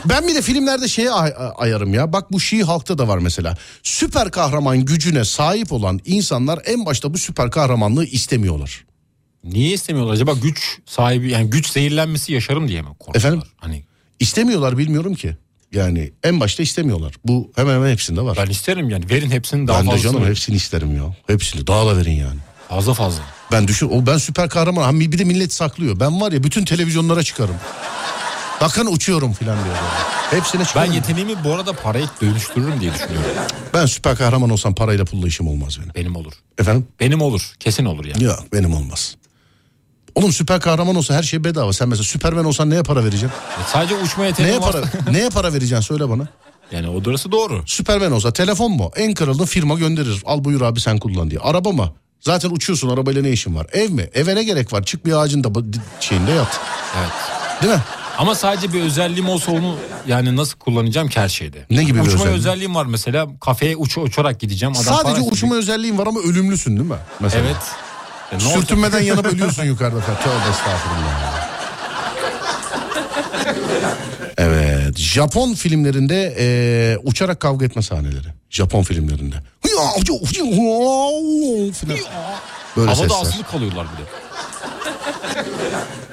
Ben 0.05 0.29
bir 0.29 0.35
de 0.35 0.43
filmlerde 0.43 0.89
şeye 0.89 1.11
ay- 1.11 1.35
ay- 1.39 1.53
ayarım 1.57 1.95
ya. 1.95 2.13
Bak 2.13 2.33
bu 2.33 2.41
Şii 2.41 2.63
halkta 2.63 2.99
da 2.99 3.09
var 3.09 3.19
mesela. 3.19 3.57
Süper 3.83 4.31
kahraman 4.31 4.79
gücüne 4.85 5.25
sahip 5.25 5.73
olan 5.73 6.01
insanlar 6.05 6.59
en 6.67 6.87
başta 6.87 7.15
bu 7.15 7.19
süper 7.19 7.51
kahramanlığı 7.51 8.05
istemiyorlar. 8.05 8.85
Niye 9.45 9.73
istemiyorlar 9.73 10.15
acaba 10.15 10.33
güç 10.43 10.79
sahibi 10.87 11.31
yani 11.31 11.51
güç 11.51 11.69
zehirlenmesi 11.71 12.33
yaşarım 12.33 12.69
diye 12.69 12.83
mi 12.83 12.89
korkuyorlar? 12.89 13.19
Efendim? 13.19 13.43
Hani 13.57 13.85
İstemiyorlar 14.21 14.79
bilmiyorum 14.79 15.15
ki. 15.15 15.37
Yani 15.73 16.13
en 16.23 16.41
başta 16.41 16.63
istemiyorlar. 16.63 17.15
Bu 17.25 17.53
hemen 17.57 17.75
hemen 17.75 17.93
hepsinde 17.93 18.21
var. 18.21 18.39
ben 18.47 18.51
isterim 18.51 18.91
yani 18.91 19.11
verin 19.11 19.31
hepsini 19.31 19.69
daha 19.69 19.87
ben 19.87 19.91
de 19.97 19.99
canım 19.99 20.25
hepsini 20.27 20.57
isterim 20.57 20.97
ya. 20.97 21.17
Hepsini 21.27 21.67
daha 21.67 21.87
da 21.87 21.97
verin 21.97 22.13
yani. 22.13 22.39
Fazla 22.69 22.95
fazla. 22.95 23.23
Ben 23.53 23.69
düşün 23.69 23.89
o 23.93 24.07
ben 24.07 24.19
süper 24.19 24.49
kahraman. 24.49 25.01
Bir 25.01 25.19
de 25.19 25.25
millet 25.25 25.53
saklıyor. 25.53 26.01
Ben 26.01 26.21
var 26.21 26.33
ya 26.33 26.43
bütün 26.43 26.65
televizyonlara 26.65 27.23
çıkarım. 27.23 27.55
Bakın 28.61 28.87
uçuyorum 28.87 29.33
filan 29.33 29.57
diyor. 29.65 29.67
böyle. 29.77 30.41
Hepsine 30.41 30.61
Ben 30.61 30.65
çıkarım. 30.67 30.93
yeteneğimi 30.93 31.45
bu 31.45 31.55
arada 31.55 31.73
paraya 31.73 32.07
dönüştürürüm 32.23 32.81
diye 32.81 32.95
düşünüyorum. 32.95 33.31
Ben 33.75 33.87
süper 33.87 34.17
kahraman 34.17 34.51
olsam 34.51 34.75
parayla 34.75 35.05
pulla 35.05 35.27
işim 35.27 35.49
olmaz 35.49 35.79
benim. 35.81 35.95
Benim 35.95 36.17
olur. 36.17 36.33
Efendim? 36.59 36.87
Benim 37.01 37.21
olur. 37.23 37.53
Kesin 37.61 37.85
olur 37.85 38.05
yani. 38.05 38.25
Yok 38.25 38.45
benim 38.53 38.75
olmaz. 38.75 39.17
Oğlum 40.15 40.33
süper 40.33 40.61
kahraman 40.61 40.97
olsa 40.97 41.15
her 41.15 41.23
şey 41.23 41.45
bedava. 41.45 41.73
Sen 41.73 41.89
mesela 41.89 42.05
süpermen 42.05 42.45
olsan 42.45 42.71
neye 42.71 42.83
para 42.83 43.05
vereceksin? 43.05 43.31
Sadece 43.73 43.95
uçma 43.95 44.27
yeteneği 44.27 44.51
Neye 44.53 44.61
para, 44.61 44.83
neye 45.11 45.29
para 45.31 45.53
vereceksin 45.53 45.81
söyle 45.85 46.09
bana. 46.11 46.29
Yani 46.73 46.89
o 46.89 47.05
durası 47.05 47.33
doğru. 47.33 47.63
Süpermen 47.67 48.11
olsa 48.11 48.33
telefon 48.33 48.73
mu? 48.73 48.91
En 48.97 49.15
kralını 49.15 49.47
firma 49.47 49.75
gönderir. 49.75 50.23
Al 50.27 50.45
buyur 50.45 50.61
abi 50.61 50.81
sen 50.81 50.99
kullan 50.99 51.31
diye. 51.31 51.41
Araba 51.41 51.73
mı? 51.73 51.93
Zaten 52.21 52.51
uçuyorsun 52.51 52.89
arabayla 52.89 53.23
ne 53.23 53.31
işin 53.31 53.55
var? 53.57 53.67
Ev 53.73 53.91
mi? 53.91 54.11
Eve 54.15 54.35
ne 54.35 54.45
gerek 54.45 54.73
var? 54.73 54.83
Çık 54.85 55.07
bir 55.07 55.13
ağacın 55.13 55.45
da 55.45 55.49
şeyinde 56.01 56.31
yat. 56.31 56.61
Evet. 56.99 57.11
Değil 57.63 57.73
mi? 57.75 57.81
Ama 58.19 58.35
sadece 58.35 58.73
bir 58.73 58.81
özelliğim 58.83 59.29
olsa 59.29 59.53
onu 59.53 59.77
yani 60.07 60.37
nasıl 60.37 60.59
kullanacağım 60.59 61.09
ki 61.09 61.21
her 61.21 61.29
şeyde. 61.29 61.59
Ne 61.71 61.85
gibi 61.85 61.99
bir 61.99 62.03
Uçma 62.03 62.15
özelliğin? 62.15 62.39
özelliğim 62.39 62.75
var 62.75 62.87
mesela. 62.87 63.27
Kafeye 63.41 63.77
uç, 63.77 63.99
uçarak 63.99 64.41
gideceğim. 64.41 64.75
Adam 64.75 64.85
Sadece 64.85 65.21
uçma 65.21 65.33
isteyecek. 65.33 65.59
özelliğin 65.59 65.99
var 65.99 66.07
ama 66.07 66.21
ölümlüsün 66.21 66.77
değil 66.77 66.89
mi? 66.91 66.97
Mesela. 67.21 67.45
Evet. 67.47 67.57
E? 68.33 68.41
Sürtünmeden 68.41 69.01
yanıp 69.01 69.27
ölüyorsun 69.27 69.65
yukarıda. 69.65 70.01
Tövbe 70.01 70.51
estağfurullah. 70.51 71.47
Evet. 74.39 74.99
Japon 74.99 75.55
filmlerinde 75.55 76.35
eee, 76.39 76.99
uçarak 77.05 77.41
kavga 77.41 77.67
etme 77.67 77.83
sahneleri. 77.83 78.29
Japon 78.51 78.83
filmlerinde. 78.83 79.37
Böyle 82.77 82.91
Havada 82.91 82.95
sesler. 83.09 83.21
asılı 83.23 83.45
kalıyorlar 83.45 83.87
bir 83.93 84.03
de. 84.05 84.09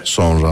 Sonra 0.03 0.49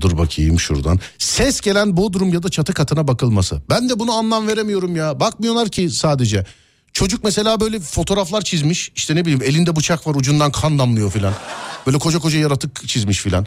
dur 0.00 0.18
bakayım 0.18 0.60
şuradan. 0.60 1.00
Ses 1.18 1.60
gelen 1.60 1.96
bodrum 1.96 2.32
ya 2.32 2.42
da 2.42 2.48
çatı 2.48 2.74
katına 2.74 3.08
bakılması. 3.08 3.62
Ben 3.70 3.88
de 3.88 3.98
bunu 3.98 4.12
anlam 4.12 4.48
veremiyorum 4.48 4.96
ya. 4.96 5.20
Bakmıyorlar 5.20 5.68
ki 5.68 5.90
sadece. 5.90 6.46
Çocuk 6.92 7.24
mesela 7.24 7.60
böyle 7.60 7.80
fotoğraflar 7.80 8.42
çizmiş. 8.42 8.92
İşte 8.96 9.16
ne 9.16 9.24
bileyim 9.24 9.42
elinde 9.42 9.76
bıçak 9.76 10.06
var 10.06 10.14
ucundan 10.14 10.52
kan 10.52 10.78
damlıyor 10.78 11.10
filan. 11.10 11.34
Böyle 11.86 11.98
koca 11.98 12.18
koca 12.18 12.38
yaratık 12.38 12.88
çizmiş 12.88 13.20
filan. 13.20 13.46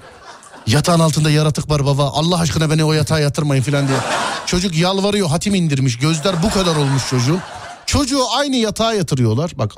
Yatağın 0.67 0.99
altında 0.99 1.29
yaratık 1.29 1.69
var 1.69 1.85
baba. 1.85 2.09
Allah 2.09 2.39
aşkına 2.39 2.69
beni 2.69 2.83
o 2.83 2.93
yatağa 2.93 3.19
yatırmayın 3.19 3.63
filan 3.63 3.87
diye. 3.87 3.97
Çocuk 4.45 4.77
yalvarıyor 4.77 5.27
hatim 5.27 5.55
indirmiş. 5.55 5.97
Gözler 5.97 6.43
bu 6.43 6.49
kadar 6.49 6.75
olmuş 6.75 7.09
çocuğun. 7.09 7.39
Çocuğu 7.85 8.23
aynı 8.37 8.55
yatağa 8.55 8.93
yatırıyorlar. 8.93 9.51
Bak 9.55 9.71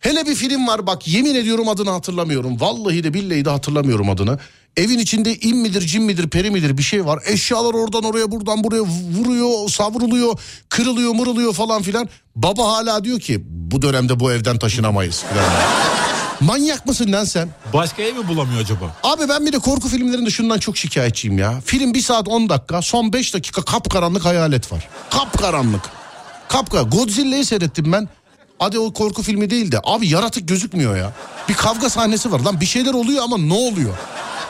hele 0.00 0.26
bir 0.26 0.34
film 0.34 0.66
var 0.66 0.86
bak 0.86 1.08
yemin 1.08 1.34
ediyorum 1.34 1.68
adını 1.68 1.90
hatırlamıyorum. 1.90 2.60
Vallahi 2.60 3.04
de 3.04 3.14
billahi 3.14 3.44
de 3.44 3.50
hatırlamıyorum 3.50 4.10
adını. 4.10 4.38
Evin 4.76 4.98
içinde 4.98 5.34
in 5.36 5.56
midir 5.56 5.80
cin 5.80 6.02
midir 6.02 6.28
peri 6.28 6.50
midir 6.50 6.78
bir 6.78 6.82
şey 6.82 7.06
var. 7.06 7.22
Eşyalar 7.26 7.74
oradan 7.74 8.04
oraya 8.04 8.30
buradan 8.30 8.64
buraya 8.64 8.82
vuruyor 9.18 9.68
savruluyor 9.68 10.38
kırılıyor 10.68 11.14
mırılıyor 11.14 11.52
falan 11.52 11.82
filan. 11.82 12.08
Baba 12.36 12.72
hala 12.72 13.04
diyor 13.04 13.20
ki 13.20 13.42
bu 13.46 13.82
dönemde 13.82 14.20
bu 14.20 14.32
evden 14.32 14.58
taşınamayız. 14.58 15.24
Manyak 16.40 16.86
mısın 16.86 17.12
lan 17.12 17.24
sen? 17.24 17.48
Başka 17.72 18.02
ev 18.02 18.14
mi 18.14 18.28
bulamıyor 18.28 18.60
acaba? 18.60 18.96
Abi 19.02 19.28
ben 19.28 19.46
bir 19.46 19.52
de 19.52 19.58
korku 19.58 19.88
filmlerinde 19.88 20.30
şundan 20.30 20.58
çok 20.58 20.76
şikayetçiyim 20.76 21.38
ya. 21.38 21.60
Film 21.64 21.94
bir 21.94 22.00
saat 22.02 22.28
10 22.28 22.48
dakika 22.48 22.82
son 22.82 23.12
5 23.12 23.34
dakika 23.34 23.62
kapkaranlık 23.62 24.24
hayalet 24.24 24.72
var. 24.72 24.88
Kapkaranlık. 25.10 25.82
Kapkara. 26.48 26.82
Godzilla'yı 26.82 27.44
seyrettim 27.46 27.92
ben. 27.92 28.08
Hadi 28.58 28.78
o 28.78 28.92
korku 28.92 29.22
filmi 29.22 29.50
değil 29.50 29.72
de 29.72 29.80
abi 29.84 30.08
yaratık 30.08 30.48
gözükmüyor 30.48 30.96
ya. 30.96 31.12
Bir 31.48 31.54
kavga 31.54 31.90
sahnesi 31.90 32.32
var 32.32 32.40
lan 32.40 32.60
bir 32.60 32.66
şeyler 32.66 32.94
oluyor 32.94 33.22
ama 33.24 33.38
ne 33.38 33.54
oluyor? 33.54 33.94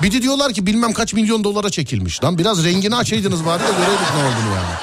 Bir 0.02 0.12
de 0.12 0.22
diyorlar 0.22 0.52
ki 0.52 0.66
bilmem 0.66 0.92
kaç 0.92 1.14
milyon 1.14 1.44
dolara 1.44 1.70
çekilmiş. 1.70 2.24
Lan 2.24 2.38
biraz 2.38 2.64
rengini 2.64 2.96
açaydınız 2.96 3.44
bari 3.46 3.62
de 3.62 3.66
göreydik 3.66 4.14
ne 4.16 4.22
olduğunu 4.24 4.54
yani. 4.54 4.74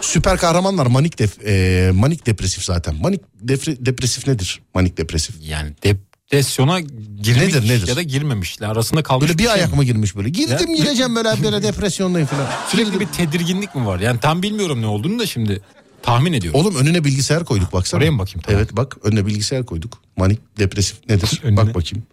Süper 0.00 0.38
kahramanlar 0.38 0.86
manik 0.86 1.18
def, 1.18 1.46
e, 1.46 1.90
manik 1.94 2.26
depresif 2.26 2.64
zaten. 2.64 2.94
Manik 2.94 3.20
defre- 3.44 3.86
depresif 3.86 4.26
nedir? 4.26 4.60
Manik 4.74 4.96
depresif. 4.98 5.34
Yani 5.40 5.72
depresyona 5.82 6.80
girmiş 6.80 7.28
Nedir, 7.54 7.68
nedir? 7.68 7.88
ya 7.88 7.96
da 7.96 8.02
girmemişler. 8.02 8.68
Arasında 8.68 9.02
kalmış 9.02 9.28
Böyle 9.28 9.38
bir 9.38 9.42
şey 9.42 9.52
ayak 9.52 9.70
mi? 9.70 9.76
mı 9.76 9.84
girmiş 9.84 10.16
böyle? 10.16 10.28
Girdim 10.28 10.70
Ya- 10.70 10.76
gireceğim 10.76 11.16
böyle 11.16 11.42
böyle 11.42 11.62
depresyondayım 11.62 12.28
falan. 12.28 12.46
Sürekli 12.68 13.00
bir 13.00 13.06
tedirginlik 13.06 13.74
mi 13.74 13.86
var? 13.86 14.00
Yani 14.00 14.20
tam 14.20 14.42
bilmiyorum 14.42 14.82
ne 14.82 14.86
olduğunu 14.86 15.18
da 15.18 15.26
şimdi 15.26 15.60
tahmin 16.02 16.32
ediyorum. 16.32 16.60
Oğlum 16.60 16.76
önüne 16.76 17.04
bilgisayar 17.04 17.44
koyduk 17.44 17.72
baksana. 17.72 17.98
Oraya 17.98 18.10
mı 18.10 18.18
bakayım? 18.18 18.40
Tamam. 18.46 18.60
Evet 18.60 18.76
bak 18.76 18.96
önüne 19.02 19.26
bilgisayar 19.26 19.66
koyduk. 19.66 19.98
Manik 20.16 20.58
depresif 20.58 20.96
nedir? 21.08 21.40
Önüne. 21.44 21.56
Bak 21.56 21.74
bakayım. 21.74 22.06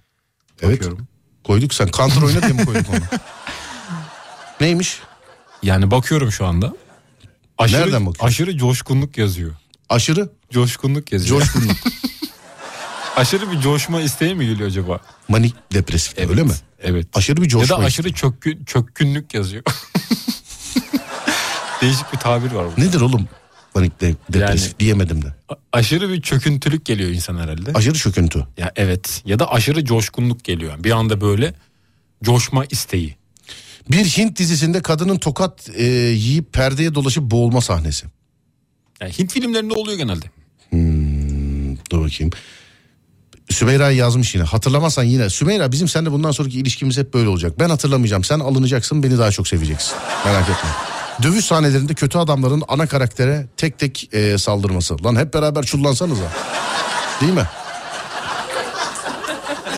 Evet. 0.62 0.76
Bakıyorum. 0.78 1.08
Koyduk 1.44 1.74
sen 1.74 1.88
counter 1.88 2.22
oyna 2.22 2.42
diye 2.42 2.54
mi 2.54 2.66
koyduk 2.66 2.90
onu? 2.90 2.98
Neymiş? 4.62 5.00
Yani 5.64 5.92
bakıyorum 5.92 6.32
şu 6.32 6.46
anda. 6.46 6.74
Aşırı, 7.58 7.82
Nereden 7.82 8.06
bakıyorsun? 8.06 8.28
Aşırı 8.28 8.58
coşkunluk 8.58 9.18
yazıyor. 9.18 9.52
Aşırı 9.90 10.30
Coşkunluk 10.52 11.12
yazıyor. 11.12 11.40
coşkunluk. 11.42 11.78
Aşırı 13.16 13.52
bir 13.52 13.60
coşma 13.62 14.02
isteği 14.02 14.36
mi 14.36 14.46
geliyor 14.48 14.70
acaba? 14.70 15.00
Manik 15.28 15.56
depresif 15.74 16.18
de 16.18 16.28
öyle 16.30 16.44
mi? 16.44 16.54
Evet. 16.82 17.08
Aşırı 17.14 17.38
bir 17.38 17.42
Ya 17.44 17.50
coşma. 17.50 17.78
da 17.80 17.84
aşırı 17.86 18.14
çökkün, 18.14 18.66
çökkünlük 18.66 19.34
yazıyor. 19.34 19.64
Değişik 21.82 22.14
bir 22.14 22.18
tabir 22.18 22.52
var 22.52 22.66
burada. 22.68 22.82
Nedir 22.82 23.02
oğlum 23.02 23.28
manik 23.76 24.02
de, 24.02 24.16
depresif 24.34 24.68
Yani- 24.68 24.80
diyemedim 24.80 25.22
de. 25.22 25.34
Aşırı 25.74 26.10
bir 26.10 26.22
çöküntülük 26.22 26.86
geliyor 26.86 27.10
insan 27.10 27.38
herhalde. 27.38 27.72
Aşırı 27.74 27.94
çöküntü. 27.94 28.48
ya 28.58 28.72
evet 28.76 29.22
ya 29.26 29.40
da 29.40 29.52
aşırı 29.52 29.86
coşkunluk 29.86 30.44
geliyor. 30.44 30.74
Bir 30.84 30.92
anda 30.92 31.22
böyle 31.22 31.54
coşma 32.24 32.66
isteği. 32.66 33.16
Bir 33.92 34.06
Hint 34.06 34.40
dizisinde 34.40 34.82
kadının 34.82 35.18
tokat 35.18 35.70
e, 35.76 35.84
yiyip 35.84 36.54
perdeye 36.54 36.96
dolaşıp 36.96 37.24
boğulma 37.24 37.62
sahnesi. 37.62 38.06
Yani 39.02 39.12
Hint 39.20 39.32
filmlerinde 39.32 39.74
oluyor 39.74 39.98
genelde. 39.98 40.26
Dur 41.92 42.02
bakayım. 42.06 42.32
Sümeyra 43.50 43.92
yazmış 43.92 44.36
yine. 44.36 44.44
Hatırlamazsan 44.46 45.04
yine. 45.04 45.30
Sümeyra 45.30 45.72
bizim 45.72 45.88
seninle 45.88 46.12
bundan 46.12 46.32
sonraki 46.32 46.60
ilişkimiz 46.60 46.98
hep 46.98 47.14
böyle 47.14 47.30
olacak. 47.30 47.60
Ben 47.60 47.70
hatırlamayacağım. 47.70 48.24
Sen 48.24 48.40
alınacaksın 48.40 49.04
beni 49.04 49.18
daha 49.18 49.32
çok 49.32 49.48
seveceksin. 49.48 49.94
Merak 50.26 50.44
etme. 50.50 50.70
Dövüş 51.22 51.46
sahnelerinde 51.46 51.94
kötü 51.94 52.18
adamların 52.18 52.64
ana 52.68 52.88
karaktere 52.88 53.48
tek 53.58 53.80
tek 53.80 54.14
e, 54.14 54.38
saldırması. 54.38 55.04
Lan 55.04 55.16
hep 55.16 55.34
beraber 55.34 55.64
çullansanıza. 55.64 56.32
Değil 57.22 57.34
mi? 57.34 57.48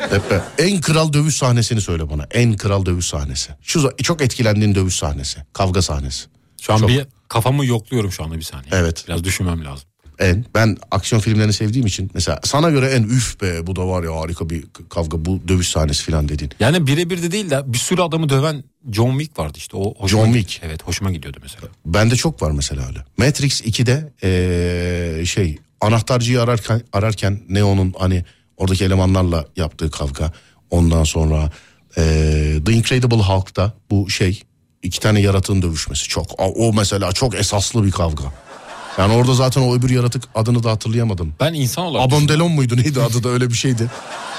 Hep 0.10 0.32
be- 0.32 0.42
En 0.58 0.82
kral 0.82 1.14
dövüş 1.14 1.38
sahnesini 1.38 1.82
söyle 1.82 2.10
bana. 2.10 2.28
En 2.32 2.58
kral 2.58 2.86
dövüş 2.86 3.06
sahnesi. 3.06 3.52
Şu 3.62 3.92
çok 4.04 4.22
etkilendiğin 4.22 4.76
dövüş 4.76 4.96
sahnesi. 4.96 5.40
Kavga 5.54 5.82
sahnesi. 5.82 6.26
Şu 6.62 6.74
an 6.74 6.78
Çok. 6.78 6.90
bir 6.90 7.08
kafamı 7.28 7.66
yokluyorum 7.66 8.12
şu 8.12 8.24
anda 8.24 8.36
bir 8.36 8.42
saniye. 8.42 8.70
Evet. 8.72 9.04
Biraz 9.08 9.24
düşünmem 9.24 9.66
lazım. 9.66 9.88
En 10.20 10.46
ben 10.56 10.78
aksiyon 10.92 11.20
filmlerini 11.22 11.54
sevdiğim 11.54 11.88
için 11.88 12.12
mesela 12.14 12.40
sana 12.44 12.70
göre 12.70 12.88
en 12.92 13.04
üf 13.04 13.42
be 13.42 13.68
bu 13.68 13.76
da 13.76 13.88
var 13.88 14.04
ya 14.04 14.16
harika 14.16 14.50
bir 14.50 14.64
kavga 14.90 15.26
bu 15.26 15.42
dövüş 15.48 15.68
sahnesi 15.70 16.04
falan 16.12 16.30
dediğin. 16.30 16.52
Yani 16.60 16.88
birebir 16.88 17.24
de 17.24 17.32
değil 17.32 17.50
de 17.50 17.74
bir 17.74 17.78
sürü 17.78 18.02
adamı 18.02 18.30
döven 18.30 18.64
John 18.92 19.20
Wick 19.20 19.40
vardı 19.40 19.58
işte. 19.58 19.78
O 19.78 19.94
hoşuma 19.98 20.26
John 20.26 20.34
Wick. 20.34 20.62
Evet 20.64 20.84
hoşuma 20.84 21.12
gidiyordu 21.12 21.38
mesela. 21.44 21.68
Bende 21.86 22.16
çok 22.16 22.42
var 22.42 22.52
mesela 22.52 22.88
öyle. 22.88 23.00
Matrix 23.18 23.62
2'de 23.62 24.14
eee, 24.24 25.26
şey 25.26 25.58
anahtarcıyı 25.82 26.42
ararken 26.42 26.82
ararken 26.94 27.42
Neo'nun 27.50 27.94
hani 28.00 28.26
oradaki 28.58 28.86
elemanlarla 28.86 29.46
yaptığı 29.56 29.92
kavga. 29.92 30.32
Ondan 30.70 31.04
sonra 31.04 31.52
eee, 31.98 32.64
The 32.64 32.74
Incredible 32.74 33.18
Hulk'ta 33.18 33.74
bu 33.92 34.10
şey 34.10 34.42
iki 34.84 35.00
tane 35.00 35.22
yaratığın 35.22 35.62
dövüşmesi 35.62 36.08
çok. 36.08 36.28
O 36.38 36.74
mesela 36.74 37.12
çok 37.12 37.36
esaslı 37.36 37.86
bir 37.86 37.92
kavga. 37.92 38.24
Yani 38.98 39.14
orada 39.14 39.34
zaten 39.34 39.62
o 39.62 39.76
öbür 39.76 39.90
yaratık 39.90 40.24
adını 40.36 40.64
da 40.64 40.72
hatırlayamadım. 40.72 41.34
Ben 41.40 41.54
insan 41.54 41.86
olarak 41.86 42.08
Abondelon 42.08 42.52
muydu 42.52 42.78
neydi 42.78 43.02
adı 43.02 43.24
da 43.24 43.30
öyle 43.30 43.50
bir 43.50 43.54
şeydi. 43.56 43.92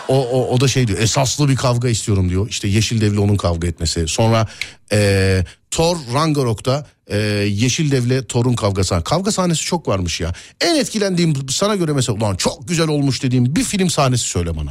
O, 0.09 0.28
o, 0.28 0.54
o 0.54 0.61
da 0.61 0.68
şey 0.68 0.88
diyor 0.88 0.98
esaslı 0.98 1.48
bir 1.48 1.57
kavga 1.57 1.88
istiyorum 1.88 2.28
diyor. 2.28 2.48
İşte 2.48 2.68
Yeşil 2.68 3.00
Dev'le 3.00 3.18
onun 3.18 3.36
kavga 3.36 3.68
etmesi. 3.68 4.09
Sonra 4.09 4.46
eee 4.92 5.44
Thor 5.70 5.96
Ragnarok'ta 6.14 6.86
eee 7.11 7.16
Yeşil 7.48 7.90
Dev'le 7.90 8.22
Thor'un 8.28 8.54
kavgası. 8.54 9.02
Kavga 9.04 9.32
sahnesi 9.32 9.62
çok 9.64 9.88
varmış 9.88 10.20
ya. 10.20 10.32
En 10.61 10.74
etkilendiğim 10.76 11.48
sana 11.50 11.76
göre 11.76 11.92
mesela 11.92 12.18
ulan 12.18 12.36
çok 12.36 12.68
güzel 12.68 12.88
olmuş 12.88 13.22
dediğim 13.22 13.57
bir 13.57 13.64
film 13.64 13.90
sahnesi 13.90 14.24
söyle 14.24 14.57
bana. 14.57 14.70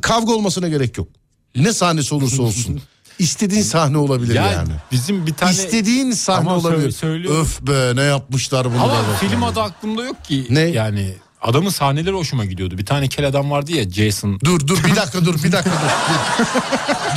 Kavga 0.00 0.32
olmasına 0.32 0.68
gerek 0.68 0.98
yok. 0.98 1.08
Ne 1.56 1.72
sahnesi 1.72 2.14
olursa 2.14 2.42
olsun. 2.42 2.80
İstediğin 3.18 3.62
sahne 3.62 3.98
olabilir 3.98 4.34
Ya 4.34 4.50
yani. 4.52 4.68
bizim 4.92 5.26
bir 5.26 5.34
tane 5.34 5.52
İstediğin 5.52 6.10
sahne 6.12 6.38
Ama 6.50 6.56
olabilir. 6.56 6.90
söylüyorum. 6.90 7.40
Öf 7.40 7.60
be 7.60 7.92
ne 7.96 8.02
yapmışlar 8.02 8.66
bunu 8.74 8.82
ama 8.82 8.92
da. 8.94 9.16
film 9.20 9.42
adı 9.42 9.60
aklımda 9.60 10.04
yok 10.04 10.24
ki. 10.24 10.46
Ne? 10.50 10.60
Yani 10.60 11.14
adamın 11.42 11.70
sahneleri 11.70 12.14
hoşuma 12.14 12.44
gidiyordu. 12.44 12.78
Bir 12.78 12.86
tane 12.86 13.08
kel 13.08 13.28
adam 13.28 13.50
vardı 13.50 13.72
ya 13.72 13.90
Jason. 13.90 14.40
Dur 14.44 14.66
dur 14.66 14.84
bir 14.84 14.96
dakika 14.96 15.24
dur 15.24 15.34
bir 15.44 15.52
dakika 15.52 15.70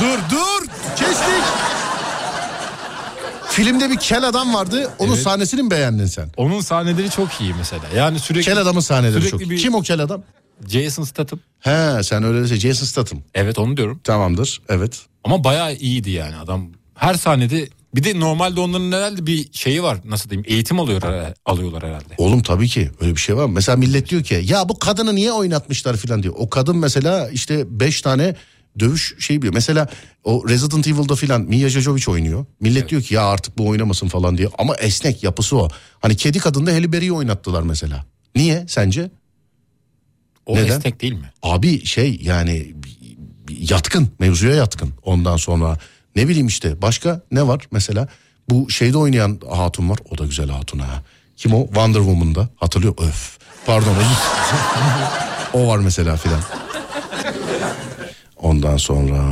dur 0.00 0.18
dur 0.30 0.66
kestik. 0.96 1.44
Filmde 3.50 3.90
bir 3.90 3.96
kel 3.96 4.28
adam 4.28 4.54
vardı. 4.54 4.90
Onun 4.98 5.12
Evet. 5.12 5.22
sahnesini 5.22 5.62
mi 5.62 5.70
beğendin 5.70 6.06
sen? 6.06 6.28
Onun 6.36 6.60
sahneleri 6.60 7.10
çok 7.10 7.40
iyi 7.40 7.54
mesela. 7.54 7.82
Yani 7.96 8.18
sürekli 8.18 8.44
Kel 8.44 8.58
adamın 8.58 8.80
sahneleri 8.80 9.28
çok. 9.28 9.40
bir- 9.40 9.58
Kim 9.58 9.74
o 9.74 9.82
kel 9.82 10.00
adam? 10.00 10.22
Jason 10.68 11.04
Statham. 11.04 11.38
He 11.60 12.02
sen 12.02 12.22
öyle 12.24 12.50
de 12.50 12.56
Jason 12.56 12.86
Statham. 12.86 13.18
Evet 13.34 13.58
onu 13.58 13.76
diyorum. 13.76 14.00
Tamamdır 14.04 14.62
evet. 14.68 15.00
Ama 15.24 15.44
bayağı 15.44 15.74
iyiydi 15.74 16.10
yani 16.10 16.36
adam. 16.36 16.68
Her 16.94 17.14
sahnede 17.14 17.68
bir 17.94 18.04
de 18.04 18.20
normalde 18.20 18.60
onların 18.60 18.92
herhalde 18.92 19.26
bir 19.26 19.52
şeyi 19.52 19.82
var. 19.82 19.98
Nasıl 20.04 20.30
diyeyim? 20.30 20.44
Eğitim 20.48 20.80
alıyor 20.80 21.02
alıyorlar 21.44 21.82
herhalde. 21.82 22.14
Oğlum 22.18 22.42
tabii 22.42 22.68
ki 22.68 22.90
öyle 23.00 23.12
bir 23.12 23.20
şey 23.20 23.36
var? 23.36 23.46
Mesela 23.46 23.76
millet 23.76 24.08
diyor 24.10 24.22
ki 24.22 24.42
ya 24.44 24.68
bu 24.68 24.78
kadını 24.78 25.14
niye 25.14 25.32
oynatmışlar 25.32 25.96
filan 25.96 26.22
diyor. 26.22 26.34
O 26.38 26.50
kadın 26.50 26.76
mesela 26.76 27.30
işte 27.30 27.80
beş 27.80 28.02
tane 28.02 28.34
dövüş 28.78 29.14
şey 29.18 29.38
biliyor. 29.38 29.54
Mesela 29.54 29.88
o 30.24 30.48
Resident 30.48 30.86
Evil'da 30.88 31.14
filan 31.14 31.40
Mia 31.40 31.68
Jojovic 31.68 32.04
oynuyor. 32.08 32.46
Millet 32.60 32.88
diyor 32.88 33.02
ki 33.02 33.14
ya 33.14 33.26
artık 33.26 33.58
bu 33.58 33.68
oynamasın 33.68 34.08
falan 34.08 34.38
diye. 34.38 34.48
Ama 34.58 34.76
esnek 34.76 35.22
yapısı 35.22 35.56
o. 35.56 35.68
Hani 36.00 36.16
kedi 36.16 36.38
kadında 36.38 36.72
Halle 36.72 36.92
Berry'i 36.92 37.12
oynattılar 37.12 37.62
mesela. 37.62 38.04
Niye 38.34 38.64
sence? 38.68 39.10
O 40.46 40.56
Neden? 40.56 40.78
esnek 40.78 41.02
değil 41.02 41.12
mi? 41.12 41.32
Abi 41.42 41.84
şey 41.84 42.20
yani 42.22 42.74
yatkın 43.60 44.08
mevzuya 44.18 44.54
yatkın. 44.54 44.90
Ondan 45.02 45.36
sonra 45.36 45.78
ne 46.16 46.28
bileyim 46.28 46.46
işte 46.46 46.82
başka 46.82 47.20
ne 47.32 47.46
var 47.48 47.66
mesela? 47.70 48.08
Bu 48.48 48.70
şeyde 48.70 48.98
oynayan 48.98 49.40
hatun 49.50 49.90
var 49.90 49.98
o 50.10 50.18
da 50.18 50.26
güzel 50.26 50.48
hatun 50.48 50.78
ha. 50.78 51.02
Kim 51.36 51.54
o? 51.54 51.66
Wonder 51.66 52.00
Woman'da 52.00 52.48
hatırlıyor 52.56 52.94
öf 52.98 53.38
pardon 53.66 53.94
o, 55.52 55.68
var 55.68 55.78
mesela 55.78 56.16
filan. 56.16 56.40
Ondan 58.36 58.76
sonra 58.76 59.22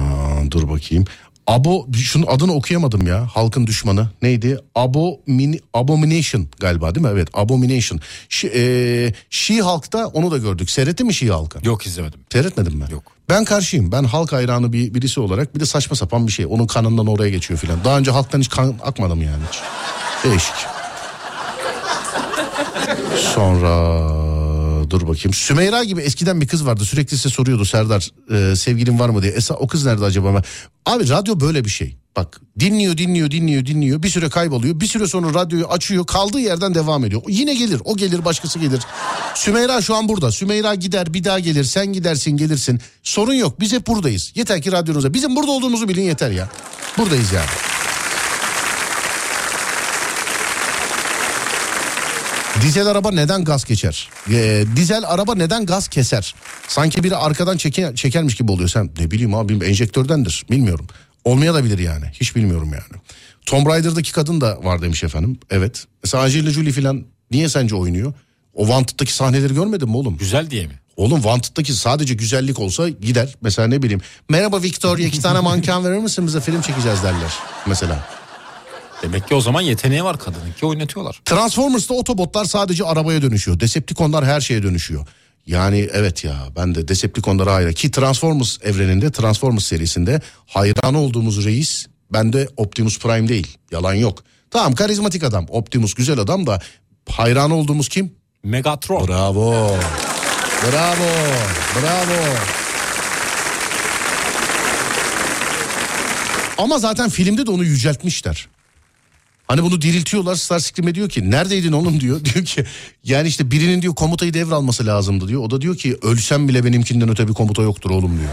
dur 0.50 0.68
bakayım 0.68 1.04
Abo 1.46 1.86
şunun 1.92 2.26
adını 2.26 2.54
okuyamadım 2.54 3.06
ya 3.06 3.26
halkın 3.32 3.66
düşmanı 3.66 4.08
neydi 4.22 4.58
Abomin, 4.74 5.60
Abomination 5.74 6.46
galiba 6.60 6.94
değil 6.94 7.06
mi 7.06 7.12
evet 7.12 7.28
Abomination 7.34 8.00
Şi, 8.28 8.48
e, 8.54 8.62
She-Hulk'ta 9.30 10.06
onu 10.06 10.30
da 10.30 10.38
gördük 10.38 10.70
seyrettin 10.70 11.06
mi 11.06 11.14
She-Hulk'ı 11.14 11.58
Yok 11.62 11.86
izlemedim. 11.86 12.20
Seyretmedin 12.32 12.76
mi? 12.76 12.84
Yok. 12.90 13.02
Ben 13.28 13.44
karşıyım. 13.44 13.92
Ben 13.92 14.04
halk 14.04 14.32
hayranı 14.32 14.72
bir 14.72 14.94
birisi 14.94 15.20
olarak 15.20 15.54
bir 15.54 15.60
de 15.60 15.66
saçma 15.66 15.96
sapan 15.96 16.26
bir 16.26 16.32
şey. 16.32 16.46
Onun 16.46 16.66
kanından 16.66 17.06
oraya 17.06 17.30
geçiyor 17.30 17.60
filan. 17.60 17.84
Daha 17.84 17.98
önce 17.98 18.10
halktan 18.10 18.38
hiç 18.40 18.48
kan 18.48 18.74
akmadı 18.82 19.16
mı 19.16 19.24
yani 19.24 19.42
hiç? 19.52 19.60
Değişik. 20.24 20.54
Sonra 23.34 24.00
dur 24.90 25.08
bakayım. 25.08 25.34
Sümeyra 25.34 25.84
gibi 25.84 26.00
eskiden 26.00 26.40
bir 26.40 26.48
kız 26.48 26.66
vardı. 26.66 26.84
Sürekli 26.84 27.16
size 27.16 27.28
soruyordu 27.28 27.64
Serdar 27.64 28.10
e, 28.30 28.56
sevgilin 28.56 28.98
var 28.98 29.08
mı 29.08 29.22
diye. 29.22 29.32
Esa, 29.32 29.54
o 29.54 29.66
kız 29.66 29.86
nerede 29.86 30.04
acaba? 30.04 30.42
Abi 30.86 31.08
radyo 31.08 31.40
böyle 31.40 31.64
bir 31.64 31.70
şey. 31.70 31.96
Bak 32.16 32.40
dinliyor 32.60 32.98
dinliyor 32.98 33.30
dinliyor 33.30 33.66
dinliyor. 33.66 34.02
Bir 34.02 34.08
süre 34.08 34.28
kayboluyor. 34.28 34.80
Bir 34.80 34.86
süre 34.86 35.06
sonra 35.06 35.34
radyoyu 35.34 35.66
açıyor. 35.66 36.06
Kaldığı 36.06 36.40
yerden 36.40 36.74
devam 36.74 37.04
ediyor. 37.04 37.22
Yine 37.28 37.54
gelir. 37.54 37.82
O 37.84 37.96
gelir 37.96 38.24
başkası 38.24 38.58
gelir. 38.58 38.80
Sümeyra 39.34 39.80
şu 39.80 39.94
an 39.94 40.08
burada. 40.08 40.32
Sümeyra 40.32 40.74
gider 40.74 41.14
bir 41.14 41.24
daha 41.24 41.38
gelir. 41.38 41.64
Sen 41.64 41.86
gidersin 41.86 42.30
gelirsin. 42.30 42.80
Sorun 43.02 43.34
yok. 43.34 43.60
Biz 43.60 43.72
hep 43.72 43.86
buradayız. 43.86 44.32
Yeter 44.34 44.62
ki 44.62 44.72
radyonuza. 44.72 45.14
Bizim 45.14 45.36
burada 45.36 45.50
olduğumuzu 45.50 45.88
bilin 45.88 46.02
yeter 46.02 46.30
ya. 46.30 46.48
Buradayız 46.98 47.32
yani. 47.32 47.79
Dizel 52.62 52.86
araba 52.86 53.10
neden 53.10 53.44
gaz 53.44 53.64
geçer? 53.64 54.08
Ee, 54.30 54.64
dizel 54.76 55.02
araba 55.06 55.34
neden 55.34 55.66
gaz 55.66 55.88
keser? 55.88 56.34
Sanki 56.68 57.04
biri 57.04 57.16
arkadan 57.16 57.56
çeke, 57.56 57.92
çekermiş 57.94 58.34
gibi 58.34 58.52
oluyor. 58.52 58.68
Sen 58.68 58.90
ne 58.98 59.10
bileyim 59.10 59.34
abi 59.34 59.64
enjektördendir. 59.64 60.44
Bilmiyorum. 60.50 60.86
Olmaya 61.24 61.54
da 61.54 61.64
bilir 61.64 61.78
yani. 61.78 62.04
Hiç 62.12 62.36
bilmiyorum 62.36 62.70
yani. 62.72 63.02
Tomb 63.46 63.66
Raider'daki 63.66 64.12
kadın 64.12 64.40
da 64.40 64.64
var 64.64 64.82
demiş 64.82 65.04
efendim. 65.04 65.38
Evet. 65.50 65.84
Mesela 66.04 66.24
Angelina 66.24 66.50
Jolie 66.50 66.72
falan 66.72 67.04
niye 67.30 67.48
sence 67.48 67.74
oynuyor? 67.74 68.12
O 68.54 68.62
Wanted'daki 68.64 69.14
sahneleri 69.14 69.54
görmedin 69.54 69.88
mi 69.88 69.96
oğlum? 69.96 70.16
Güzel 70.16 70.50
diye 70.50 70.66
mi? 70.66 70.72
Oğlum 70.96 71.22
Wanted'daki 71.22 71.72
sadece 71.72 72.14
güzellik 72.14 72.58
olsa 72.58 72.88
gider. 72.88 73.34
Mesela 73.42 73.68
ne 73.68 73.82
bileyim. 73.82 74.00
Merhaba 74.28 74.62
Victoria 74.62 75.06
iki 75.06 75.20
tane 75.20 75.40
manken 75.40 75.84
verir 75.84 75.98
misin 75.98 76.26
bize 76.26 76.40
film 76.40 76.60
çekeceğiz 76.62 77.02
derler. 77.02 77.32
Mesela. 77.66 78.19
Demek 79.02 79.28
ki 79.28 79.34
o 79.34 79.40
zaman 79.40 79.60
yeteneği 79.60 80.04
var 80.04 80.18
kadının 80.18 80.52
ki 80.52 80.66
oynatıyorlar. 80.66 81.20
Transformers'ta 81.24 81.94
otobotlar 81.94 82.44
sadece 82.44 82.84
arabaya 82.84 83.22
dönüşüyor. 83.22 83.60
Decepticonlar 83.60 84.24
her 84.24 84.40
şeye 84.40 84.62
dönüşüyor. 84.62 85.06
Yani 85.46 85.88
evet 85.92 86.24
ya 86.24 86.34
ben 86.56 86.74
de 86.74 86.88
Decepticonlara 86.88 87.54
hayran. 87.54 87.72
Ki 87.72 87.90
Transformers 87.90 88.58
evreninde 88.62 89.12
Transformers 89.12 89.64
serisinde 89.64 90.20
hayran 90.46 90.94
olduğumuz 90.94 91.44
reis 91.44 91.86
bende 92.12 92.48
Optimus 92.56 92.98
Prime 92.98 93.28
değil. 93.28 93.58
Yalan 93.70 93.94
yok. 93.94 94.24
Tamam 94.50 94.74
karizmatik 94.74 95.24
adam 95.24 95.46
Optimus 95.48 95.94
güzel 95.94 96.18
adam 96.18 96.46
da 96.46 96.60
hayran 97.08 97.50
olduğumuz 97.50 97.88
kim? 97.88 98.14
Megatron. 98.44 99.08
Bravo. 99.08 99.76
Bravo. 100.62 101.06
Bravo. 101.80 102.34
Ama 106.58 106.78
zaten 106.78 107.08
filmde 107.08 107.46
de 107.46 107.50
onu 107.50 107.64
yüceltmişler. 107.64 108.48
Hani 109.50 109.62
bunu 109.62 109.82
diriltiyorlar 109.82 110.34
Starscream'e 110.34 110.94
diyor 110.94 111.08
ki 111.08 111.30
neredeydin 111.30 111.72
oğlum 111.72 112.00
diyor. 112.00 112.24
Diyor 112.24 112.44
ki 112.44 112.64
yani 113.04 113.28
işte 113.28 113.50
birinin 113.50 113.82
diyor 113.82 113.94
komutayı 113.94 114.34
devralması 114.34 114.86
lazımdı 114.86 115.28
diyor. 115.28 115.42
O 115.42 115.50
da 115.50 115.60
diyor 115.60 115.76
ki 115.76 115.98
ölsem 116.02 116.48
bile 116.48 116.64
benimkinden 116.64 117.08
öte 117.08 117.28
bir 117.28 117.34
komuta 117.34 117.62
yoktur 117.62 117.90
oğlum 117.90 118.18
diyor. 118.18 118.30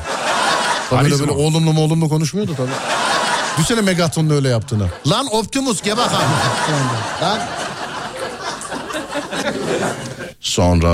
Tabii 0.90 1.00
Karizma. 1.02 1.20
böyle 1.20 1.32
oğlumlu 1.32 1.74
mu 1.74 1.82
oğlumlu 1.82 2.10
konuşmuyordu 2.10 2.54
tabii. 2.58 2.72
Düşünsene 3.58 3.82
Megatron'un 3.82 4.30
öyle 4.30 4.50
yaptığını. 4.50 4.88
Lan 5.08 5.28
Optimus 5.32 5.82
gel 5.82 5.98
bakalım. 5.98 6.22
Lan. 7.22 7.40
Sonra 10.40 10.92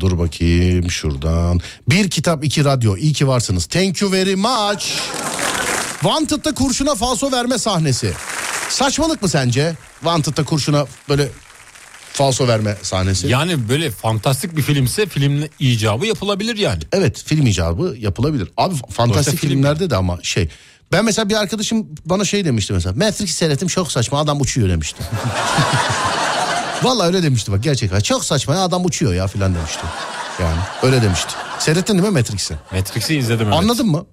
dur 0.00 0.18
bakayım 0.18 0.90
şuradan. 0.90 1.60
Bir 1.88 2.10
kitap 2.10 2.44
iki 2.44 2.64
radyo. 2.64 2.96
İyi 2.96 3.12
ki 3.12 3.28
varsınız. 3.28 3.66
Thank 3.66 4.02
you 4.02 4.12
very 4.12 4.34
much. 4.36 4.84
Wanted'da 6.00 6.54
kurşuna 6.54 6.94
falso 6.94 7.32
verme 7.32 7.58
sahnesi. 7.58 8.12
Saçmalık 8.70 9.22
mı 9.22 9.28
sence? 9.28 9.76
Wanted'da 10.00 10.44
kurşuna 10.44 10.86
böyle 11.08 11.28
falso 12.12 12.48
verme 12.48 12.76
sahnesi. 12.82 13.28
Yani 13.28 13.68
böyle 13.68 13.90
fantastik 13.90 14.56
bir 14.56 14.62
filmse 14.62 15.06
filmin 15.06 15.50
icabı 15.58 16.06
yapılabilir 16.06 16.56
yani. 16.56 16.82
Evet 16.92 17.22
film 17.26 17.46
icabı 17.46 17.94
yapılabilir. 17.98 18.48
Abi 18.56 18.74
fantastik 18.90 19.38
film 19.38 19.50
filmlerde 19.50 19.90
de 19.90 19.96
ama 19.96 20.18
şey. 20.22 20.48
Ben 20.92 21.04
mesela 21.04 21.28
bir 21.28 21.34
arkadaşım 21.34 21.86
bana 22.04 22.24
şey 22.24 22.44
demişti 22.44 22.72
mesela. 22.72 22.94
Matrix 22.94 23.30
seyrettim 23.30 23.68
çok 23.68 23.92
saçma 23.92 24.20
adam 24.20 24.40
uçuyor 24.40 24.68
demişti. 24.68 25.02
Vallahi 26.82 27.06
öyle 27.06 27.22
demişti 27.22 27.52
bak 27.52 27.62
gerçekten. 27.62 28.00
Çok 28.00 28.24
saçma 28.24 28.54
ya 28.54 28.60
adam 28.60 28.84
uçuyor 28.84 29.14
ya 29.14 29.26
filan 29.26 29.54
demişti. 29.54 29.82
Yani 30.40 30.60
öyle 30.82 31.02
demişti. 31.02 31.32
Seyrettin 31.58 31.92
değil 31.98 32.08
mi 32.08 32.18
Matrix'i? 32.18 32.54
Matrix'i 32.72 33.16
izledim 33.16 33.46
evet. 33.46 33.58
Anladın 33.58 33.86
mı? 33.86 34.06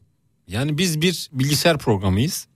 Yani 0.47 0.77
biz 0.77 1.01
bir 1.01 1.29
bilgisayar 1.31 1.77
programıyız. 1.77 2.47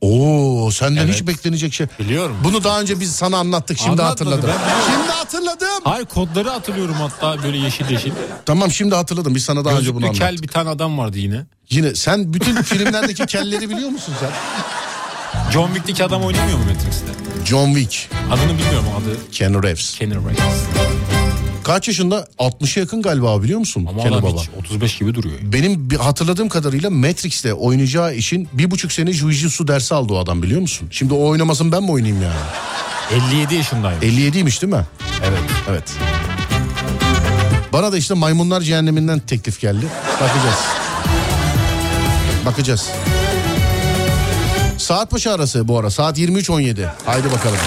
Oo 0.00 0.70
senden 0.70 1.04
Evet. 1.04 1.14
hiç 1.14 1.26
beklenecek 1.26 1.74
şey. 1.74 1.86
Biliyorum. 1.98 2.36
Bunu 2.44 2.64
daha 2.64 2.80
önce 2.80 3.00
biz 3.00 3.12
sana 3.12 3.36
anlattık 3.36 3.78
şimdi 3.78 4.02
Anlatmadı, 4.02 4.30
hatırladım. 4.30 4.50
ben. 4.68 4.92
Şimdi 4.94 5.12
hatırladım. 5.12 5.82
Hayır 5.84 6.06
kodları 6.06 6.48
hatırlıyorum 6.50 6.94
hatta 6.98 7.42
böyle 7.42 7.58
yeşil 7.58 7.90
yeşil. 7.90 8.12
Tamam 8.46 8.70
şimdi 8.70 8.94
hatırladım 8.94 9.34
biz 9.34 9.44
sana 9.44 9.64
daha 9.64 9.74
önce 9.78 9.94
bunu 9.94 10.00
Gözlüklü 10.00 10.24
anlattık. 10.24 10.38
kel 10.38 10.42
bir 10.48 10.52
tane 10.52 10.68
adam 10.68 10.98
vardı 10.98 11.18
yine. 11.18 11.46
Yine 11.70 11.94
sen 11.94 12.34
bütün 12.34 12.62
filmlerdeki 12.62 13.26
kelleri 13.26 13.70
biliyor 13.70 13.88
musun 13.90 14.14
sen? 14.20 14.30
John 15.52 15.66
Wick'teki 15.66 16.04
adam 16.04 16.22
oynamıyor 16.24 16.58
mu 16.58 16.64
Matrix'te? 16.64 17.06
John 17.44 17.74
Wick, 17.74 18.08
Adını 18.32 18.58
bilmiyorum 18.58 18.86
adı 19.02 19.30
Keanu 19.32 19.62
Reeves. 19.62 19.94
Kenny 19.98 20.14
Reeves. 20.14 20.38
Kaç 21.64 21.88
yaşında? 21.88 22.26
60'a 22.38 22.80
yakın 22.80 23.02
galiba 23.02 23.42
biliyor 23.42 23.58
musun? 23.58 23.86
Ama 23.90 24.02
adam 24.02 24.22
Baba. 24.22 24.40
hiç 24.42 24.50
35 24.58 24.98
gibi 24.98 25.14
duruyor. 25.14 25.34
Benim 25.42 25.88
hatırladığım 25.98 26.48
kadarıyla 26.48 26.90
Matrix'te 26.90 27.54
oynayacağı 27.54 28.14
için 28.14 28.48
bir 28.52 28.70
buçuk 28.70 28.92
sene 28.92 29.10
Jiu-Jitsu 29.10 29.68
dersi 29.68 29.94
aldı 29.94 30.12
o 30.12 30.18
adam 30.18 30.42
biliyor 30.42 30.60
musun? 30.60 30.88
Şimdi 30.90 31.14
o 31.14 31.28
oynamasın 31.28 31.72
ben 31.72 31.82
mi 31.82 31.90
oynayayım 31.90 32.22
yani? 32.22 33.20
57 33.34 33.54
yaşındayım. 33.54 34.00
57'ymiş 34.02 34.62
değil 34.62 34.72
mi? 34.72 34.84
Evet. 35.24 35.38
Evet. 35.70 35.92
Bana 37.72 37.92
da 37.92 37.96
işte 37.96 38.14
maymunlar 38.14 38.60
cehenneminden 38.60 39.18
teklif 39.18 39.60
geldi. 39.60 39.86
Bakacağız. 40.20 40.58
Bakacağız. 42.46 42.88
Saat 44.78 45.12
başı 45.12 45.32
arası 45.32 45.68
bu 45.68 45.78
ara. 45.78 45.90
Saat 45.90 46.18
23.17. 46.18 46.88
Haydi 47.06 47.32
bakalım. 47.32 47.58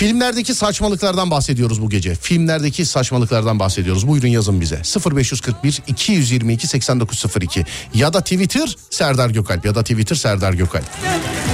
Filmlerdeki 0.00 0.54
saçmalıklardan 0.54 1.30
bahsediyoruz 1.30 1.82
bu 1.82 1.90
gece. 1.90 2.14
Filmlerdeki 2.14 2.86
saçmalıklardan 2.86 3.58
bahsediyoruz. 3.58 4.08
Buyurun 4.08 4.28
yazın 4.28 4.60
bize. 4.60 4.82
0541 5.16 5.82
222 5.86 6.66
8902 6.66 7.64
ya 7.94 8.12
da 8.12 8.20
Twitter 8.20 8.76
Serdar 8.90 9.30
Gökalp 9.30 9.64
ya 9.64 9.74
da 9.74 9.82
Twitter 9.82 10.16
Serdar 10.16 10.52
Gökalp. 10.52 10.84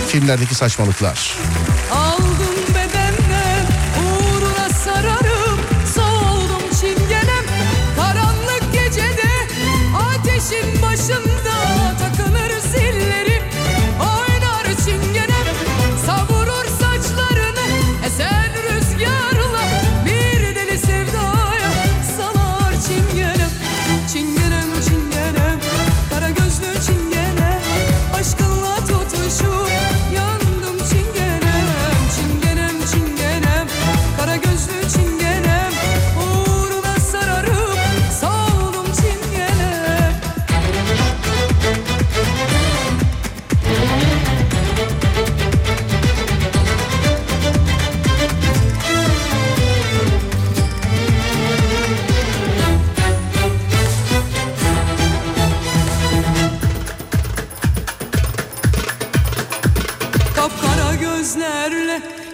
Filmlerdeki 0.09 0.55
saçmalıklar. 0.55 1.35
Aldım 1.93 2.06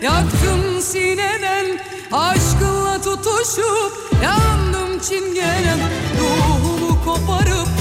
yaktın 0.03 0.81
sineden 0.81 1.79
Aşkınla 2.13 3.01
tutuşup 3.03 3.93
yandım 4.23 5.01
çingenem. 5.01 5.79
Ruhumu 6.21 7.05
koparıp 7.05 7.72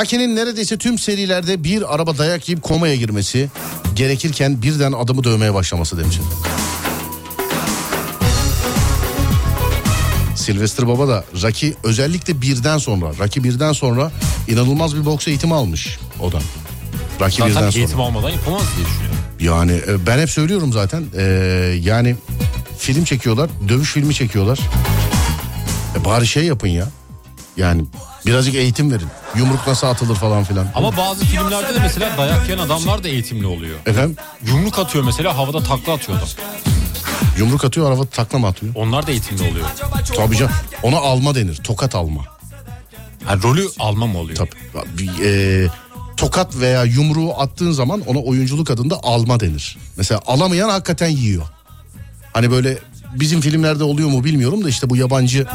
Rocky'nin 0.00 0.36
neredeyse 0.36 0.78
tüm 0.78 0.98
serilerde 0.98 1.64
bir 1.64 1.94
araba 1.94 2.18
dayak 2.18 2.48
yiyip 2.48 2.62
komaya 2.62 2.96
girmesi 2.96 3.48
gerekirken 3.94 4.62
birden 4.62 4.92
adamı 4.92 5.24
dövmeye 5.24 5.54
başlaması 5.54 5.98
demiş. 5.98 6.18
Sylvester 10.36 10.88
Baba 10.88 11.08
da 11.08 11.24
Rocky 11.42 11.74
özellikle 11.84 12.40
birden 12.42 12.78
sonra 12.78 13.06
Rocky 13.18 13.44
birden 13.44 13.72
sonra 13.72 14.12
inanılmaz 14.48 14.96
bir 14.96 15.04
boks 15.04 15.28
eğitimi 15.28 15.54
almış 15.54 15.98
o 16.20 16.32
da. 16.32 16.38
Rocky 17.20 17.48
birden 17.48 17.54
Zaten 17.54 17.70
sonra. 17.70 17.80
eğitim 17.80 18.00
almadan 18.00 18.30
yapamaz 18.30 18.62
diye 18.76 18.86
düşünüyorum. 18.86 19.18
Yani 19.40 19.72
e, 19.72 20.06
ben 20.06 20.18
hep 20.18 20.30
söylüyorum 20.30 20.72
zaten 20.72 21.04
e, 21.16 21.22
yani 21.82 22.16
film 22.78 23.04
çekiyorlar 23.04 23.50
dövüş 23.68 23.92
filmi 23.92 24.14
çekiyorlar. 24.14 24.58
E, 26.00 26.04
bari 26.04 26.26
şey 26.26 26.44
yapın 26.44 26.68
ya. 26.68 26.88
Yani 27.58 27.84
birazcık 28.26 28.54
eğitim 28.54 28.92
verin. 28.92 29.08
Yumruk 29.36 29.66
nasıl 29.66 29.86
atılır 29.86 30.14
falan 30.14 30.44
filan. 30.44 30.66
Ama 30.74 30.96
bazı 30.96 31.24
filmlerde 31.24 31.74
de 31.74 31.78
mesela 31.82 32.18
dayak 32.18 32.44
yiyen 32.48 32.58
adamlar 32.58 33.04
da 33.04 33.08
eğitimli 33.08 33.46
oluyor. 33.46 33.78
Efendim 33.86 34.16
Yumruk 34.46 34.78
atıyor 34.78 35.04
mesela 35.04 35.36
havada 35.36 35.62
takla 35.62 35.92
atıyor 35.92 36.18
adam. 36.18 36.28
yumruk 37.38 37.64
atıyor 37.64 37.88
araba 37.92 38.04
takla 38.06 38.38
mı 38.38 38.46
atıyor? 38.46 38.72
Onlar 38.74 39.06
da 39.06 39.10
eğitimli 39.10 39.50
oluyor. 39.50 39.66
Tabii 40.16 40.36
canım. 40.36 40.52
Ona 40.82 40.96
alma 40.96 41.34
denir. 41.34 41.56
Tokat 41.64 41.94
alma. 41.94 42.24
Yani 43.28 43.42
rolü 43.42 43.68
alma 43.78 44.06
mı 44.06 44.18
oluyor? 44.18 44.36
Tabii. 44.36 44.88
Bir, 44.98 45.10
e, 45.24 45.68
tokat 46.16 46.56
veya 46.56 46.84
yumruğu 46.84 47.34
attığın 47.40 47.72
zaman 47.72 48.02
ona 48.06 48.18
oyunculuk 48.18 48.70
adında 48.70 49.00
alma 49.02 49.40
denir. 49.40 49.78
Mesela 49.96 50.20
alamayan 50.26 50.68
hakikaten 50.68 51.08
yiyor. 51.08 51.42
Hani 52.32 52.50
böyle 52.50 52.78
bizim 53.14 53.40
filmlerde 53.40 53.84
oluyor 53.84 54.08
mu 54.08 54.24
bilmiyorum 54.24 54.64
da 54.64 54.68
işte 54.68 54.90
bu 54.90 54.96
yabancı 54.96 55.46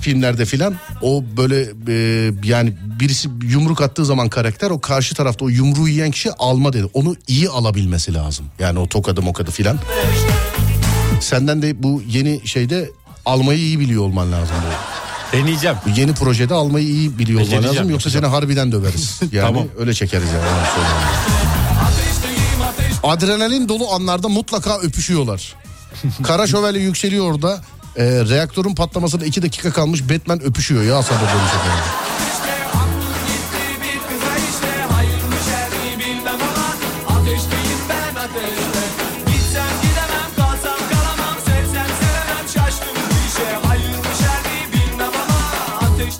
filmlerde 0.00 0.44
filan 0.44 0.74
o 1.02 1.24
böyle 1.36 1.60
e, 1.88 2.30
yani 2.44 2.72
birisi 3.00 3.28
yumruk 3.42 3.80
attığı 3.82 4.04
zaman 4.04 4.28
karakter 4.28 4.70
o 4.70 4.80
karşı 4.80 5.14
tarafta 5.14 5.44
o 5.44 5.48
yumruğu 5.48 5.88
yiyen 5.88 6.10
kişi 6.10 6.32
alma 6.32 6.72
denir. 6.72 6.86
Onu 6.94 7.16
iyi 7.26 7.48
alabilmesi 7.48 8.14
lazım. 8.14 8.46
Yani 8.58 8.78
o 8.78 8.86
tokadı 8.88 9.22
mokadı 9.22 9.50
filan. 9.50 9.78
Senden 11.20 11.62
de 11.62 11.82
bu 11.82 12.02
yeni 12.08 12.48
şeyde 12.48 12.90
almayı 13.26 13.58
iyi 13.58 13.80
biliyor 13.80 14.02
olman 14.02 14.32
lazım. 14.32 14.56
Böyle. 14.64 14.76
Deneyeceğim. 15.32 15.76
Bu 15.86 16.00
yeni 16.00 16.14
projede 16.14 16.54
almayı 16.54 16.86
iyi 16.86 17.18
biliyor 17.18 17.40
olman 17.40 17.62
lazım. 17.62 17.90
Yoksa 17.90 18.10
seni 18.10 18.26
harbiden 18.26 18.72
döveriz. 18.72 19.20
Yani 19.32 19.46
Tamam. 19.46 19.66
öyle 19.78 19.94
çekeriz 19.94 20.28
yani. 20.28 20.46
Adrenalin 23.02 23.68
dolu 23.68 23.92
anlarda 23.92 24.28
mutlaka 24.28 24.78
öpüşüyorlar. 24.78 25.54
Kara 26.22 26.46
şövalye 26.46 26.82
yükseliyor 26.82 27.32
orada. 27.32 27.60
Ee, 27.98 28.04
reaktörün 28.04 28.74
patlamasına 28.74 29.24
iki 29.24 29.42
dakika 29.42 29.72
kalmış 29.72 30.10
Batman 30.10 30.42
öpüşüyor 30.42 30.82
ya 30.82 30.96
ama 30.96 31.06
Ateş 37.10 37.42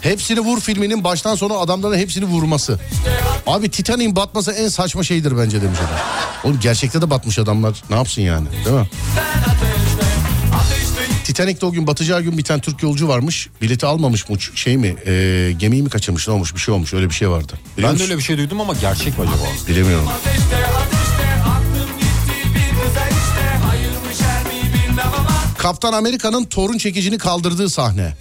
Hepsini 0.01 0.39
vur 0.39 0.59
filminin 0.59 1.03
baştan 1.03 1.35
sona 1.35 1.53
adamların 1.53 1.97
hepsini 1.97 2.25
vurması. 2.25 2.79
Abi 3.47 3.69
Titanic'in 3.69 4.15
batması 4.15 4.51
en 4.51 4.67
saçma 4.67 5.03
şeydir 5.03 5.37
bence 5.37 5.61
demiş 5.61 5.79
adam. 5.79 5.99
Oğlum 6.43 6.59
gerçekte 6.61 7.01
de 7.01 7.09
batmış 7.09 7.39
adamlar. 7.39 7.83
Ne 7.89 7.95
yapsın 7.95 8.21
yani 8.21 8.47
değil 8.65 8.75
mi? 8.75 8.87
Titanic'te 11.39 11.65
o 11.65 11.71
gün 11.71 11.87
batacağı 11.87 12.21
gün 12.21 12.37
bir 12.37 12.43
tane 12.43 12.61
Türk 12.61 12.83
yolcu 12.83 13.07
varmış. 13.07 13.49
Bileti 13.61 13.85
almamış 13.85 14.29
mı 14.29 14.37
şey 14.55 14.77
mi 14.77 14.95
e, 15.05 15.51
gemiyi 15.57 15.83
mi 15.83 15.89
kaçırmış 15.89 16.27
ne 16.27 16.33
olmuş 16.33 16.55
bir 16.55 16.59
şey 16.59 16.73
olmuş 16.73 16.93
öyle 16.93 17.09
bir 17.09 17.13
şey 17.13 17.29
vardı. 17.29 17.53
Biliyor 17.77 17.77
Ben 17.77 17.99
de 17.99 18.03
musun? 18.03 18.05
öyle 18.05 18.17
bir 18.17 18.23
şey 18.23 18.37
duydum 18.37 18.61
ama 18.61 18.73
gerçek 18.73 19.17
mi 19.17 19.23
acaba? 19.23 19.47
Bilemiyorum. 19.67 20.09
Kaptan 25.57 25.93
Amerika'nın 25.93 26.43
torun 26.45 26.77
çekicini 26.77 27.17
kaldırdığı 27.17 27.69
sahne. 27.69 28.13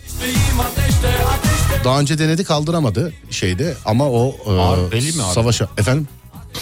Daha 1.85 2.01
önce 2.01 2.19
denedi 2.19 2.45
kaldıramadı 2.45 3.13
şeyde 3.31 3.75
ama 3.85 4.05
o 4.11 4.37
e, 4.47 4.93
beli 4.93 5.07
mi 5.07 5.23
savaşa 5.35 5.69
efendim 5.79 6.09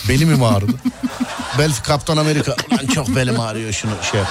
beli 0.08 0.26
mi 0.26 0.46
ağrıdı? 0.46 0.72
Bel 1.58 1.70
Kaptan 1.84 2.16
Amerika 2.16 2.56
lan 2.72 2.86
çok 2.94 3.16
belim 3.16 3.40
ağrıyor 3.40 3.72
şunu 3.72 3.92
şey. 4.10 4.20
yap. 4.20 4.28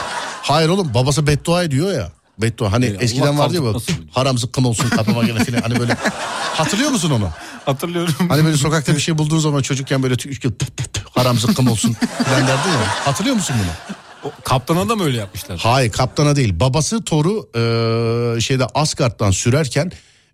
Hayır 0.47 0.69
oğlum 0.69 0.93
babası 0.93 1.27
beddua 1.27 1.63
ediyor 1.63 1.93
ya. 1.93 2.11
Beddua 2.41 2.71
hani 2.71 2.89
Allah 2.89 3.03
eskiden 3.03 3.39
vardı 3.39 3.55
ya 3.55 3.61
bu 3.61 3.81
haram 4.11 4.37
zıkkım 4.37 4.65
olsun 4.65 4.89
kapıma 4.89 5.23
gene 5.23 5.43
filan 5.43 5.61
hani 5.61 5.79
böyle 5.79 5.93
hatırlıyor 6.53 6.91
musun 6.91 7.11
onu? 7.11 7.29
Hatırlıyorum. 7.65 8.13
Hani 8.29 8.45
böyle 8.45 8.57
sokakta 8.57 8.95
bir 8.95 8.99
şey 8.99 9.17
bulduğun 9.17 9.39
zaman 9.39 9.61
çocukken 9.61 10.03
böyle 10.03 10.13
üç 10.13 10.41
pıt, 10.41 10.97
haram 11.09 11.37
zıkkım 11.37 11.67
olsun 11.67 11.95
filan 12.25 12.47
derdin 12.47 12.69
ya. 12.69 12.87
Hatırlıyor 13.05 13.35
musun 13.35 13.55
bunu? 13.59 14.01
O 14.31 14.43
Kaptana 14.43 14.89
da 14.89 14.95
mı 14.95 15.03
öyle 15.03 15.17
yapmışlar? 15.17 15.59
Hayır 15.63 15.91
kaptana 15.91 16.35
değil. 16.35 16.59
Babası 16.59 17.03
Thor'u 17.03 17.49
e, 17.55 18.41
şeyde 18.41 18.65
Asgard'dan 18.73 19.31
sürerken 19.31 19.91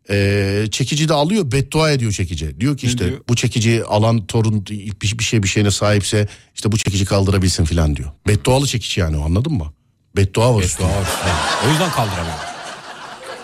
e, 0.10 0.66
çekici 0.72 1.10
de 1.10 1.14
alıyor 1.14 1.52
beddua 1.52 1.92
ediyor 1.92 2.12
çekici. 2.12 2.60
Diyor 2.60 2.78
ki 2.78 2.88
işte 2.88 3.08
diyor? 3.08 3.20
bu 3.30 3.36
çekici 3.36 3.84
alan 3.86 4.26
Thor'un 4.28 4.66
bir, 4.66 5.20
bir 5.20 5.24
şey 5.24 5.44
bir 5.44 5.48
şeyine 5.48 5.72
sahipse 5.72 6.28
işte 6.56 6.72
bu 6.72 6.78
çekici 6.78 7.06
kaldırabilsin 7.06 7.66
filan 7.66 7.96
diyor. 7.96 8.10
Beddualı 8.28 8.68
çekici 8.68 9.02
yani 9.02 9.18
o, 9.18 9.26
anladın 9.26 9.54
mı? 9.54 9.74
Beddua 10.16 10.56
var 10.56 10.64
üstünde. 10.64 10.90
O 11.68 11.70
yüzden 11.70 11.92
kaldıramıyorum. 11.92 12.42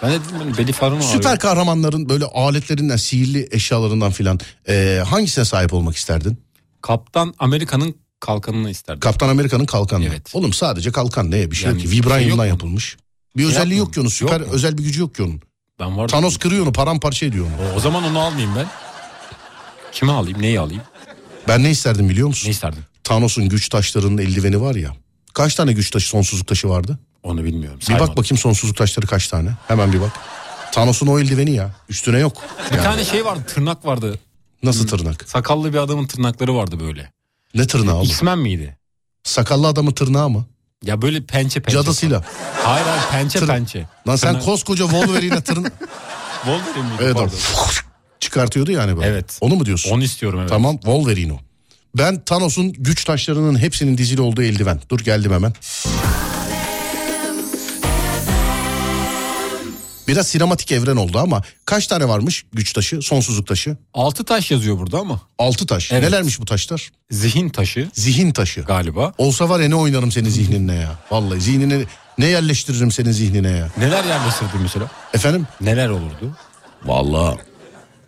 Ben 0.04 0.12
de 0.12 0.20
dedim 0.26 0.36
benim 0.42 0.58
beli 0.58 0.72
falan 0.72 0.92
ağrıyor. 0.92 1.12
Süper 1.12 1.40
kahramanların 1.40 2.10
böyle 2.10 2.26
aletlerinden, 2.26 2.96
sihirli 2.98 3.48
eşyalarından 3.52 4.12
filan 4.12 4.40
e, 4.70 5.04
hangisine 5.08 5.46
sahip 5.46 5.74
olmak 5.74 5.96
isterdin? 5.96 6.38
Kaptan 6.82 7.34
Amerika'nın 7.40 7.96
kalkanını 8.20 8.70
isterdim. 8.70 9.00
Kaptan 9.00 9.30
Amerika'nın 9.30 9.66
kalkanı. 9.66 10.06
Evet. 10.06 10.30
Oğlum 10.34 10.54
sadece 10.54 10.92
kalkan 10.92 11.32
ne? 11.32 11.52
Bir 11.52 11.56
şey 11.56 11.70
Yani 11.70 11.82
yok 11.84 11.92
ki. 11.92 12.10
şey 12.10 12.28
yok 12.28 12.38
mu? 12.38 12.46
yapılmış. 12.46 12.98
Bir 13.38 13.42
Şey 13.42 13.52
özelliği 13.52 13.80
yok 13.80 13.94
ki 13.94 14.00
onun. 14.02 14.10
Süper 14.10 14.40
Yok 14.40 14.48
mu? 14.50 14.54
özel 14.54 14.78
bir 14.78 14.84
gücü 14.84 15.00
yok 15.02 15.16
ki 15.16 15.24
onun. 15.24 15.42
ben 15.80 15.98
var. 15.98 16.08
Thanos 16.08 16.38
kırıyor 16.38 16.64
onu 16.64 16.74
paramparça 16.74 17.26
ediyor 17.26 17.46
onu. 17.46 17.72
O, 17.74 17.76
o 17.76 17.80
zaman 17.80 18.04
onu 18.04 18.20
almayayım 18.20 18.56
ben. 18.56 18.66
Kimi 19.92 20.12
alayım? 20.12 20.42
Neyi 20.42 20.60
alayım? 20.60 20.82
Ben 21.48 21.64
ne 21.64 21.70
isterdim 21.72 22.10
biliyor 22.10 22.28
musun? 22.28 22.48
Ne 22.48 22.52
isterdim? 22.52 22.84
Thanos'un 23.04 23.50
güç 23.50 23.70
taşlarının 23.70 24.18
eldiveni 24.18 24.62
var 24.62 24.76
ya. 24.76 24.94
Kaç 25.38 25.56
tane 25.56 25.74
güç 25.74 25.90
taşı 25.92 26.08
sonsuzluk 26.08 26.48
taşı 26.48 26.70
vardı? 26.70 27.00
Onu 27.24 27.44
bilmiyorum. 27.44 27.80
Bir 27.90 28.00
bak 28.00 28.18
bakayım 28.18 28.38
sonsuzluk 28.38 28.78
taşları 28.78 29.08
kaç 29.08 29.28
tane. 29.28 29.50
Hemen 29.68 29.94
bir 29.94 30.02
bak. 30.02 30.12
Thanos'un 30.72 31.08
o 31.08 31.20
eldiveni 31.20 31.52
ya. 31.52 31.76
Üstüne 31.90 32.20
yok. 32.20 32.38
Bir 32.72 32.76
Yani 32.76 32.84
tane 32.84 33.06
şey 33.06 33.26
vardı 33.26 33.44
tırnak 33.48 33.86
vardı. 33.86 34.20
Nasıl 34.64 34.88
tırnak? 34.88 35.26
Sakallı 35.30 35.74
bir 35.74 35.78
adamın 35.78 36.08
tırnakları 36.08 36.56
vardı 36.56 36.80
böyle. 36.80 37.12
Ne 37.56 37.68
tırnağı 37.68 37.96
oğlum? 37.96 38.06
X-Men 38.06 38.40
miydi? 38.40 38.78
Sakallı 39.24 39.68
adamın 39.68 39.92
tırnağı 39.92 40.30
mı? 40.30 40.46
Ya 40.84 41.02
böyle 41.02 41.24
pençe 41.26 41.60
pençe. 41.60 41.78
Cadısıyla. 41.78 42.24
Hayır 42.64 42.86
hayır 42.86 43.04
pençe 43.12 43.40
Tır- 43.40 43.48
pençe. 43.48 43.88
Lan 44.08 44.16
sen 44.16 44.34
Tırnak- 44.34 44.46
koskoca 44.46 44.86
Wolverine'e 44.86 45.42
tırnak... 45.42 45.74
Wolverine 46.44 46.84
miydi? 46.92 47.02
evet, 47.02 47.14
Pardon. 47.16 47.32
çıkartıyordu 48.20 48.72
yani 48.72 48.98
böyle. 48.98 49.08
Evet. 49.08 49.38
Onu 49.42 49.56
mu 49.56 49.66
diyorsun? 49.66 49.92
Onu 49.92 50.04
istiyorum 50.04 50.40
evet. 50.40 50.50
Tamam 50.50 50.74
Wolverine 50.76 51.34
o. 51.34 51.40
Ben 51.98 52.26
Thanos'un 52.26 52.74
güç 52.74 53.04
taşlarının 53.04 53.60
hepsinin 53.60 53.98
dizili 53.98 54.22
olduğu 54.22 54.42
eldiven. 54.44 54.82
Dur 54.90 55.00
geldim 55.00 55.32
hemen. 55.34 55.54
Biraz 60.08 60.28
sinematik 60.28 60.72
evren 60.72 60.96
oldu 60.96 61.20
ama 61.20 61.42
kaç 61.66 61.88
tane 61.88 62.08
varmış 62.08 62.46
güç 62.54 62.74
taşı, 62.74 63.02
sonsuzluk 63.02 63.48
taşı? 63.48 63.78
Altı 63.94 64.24
taş 64.24 64.52
yazıyor 64.52 64.78
burada 64.80 65.00
ama. 65.00 65.22
Altı 65.38 65.68
taş. 65.68 65.92
Evet. 65.92 66.04
Nelermiş 66.04 66.40
bu 66.40 66.46
taşlar? 66.46 66.92
Zihin 67.12 67.50
taşı 67.50 67.90
Zihin 67.94 68.32
taşı. 68.32 68.62
galiba. 68.62 69.14
Olsa 69.18 69.50
var 69.50 69.60
ya 69.60 69.68
ne 69.70 69.76
oynarım 69.76 70.12
senin 70.12 70.30
zihnine 70.30 70.76
ya. 70.76 70.96
Vallahi 71.12 71.42
zihnine 71.42 71.84
ne 72.18 72.26
yerleştiririm 72.26 72.92
senin 72.92 73.12
zihnine 73.12 73.50
ya. 73.50 73.70
Neler 73.78 74.04
yerleştirdi 74.04 74.52
mesela? 74.62 74.86
Efendim? 75.14 75.48
Neler 75.62 75.90
olurdu? 75.90 76.38
Vallahi 76.86 77.38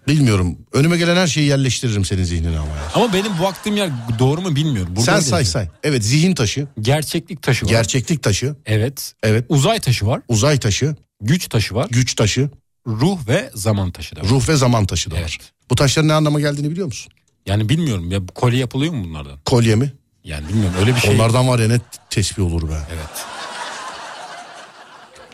bilmiyorum. 0.09 0.57
Önüme 0.73 0.97
gelen 0.97 1.15
her 1.15 1.27
şeyi 1.27 1.47
yerleştiririm 1.47 2.05
senin 2.05 2.23
zihnine 2.23 2.59
ama 2.59 2.67
ya. 2.75 2.81
Ama 2.95 3.13
benim 3.13 3.37
bu 3.39 3.43
baktığım 3.43 3.77
yer 3.77 3.89
doğru 4.19 4.41
mu 4.41 4.55
bilmiyorum. 4.55 4.93
Burada 4.95 5.11
Sen 5.11 5.19
say 5.19 5.45
say. 5.45 5.67
Evet 5.83 6.03
zihin 6.05 6.35
taşı, 6.35 6.67
Gerçeklik 6.79 7.41
taşı 7.41 7.65
var. 7.65 7.69
gerçeklik 7.69 8.23
taşı, 8.23 8.55
Evet. 8.65 9.13
evet 9.23 9.45
Uzay 9.49 9.79
taşı 9.79 10.07
var. 10.07 10.21
uzay 10.27 10.59
taşı, 10.59 10.95
Güç 11.21 11.47
taşı 11.49 11.75
var. 11.75 11.87
güç 11.91 12.15
taşı, 12.15 12.49
ruh 12.87 13.27
ve 13.27 13.51
zaman 13.55 13.91
taşı 13.91 14.15
da 14.15 14.21
var. 14.21 14.29
Ruh 14.29 14.49
ve 14.49 14.55
zaman 14.55 14.85
taşı 14.85 15.11
da 15.11 15.15
var. 15.15 15.19
Evet. 15.21 15.37
Bu 15.69 15.75
taşların 15.75 16.07
ne 16.07 16.13
anlama 16.13 16.39
geldiğini 16.39 16.71
biliyor 16.71 16.87
musun? 16.87 17.11
Yani 17.45 17.69
bilmiyorum 17.69 18.11
ya 18.11 18.19
kolye 18.35 18.57
yapılıyor 18.59 18.93
mu 18.93 19.03
bunlardan? 19.03 19.39
Kolye 19.45 19.75
mi? 19.75 19.93
Yani 20.23 20.49
bilmiyorum 20.49 20.75
öyle 20.79 20.95
bir 20.95 20.99
şey. 21.01 21.15
Onlardan 21.15 21.47
var 21.47 21.59
ya 21.59 21.67
ne 21.67 21.79
tesbih 22.09 22.43
olur 22.43 22.69
be. 22.69 22.73
Evet. 22.93 23.25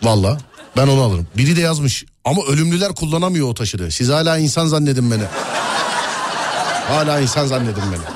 Valla 0.04 0.38
ben 0.78 0.88
onu 0.88 1.02
alırım. 1.02 1.28
Biri 1.38 1.56
de 1.56 1.62
yazmış 1.62 2.06
ama 2.26 2.44
ölümlüler 2.44 2.96
kullanamıyor 2.96 3.48
o 3.48 3.54
taşı. 3.54 3.92
Siz 3.92 4.10
hala 4.10 4.38
insan 4.38 4.68
zannedin 4.68 5.12
beni. 5.12 5.24
hala 6.88 7.20
insan 7.20 7.46
zannedin 7.46 7.84
beni. 7.92 8.16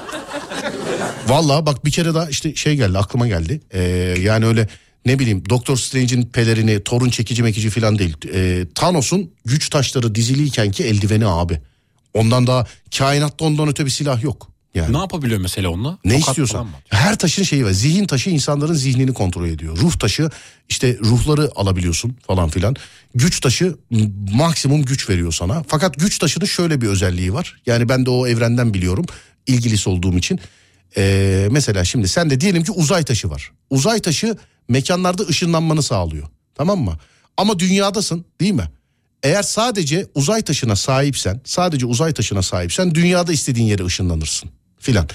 Valla 1.28 1.66
bak 1.66 1.86
bir 1.86 1.92
kere 1.92 2.14
daha 2.14 2.30
işte 2.30 2.56
şey 2.56 2.76
geldi 2.76 2.98
aklıma 2.98 3.28
geldi. 3.28 3.62
Ee, 3.72 3.82
yani 4.20 4.46
öyle 4.46 4.68
ne 5.06 5.20
bileyim 5.20 5.44
Doktor 5.50 5.78
Strange'in 5.78 6.26
pelerini, 6.26 6.84
torun 6.84 7.10
çekici 7.10 7.44
mekici 7.44 7.70
falan 7.70 8.00
değil. 8.00 8.18
Ee, 8.34 8.66
Thanos'un 8.76 9.32
güç 9.46 9.70
taşları 9.70 10.16
diziliyken 10.16 10.72
ki 10.72 10.84
eldiveni 10.84 11.28
abi. 11.28 11.62
Ondan 12.14 12.48
daha 12.48 12.66
kainatta 12.98 13.46
ondan 13.46 13.68
öte 13.68 13.86
bir 13.86 13.92
silah 13.92 14.24
yok. 14.24 14.48
Yani. 14.76 14.94
Ne 14.94 14.98
yapabiliyor 14.98 15.40
mesela 15.40 15.70
onunla? 15.70 15.98
Ne 16.06 16.14
Tokat 16.14 16.28
istiyorsan. 16.28 16.68
Her 16.90 17.18
taşın 17.18 17.44
şeyi 17.44 17.66
var. 17.66 17.72
Zihin 17.72 18.06
taşı 18.06 18.30
insanların 18.30 18.74
zihnini 18.74 19.14
kontrol 19.14 19.48
ediyor. 19.48 19.78
Ruh 19.78 19.94
taşı 19.94 20.30
işte 20.70 20.98
ruhları 21.04 21.52
alabiliyorsun 21.56 22.18
falan 22.28 22.50
filan. 22.50 22.76
Güç 23.16 23.40
taşı 23.40 23.76
maksimum 24.34 24.86
güç 24.86 25.10
veriyor 25.10 25.32
sana. 25.32 25.64
Fakat 25.68 26.00
güç 26.00 26.18
taşının 26.20 26.46
şöyle 26.46 26.82
bir 26.82 26.88
özelliği 26.88 27.34
var. 27.34 27.62
Yani 27.66 27.90
ben 27.90 28.06
de 28.06 28.10
o 28.10 28.28
evrenden 28.28 28.74
biliyorum. 28.74 29.06
ilgilisi 29.48 29.90
olduğum 29.90 30.18
için. 30.18 30.40
Ee, 30.98 31.48
mesela 31.52 31.86
şimdi 31.86 32.08
sen 32.08 32.30
de 32.30 32.42
diyelim 32.42 32.64
ki 32.64 32.72
uzay 32.72 33.04
taşı 33.04 33.30
var. 33.30 33.52
Uzay 33.70 34.00
taşı 34.00 34.38
mekanlarda 34.68 35.24
ışınlanmanı 35.24 35.84
sağlıyor. 35.84 36.28
Tamam 36.56 36.80
mı? 36.80 36.98
Ama 37.38 37.60
dünyadasın 37.60 38.26
değil 38.42 38.54
mi? 38.54 38.70
Eğer 39.24 39.44
sadece 39.44 40.08
uzay 40.16 40.42
taşına 40.42 40.76
sahipsen, 40.76 41.42
sadece 41.46 41.86
uzay 41.86 42.14
taşına 42.14 42.42
sahipsen 42.42 42.96
dünyada 42.96 43.34
istediğin 43.34 43.68
yere 43.68 43.86
ışınlanırsın 43.86 44.52
filan. 44.80 45.08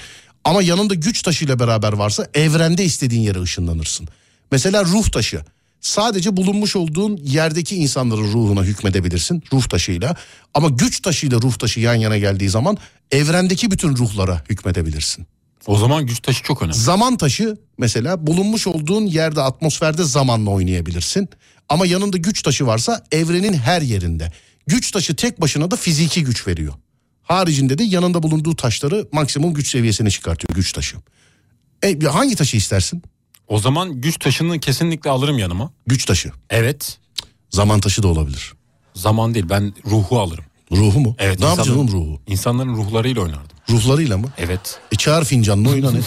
Ama 0.43 0.61
yanında 0.61 0.93
güç 0.93 1.21
taşıyla 1.21 1.59
beraber 1.59 1.93
varsa 1.93 2.27
evrende 2.33 2.83
istediğin 2.83 3.21
yere 3.21 3.41
ışınlanırsın. 3.41 4.07
Mesela 4.51 4.85
ruh 4.85 5.09
taşı. 5.09 5.41
Sadece 5.81 6.37
bulunmuş 6.37 6.75
olduğun 6.75 7.17
yerdeki 7.23 7.75
insanların 7.75 8.33
ruhuna 8.33 8.63
hükmedebilirsin 8.63 9.43
ruh 9.53 9.63
taşıyla. 9.63 10.15
Ama 10.53 10.69
güç 10.69 10.99
taşıyla 10.99 11.41
ruh 11.41 11.53
taşı 11.53 11.79
yan 11.79 11.95
yana 11.95 12.17
geldiği 12.17 12.49
zaman 12.49 12.77
evrendeki 13.11 13.71
bütün 13.71 13.95
ruhlara 13.95 14.43
hükmedebilirsin. 14.49 15.27
O 15.67 15.77
zaman 15.77 16.05
güç 16.05 16.19
taşı 16.19 16.43
çok 16.43 16.61
önemli. 16.61 16.77
Zaman 16.77 17.17
taşı 17.17 17.57
mesela 17.77 18.27
bulunmuş 18.27 18.67
olduğun 18.67 19.05
yerde 19.05 19.41
atmosferde 19.41 20.03
zamanla 20.03 20.49
oynayabilirsin. 20.49 21.29
Ama 21.69 21.85
yanında 21.85 22.17
güç 22.17 22.41
taşı 22.41 22.67
varsa 22.67 23.03
evrenin 23.11 23.53
her 23.53 23.81
yerinde. 23.81 24.31
Güç 24.67 24.91
taşı 24.91 25.15
tek 25.15 25.41
başına 25.41 25.71
da 25.71 25.75
fiziki 25.75 26.23
güç 26.23 26.47
veriyor. 26.47 26.73
Haricinde 27.25 27.77
de 27.77 27.83
yanında 27.83 28.23
bulunduğu 28.23 28.55
taşları 28.55 29.07
maksimum 29.11 29.53
güç 29.53 29.71
seviyesine 29.71 30.09
çıkartıyor 30.09 30.55
güç 30.55 30.73
taşı. 30.73 30.97
E, 31.83 31.99
hangi 31.99 32.35
taşı 32.35 32.57
istersin? 32.57 33.03
O 33.47 33.59
zaman 33.59 34.01
güç 34.01 34.19
taşını 34.19 34.59
kesinlikle 34.59 35.09
alırım 35.09 35.39
yanıma. 35.39 35.71
Güç 35.87 36.05
taşı. 36.05 36.31
Evet. 36.49 36.97
Zaman 37.49 37.79
taşı 37.79 38.03
da 38.03 38.07
olabilir. 38.07 38.53
Zaman 38.93 39.33
değil 39.33 39.45
ben 39.49 39.73
ruhu 39.85 40.19
alırım. 40.19 40.45
Ruhu 40.71 40.99
mu? 40.99 41.15
Evet. 41.19 41.39
Ne 41.39 41.45
yapacaksın 41.45 41.75
oğlum 41.75 41.91
ruhu? 41.91 42.21
İnsanların 42.27 42.75
ruhlarıyla 42.75 43.21
oynardım. 43.21 43.57
Ruhlarıyla 43.69 44.17
mı? 44.17 44.27
Evet. 44.37 44.79
E 44.91 44.95
çağır 44.95 45.25
fincanını 45.25 45.69
oyna 45.69 45.91
ne? 45.91 45.99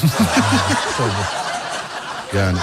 yani. 2.38 2.58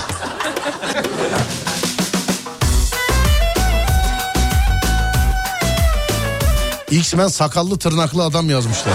X-Men 6.91 7.28
sakallı 7.28 7.78
tırnaklı 7.80 8.24
adam 8.24 8.49
yazmışlar. 8.49 8.94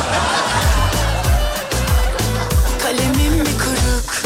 Kalemim 2.83 3.33
mi 3.33 3.49
kırık 3.59 4.23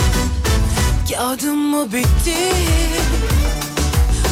Kağıdım 1.13 1.57
mı 1.59 1.93
bitti 1.93 2.37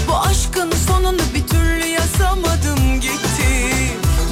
Bu 0.08 0.16
aşkın 0.18 0.72
sonunu 0.88 1.18
bir 1.34 1.46
türlü 1.46 1.86
yazamadım 1.86 3.00
gitti 3.00 3.70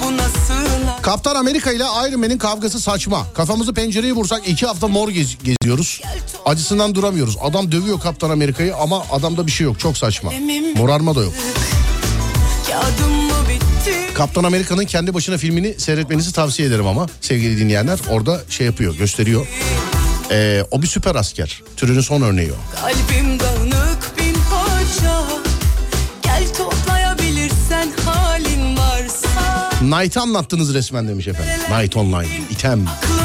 Bu 0.05 0.17
nasıl 0.17 1.03
Kaptan 1.03 1.35
Amerika 1.35 1.73
ile 1.73 1.85
Iron 2.09 2.21
Man'in 2.21 2.39
kavgası 2.39 2.81
saçma. 2.81 3.27
Kafamızı 3.35 3.75
pencereye 3.75 4.13
vursak 4.13 4.49
iki 4.49 4.67
hafta 4.67 4.89
mor 4.89 5.09
gez- 5.09 5.37
geziyoruz. 5.45 6.01
Acısından 6.47 6.95
duramıyoruz. 6.95 7.37
Adam 7.43 7.73
dövüyor 7.73 8.01
Kaptan 8.01 8.31
Amerika'yı 8.31 8.77
ama 8.77 9.03
adamda 9.13 9.47
bir 9.47 9.53
şey 9.53 9.65
yok. 9.65 9.81
Çok 9.81 9.99
saçma. 9.99 10.31
Morarma 10.77 11.15
da 11.15 11.21
yok. 11.23 11.33
Kağıdım 12.71 13.20
Kaptan 14.21 14.45
Amerika'nın 14.45 14.85
kendi 14.85 15.15
başına 15.15 15.37
filmini 15.37 15.75
seyretmenizi 15.81 16.33
tavsiye 16.33 16.69
ederim 16.69 16.87
ama 16.87 17.07
sevgili 17.21 17.59
dinleyenler 17.59 17.99
orada 18.09 18.41
şey 18.51 18.67
yapıyor 18.67 18.97
gösteriyor. 18.97 19.47
Ee, 20.31 20.65
o 20.71 20.83
bir 20.83 20.87
süper 20.87 21.15
asker. 21.15 21.63
Türünün 21.77 22.01
son 22.01 22.23
örneği 22.23 22.53
o. 22.53 22.81
Kalbim 22.81 23.41
dağınık 23.41 24.19
bin 24.19 24.35
parça 24.51 25.23
Gel 26.23 26.55
toplayabilirsen 26.55 27.89
halin 28.07 28.77
varsa 28.77 29.71
Knight'ı 29.79 30.21
anlattınız 30.21 30.75
resmen 30.75 31.09
demiş 31.09 31.29
efendim. 31.29 31.55
Night 31.79 31.97
Online, 31.97 32.29
item. 32.51 32.87
Aklınca 32.89 33.20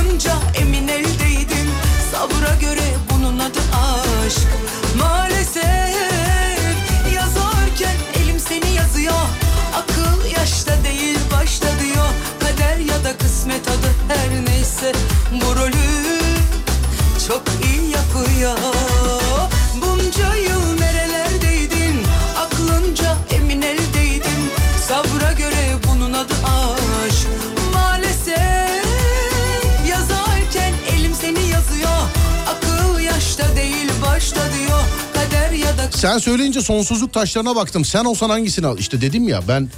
neyse 14.84 14.98
Bu 15.32 15.56
rolü 15.56 16.20
çok 17.28 17.44
iyi 17.64 17.90
yapıyor 17.90 18.58
Bunca 19.82 20.36
yıl 20.36 20.80
nerelerdeydin 20.80 22.04
Aklınca 22.40 23.18
emin 23.32 23.62
eldeydim 23.62 24.52
Sabra 24.88 25.34
göre 25.34 25.76
bunun 25.88 26.14
adı 26.14 26.34
aşk 26.34 27.28
Maalesef 27.74 28.86
yazarken 29.90 30.74
elim 30.98 31.16
seni 31.22 31.48
yazıyor 31.50 32.00
Akıl 32.50 33.00
yaşta 33.00 33.56
değil 33.56 33.90
başta 34.06 34.42
diyor 34.60 34.82
Kader 35.14 35.52
ya 35.52 35.78
da 35.78 35.92
Sen 35.92 36.18
söyleyince 36.18 36.62
sonsuzluk 36.62 37.14
taşlarına 37.14 37.56
baktım. 37.56 37.86
Sen 37.86 38.06
olsan 38.06 38.30
hangisini 38.30 38.68
al? 38.68 38.78
İşte 38.78 39.02
dedim 39.02 39.28
ya 39.28 39.42
ben... 39.48 39.70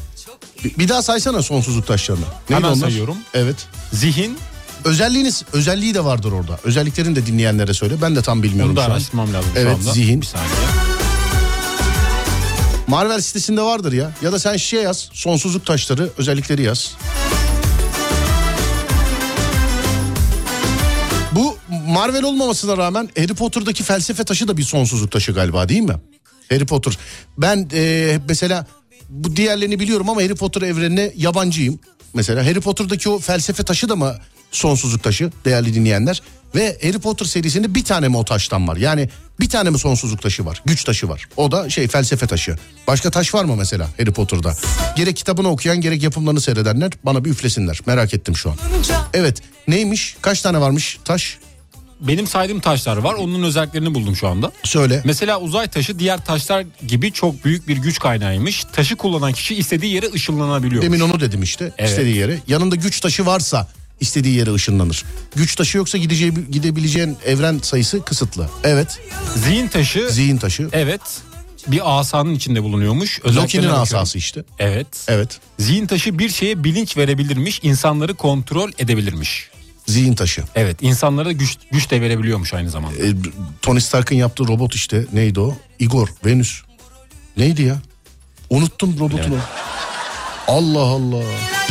Bir, 0.63 0.77
bir 0.77 0.89
daha 0.89 1.01
saysana 1.01 1.43
sonsuzluk 1.43 1.87
taşlarını. 1.87 2.21
Neydi 2.21 2.63
Hemen 2.63 2.67
onlar? 2.67 2.89
sayıyorum. 2.89 3.17
Evet. 3.33 3.55
Zihin 3.93 4.37
Özelliğiniz, 4.85 5.43
özelliği 5.53 5.93
de 5.93 6.03
vardır 6.05 6.31
orada. 6.31 6.59
Özelliklerini 6.63 7.15
de 7.15 7.25
dinleyenlere 7.25 7.73
söyle. 7.73 7.95
Ben 8.01 8.15
de 8.15 8.21
tam 8.21 8.43
bilmiyorum 8.43 8.71
onu 8.71 8.77
da 8.77 8.81
şu 8.81 8.87
an. 8.87 8.91
araştırmam 8.91 9.33
lazım 9.33 9.51
Evet, 9.55 9.77
şu 9.77 9.81
anda. 9.81 9.91
zihin. 9.93 10.21
Bir 10.21 10.25
saniye. 10.25 10.49
Marvel 12.87 13.21
sitesinde 13.21 13.61
vardır 13.61 13.93
ya. 13.93 14.11
Ya 14.21 14.31
da 14.31 14.39
sen 14.39 14.57
şey 14.57 14.83
yaz. 14.83 15.09
Sonsuzluk 15.13 15.65
taşları 15.65 16.09
özellikleri 16.17 16.61
yaz. 16.63 16.95
Bu 21.31 21.57
Marvel 21.87 22.23
olmamasına 22.23 22.77
rağmen 22.77 23.09
Harry 23.17 23.33
Potter'daki 23.33 23.83
felsefe 23.83 24.23
taşı 24.23 24.47
da 24.47 24.57
bir 24.57 24.63
sonsuzluk 24.63 25.11
taşı 25.11 25.31
galiba 25.31 25.69
değil 25.69 25.81
mi? 25.81 25.95
Harry 26.49 26.65
Potter. 26.65 26.97
Ben 27.37 27.69
e, 27.73 28.19
mesela 28.29 28.65
bu 29.09 29.35
diğerlerini 29.35 29.79
biliyorum 29.79 30.09
ama 30.09 30.21
Harry 30.21 30.35
Potter 30.35 30.61
evrenine 30.61 31.11
yabancıyım. 31.15 31.79
Mesela 32.13 32.45
Harry 32.45 32.59
Potter'daki 32.61 33.09
o 33.09 33.19
felsefe 33.19 33.63
taşı 33.63 33.89
da 33.89 33.95
mı 33.95 34.15
sonsuzluk 34.51 35.03
taşı 35.03 35.31
değerli 35.45 35.73
dinleyenler? 35.73 36.21
Ve 36.55 36.77
Harry 36.83 36.99
Potter 36.99 37.25
serisinde 37.25 37.75
bir 37.75 37.83
tane 37.83 38.07
mi 38.07 38.17
o 38.17 38.25
taştan 38.25 38.67
var? 38.67 38.77
Yani 38.77 39.09
bir 39.39 39.49
tane 39.49 39.69
mi 39.69 39.79
sonsuzluk 39.79 40.21
taşı 40.21 40.45
var? 40.45 40.61
Güç 40.65 40.83
taşı 40.83 41.09
var. 41.09 41.25
O 41.37 41.51
da 41.51 41.69
şey 41.69 41.87
felsefe 41.87 42.27
taşı. 42.27 42.57
Başka 42.87 43.11
taş 43.11 43.33
var 43.33 43.45
mı 43.45 43.55
mesela 43.55 43.89
Harry 43.97 44.11
Potter'da? 44.11 44.55
Gerek 44.95 45.17
kitabını 45.17 45.47
okuyan 45.49 45.81
gerek 45.81 46.03
yapımlarını 46.03 46.41
seyredenler 46.41 46.91
bana 47.03 47.25
bir 47.25 47.29
üflesinler. 47.29 47.79
Merak 47.85 48.13
ettim 48.13 48.35
şu 48.35 48.49
an. 48.49 48.55
Evet 49.13 49.41
neymiş? 49.67 50.17
Kaç 50.21 50.41
tane 50.41 50.61
varmış 50.61 50.99
taş? 51.05 51.37
Benim 51.99 52.27
saydığım 52.27 52.59
taşlar 52.59 52.97
var. 52.97 53.13
Onun 53.13 53.43
özelliklerini 53.43 53.93
buldum 53.93 54.15
şu 54.15 54.27
anda. 54.27 54.51
Söyle. 54.63 55.01
Mesela 55.05 55.39
uzay 55.39 55.67
taşı 55.67 55.99
diğer 55.99 56.25
taşlar 56.25 56.65
gibi 56.87 57.11
çok 57.11 57.45
büyük 57.45 57.67
bir 57.67 57.77
güç 57.77 57.99
kaynağıymış. 57.99 58.63
Taşı 58.73 58.95
kullanan 58.95 59.33
kişi 59.33 59.55
istediği 59.55 59.93
yere 59.93 60.11
ışınlanabiliyor. 60.13 60.81
Demin 60.81 60.99
onu 60.99 61.19
dedim 61.19 61.43
işte 61.43 61.71
Evet. 61.77 61.89
istediği 61.89 62.15
yere. 62.15 62.39
Yanında 62.47 62.75
güç 62.75 62.99
taşı 62.99 63.25
varsa 63.25 63.67
istediği 63.99 64.35
yere 64.35 64.53
ışınlanır. 64.53 65.03
Güç 65.35 65.55
taşı 65.55 65.77
yoksa 65.77 65.97
gideceği 65.97 66.33
gidebileceğin 66.51 67.17
evren 67.25 67.59
sayısı 67.63 68.01
kısıtlı. 68.05 68.49
Evet. 68.63 68.99
Zihin 69.35 69.67
taşı 69.67 70.09
Zihin 70.09 70.37
taşı. 70.37 70.69
evet 70.71 71.01
bir 71.67 71.99
asanın 71.99 72.35
içinde 72.35 72.63
bulunuyormuş. 72.63 73.21
Loki'nin 73.25 73.67
asası 73.67 74.17
işte. 74.17 74.43
Evet. 74.59 74.87
Evet. 75.07 75.39
Zihin 75.59 75.87
taşı 75.87 76.19
bir 76.19 76.29
şeye 76.29 76.63
bilinç 76.63 76.97
verebilirmiş, 76.97 77.59
insanları 77.63 78.13
kontrol 78.13 78.71
edebilirmiş. 78.77 79.49
Zihin 79.87 80.15
taşı. 80.15 80.43
Evet, 80.55 80.77
insanlara 80.81 81.31
güç 81.31 81.57
güç 81.71 81.91
de 81.91 82.01
verebiliyormuş 82.01 82.53
aynı 82.53 82.69
zamanda. 82.69 82.97
E, 83.05 83.13
Tony 83.61 83.79
Stark'ın 83.79 84.15
yaptığı 84.15 84.47
robot 84.47 84.75
işte 84.75 85.05
neydi 85.13 85.39
o? 85.39 85.57
Igor, 85.79 86.07
Venüs. 86.25 86.61
Neydi 87.37 87.61
ya? 87.61 87.77
Unuttum 88.49 88.99
robotunu. 88.99 89.37
Allah 90.47 90.79
Allah. 90.79 91.23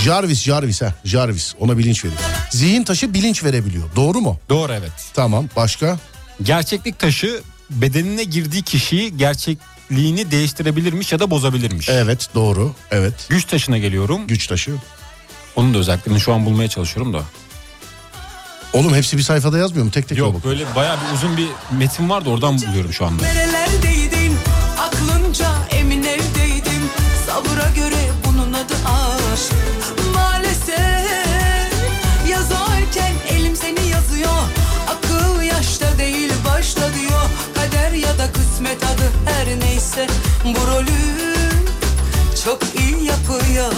Jarvis 0.04 0.42
Jarvis 0.42 0.82
ha 0.82 0.94
Jarvis 1.04 1.54
ona 1.60 1.78
bilinç 1.78 2.04
veriyor. 2.04 2.20
Zihin 2.50 2.84
taşı 2.84 3.14
bilinç 3.14 3.44
verebiliyor. 3.44 3.84
Doğru 3.96 4.20
mu? 4.20 4.38
Doğru 4.48 4.72
evet. 4.72 4.92
Tamam 5.14 5.46
başka? 5.56 5.98
Gerçeklik 6.42 6.98
taşı 6.98 7.40
bedenine 7.70 8.24
girdiği 8.24 8.62
kişiyi 8.62 9.16
gerçekliğini 9.16 10.30
değiştirebilirmiş 10.30 11.12
ya 11.12 11.18
da 11.20 11.30
bozabilirmiş. 11.30 11.88
Evet 11.88 12.28
doğru. 12.34 12.74
Evet. 12.90 13.14
Güç 13.28 13.44
taşına 13.44 13.78
geliyorum. 13.78 14.26
Güç 14.26 14.46
taşı. 14.46 14.72
Onun 15.56 15.74
da 15.74 15.78
özelliklerini 15.78 16.20
şu 16.20 16.32
an 16.34 16.46
bulmaya 16.46 16.68
çalışıyorum 16.68 17.12
da. 17.14 17.20
Oğlum 18.72 18.94
hepsi 18.94 19.16
bir 19.16 19.22
sayfada 19.22 19.58
yazmıyor 19.58 19.84
mu? 19.84 19.90
Tek 19.90 20.08
tek 20.08 20.18
Yok 20.18 20.34
bak. 20.34 20.44
böyle 20.44 20.64
bayağı 20.76 20.96
bir 20.96 21.14
uzun 21.14 21.36
bir 21.36 21.48
metin 21.78 22.10
vardı 22.10 22.28
oradan 22.30 22.58
buluyorum 22.62 22.92
şu 22.92 23.06
anda. 23.06 23.22
Maalesef 30.14 31.72
yazarken 32.28 33.12
elim 33.28 33.56
seni 33.56 33.88
yazıyor. 33.88 34.42
Akıl 34.88 35.42
yaşta 35.42 35.98
değil 35.98 36.32
başta 36.44 36.80
diyor. 36.80 37.22
Kader 37.54 37.92
ya 37.92 38.18
da 38.18 38.32
kısmet 38.32 38.84
adı 38.84 39.12
her 39.24 39.60
neyse. 39.60 40.06
Bu 40.44 40.66
rolü 40.66 41.26
çok 42.44 42.58
iyi 42.78 43.04
yapıyor 43.04 43.72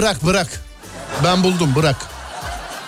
Bırak 0.00 0.26
bırak. 0.26 0.64
Ben 1.24 1.42
buldum 1.42 1.74
bırak. 1.76 1.96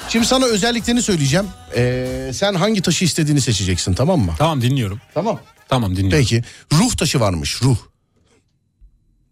Şimdi 0.08 0.26
sana 0.26 0.44
özelliklerini 0.44 1.02
söyleyeceğim. 1.02 1.46
Ee, 1.76 2.30
sen 2.34 2.54
hangi 2.54 2.82
taşı 2.82 3.04
istediğini 3.04 3.40
seçeceksin 3.40 3.94
tamam 3.94 4.20
mı? 4.20 4.34
Tamam 4.38 4.62
dinliyorum. 4.62 5.00
Tamam. 5.14 5.40
Tamam 5.68 5.96
dinliyorum. 5.96 6.18
Peki. 6.18 6.44
Ruh 6.72 6.96
taşı 6.96 7.20
varmış 7.20 7.62
ruh. 7.62 7.76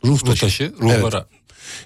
Ruh 0.05 0.19
Ruh 0.21 0.27
taşı. 0.27 0.41
taşı 0.41 0.75
ruhlara. 0.81 1.27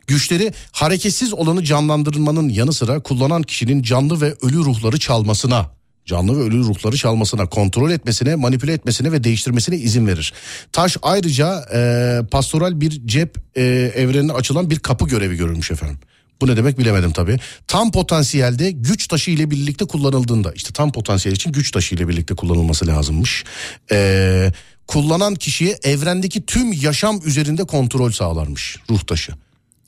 Güçleri 0.07 0.53
hareketsiz 0.73 1.33
olanı 1.33 1.65
canlandırmanın 1.65 2.49
yanı 2.49 2.73
sıra 2.73 3.01
kullanan 3.01 3.43
kişinin 3.43 3.83
canlı 3.83 4.21
ve 4.21 4.35
ölü 4.43 4.57
ruhları 4.57 4.99
çalmasına, 4.99 5.71
canlı 6.07 6.39
ve 6.39 6.43
ölü 6.43 6.59
ruhları 6.59 6.97
çalmasına, 6.97 7.47
kontrol 7.47 7.91
etmesine, 7.91 8.35
manipüle 8.35 8.73
etmesine 8.73 9.13
ve 9.13 9.25
değiştirmesine 9.25 9.77
izin 9.77 10.07
verir. 10.07 10.33
Taş 10.73 10.97
ayrıca 11.03 11.65
e, 11.75 12.21
pastoral 12.31 12.81
bir 12.81 13.07
cep 13.07 13.39
e, 13.57 13.63
evrenine 13.97 14.33
açılan 14.33 14.71
bir 14.71 14.79
kapı 14.79 15.09
görevi 15.09 15.37
görülmüş 15.37 15.71
efendim. 15.71 15.99
Bu 16.41 16.47
ne 16.47 16.57
demek 16.57 16.79
bilemedim 16.79 17.13
tabii. 17.13 17.39
Tam 17.67 17.93
potansiyelde 17.93 18.71
güç 18.71 19.09
taşı 19.09 19.31
ile 19.31 19.51
birlikte 19.51 19.85
kullanıldığında 19.85 20.53
işte 20.53 20.73
tam 20.73 20.93
potansiyel 20.93 21.37
için 21.37 21.53
güç 21.53 21.71
taşı 21.71 21.95
ile 21.95 22.09
birlikte 22.09 22.35
kullanılması 22.35 22.87
lazımmış. 22.87 23.45
Ee, 23.93 24.53
kullanan 24.87 25.35
kişiye 25.35 25.79
evrendeki 25.83 26.47
tüm 26.47 26.73
yaşam 26.73 27.21
üzerinde 27.25 27.65
kontrol 27.65 28.11
sağlarmış 28.11 28.77
ruh 28.91 29.01
taşı. 29.01 29.33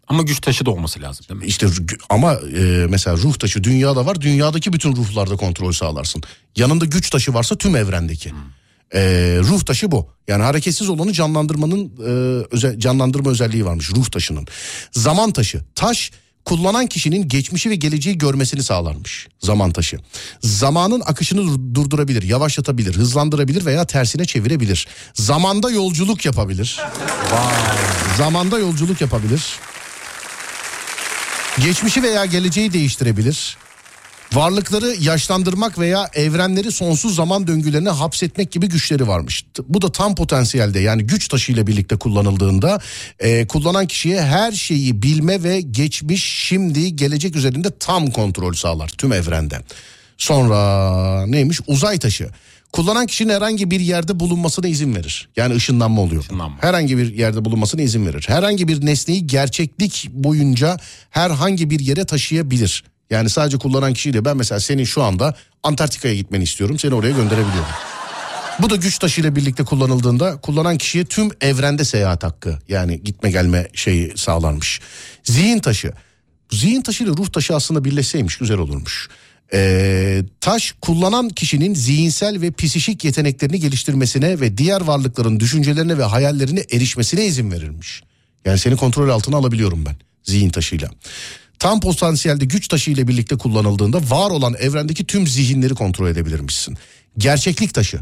Ama 0.08 0.22
güç 0.22 0.40
taşı 0.40 0.66
da 0.66 0.70
olması 0.70 1.00
lazım 1.02 1.26
değil 1.28 1.40
mi? 1.40 1.46
İşte 1.46 1.66
ama 2.08 2.32
e, 2.34 2.86
mesela 2.88 3.16
ruh 3.16 3.34
taşı 3.34 3.64
dünyada 3.64 4.06
var. 4.06 4.20
Dünyadaki 4.20 4.72
bütün 4.72 4.96
ruhlarda 4.96 5.36
kontrol 5.36 5.72
sağlarsın. 5.72 6.22
Yanında 6.56 6.84
güç 6.84 7.10
taşı 7.10 7.34
varsa 7.34 7.56
tüm 7.58 7.76
evrendeki. 7.76 8.32
E, 8.94 9.00
ruh 9.42 9.60
taşı 9.64 9.90
bu. 9.90 10.08
Yani 10.28 10.42
hareketsiz 10.42 10.88
olanı 10.88 11.12
canlandırmanın 11.12 11.84
e, 11.84 12.10
öze- 12.56 12.80
canlandırma 12.80 13.30
özelliği 13.30 13.64
varmış 13.64 13.90
ruh 13.96 14.06
taşının. 14.06 14.46
Zaman 14.92 15.32
taşı. 15.32 15.60
Taş 15.74 16.10
kullanan 16.44 16.86
kişinin 16.86 17.28
geçmişi 17.28 17.70
ve 17.70 17.74
geleceği 17.74 18.18
görmesini 18.18 18.62
sağlarmış 18.62 19.28
zaman 19.40 19.72
taşı. 19.72 19.98
Zamanın 20.42 21.00
akışını 21.06 21.40
dur- 21.42 21.74
durdurabilir, 21.74 22.22
yavaşlatabilir, 22.22 22.94
hızlandırabilir 22.96 23.64
veya 23.66 23.84
tersine 23.84 24.24
çevirebilir. 24.24 24.86
Zamanda 25.14 25.70
yolculuk 25.70 26.24
yapabilir. 26.24 26.80
Zamanda 28.18 28.58
yolculuk 28.58 29.00
yapabilir. 29.00 29.42
Geçmişi 31.64 32.02
veya 32.02 32.24
geleceği 32.24 32.72
değiştirebilir. 32.72 33.56
Varlıkları 34.32 34.94
yaşlandırmak 35.00 35.78
veya 35.78 36.10
evrenleri 36.14 36.72
sonsuz 36.72 37.14
zaman 37.14 37.46
döngülerine 37.46 37.90
hapsetmek 37.90 38.52
gibi 38.52 38.68
güçleri 38.68 39.08
varmış. 39.08 39.44
Bu 39.68 39.82
da 39.82 39.92
tam 39.92 40.14
potansiyelde 40.14 40.80
yani 40.80 41.02
güç 41.02 41.28
taşıyla 41.28 41.66
birlikte 41.66 41.96
kullanıldığında 41.96 42.80
e, 43.18 43.46
kullanan 43.46 43.86
kişiye 43.86 44.22
her 44.22 44.52
şeyi 44.52 45.02
bilme 45.02 45.42
ve 45.42 45.60
geçmiş, 45.60 46.24
şimdi, 46.24 46.96
gelecek 46.96 47.36
üzerinde 47.36 47.68
tam 47.80 48.10
kontrol 48.10 48.52
sağlar 48.52 48.88
tüm 48.88 49.12
evrende. 49.12 49.60
Sonra 50.18 51.26
neymiş? 51.26 51.60
Uzay 51.66 51.98
taşı. 51.98 52.28
Kullanan 52.76 53.06
kişinin 53.06 53.32
herhangi 53.32 53.70
bir 53.70 53.80
yerde 53.80 54.20
bulunmasına 54.20 54.66
izin 54.66 54.94
verir. 54.94 55.28
Yani 55.36 55.54
ışınlanma 55.54 56.02
oluyor. 56.02 56.22
Işınlanma. 56.22 56.56
Herhangi 56.60 56.98
bir 56.98 57.14
yerde 57.14 57.44
bulunmasına 57.44 57.82
izin 57.82 58.06
verir. 58.06 58.24
Herhangi 58.28 58.68
bir 58.68 58.86
nesneyi 58.86 59.26
gerçeklik 59.26 60.08
boyunca 60.12 60.76
herhangi 61.10 61.70
bir 61.70 61.80
yere 61.80 62.04
taşıyabilir. 62.04 62.84
Yani 63.10 63.30
sadece 63.30 63.58
kullanan 63.58 63.92
kişiyle 63.92 64.24
ben 64.24 64.36
mesela 64.36 64.60
senin 64.60 64.84
şu 64.84 65.02
anda 65.02 65.34
Antarktika'ya 65.62 66.14
gitmeni 66.14 66.44
istiyorum. 66.44 66.78
Seni 66.78 66.94
oraya 66.94 67.10
gönderebiliyorum. 67.10 67.70
Bu 68.58 68.70
da 68.70 68.76
güç 68.76 68.98
taşıyla 68.98 69.36
birlikte 69.36 69.64
kullanıldığında 69.64 70.40
kullanan 70.40 70.78
kişiye 70.78 71.04
tüm 71.04 71.30
evrende 71.40 71.84
seyahat 71.84 72.24
hakkı 72.24 72.58
yani 72.68 73.02
gitme 73.02 73.30
gelme 73.30 73.68
şeyi 73.74 74.12
sağlanmış. 74.16 74.80
Zihin 75.24 75.58
taşı. 75.58 75.92
Zihin 76.52 76.82
taşı 76.82 77.04
ile 77.04 77.10
ruh 77.10 77.28
taşı 77.28 77.54
aslında 77.54 77.84
birleşseymiş 77.84 78.36
güzel 78.36 78.58
olurmuş. 78.58 79.08
Ee, 79.52 80.22
taş 80.40 80.74
kullanan 80.80 81.28
kişinin 81.28 81.74
zihinsel 81.74 82.40
ve 82.40 82.50
psişik 82.50 83.04
yeteneklerini 83.04 83.60
geliştirmesine 83.60 84.40
ve 84.40 84.58
diğer 84.58 84.80
varlıkların 84.80 85.40
düşüncelerine 85.40 85.98
ve 85.98 86.04
hayallerine 86.04 86.64
erişmesine 86.72 87.26
izin 87.26 87.50
verirmiş. 87.50 88.02
Yani 88.44 88.58
seni 88.58 88.76
kontrol 88.76 89.08
altına 89.08 89.36
alabiliyorum 89.36 89.86
ben 89.86 89.96
zihin 90.22 90.50
taşıyla. 90.50 90.90
Tam 91.58 91.80
potansiyelde 91.80 92.44
güç 92.44 92.68
taşı 92.68 92.90
ile 92.90 93.08
birlikte 93.08 93.36
kullanıldığında 93.36 93.98
var 94.10 94.30
olan 94.30 94.54
evrendeki 94.54 95.04
tüm 95.04 95.26
zihinleri 95.26 95.74
kontrol 95.74 96.08
edebilirmişsin. 96.08 96.76
Gerçeklik 97.18 97.74
taşı. 97.74 98.00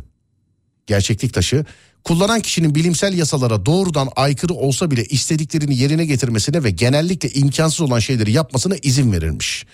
Gerçeklik 0.86 1.34
taşı 1.34 1.64
kullanan 2.04 2.40
kişinin 2.40 2.74
bilimsel 2.74 3.18
yasalara 3.18 3.66
doğrudan 3.66 4.08
aykırı 4.16 4.54
olsa 4.54 4.90
bile 4.90 5.04
istediklerini 5.04 5.76
yerine 5.76 6.06
getirmesine 6.06 6.64
ve 6.64 6.70
genellikle 6.70 7.30
imkansız 7.30 7.80
olan 7.80 7.98
şeyleri 7.98 8.32
yapmasına 8.32 8.76
izin 8.82 9.12
verirmiş. 9.12 9.66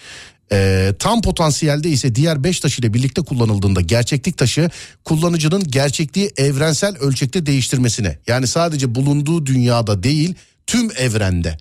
Ee, 0.52 0.94
tam 0.98 1.22
potansiyelde 1.22 1.88
ise 1.88 2.14
diğer 2.14 2.44
beş 2.44 2.60
taş 2.60 2.78
ile 2.78 2.94
birlikte 2.94 3.22
kullanıldığında 3.22 3.80
gerçeklik 3.80 4.38
taşı 4.38 4.70
kullanıcının 5.04 5.64
gerçekliği 5.64 6.30
evrensel 6.36 6.96
ölçekte 6.96 7.46
değiştirmesine 7.46 8.18
yani 8.26 8.46
sadece 8.46 8.94
bulunduğu 8.94 9.46
dünyada 9.46 10.02
değil 10.02 10.34
tüm 10.66 10.90
evrende 10.90 11.58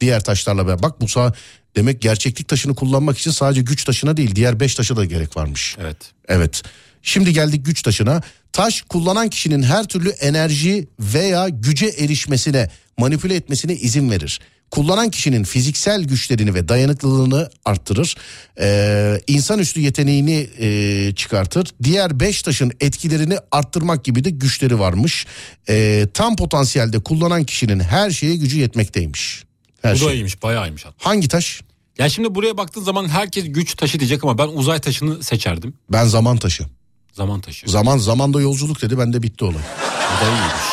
diğer 0.00 0.24
taşlarla 0.24 0.66
beraber 0.66 0.82
bak 0.82 1.00
bu 1.00 1.08
sağ 1.08 1.32
demek 1.76 2.00
gerçeklik 2.00 2.48
taşını 2.48 2.74
kullanmak 2.74 3.18
için 3.18 3.30
sadece 3.30 3.60
güç 3.60 3.84
taşına 3.84 4.16
değil 4.16 4.34
diğer 4.34 4.60
beş 4.60 4.74
taşa 4.74 4.96
da 4.96 5.04
gerek 5.04 5.36
varmış. 5.36 5.76
Evet. 5.80 5.96
Evet. 6.28 6.62
Şimdi 7.02 7.32
geldik 7.32 7.66
güç 7.66 7.82
taşına. 7.82 8.22
Taş 8.52 8.82
kullanan 8.82 9.28
kişinin 9.28 9.62
her 9.62 9.84
türlü 9.84 10.08
enerji 10.08 10.88
veya 11.00 11.48
güce 11.48 11.86
erişmesine, 11.86 12.70
manipüle 12.98 13.34
etmesine 13.34 13.74
izin 13.74 14.10
verir. 14.10 14.40
Kullanan 14.70 15.10
kişinin 15.10 15.44
fiziksel 15.44 16.04
güçlerini 16.04 16.54
ve 16.54 16.68
dayanıklılığını 16.68 17.50
arttırır. 17.64 18.16
Ee, 18.60 19.20
insanüstü 19.26 19.80
yeteneğini 19.80 20.48
e, 20.58 21.12
çıkartır. 21.14 21.68
Diğer 21.82 22.20
beş 22.20 22.42
taşın 22.42 22.72
etkilerini 22.80 23.38
arttırmak 23.52 24.04
gibi 24.04 24.24
de 24.24 24.30
güçleri 24.30 24.78
varmış. 24.78 25.26
Ee, 25.68 26.06
tam 26.14 26.36
potansiyelde 26.36 26.98
kullanan 26.98 27.44
kişinin 27.44 27.80
her 27.80 28.10
şeye 28.10 28.36
gücü 28.36 28.58
yetmekteymiş. 28.58 29.44
Her 29.82 29.94
Bu 29.94 30.00
da 30.00 30.04
şey. 30.04 30.14
iyiymiş 30.18 30.42
bayağı 30.42 30.66
iyiymiş 30.68 30.84
hatta. 30.84 31.10
Hangi 31.10 31.28
taş? 31.28 31.60
Ya 31.98 32.08
şimdi 32.08 32.34
buraya 32.34 32.56
baktığın 32.56 32.82
zaman 32.82 33.08
herkes 33.08 33.44
güç 33.48 33.74
taşı 33.74 34.00
diyecek 34.00 34.24
ama 34.24 34.38
ben 34.38 34.48
uzay 34.48 34.78
taşını 34.80 35.22
seçerdim. 35.22 35.74
Ben 35.92 36.04
zaman 36.04 36.36
taşı. 36.36 36.64
Zaman 37.12 37.40
taşı. 37.40 37.70
Zaman 37.70 37.98
zamanda 37.98 38.40
yolculuk 38.40 38.82
dedi 38.82 38.98
bende 38.98 39.22
bitti 39.22 39.44
olay. 39.44 39.54
Bu 39.54 40.26
da 40.26 40.30
iyiymiş. 40.30 40.64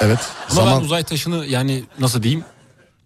Evet. 0.00 0.18
Ama 0.50 0.54
zaman 0.54 0.80
ben 0.80 0.84
uzay 0.84 1.04
taşını 1.04 1.46
yani 1.46 1.84
nasıl 1.98 2.22
diyeyim? 2.22 2.44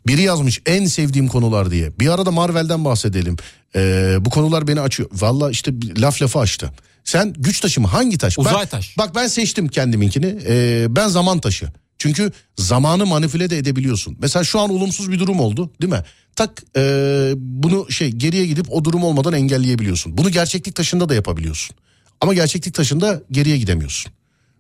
Biri 0.06 0.22
yazmış 0.22 0.60
en 0.66 0.86
sevdiğim 0.86 1.28
konular 1.28 1.70
diye. 1.70 1.98
Bir 2.01 2.09
arada 2.09 2.31
Marvel'den 2.31 2.85
bahsedelim. 2.85 3.36
Ee, 3.77 4.16
bu 4.20 4.31
konular 4.31 4.68
beni 4.68 4.81
açıyor. 4.81 5.09
Valla 5.12 5.51
işte 5.51 5.72
laf 5.98 6.22
lafı 6.22 6.39
açtı. 6.39 6.72
Sen 7.05 7.32
güç 7.39 7.60
taşı 7.60 7.81
mı? 7.81 7.86
Hangi 7.86 8.18
taş? 8.18 8.39
Uzay 8.39 8.55
Ben- 8.55 8.66
taş. 8.66 8.98
Bak 8.98 9.14
ben 9.14 9.27
seçtim 9.27 9.68
kendiminkini. 9.68 10.39
Ee, 10.48 10.86
ben 10.89 11.09
zaman 11.09 11.40
taşı. 11.40 11.68
Çünkü 11.98 12.32
zamanı 12.56 13.06
manipüle 13.06 13.51
de 13.51 13.59
edebiliyorsun. 13.59 14.16
Mesela 14.20 14.44
şu 14.44 14.60
an 14.60 14.70
olumsuz 14.70 15.10
bir 15.12 15.18
durum 15.18 15.40
oldu 15.40 15.72
değil 15.82 15.93
mi? 15.93 16.02
Tak 16.36 16.62
ee, 16.77 17.32
bunu 17.36 17.90
şey 17.90 18.10
geriye 18.10 18.47
gidip 18.47 18.66
o 18.72 18.85
durum 18.85 19.05
olmadan 19.05 19.32
engelleyebiliyorsun. 19.32 20.18
Bunu 20.18 20.31
gerçeklik 20.31 20.74
taşında 20.74 21.09
da 21.09 21.14
yapabiliyorsun. 21.14 21.77
Ama 22.20 22.35
gerçeklik 22.35 22.74
taşında 22.74 23.22
geriye 23.31 23.59
gidemiyorsun. 23.59 24.12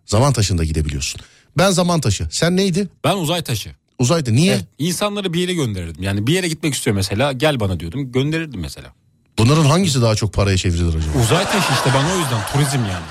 Zaman 0.06 0.32
taşında 0.32 0.64
gidebiliyorsun. 0.64 1.20
Ben 1.58 1.70
zaman 1.70 2.00
taşı. 2.00 2.28
Sen 2.30 2.56
neydi? 2.56 2.88
Ben 3.04 3.16
uzay 3.16 3.42
taşı. 3.42 3.70
Uzaydı. 4.00 4.34
Niye? 4.34 4.52
Evet, 4.54 4.64
insanları 4.78 5.32
bir 5.32 5.40
yere 5.40 5.54
gönderirdim. 5.54 6.02
Yani 6.02 6.26
bir 6.26 6.32
yere 6.32 6.48
gitmek 6.48 6.74
istiyor 6.74 6.96
mesela 6.96 7.32
gel 7.32 7.60
bana 7.60 7.80
diyordum 7.80 8.12
gönderirdim 8.12 8.60
mesela. 8.60 8.88
Bunların 9.38 9.64
hangisi 9.64 10.02
daha 10.02 10.14
çok 10.14 10.32
paraya 10.32 10.56
çevrilir 10.56 10.88
acaba? 10.88 11.18
Uzay 11.24 11.44
taşı 11.44 11.72
işte 11.72 11.90
bana 11.94 12.12
o 12.14 12.18
yüzden 12.18 12.40
turizm 12.52 12.84
yani. 12.84 13.04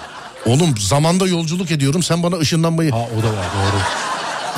Oğlum 0.45 0.78
zamanda 0.78 1.28
yolculuk 1.28 1.72
ediyorum 1.72 2.03
sen 2.03 2.24
bana 2.24 2.36
ışınlanmayı... 2.36 2.91
Ha 2.91 2.98
o 2.98 3.24
da 3.24 3.28
var 3.28 3.45
doğru. 3.56 3.82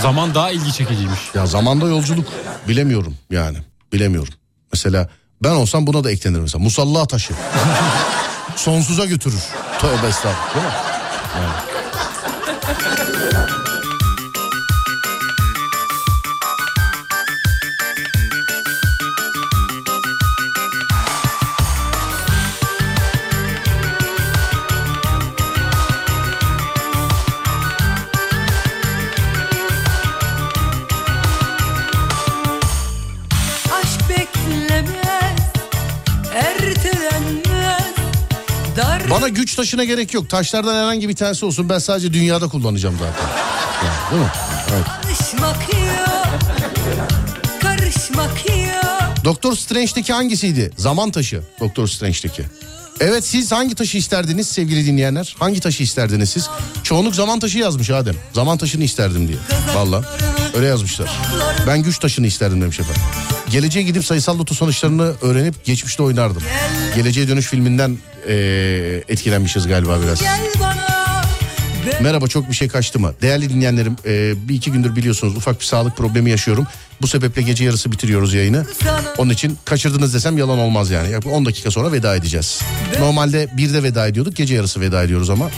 Zaman 0.02 0.36
daha 0.36 0.52
ilgi 0.52 0.74
çekiciymiş. 0.74 1.20
Ya 1.34 1.46
zamanda 1.46 1.88
yolculuk 1.88 2.28
bilemiyorum 2.68 3.16
yani 3.32 3.58
bilemiyorum. 3.94 4.34
Mesela 4.74 5.10
ben 5.44 5.52
olsam 5.52 5.88
buna 5.88 6.04
da 6.04 6.12
eklenir 6.12 6.40
mesela. 6.40 6.64
Musalla 6.64 7.06
taşı. 7.06 7.34
Sonsuza 8.56 9.06
götürür. 9.06 9.44
Tövbe 9.80 10.08
estağfurullah. 10.08 10.56
Değil 10.56 10.66
mi? 10.66 10.72
Yani. 13.36 13.61
Bana 39.12 39.28
güç 39.28 39.56
taşına 39.56 39.84
gerek 39.84 40.14
yok. 40.14 40.30
Taşlardan 40.30 40.76
herhangi 40.76 41.10
bir 41.10 41.16
tanesi 41.16 41.46
olsun. 41.46 41.70
Ben 41.70 41.80
sadece 41.80 42.14
dünyada 42.14 42.48
kullanacağım 42.48 42.96
zaten. 43.00 43.28
Yani, 43.86 44.12
değil 44.12 44.22
mi? 44.22 44.30
Evet. 44.74 44.86
karışmak 45.04 45.74
yok, 45.74 46.40
karışmak 47.62 48.50
yok. 48.50 49.26
Doktor 49.26 49.56
Strange'deki 49.56 50.14
hangisiydi? 50.14 50.72
Zaman 50.78 51.12
taşı. 51.12 51.42
Doktor 51.60 51.88
Strange'deki. 51.88 52.44
Evet 53.00 53.26
siz 53.26 53.52
hangi 53.52 53.76
taşı 53.76 53.98
isterdiniz 53.98 54.48
sevgili 54.48 54.86
dinleyenler? 54.86 55.36
Hangi 55.40 55.60
taşı 55.60 55.84
isterdiniz 55.84 56.30
siz? 56.30 56.50
Çoğunluk 56.84 57.16
zaman 57.16 57.40
taşı 57.40 57.58
yazmış 57.58 57.90
Adem. 57.90 58.16
Zaman 58.34 58.58
taşını 58.58 58.84
isterdim 58.84 59.28
diye. 59.28 59.38
Valla 59.76 60.04
öyle 60.56 60.68
yazmışlar. 60.68 61.10
Ben 61.68 61.84
güç 61.84 62.00
taşını 62.00 62.28
isterdim 62.28 62.62
demiş 62.62 62.80
efendim. 62.80 63.02
Geleceğe 63.52 63.82
gidip 63.84 64.06
sayısal 64.06 64.40
loto 64.40 64.56
sonuçlarını 64.56 65.14
öğrenip 65.22 65.66
geçmişte 65.66 66.04
oynardım. 66.04 66.44
Geleceğe 66.96 67.28
dönüş 67.28 67.46
filminden 67.48 67.98
eee, 68.28 69.04
etkilenmişiz 69.08 69.68
galiba 69.68 69.98
biraz. 70.04 70.22
Merhaba 72.02 72.28
çok 72.28 72.50
bir 72.50 72.56
şey 72.56 72.68
kaçtı 72.68 73.00
mı? 73.00 73.14
Değerli 73.22 73.50
dinleyenlerim 73.50 73.96
e, 74.06 74.34
bir 74.50 74.56
iki 74.56 74.72
gündür 74.72 74.96
biliyorsunuz 74.96 75.36
ufak 75.38 75.60
bir 75.60 75.66
sağlık 75.66 75.98
problemi 75.98 76.30
yaşıyorum. 76.30 76.68
Bu 77.02 77.08
sebeple 77.08 77.42
gece 77.42 77.64
yarısı 77.66 77.92
bitiriyoruz 77.92 78.34
yayını. 78.34 78.66
Onun 79.18 79.30
için 79.34 79.58
kaçırdınız 79.66 80.14
desem 80.14 80.38
yalan 80.38 80.60
olmaz 80.60 80.90
yani. 80.92 81.12
Yaklaşık 81.12 81.38
10 81.38 81.46
dakika 81.46 81.72
sonra 81.72 81.92
veda 81.92 82.16
edeceğiz. 82.16 82.60
Normalde 83.00 83.50
bir 83.58 83.74
de 83.74 83.84
veda 83.84 84.08
ediyorduk 84.08 84.36
gece 84.36 84.56
yarısı 84.56 84.82
veda 84.82 85.04
ediyoruz 85.04 85.30
ama. 85.30 85.50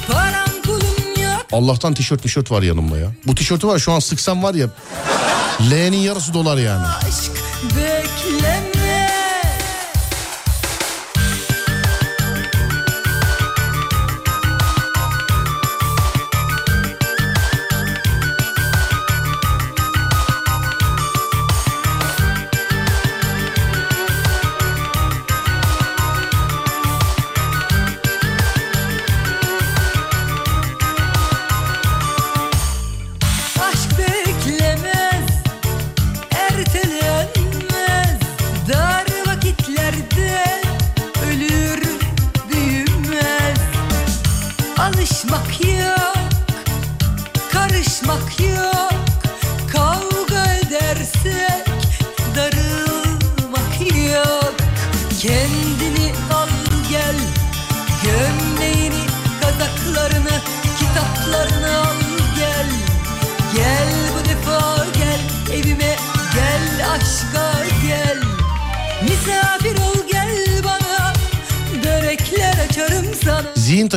Allah'tan 1.51 1.93
tişört 1.93 2.23
tişört 2.23 2.51
var 2.51 2.61
yanımda 2.61 2.97
ya. 2.97 3.07
Bu 3.27 3.35
tişörtü 3.35 3.67
var 3.67 3.79
şu 3.79 3.91
an 3.91 3.99
sıksam 3.99 4.43
var 4.43 4.53
ya 4.53 4.67
L'nin 5.71 5.97
yarısı 5.97 6.33
dolar 6.33 6.57
yani. 6.57 6.87
Aşk 6.87 7.31
bekleme. 7.75 8.42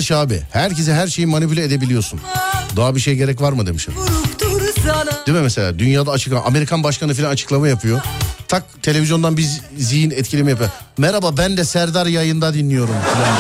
Taşı 0.07 0.19
abi 0.19 0.43
herkese 0.53 0.95
her 0.95 1.07
şeyi 1.07 1.27
manipüle 1.27 1.65
edebiliyorsun. 1.65 2.21
Daha 2.77 2.95
bir 2.95 3.01
şey 3.01 3.15
gerek 3.17 3.41
var 3.41 3.53
mı 3.53 3.67
demişim. 3.67 3.95
Değil 5.27 5.39
mi 5.39 5.43
mesela 5.43 5.79
dünyada 5.79 6.11
açıklama 6.11 6.45
Amerikan 6.45 6.85
başkanı 6.85 7.15
falan 7.15 7.31
açıklama 7.31 7.69
yapıyor. 7.69 8.01
Tak 8.49 8.83
televizyondan 8.83 9.37
bir 9.37 9.47
zihin 9.79 10.11
etkileme 10.11 10.51
yapıyor. 10.51 10.71
Merhaba 10.99 11.37
ben 11.37 11.57
de 11.57 11.65
Serdar 11.65 12.07
yayında 12.07 12.55
dinliyorum 12.55 12.95
falan 12.95 13.37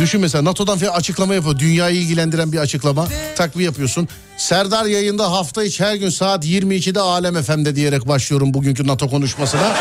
Düşün 0.00 0.20
mesela 0.20 0.44
NATO'dan 0.44 0.78
falan 0.78 0.92
açıklama 0.92 1.34
yapıyor. 1.34 1.58
Dünyayı 1.58 1.96
ilgilendiren 1.96 2.52
bir 2.52 2.58
açıklama. 2.58 3.08
Tak 3.36 3.58
bir 3.58 3.64
yapıyorsun. 3.64 4.08
Serdar 4.36 4.84
yayında 4.84 5.32
hafta 5.32 5.64
içi 5.64 5.84
her 5.84 5.94
gün 5.94 6.10
saat 6.10 6.44
22'de 6.44 7.00
Alem 7.00 7.42
FM'de 7.42 7.76
diyerek 7.76 8.08
başlıyorum 8.08 8.54
bugünkü 8.54 8.86
NATO 8.86 9.10
konuşmasına. 9.10 9.76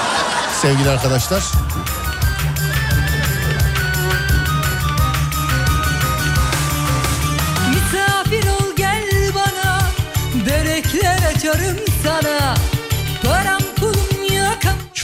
Sevgili 0.62 0.90
arkadaşlar. 0.90 1.44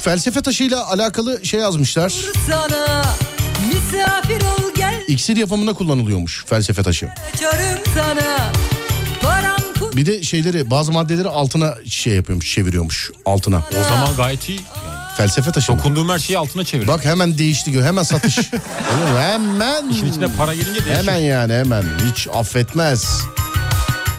Felsefe 0.04 0.42
taşıyla 0.42 0.88
alakalı 0.88 1.46
şey 1.46 1.60
yazmışlar. 1.60 2.14
sana 2.50 3.04
Misafir 3.68 4.42
ol 4.42 4.72
gel 4.76 5.04
İksir 5.08 5.38
yapımında 5.38 5.74
kullanılıyormuş 5.74 6.46
felsefe 6.46 6.84
taşı. 6.84 7.10
sana 7.96 8.52
Param 9.22 9.96
Bir 9.96 10.06
de 10.06 10.24
şeyleri 10.24 10.70
bazı 10.70 10.92
maddeleri 10.92 11.28
altına 11.28 11.76
şey 11.90 12.14
yapıyormuş 12.14 12.54
çeviriyormuş 12.54 13.12
altına. 13.26 13.64
O 13.80 13.84
zaman 13.84 14.16
gayet 14.18 14.50
iyi. 14.50 14.60
Felsefe 15.18 15.52
taşı. 15.52 15.68
Dokunduğum 15.68 16.10
her 16.10 16.20
şeyi 16.20 16.38
altına 16.38 16.64
çevir. 16.64 16.88
Bak 16.88 17.06
hemen 17.06 17.38
değişti 17.38 17.72
gö 17.72 17.84
hemen 17.84 18.04
satış. 18.04 18.38
Olur 18.94 19.20
hemen. 19.20 19.90
İşin 19.90 20.06
içine 20.06 20.28
para 20.38 20.54
gelince 20.54 20.86
değişir. 20.86 20.94
Hemen 20.94 21.18
yani 21.18 21.54
hemen 21.54 21.84
hiç 22.12 22.28
affetmez. 22.34 23.22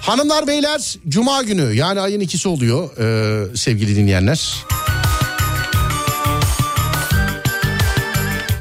Hanımlar 0.01 0.47
beyler 0.47 0.97
cuma 1.09 1.43
günü 1.43 1.75
yani 1.75 2.01
ayın 2.01 2.21
ikisi 2.21 2.49
oluyor 2.49 2.91
ee, 2.99 3.57
sevgili 3.57 3.97
dinleyenler. 3.97 4.55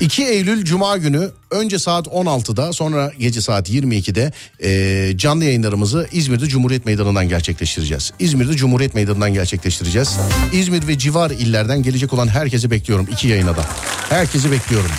2 0.04 0.24
Eylül 0.26 0.66
Cuma 0.66 0.98
günü 0.98 1.32
önce 1.52 1.80
saat 1.80 2.08
16'da 2.08 2.74
sonra 2.74 3.12
gece 3.20 3.42
saat 3.42 3.70
22'de 3.70 4.32
e, 4.64 5.18
canlı 5.18 5.44
yayınlarımızı 5.44 6.08
İzmir'de 6.12 6.48
Cumhuriyet 6.48 6.86
Meydanı'ndan 6.86 7.30
gerçekleştireceğiz. 7.30 8.14
İzmir'de 8.20 8.54
Cumhuriyet 8.54 8.96
Meydanı'ndan 8.96 9.34
gerçekleştireceğiz. 9.34 10.18
İzmir 10.54 10.88
ve 10.88 10.98
civar 10.98 11.32
illerden 11.32 11.84
gelecek 11.84 12.14
olan 12.14 12.28
herkesi 12.28 12.72
bekliyorum 12.72 13.08
iki 13.12 13.28
yayına 13.28 13.58
da. 13.58 13.66
Herkesi 14.10 14.52
bekliyorum. 14.52 14.92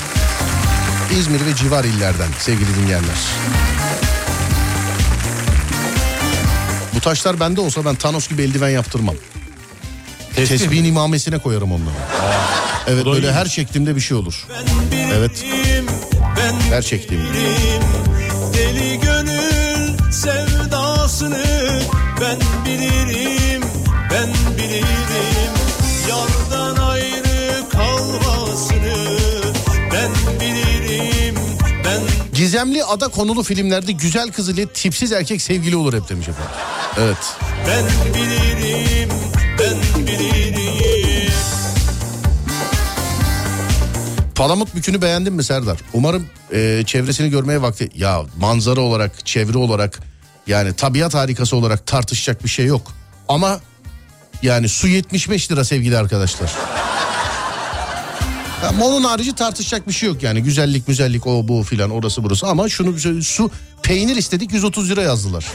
İzmir 1.18 1.46
ve 1.46 1.54
civar 1.56 1.84
illerden 1.84 2.28
sevgili 2.38 2.68
dinleyenler. 2.82 3.16
Bu 6.94 7.00
taşlar 7.00 7.40
bende 7.40 7.60
olsa 7.60 7.84
ben 7.84 7.94
Thanos 7.94 8.28
gibi 8.28 8.42
eldiven 8.42 8.70
yaptırmam. 8.70 9.14
Tesbih 10.36 10.54
mi? 10.54 10.58
Tesbihin 10.58 10.84
imamesine 10.84 11.38
koyarım 11.38 11.72
onları. 11.72 11.94
Evet 12.86 13.06
böyle 13.06 13.32
her 13.32 13.48
çektiğimde 13.48 13.96
bir 13.96 14.00
şey 14.00 14.16
olur. 14.16 14.46
Evet. 15.14 15.44
Her 16.70 16.82
çektiğimde. 16.82 17.28
Deli 18.54 19.00
gönül 19.00 20.12
sevdasını 20.12 21.44
ben 22.20 22.38
bilirim, 22.64 23.62
ben 24.10 24.28
bilirim. 24.58 25.54
Yardan 26.08 26.82
ayrı 26.82 27.68
kalmasını 27.72 29.18
ben 29.92 30.10
bilirim, 30.40 31.34
ben 31.84 32.00
Gizemli 32.34 32.84
ada 32.84 33.08
konulu 33.08 33.42
filmlerde 33.42 33.92
güzel 33.92 34.32
kız 34.32 34.48
ile 34.48 34.66
tipsiz 34.66 35.12
erkek 35.12 35.42
sevgili 35.42 35.76
olur 35.76 35.94
hep 35.94 36.08
demiş 36.08 36.28
efendim. 36.28 36.52
Evet. 36.98 37.36
Ben 37.66 38.14
bilirim. 38.14 39.10
Palamut 44.34 44.74
bükünü 44.74 45.02
beğendin 45.02 45.32
mi 45.32 45.44
Serdar? 45.44 45.78
Umarım 45.92 46.26
e, 46.52 46.82
çevresini 46.86 47.30
görmeye 47.30 47.62
vakti... 47.62 47.90
Ya 47.94 48.22
manzara 48.40 48.80
olarak, 48.80 49.26
çevre 49.26 49.58
olarak 49.58 50.00
yani 50.46 50.72
tabiat 50.72 51.14
harikası 51.14 51.56
olarak 51.56 51.86
tartışacak 51.86 52.44
bir 52.44 52.48
şey 52.48 52.66
yok. 52.66 52.92
Ama 53.28 53.60
yani 54.42 54.68
su 54.68 54.88
75 54.88 55.52
lira 55.52 55.64
sevgili 55.64 55.98
arkadaşlar. 55.98 56.52
Ya 58.62 58.84
onun 58.84 59.04
harici 59.04 59.34
tartışacak 59.34 59.88
bir 59.88 59.92
şey 59.92 60.08
yok 60.08 60.22
yani 60.22 60.42
güzellik 60.42 60.86
güzellik 60.86 61.26
o 61.26 61.48
bu 61.48 61.62
filan 61.62 61.90
orası 61.90 62.24
burası 62.24 62.46
ama 62.46 62.68
şunu 62.68 63.22
su 63.22 63.50
peynir 63.82 64.16
istedik 64.16 64.52
130 64.52 64.90
lira 64.90 65.02
yazdılar. 65.02 65.46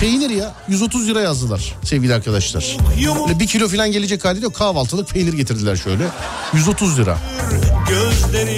Peynir 0.00 0.30
ya 0.30 0.54
130 0.68 1.08
lira 1.08 1.20
yazdılar 1.20 1.74
sevgili 1.84 2.14
arkadaşlar. 2.14 2.76
Böyle 3.28 3.40
bir 3.40 3.46
kilo 3.46 3.68
filan 3.68 3.92
gelecek 3.92 4.24
hali 4.24 4.44
yok 4.44 4.54
kahvaltılık 4.54 5.08
peynir 5.08 5.32
getirdiler 5.32 5.76
şöyle 5.76 6.04
130 6.52 6.98
lira. 6.98 7.18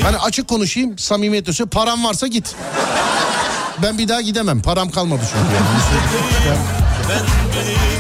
Hani 0.03 0.19
açık 0.19 0.49
konuşayım 0.49 0.99
samimiyetle 0.99 1.53
söyleyeyim 1.53 1.71
param 1.71 2.05
varsa 2.05 2.27
git. 2.27 2.55
Ben 3.83 3.99
bir 3.99 4.09
daha 4.09 4.21
gidemem 4.21 4.63
param 4.63 4.91
kalmadı 4.91 5.23
çünkü 5.33 5.55
yani. 6.49 6.59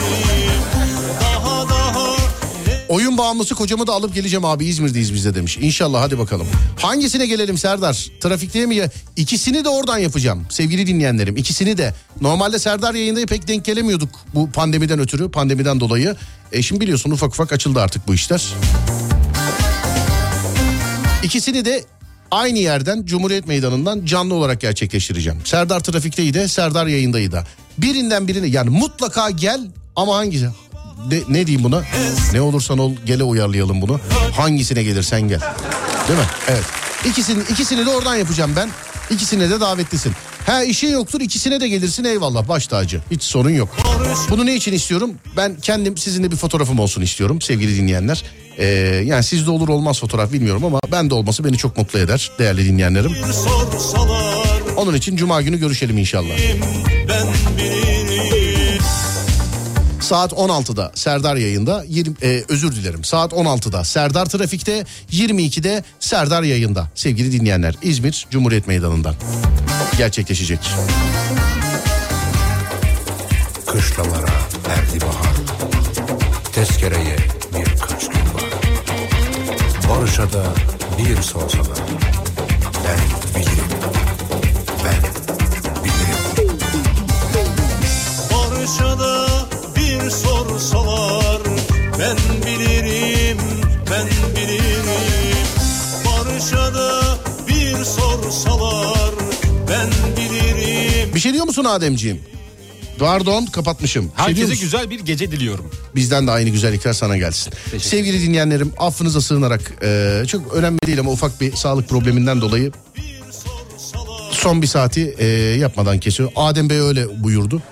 Oyun 2.93 3.19
bağımlısı 3.19 3.55
kocamı 3.55 3.87
da 3.87 3.93
alıp 3.93 4.15
geleceğim 4.15 4.45
abi 4.45 4.65
İzmir'deyiz 4.67 5.15
biz 5.15 5.25
de 5.25 5.35
demiş. 5.35 5.59
İnşallah 5.61 6.01
hadi 6.01 6.19
bakalım. 6.19 6.47
Hangisine 6.81 7.27
gelelim 7.27 7.59
Serdar? 7.59 8.07
Trafikte 8.21 8.67
mi 8.67 8.75
ya? 8.75 8.91
İkisini 9.17 9.65
de 9.65 9.69
oradan 9.69 9.99
yapacağım 9.99 10.47
sevgili 10.51 10.87
dinleyenlerim. 10.87 11.37
İkisini 11.37 11.79
de. 11.79 11.95
Normalde 12.21 12.59
Serdar 12.59 12.95
yayında 12.95 13.27
pek 13.27 13.49
denk 13.49 13.65
gelemiyorduk 13.65 14.09
bu 14.35 14.51
pandemiden 14.51 14.99
ötürü, 14.99 15.31
pandemiden 15.31 15.81
dolayı. 15.81 16.17
E 16.53 16.63
şimdi 16.63 16.81
biliyorsun 16.81 17.11
ufak 17.11 17.33
ufak 17.33 17.53
açıldı 17.53 17.81
artık 17.81 18.09
bu 18.09 18.15
işler. 18.15 18.45
İkisini 21.23 21.65
de 21.65 21.85
aynı 22.31 22.59
yerden 22.59 23.07
Cumhuriyet 23.07 23.47
Meydanı'ndan 23.47 24.05
canlı 24.05 24.35
olarak 24.35 24.61
gerçekleştireceğim. 24.61 25.41
Serdar 25.45 25.81
Trafik'teyi 25.81 26.35
de 26.35 26.49
Serdar 26.49 26.87
yayındayı 26.87 27.33
da. 27.33 27.47
Birinden 27.79 28.29
birine 28.29 28.47
yani 28.47 28.71
mutlaka 28.71 29.31
gel 29.31 29.61
ama 29.97 30.17
hangisi? 30.17 30.49
De- 31.11 31.23
ne 31.29 31.47
diyeyim 31.47 31.65
buna? 31.65 31.83
Ne 32.33 32.41
olursan 32.41 32.79
ol 32.79 32.93
gele 33.07 33.23
uyarlayalım 33.25 33.83
bunu. 33.83 34.01
Hangisine 34.37 34.83
gelirsen 34.83 35.21
gel. 35.21 35.41
Değil 36.09 36.19
mi? 36.19 36.25
Evet. 36.49 36.65
İkisini, 37.07 37.43
ikisini 37.51 37.87
de 37.87 37.91
oradan 37.91 38.17
yapacağım 38.17 38.53
ben. 38.57 38.71
İkisine 39.11 39.51
de 39.51 39.61
davetlisin. 39.61 40.13
Ha 40.47 40.65
işin 40.65 40.93
yoktur 40.93 41.21
ikisine 41.21 41.61
de 41.61 41.69
gelirsin 41.69 42.05
eyvallah 42.05 42.49
baş 42.49 42.67
tacı. 42.67 43.01
Hiç 43.11 43.23
sorun 43.23 43.51
yok. 43.51 43.77
Bunu 44.31 44.47
ne 44.47 44.55
için 44.55 44.73
istiyorum? 44.73 45.11
Ben 45.37 45.57
kendim 45.63 45.97
sizinle 45.97 46.31
bir 46.31 46.37
fotoğrafım 46.37 46.79
olsun 46.79 47.03
istiyorum 47.03 47.41
sevgili 47.41 47.77
dinleyenler. 47.77 48.25
Ee, 48.59 48.67
yani 49.07 49.25
sizde 49.25 49.51
olur 49.51 49.69
olmaz 49.69 50.01
fotoğraf 50.01 50.33
bilmiyorum 50.33 50.65
ama 50.65 50.79
ben 50.93 51.11
de 51.11 51.15
olması 51.15 51.45
beni 51.45 51.57
çok 51.57 51.77
mutlu 51.79 51.99
eder 51.99 52.31
değerli 52.39 52.65
dinleyenlerim. 52.65 53.13
Onun 54.77 54.95
için 54.95 55.17
cuma 55.17 55.43
günü 55.43 55.59
görüşelim 55.61 55.99
inşallah. 55.99 56.35
ben 57.09 57.27
bilirim. 57.59 58.02
Saat 60.13 60.33
16'da 60.33 60.93
Serdar 60.95 61.37
yayında. 61.37 61.85
20, 61.89 62.17
e, 62.23 62.45
özür 62.49 62.73
dilerim. 62.73 63.05
Saat 63.05 63.33
16'da 63.33 63.85
Serdar 63.85 64.27
Trafik'te. 64.27 64.85
22'de 65.13 65.85
Serdar 66.01 66.43
yayında. 66.43 66.91
Sevgili 66.95 67.33
dinleyenler 67.33 67.75
İzmir 67.83 68.27
Cumhuriyet 68.31 68.67
Meydanı'ndan 68.67 69.15
gerçekleşecek. 69.99 70.59
Kışlalara 73.67 74.33
erdi 74.69 75.01
bahar 75.01 75.37
Tezkereye 76.53 77.17
birkaç 77.59 78.09
gün 78.09 78.35
var. 78.35 78.51
Barış'a 79.91 80.33
da 80.33 80.45
bir 80.99 81.23
sorsalar 81.23 81.79
Ben 82.85 83.22
musun 101.53 101.65
Ademciğim? 101.65 102.21
Pardon 102.99 103.47
kapatmışım. 103.47 104.05
Şey 104.05 104.13
Herkese 104.27 104.47
musun? 104.47 104.61
güzel 104.61 104.91
bir 104.91 105.01
gece 105.01 105.33
diliyorum. 105.33 105.71
Bizden 105.95 106.27
de 106.27 106.31
aynı 106.31 106.51
güzellikler 106.51 106.93
sana 106.93 107.17
gelsin. 107.17 107.53
Sevgili 107.79 108.23
dinleyenlerim 108.23 108.73
affınıza 108.79 109.21
sığınarak 109.21 109.73
e, 109.83 110.23
çok 110.29 110.55
önemli 110.55 110.79
değil 110.87 111.01
ama 111.01 111.11
ufak 111.11 111.41
bir 111.41 111.53
sağlık 111.57 111.89
probleminden 111.89 112.41
dolayı 112.41 112.73
son 114.31 114.63
bir 114.63 114.67
saati 114.67 115.15
e, 115.19 115.27
yapmadan 115.59 115.99
kesiyor. 115.99 116.33
Adem 116.37 116.71
Bey 116.71 116.79
öyle 116.81 117.23
buyurdu. 117.25 117.63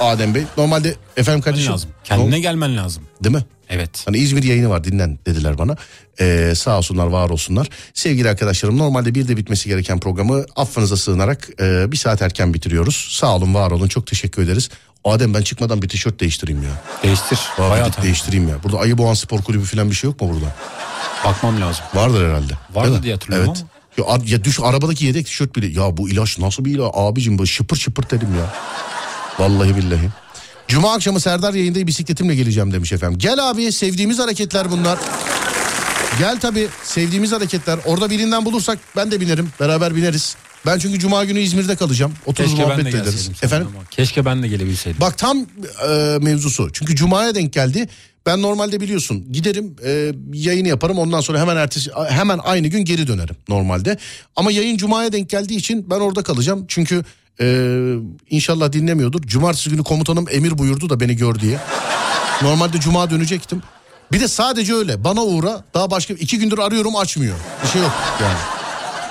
Adem 0.00 0.34
Bey 0.34 0.42
normalde 0.56 0.94
efendim 1.16 1.40
kardeşim. 1.42 1.72
lazım. 1.72 1.90
Kendine 2.04 2.40
gelmen 2.40 2.76
lazım. 2.76 3.02
Değil 3.24 3.34
mi? 3.36 3.44
Evet. 3.72 4.02
Hani 4.04 4.16
İzmir 4.16 4.42
yayını 4.42 4.70
var 4.70 4.84
dinlen 4.84 5.18
dediler 5.26 5.58
bana. 5.58 5.76
Ee, 6.20 6.52
sağ 6.56 6.78
olsunlar 6.78 7.06
var 7.06 7.30
olsunlar. 7.30 7.68
Sevgili 7.94 8.28
arkadaşlarım 8.30 8.78
normalde 8.78 9.14
bir 9.14 9.28
de 9.28 9.36
bitmesi 9.36 9.68
gereken 9.68 10.00
programı 10.00 10.44
affınıza 10.56 10.96
sığınarak 10.96 11.48
e, 11.60 11.92
bir 11.92 11.96
saat 11.96 12.22
erken 12.22 12.54
bitiriyoruz. 12.54 13.08
Sağ 13.10 13.36
olun 13.36 13.54
var 13.54 13.70
olun 13.70 13.88
çok 13.88 14.06
teşekkür 14.06 14.42
ederiz. 14.42 14.70
Adem 15.04 15.34
ben 15.34 15.42
çıkmadan 15.42 15.82
bir 15.82 15.88
tişört 15.88 16.20
değiştireyim 16.20 16.62
ya. 16.62 16.70
Değiştir. 17.02 17.38
Vallahi 17.58 17.70
Bayağı 17.70 17.90
değiştireyim 18.02 18.48
ya. 18.48 18.62
Burada 18.62 18.78
Ayı 18.78 18.98
Boğan 18.98 19.14
Spor 19.14 19.42
Kulübü 19.42 19.64
falan 19.64 19.90
bir 19.90 19.94
şey 19.94 20.10
yok 20.10 20.20
mu 20.20 20.30
burada? 20.34 20.54
Bakmam 21.24 21.60
lazım. 21.60 21.84
Vardır 21.94 22.28
herhalde. 22.28 22.52
Vardı 22.74 23.02
diye 23.02 23.12
hatırlıyorum 23.14 23.54
evet. 23.56 23.64
Ya, 23.98 24.04
ar- 24.14 24.26
ya 24.26 24.44
düş 24.44 24.60
arabadaki 24.60 25.04
yedek 25.06 25.26
tişört 25.26 25.56
bile. 25.56 25.80
Ya 25.80 25.96
bu 25.96 26.08
ilaç 26.10 26.38
nasıl 26.38 26.64
bir 26.64 26.70
ilaç 26.74 26.90
abicim 26.94 27.38
bu 27.38 27.46
şıpır 27.46 27.76
şıpır 27.76 28.10
dedim 28.10 28.28
ya. 28.38 28.54
Vallahi 29.38 29.76
billahi. 29.76 30.08
Cuma 30.72 30.94
akşamı 30.94 31.20
Serdar 31.20 31.54
yayında 31.54 31.86
bisikletimle 31.86 32.34
geleceğim 32.34 32.72
demiş 32.72 32.92
efendim. 32.92 33.18
Gel 33.18 33.50
abi 33.50 33.72
sevdiğimiz 33.72 34.18
hareketler 34.18 34.70
bunlar. 34.70 34.98
Gel 36.18 36.40
tabii 36.40 36.68
sevdiğimiz 36.84 37.32
hareketler. 37.32 37.78
Orada 37.84 38.10
birinden 38.10 38.44
bulursak 38.44 38.78
ben 38.96 39.10
de 39.10 39.20
binerim. 39.20 39.48
Beraber 39.60 39.96
bineriz. 39.96 40.36
Ben 40.66 40.78
çünkü 40.78 40.98
cuma 40.98 41.24
günü 41.24 41.40
İzmir'de 41.40 41.76
kalacağım. 41.76 42.12
Oturur 42.26 42.48
Keşke 42.48 42.62
ben 42.62 42.68
de 42.68 42.74
muhabbet 42.74 42.92
de 42.92 42.98
ederiz. 42.98 43.30
Efendim? 43.42 43.68
ama. 43.74 43.84
Keşke 43.90 44.24
ben 44.24 44.42
de 44.42 44.48
gelebilseydim. 44.48 45.00
Bak 45.00 45.18
tam 45.18 45.46
e, 45.88 46.18
mevzusu. 46.20 46.70
Çünkü 46.72 46.96
cumaya 46.96 47.34
denk 47.34 47.52
geldi. 47.52 47.88
Ben 48.26 48.42
normalde 48.42 48.80
biliyorsun 48.80 49.32
giderim 49.32 49.76
e, 49.84 50.12
yayını 50.32 50.68
yaparım 50.68 50.98
ondan 50.98 51.20
sonra 51.20 51.40
hemen 51.40 51.56
ertesi 51.56 51.90
hemen 52.08 52.40
aynı 52.44 52.66
gün 52.66 52.84
geri 52.84 53.06
dönerim 53.06 53.36
normalde. 53.48 53.98
Ama 54.36 54.52
yayın 54.52 54.76
cumaya 54.76 55.12
denk 55.12 55.30
geldiği 55.30 55.56
için 55.56 55.90
ben 55.90 56.00
orada 56.00 56.22
kalacağım. 56.22 56.64
Çünkü 56.68 57.04
e, 57.40 57.68
inşallah 58.30 58.72
dinlemiyordur. 58.72 59.22
Cumartesi 59.22 59.70
günü 59.70 59.82
komutanım 59.82 60.26
emir 60.30 60.58
buyurdu 60.58 60.90
da 60.90 61.00
beni 61.00 61.16
gör 61.16 61.34
diye. 61.34 61.58
Normalde 62.42 62.80
cuma 62.80 63.10
dönecektim. 63.10 63.62
Bir 64.12 64.20
de 64.20 64.28
sadece 64.28 64.74
öyle 64.74 65.04
bana 65.04 65.22
uğra 65.22 65.64
daha 65.74 65.90
başka 65.90 66.14
iki 66.14 66.38
gündür 66.38 66.58
arıyorum 66.58 66.96
açmıyor. 66.96 67.36
Bir 67.64 67.68
şey 67.68 67.82
yok 67.82 67.92
yani. 68.22 68.38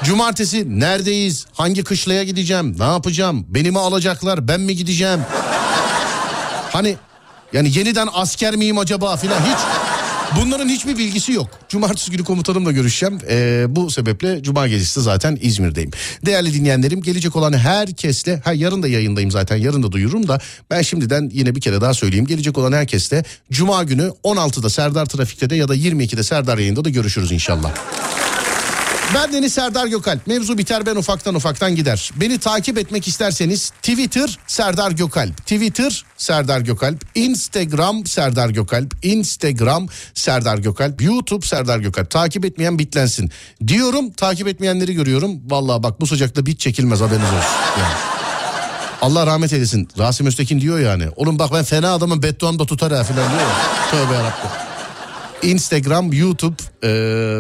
Cumartesi 0.04 0.80
neredeyiz? 0.80 1.46
Hangi 1.54 1.84
kışlaya 1.84 2.24
gideceğim? 2.24 2.76
Ne 2.80 2.84
yapacağım? 2.84 3.46
Beni 3.50 3.72
mi 3.72 3.80
alacaklar? 3.80 4.48
Ben 4.48 4.62
mi 4.62 4.76
gideceğim? 4.76 5.20
Hani 6.74 6.96
yani 7.54 7.78
yeniden 7.78 8.08
asker 8.14 8.56
miyim 8.56 8.78
acaba 8.78 9.18
filan 9.18 9.40
hiç 9.40 9.60
bunların 10.42 10.70
hiçbir 10.70 10.98
bilgisi 10.98 11.34
yok. 11.34 11.50
Cumartesi 11.70 12.12
günü 12.12 12.24
komutanımla 12.24 12.72
görüşeceğim. 12.72 13.20
Ee, 13.30 13.66
bu 13.70 13.92
sebeple 13.92 14.44
cuma 14.44 14.68
gecesi 14.68 15.02
zaten 15.02 15.38
İzmir'deyim. 15.42 15.92
Değerli 16.26 16.54
dinleyenlerim 16.54 17.02
gelecek 17.02 17.36
olan 17.36 17.54
herkesle 17.54 18.42
ha 18.44 18.54
yarın 18.54 18.84
da 18.84 18.88
yayındayım 18.88 19.32
zaten 19.32 19.58
yarın 19.58 19.84
da 19.84 19.92
duyururum 19.92 20.28
da 20.28 20.40
ben 20.70 20.82
şimdiden 20.82 21.30
yine 21.34 21.56
bir 21.56 21.62
kere 21.62 21.82
daha 21.82 21.94
söyleyeyim. 21.94 22.26
Gelecek 22.26 22.58
olan 22.58 22.72
herkesle 22.72 23.24
cuma 23.52 23.84
günü 23.84 24.12
16'da 24.24 24.70
Serdar 24.70 25.06
Trafik'te 25.06 25.50
de 25.50 25.56
ya 25.56 25.68
da 25.68 25.76
22'de 25.76 26.24
Serdar 26.24 26.58
yayında 26.58 26.86
da 26.86 26.90
görüşürüz 26.90 27.32
inşallah. 27.32 27.72
Ben 29.16 29.34
Deniz 29.34 29.54
Serdar 29.54 29.88
Gökalp. 29.88 30.28
Mevzu 30.28 30.58
biter 30.58 30.86
ben 30.86 30.96
ufaktan 30.96 31.36
ufaktan 31.36 31.76
gider. 31.76 32.12
Beni 32.16 32.40
takip 32.40 32.78
etmek 32.78 33.08
isterseniz 33.08 33.70
Twitter 33.70 34.40
Serdar 34.48 34.92
Gökalp. 34.92 35.38
Twitter 35.38 36.06
Serdar 36.18 36.62
Gökalp. 36.62 37.06
Instagram 37.16 38.06
Serdar 38.06 38.50
Gökalp. 38.50 38.94
Instagram 39.04 39.88
Serdar 40.14 40.58
Gökalp. 40.58 41.02
YouTube 41.02 41.46
Serdar 41.46 41.80
Gökalp. 41.80 42.10
Takip 42.10 42.46
etmeyen 42.46 42.80
bitlensin. 42.80 43.32
Diyorum 43.68 44.12
takip 44.12 44.48
etmeyenleri 44.48 44.94
görüyorum. 44.94 45.42
Vallahi 45.50 45.84
bak 45.84 46.02
bu 46.02 46.08
sıcakta 46.08 46.46
bit 46.46 46.60
çekilmez 46.60 47.02
haberiniz 47.02 47.28
olsun. 47.28 47.80
Yani. 47.80 47.94
Allah 49.02 49.28
rahmet 49.28 49.54
eylesin. 49.54 49.88
Rasim 49.98 50.28
Öztekin 50.28 50.62
diyor 50.62 50.80
yani. 50.80 51.10
Oğlum 51.16 51.40
bak 51.40 51.54
ben 51.54 51.64
fena 51.64 51.94
adamın 51.94 52.24
bedduam 52.24 52.60
da 52.60 52.66
tutar 52.66 52.94
ha 52.94 53.04
filan 53.04 53.32
diyor. 53.32 53.50
Tövbe 53.92 54.14
yarabbim. 54.14 54.71
Instagram, 55.44 56.14
YouTube 56.14 56.56
e, 56.84 56.90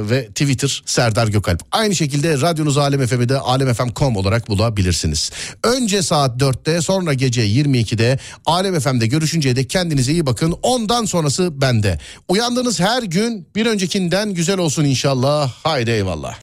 ve 0.10 0.28
Twitter 0.28 0.84
Serdar 0.86 1.28
Gökalp. 1.28 1.62
Aynı 1.72 1.96
şekilde 1.96 2.42
radyonuz 2.42 2.78
Alem 2.78 3.08
FM'i 3.08 3.30
de 3.30 3.40
alemfm.com 3.40 4.16
olarak 4.16 4.50
bulabilirsiniz. 4.50 5.32
Önce 5.64 6.02
saat 6.02 6.42
4'te 6.42 6.82
sonra 6.82 7.14
gece 7.14 7.48
22'de 7.48 8.20
Alem 8.46 8.80
FM'de 8.80 9.08
görüşünceye 9.08 9.56
dek 9.56 9.70
kendinize 9.70 10.12
iyi 10.12 10.26
bakın. 10.26 10.56
Ondan 10.62 11.06
sonrası 11.06 11.62
bende. 11.62 12.00
Uyandığınız 12.28 12.80
her 12.80 13.04
gün 13.04 13.48
bir 13.56 13.66
öncekinden 13.66 14.34
güzel 14.34 14.58
olsun 14.58 14.86
inşallah. 14.86 15.52
Haydi 15.64 15.92
eyvallah. 15.92 16.38